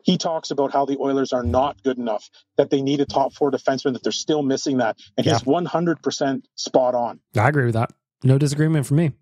He 0.03 0.19
talks 0.19 0.51
about 0.51 0.73
how 0.73 0.87
the 0.87 0.99
Oilers 0.99 1.33
are 1.33 1.45
not 1.45 1.81
good 1.85 1.99
enough, 1.99 2.29
that 2.57 2.71
they 2.71 2.83
need 2.83 3.01
a 3.01 3.07
top 3.07 3.33
four 3.35 3.53
defenseman, 3.53 3.93
that 3.93 4.03
they're 4.03 4.11
still 4.11 4.43
missing 4.43 4.79
that, 4.79 4.97
and 5.17 5.25
he's 5.25 5.43
100% 5.43 6.43
spot 6.57 6.95
on. 6.97 7.21
I 7.37 7.49
agree 7.49 7.67
with 7.67 7.75
that. 7.75 7.93
No 8.25 8.39
disagreement 8.39 8.87
from 8.87 8.97
me. 8.97 9.13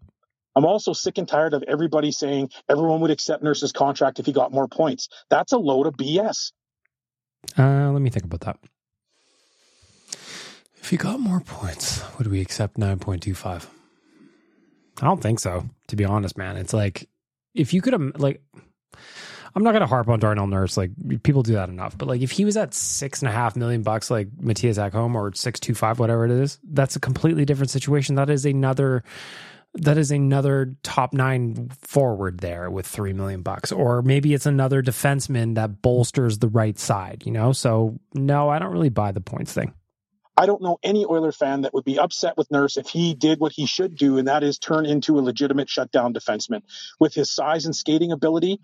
I'm 0.56 0.64
also 0.64 0.92
sick 0.92 1.18
and 1.18 1.28
tired 1.28 1.54
of 1.54 1.62
everybody 1.66 2.10
saying 2.12 2.50
everyone 2.68 3.00
would 3.00 3.10
accept 3.10 3.42
Nurse's 3.42 3.72
contract 3.72 4.18
if 4.18 4.26
he 4.26 4.32
got 4.32 4.52
more 4.52 4.68
points. 4.68 5.08
That's 5.28 5.52
a 5.52 5.58
load 5.58 5.86
of 5.86 5.94
BS. 5.94 6.52
Uh, 7.58 7.90
let 7.90 8.02
me 8.02 8.10
think 8.10 8.24
about 8.24 8.40
that. 8.40 8.58
If 10.82 10.90
he 10.90 10.96
got 10.96 11.20
more 11.20 11.40
points, 11.40 12.02
would 12.18 12.26
we 12.26 12.40
accept 12.40 12.78
9.25? 12.78 13.66
I 15.00 15.04
don't 15.04 15.22
think 15.22 15.40
so, 15.40 15.68
to 15.88 15.96
be 15.96 16.04
honest, 16.04 16.36
man. 16.36 16.56
It's 16.56 16.72
like, 16.72 17.08
if 17.54 17.72
you 17.72 17.80
could, 17.80 18.18
like, 18.20 18.42
I'm 19.54 19.62
not 19.62 19.72
going 19.72 19.80
to 19.80 19.86
harp 19.86 20.08
on 20.08 20.20
Darnell 20.20 20.46
Nurse. 20.46 20.76
Like, 20.76 20.90
people 21.22 21.42
do 21.42 21.54
that 21.54 21.68
enough. 21.68 21.96
But, 21.96 22.08
like, 22.08 22.20
if 22.20 22.30
he 22.30 22.44
was 22.44 22.56
at 22.56 22.74
six 22.74 23.20
and 23.20 23.28
a 23.28 23.32
half 23.32 23.56
million 23.56 23.82
bucks, 23.82 24.10
like 24.10 24.30
Mattias 24.36 24.78
Ekholm 24.78 25.14
or 25.14 25.32
625, 25.32 25.98
whatever 25.98 26.24
it 26.24 26.30
is, 26.30 26.58
that's 26.64 26.96
a 26.96 27.00
completely 27.00 27.44
different 27.44 27.70
situation. 27.70 28.14
That 28.14 28.30
is 28.30 28.44
another. 28.44 29.02
That 29.74 29.98
is 29.98 30.10
another 30.10 30.76
top 30.82 31.12
nine 31.12 31.70
forward 31.80 32.40
there 32.40 32.70
with 32.70 32.86
three 32.86 33.12
million 33.12 33.42
bucks, 33.42 33.70
or 33.70 34.02
maybe 34.02 34.34
it's 34.34 34.46
another 34.46 34.82
defenseman 34.82 35.54
that 35.54 35.80
bolsters 35.80 36.38
the 36.38 36.48
right 36.48 36.78
side. 36.78 37.22
You 37.24 37.32
know, 37.32 37.52
so 37.52 37.98
no, 38.12 38.48
I 38.48 38.58
don't 38.58 38.72
really 38.72 38.88
buy 38.88 39.12
the 39.12 39.20
points 39.20 39.52
thing. 39.52 39.72
I 40.36 40.46
don't 40.46 40.62
know 40.62 40.78
any 40.82 41.04
Oiler 41.04 41.32
fan 41.32 41.62
that 41.62 41.74
would 41.74 41.84
be 41.84 41.98
upset 41.98 42.36
with 42.36 42.50
Nurse 42.50 42.78
if 42.78 42.88
he 42.88 43.14
did 43.14 43.40
what 43.40 43.52
he 43.52 43.66
should 43.66 43.94
do, 43.96 44.16
and 44.16 44.26
that 44.26 44.42
is 44.42 44.58
turn 44.58 44.86
into 44.86 45.18
a 45.18 45.20
legitimate 45.20 45.68
shutdown 45.68 46.14
defenseman. 46.14 46.62
With 46.98 47.14
his 47.14 47.30
size 47.30 47.66
and 47.66 47.76
skating 47.76 48.10
ability, 48.10 48.58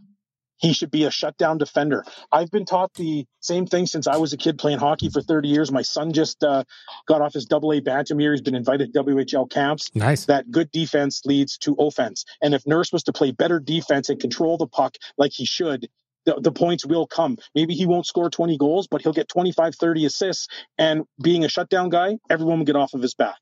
he 0.59 0.73
should 0.73 0.91
be 0.91 1.05
a 1.05 1.11
shutdown 1.11 1.59
defender. 1.59 2.05
I've 2.33 2.51
been 2.51 2.65
taught 2.65 2.95
the 2.95 3.27
same 3.41 3.67
thing 3.67 3.87
since 3.87 4.07
I 4.07 4.17
was 4.17 4.33
a 4.33 4.37
kid 4.37 4.59
playing 4.59 4.79
hockey 4.79 5.11
for 5.11 5.21
30 5.21 5.49
years. 5.49 5.71
My 5.71 5.83
son 5.83 6.13
just 6.13 6.43
uh, 6.43 6.65
got 7.07 7.21
off 7.21 7.35
his 7.35 7.47
double 7.47 7.73
A 7.73 7.81
bantam 7.81 8.21
year. 8.21 8.33
He's 8.33 8.41
been 8.41 8.55
invited 8.55 8.93
to 8.93 9.05
WHL 9.05 9.51
camps. 9.51 9.91
Nice. 9.95 10.27
That 10.27 10.51
good 10.51 10.71
defense 10.71 11.23
leads 11.25 11.59
to 11.59 11.75
offense. 11.79 12.25
And 12.41 12.55
if 12.55 12.67
Nurse 12.67 12.93
was 12.93 13.05
to 13.05 13.13
play 13.13 13.33
better 13.33 13.61
defense 13.61 14.09
and 14.09 14.21
control 14.21 14.57
the 14.57 14.67
puck 14.67 14.97
like 15.17 15.33
he 15.33 15.45
should, 15.45 15.89
the, 16.25 16.41
the 16.41 16.53
points 16.53 16.85
will 16.85 17.07
come. 17.07 17.39
Maybe 17.55 17.75
he 17.75 17.87
won't 17.87 18.07
score 18.07 18.29
20 18.29 18.59
goals, 18.59 18.89
but 18.89 19.01
he'll 19.03 19.13
get 19.13 19.29
25, 19.29 19.77
30 19.77 20.07
assists. 20.07 20.49
And 20.77 21.05
being 21.23 21.45
a 21.45 21.49
shutdown 21.49 21.89
guy, 21.89 22.19
everyone 22.29 22.59
will 22.59 22.67
get 22.67 22.77
off 22.77 22.95
of 22.95 23.03
his 23.03 23.15
back. 23.15 23.39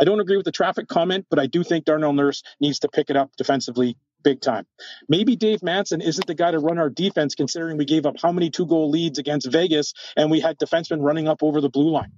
I 0.00 0.04
don't 0.04 0.20
agree 0.20 0.36
with 0.36 0.46
the 0.46 0.52
traffic 0.52 0.86
comment, 0.86 1.26
but 1.28 1.40
I 1.40 1.46
do 1.46 1.64
think 1.64 1.84
Darnell 1.84 2.12
Nurse 2.12 2.42
needs 2.60 2.78
to 2.80 2.88
pick 2.88 3.10
it 3.10 3.16
up 3.16 3.32
defensively 3.36 3.96
big 4.22 4.40
time. 4.40 4.66
Maybe 5.08 5.36
Dave 5.36 5.62
Manson 5.62 6.00
isn't 6.00 6.26
the 6.26 6.34
guy 6.34 6.50
to 6.50 6.58
run 6.58 6.78
our 6.78 6.90
defense, 6.90 7.34
considering 7.34 7.76
we 7.76 7.84
gave 7.84 8.06
up 8.06 8.16
how 8.20 8.32
many 8.32 8.50
two 8.50 8.66
goal 8.66 8.90
leads 8.90 9.18
against 9.18 9.50
Vegas 9.50 9.94
and 10.16 10.30
we 10.30 10.40
had 10.40 10.58
defensemen 10.58 11.02
running 11.02 11.28
up 11.28 11.42
over 11.42 11.60
the 11.60 11.70
blue 11.70 11.90
line. 11.90 12.12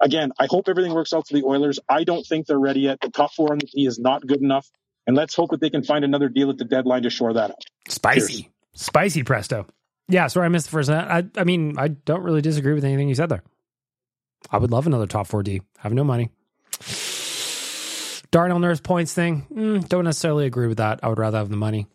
Again, 0.00 0.32
I 0.38 0.46
hope 0.48 0.68
everything 0.68 0.94
works 0.94 1.12
out 1.12 1.26
for 1.26 1.34
the 1.34 1.44
Oilers. 1.44 1.80
I 1.88 2.04
don't 2.04 2.24
think 2.24 2.46
they're 2.46 2.58
ready 2.58 2.80
yet. 2.80 3.00
The 3.00 3.10
top 3.10 3.32
four 3.34 3.52
on 3.52 3.58
the 3.58 3.66
D 3.66 3.86
is 3.86 3.98
not 3.98 4.24
good 4.26 4.40
enough. 4.40 4.68
And 5.06 5.16
let's 5.16 5.34
hope 5.34 5.50
that 5.50 5.60
they 5.60 5.70
can 5.70 5.82
find 5.82 6.04
another 6.04 6.28
deal 6.28 6.50
at 6.50 6.58
the 6.58 6.64
deadline 6.64 7.02
to 7.02 7.10
shore 7.10 7.32
that 7.32 7.50
up. 7.50 7.58
Spicy. 7.88 8.50
Spicy 8.74 9.24
presto. 9.24 9.66
Yeah, 10.08 10.26
sorry 10.28 10.46
I 10.46 10.48
missed 10.48 10.66
the 10.66 10.72
first. 10.72 10.90
I 10.90 11.24
I 11.36 11.44
mean, 11.44 11.78
I 11.78 11.88
don't 11.88 12.22
really 12.22 12.42
disagree 12.42 12.74
with 12.74 12.84
anything 12.84 13.08
you 13.08 13.14
said 13.14 13.28
there. 13.28 13.42
I 14.50 14.58
would 14.58 14.70
love 14.70 14.86
another 14.86 15.06
top 15.06 15.26
four 15.26 15.42
D. 15.42 15.62
Have 15.78 15.92
no 15.92 16.04
money. 16.04 16.30
Darnell 18.30 18.58
Nurse 18.58 18.80
points 18.80 19.14
thing. 19.14 19.46
Mm, 19.52 19.88
don't 19.88 20.04
necessarily 20.04 20.46
agree 20.46 20.66
with 20.66 20.78
that. 20.78 21.00
I 21.02 21.08
would 21.08 21.18
rather 21.18 21.38
have 21.38 21.48
the 21.48 21.56
money. 21.56 21.86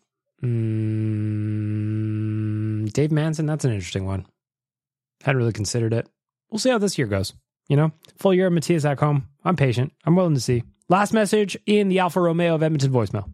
Mm, 1.64 2.92
Dave 2.92 3.12
Manson. 3.12 3.46
That's 3.46 3.64
an 3.64 3.72
interesting 3.72 4.04
one. 4.04 4.26
Hadn't 5.22 5.38
really 5.38 5.52
considered 5.52 5.92
it. 5.92 6.08
We'll 6.50 6.58
see 6.58 6.70
how 6.70 6.78
this 6.78 6.98
year 6.98 7.06
goes. 7.06 7.32
You 7.68 7.76
know, 7.76 7.92
full 8.16 8.34
year 8.34 8.48
of 8.48 8.52
Mattias 8.52 8.84
Ekholm. 8.84 9.22
I'm 9.44 9.56
patient. 9.56 9.92
I'm 10.04 10.16
willing 10.16 10.34
to 10.34 10.40
see. 10.40 10.64
Last 10.88 11.14
message 11.14 11.56
in 11.64 11.88
the 11.88 12.00
Alfa 12.00 12.20
Romeo 12.20 12.54
of 12.54 12.62
Edmonton 12.62 12.92
voicemail. 12.92 13.30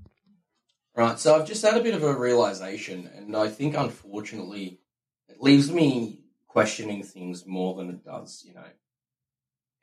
Right, 0.94 1.18
so 1.18 1.34
I've 1.34 1.46
just 1.48 1.62
had 1.64 1.76
a 1.76 1.82
bit 1.82 1.94
of 1.94 2.02
a 2.02 2.14
realization, 2.16 3.10
and 3.16 3.36
I 3.36 3.48
think 3.48 3.76
unfortunately 3.76 4.80
it 5.28 5.40
leaves 5.40 5.72
me 5.72 6.20
questioning 6.46 7.02
things 7.02 7.44
more 7.46 7.76
than 7.76 7.90
it 7.90 8.04
does, 8.04 8.44
you 8.46 8.54
know, 8.54 8.64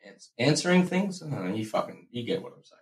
ans- 0.06 0.32
answering 0.38 0.86
things. 0.86 1.24
I 1.24 1.30
don't 1.30 1.50
know, 1.50 1.56
you 1.56 1.66
fucking, 1.66 2.08
you 2.12 2.24
get 2.26 2.42
what 2.42 2.54
I'm 2.56 2.64
saying. 2.64 2.82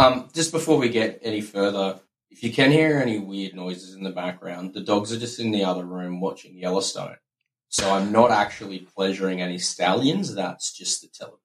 Um, 0.00 0.30
just 0.32 0.50
before 0.50 0.78
we 0.78 0.88
get 0.88 1.20
any 1.22 1.42
further, 1.42 2.00
if 2.30 2.42
you 2.42 2.50
can 2.50 2.70
hear 2.70 3.00
any 3.00 3.18
weird 3.18 3.54
noises 3.54 3.94
in 3.94 4.02
the 4.02 4.10
background, 4.10 4.72
the 4.72 4.80
dogs 4.80 5.12
are 5.12 5.18
just 5.18 5.38
in 5.38 5.50
the 5.50 5.64
other 5.64 5.84
room 5.84 6.22
watching 6.22 6.56
Yellowstone. 6.56 7.16
So 7.68 7.92
I'm 7.92 8.10
not 8.10 8.30
actually 8.30 8.78
pleasuring 8.78 9.42
any 9.42 9.58
stallions. 9.58 10.34
That's 10.34 10.72
just 10.72 11.02
the 11.02 11.08
television. 11.08 11.42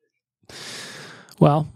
Well, 1.38 1.68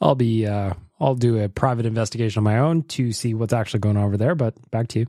I'll 0.00 0.16
be 0.16 0.48
uh 0.48 0.74
I'll 0.98 1.14
do 1.14 1.38
a 1.38 1.48
private 1.48 1.86
investigation 1.86 2.40
on 2.40 2.44
my 2.44 2.58
own 2.58 2.82
to 2.84 3.12
see 3.12 3.32
what's 3.32 3.52
actually 3.52 3.80
going 3.80 3.96
on 3.96 4.04
over 4.04 4.16
there, 4.16 4.34
but 4.34 4.54
back 4.72 4.88
to 4.88 5.00
you. 5.00 5.06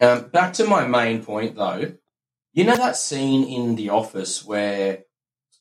Um, 0.00 0.28
back 0.28 0.52
to 0.54 0.66
my 0.66 0.86
main 0.86 1.24
point, 1.24 1.56
though. 1.56 1.94
You 2.52 2.62
know 2.62 2.76
that 2.76 2.96
scene 2.96 3.42
in 3.48 3.74
The 3.74 3.88
Office 3.88 4.44
where 4.44 5.00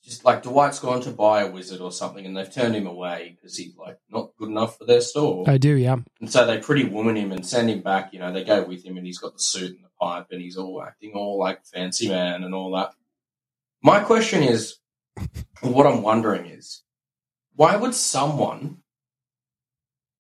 just 0.04 0.26
like 0.26 0.44
Dwight's 0.44 0.80
gone 0.80 1.02
to 1.02 1.12
buy 1.12 1.44
a 1.44 1.52
wizard 1.52 1.80
or 1.80 1.92
something, 1.92 2.26
and 2.26 2.36
they've 2.36 2.52
turned 2.52 2.76
him 2.76 2.88
away 2.88 3.38
because 3.40 3.58
he's 3.58 3.76
like 3.78 3.98
not 4.10 4.36
good 4.38 4.50
enough 4.50 4.78
for 4.78 4.86
their 4.86 5.02
store. 5.02 5.50
I 5.50 5.58
do, 5.58 5.76
yeah. 5.76 5.98
And 6.20 6.32
so 6.32 6.46
they 6.46 6.58
pretty 6.60 6.84
woman 6.84 7.16
him 7.16 7.32
and 7.32 7.46
send 7.46 7.70
him 7.70 7.82
back. 7.82 8.14
You 8.14 8.20
know, 8.20 8.32
they 8.32 8.44
go 8.44 8.64
with 8.64 8.84
him, 8.84 8.98
and 8.98 9.06
he's 9.06 9.20
got 9.20 9.34
the 9.34 9.40
suit 9.40 9.72
and 9.72 9.84
the 9.84 9.90
pipe, 10.00 10.28
and 10.32 10.42
he's 10.42 10.58
all 10.58 10.84
acting 10.84 11.14
all 11.14 11.40
like 11.40 11.66
fancy 11.66 12.10
man 12.10 12.44
and 12.44 12.54
all 12.54 12.76
that. 12.76 12.92
My 13.82 14.02
question 14.02 14.44
is, 14.44 14.78
what 15.62 15.88
I'm 15.88 16.02
wondering 16.02 16.48
is, 16.48 16.84
why 17.56 17.76
would 17.76 17.94
someone 17.94 18.80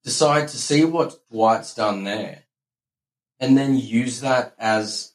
decide 0.03 0.49
to 0.49 0.57
see 0.57 0.85
what 0.85 1.15
Dwight's 1.29 1.73
done 1.73 2.03
there 2.03 2.43
and 3.39 3.57
then 3.57 3.75
use 3.75 4.21
that 4.21 4.53
as 4.59 5.13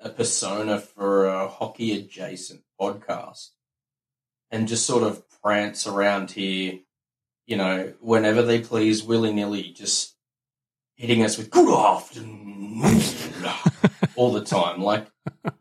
a 0.00 0.10
persona 0.10 0.78
for 0.78 1.26
a 1.26 1.48
hockey 1.48 1.96
adjacent 1.96 2.62
podcast 2.80 3.50
and 4.54 4.68
just 4.68 4.86
sort 4.86 5.02
of 5.02 5.20
prance 5.42 5.84
around 5.84 6.30
here, 6.30 6.78
you 7.44 7.56
know, 7.56 7.92
whenever 8.00 8.40
they 8.40 8.60
please, 8.60 9.02
willy 9.02 9.32
nilly, 9.32 9.72
just 9.72 10.14
hitting 10.94 11.24
us 11.24 11.36
with 11.36 11.50
good 11.50 11.68
afternoon 11.76 12.84
all 14.14 14.32
the 14.32 14.44
time. 14.44 14.80
Like, 14.80 15.08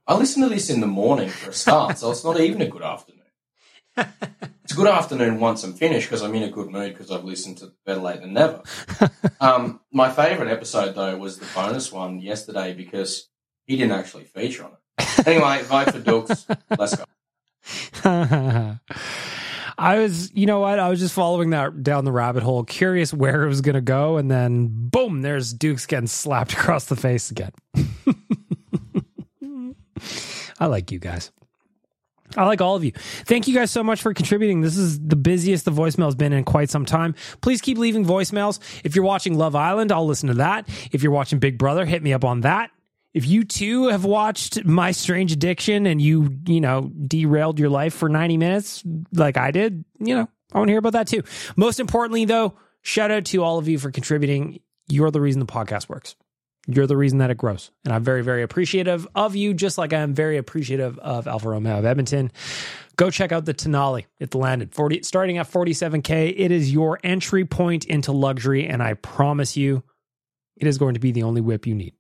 I 0.06 0.16
listen 0.16 0.44
to 0.44 0.50
this 0.50 0.70
in 0.70 0.80
the 0.80 0.86
morning 0.86 1.30
for 1.30 1.50
a 1.50 1.54
start, 1.54 1.98
so 1.98 2.12
it's 2.12 2.24
not 2.24 2.40
even 2.40 2.62
a 2.62 2.68
good 2.68 2.84
afternoon. 2.84 3.20
It's 4.64 4.72
a 4.72 4.78
good 4.78 4.88
afternoon 4.88 5.42
once 5.42 5.62
I'm 5.66 5.74
finished 5.74 6.08
because 6.08 6.22
I'm 6.22 6.34
in 6.36 6.44
a 6.44 6.50
good 6.50 6.70
mood 6.70 6.94
because 6.94 7.12
I've 7.12 7.26
listened 7.26 7.58
to 7.58 7.74
Better 7.86 8.00
Lait 8.00 8.22
Than 8.22 8.32
Never. 8.32 8.64
um, 9.42 9.82
my 9.92 10.10
favourite 10.10 10.50
episode, 10.50 10.96
though, 10.96 11.18
was 11.18 11.38
the 11.38 11.46
bonus 11.54 11.92
one 11.92 12.22
yesterday 12.22 12.74
because 12.74 13.28
he 13.66 13.76
didn't 13.76 13.92
actually 13.92 14.24
feature 14.24 14.64
on 14.64 14.72
it. 14.72 15.28
Anyway, 15.28 15.64
vote 15.64 15.92
for 15.92 16.00
Dooks. 16.00 16.46
Let's 16.80 16.96
go. 16.96 17.04
I 19.78 19.98
was, 19.98 20.32
you 20.34 20.46
know 20.46 20.60
what? 20.60 20.80
I 20.80 20.90
was 20.90 21.00
just 21.00 21.14
following 21.14 21.52
that 21.52 21.84
down 21.84 22.06
the 22.06 22.12
rabbit 22.12 22.44
hole, 22.44 22.64
curious 22.64 23.14
where 23.14 23.44
it 23.44 23.48
was 23.48 23.62
going 23.62 23.76
to 23.76 23.82
go, 23.82 24.18
and 24.18 24.30
then 24.30 24.70
boom, 24.70 25.22
there's 25.22 25.54
Dooks 25.54 25.88
getting 25.88 26.08
slapped 26.08 26.54
across 26.54 26.86
the 26.86 26.96
face 26.96 27.32
again. 27.32 27.52
I 30.60 30.68
like 30.68 30.92
you 30.92 31.00
guys. 31.00 31.32
I 32.36 32.46
like 32.46 32.62
all 32.62 32.76
of 32.76 32.84
you. 32.84 32.92
Thank 33.26 33.48
you 33.48 33.54
guys 33.54 33.70
so 33.70 33.84
much 33.84 34.02
for 34.02 34.14
contributing. 34.14 34.62
This 34.62 34.78
is 34.78 35.00
the 35.00 35.16
busiest 35.16 35.66
the 35.66 35.72
voicemail 35.72 36.06
has 36.06 36.16
been 36.16 36.34
in 36.34 36.44
quite 36.44 36.70
some 36.70 36.86
time. 36.86 37.16
Please 37.42 37.62
keep 37.62 37.78
leaving 37.78 38.06
voicemails. 38.06 38.60
If 38.84 38.96
you're 38.96 39.06
watching 39.06 39.38
Love 39.38 39.56
Island, 39.56 39.92
I'll 39.92 40.08
listen 40.08 40.30
to 40.30 40.36
that. 40.36 40.68
If 40.92 41.04
you're 41.04 41.12
watching 41.12 41.40
Big 41.40 41.58
Brother, 41.58 41.86
hit 41.86 42.02
me 42.02 42.14
up 42.14 42.24
on 42.24 42.42
that. 42.42 42.72
If 43.14 43.28
you 43.28 43.44
too 43.44 43.90
have 43.90 44.06
watched 44.06 44.66
My 44.66 44.92
Strange 44.92 45.32
Addiction 45.32 45.86
and 45.86 46.02
you, 46.02 46.36
you 46.48 46.62
know, 46.62 46.92
derailed 47.08 47.60
your 47.60 47.70
life 47.70 47.94
for 47.94 48.10
90 48.10 48.38
minutes 48.38 48.84
like 49.12 49.38
I 49.38 49.52
did, 49.52 49.86
you 50.00 50.16
know, 50.16 50.28
I 50.52 50.58
want 50.58 50.68
to 50.68 50.72
hear 50.72 50.80
about 50.80 50.94
that 50.94 51.08
too. 51.08 51.24
Most 51.56 51.80
importantly, 51.80 52.26
though, 52.26 52.56
shout 52.82 53.12
out 53.12 53.26
to 53.26 53.44
all 53.44 53.60
of 53.60 53.68
you 53.68 53.78
for 53.78 53.92
contributing. 53.92 54.60
You're 54.88 55.12
the 55.12 55.22
reason 55.22 55.40
the 55.40 55.46
podcast 55.46 55.90
works. 55.90 56.16
You're 56.66 56.88
the 56.88 56.98
reason 56.98 57.18
that 57.18 57.30
it 57.30 57.38
grows. 57.38 57.72
And 57.84 57.94
I'm 57.94 58.04
very, 58.04 58.24
very 58.24 58.42
appreciative 58.42 59.08
of 59.16 59.36
you, 59.36 59.54
just 59.54 59.78
like 59.78 59.92
I'm 59.94 60.14
very 60.14 60.38
appreciative 60.38 60.98
of 61.00 61.28
Alfa 61.28 61.50
Romeo 61.50 61.78
of 61.78 61.86
Edmonton. 61.86 62.32
Go 62.96 63.10
check 63.10 63.32
out 63.32 63.46
the 63.46 63.54
Tonale. 63.54 64.06
It 64.20 64.34
landed 64.34 64.74
40, 64.74 65.04
starting 65.04 65.38
at 65.38 65.52
47K. 65.52 66.34
It 66.36 66.52
is 66.52 66.72
your 66.72 67.00
entry 67.04 67.44
point 67.44 67.86
into 67.86 68.12
luxury. 68.12 68.66
And 68.66 68.82
I 68.82 68.94
promise 68.94 69.58
you, 69.58 69.84
it 70.56 70.68
is 70.68 70.78
going 70.78 70.94
to 70.94 71.00
be 71.00 71.12
the 71.12 71.24
only 71.24 71.42
whip 71.42 71.68
you 71.68 71.76
need. 71.76 71.94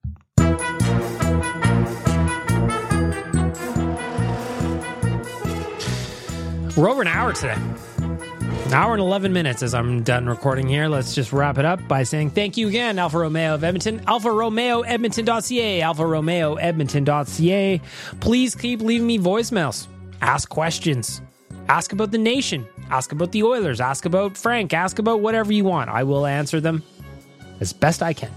We're 6.75 6.89
over 6.89 7.01
an 7.01 7.07
hour 7.07 7.33
today. 7.33 7.57
An 7.99 8.73
hour 8.73 8.93
and 8.93 9.01
11 9.01 9.31
minutes 9.31 9.61
as 9.61 9.75
I'm 9.75 10.01
done 10.01 10.25
recording 10.25 10.67
here. 10.67 10.87
Let's 10.87 11.13
just 11.13 11.31
wrap 11.31 11.59
it 11.59 11.65
up 11.65 11.87
by 11.87 12.01
saying 12.01 12.31
thank 12.31 12.57
you 12.57 12.67
again, 12.67 12.97
Alfa 12.97 13.19
Romeo 13.19 13.53
of 13.53 13.63
Edmonton, 13.63 14.01
Alfa 14.07 14.31
Romeo 14.31 14.81
Edmonton.ca, 14.81 15.81
Alfa 15.81 16.05
Romeo 16.05 16.55
Edmonton.ca. 16.55 17.79
Please 18.21 18.55
keep 18.55 18.81
leaving 18.81 19.05
me 19.05 19.19
voicemails. 19.19 19.85
Ask 20.21 20.49
questions. 20.49 21.21
Ask 21.69 21.91
about 21.91 22.09
the 22.09 22.17
nation. 22.17 22.67
Ask 22.89 23.11
about 23.11 23.31
the 23.31 23.43
Oilers. 23.43 23.79
Ask 23.79 24.05
about 24.05 24.35
Frank. 24.35 24.73
Ask 24.73 24.97
about 24.97 25.21
whatever 25.21 25.53
you 25.53 25.65
want. 25.65 25.91
I 25.91 26.03
will 26.03 26.25
answer 26.25 26.59
them 26.59 26.81
as 27.59 27.71
best 27.71 28.01
I 28.01 28.13
can. 28.13 28.31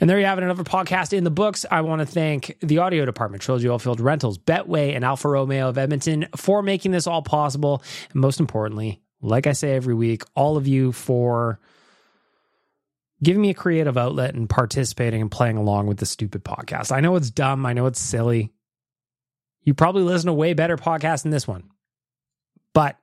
And 0.00 0.08
there 0.08 0.18
you 0.18 0.26
have 0.26 0.38
it, 0.38 0.44
another 0.44 0.64
podcast 0.64 1.12
in 1.12 1.24
the 1.24 1.30
books. 1.30 1.66
I 1.70 1.80
want 1.80 2.00
to 2.00 2.06
thank 2.06 2.56
the 2.60 2.78
audio 2.78 3.04
department, 3.04 3.42
Trilogy 3.42 3.66
Oilfield 3.66 4.00
Rentals, 4.00 4.38
Betway, 4.38 4.94
and 4.94 5.04
Alfa 5.04 5.28
Romeo 5.28 5.68
of 5.68 5.76
Edmonton 5.76 6.28
for 6.36 6.62
making 6.62 6.92
this 6.92 7.06
all 7.06 7.22
possible. 7.22 7.82
And 8.12 8.20
most 8.20 8.38
importantly, 8.38 9.02
like 9.20 9.46
I 9.46 9.52
say 9.52 9.74
every 9.74 9.94
week, 9.94 10.22
all 10.36 10.56
of 10.56 10.68
you 10.68 10.92
for 10.92 11.58
giving 13.22 13.42
me 13.42 13.50
a 13.50 13.54
creative 13.54 13.96
outlet 13.96 14.34
and 14.34 14.48
participating 14.48 15.20
and 15.20 15.30
playing 15.30 15.56
along 15.56 15.88
with 15.88 15.98
the 15.98 16.06
stupid 16.06 16.44
podcast. 16.44 16.92
I 16.92 17.00
know 17.00 17.16
it's 17.16 17.30
dumb. 17.30 17.66
I 17.66 17.72
know 17.72 17.86
it's 17.86 18.00
silly. 18.00 18.52
You 19.62 19.74
probably 19.74 20.02
listen 20.02 20.28
to 20.28 20.32
way 20.32 20.54
better 20.54 20.76
podcasts 20.76 21.22
than 21.22 21.32
this 21.32 21.48
one. 21.48 21.70
But 22.72 22.96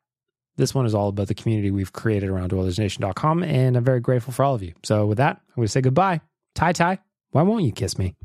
this 0.55 0.73
one 0.73 0.85
is 0.85 0.95
all 0.95 1.09
about 1.09 1.27
the 1.27 1.35
community 1.35 1.69
we've 1.69 1.91
created 1.91 2.29
around 2.29 2.51
OilersNation.com, 2.51 3.43
and 3.43 3.75
I'm 3.75 3.83
very 3.83 3.99
grateful 3.99 4.31
for 4.31 4.45
all 4.45 4.55
of 4.55 4.63
you. 4.63 4.73
So 4.83 5.05
with 5.05 5.17
that, 5.17 5.41
I'm 5.49 5.55
going 5.57 5.65
to 5.65 5.71
say 5.71 5.81
goodbye. 5.81 6.21
Ty 6.55 6.71
Ty, 6.71 6.99
why 7.31 7.41
won't 7.41 7.65
you 7.65 7.73
kiss 7.73 7.97
me? 7.97 8.15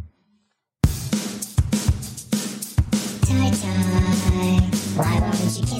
Tie 3.26 3.50
tie, 3.50 4.60
why 4.94 5.18
won't 5.20 5.34
you 5.34 5.64
kiss 5.66 5.72
me? 5.72 5.79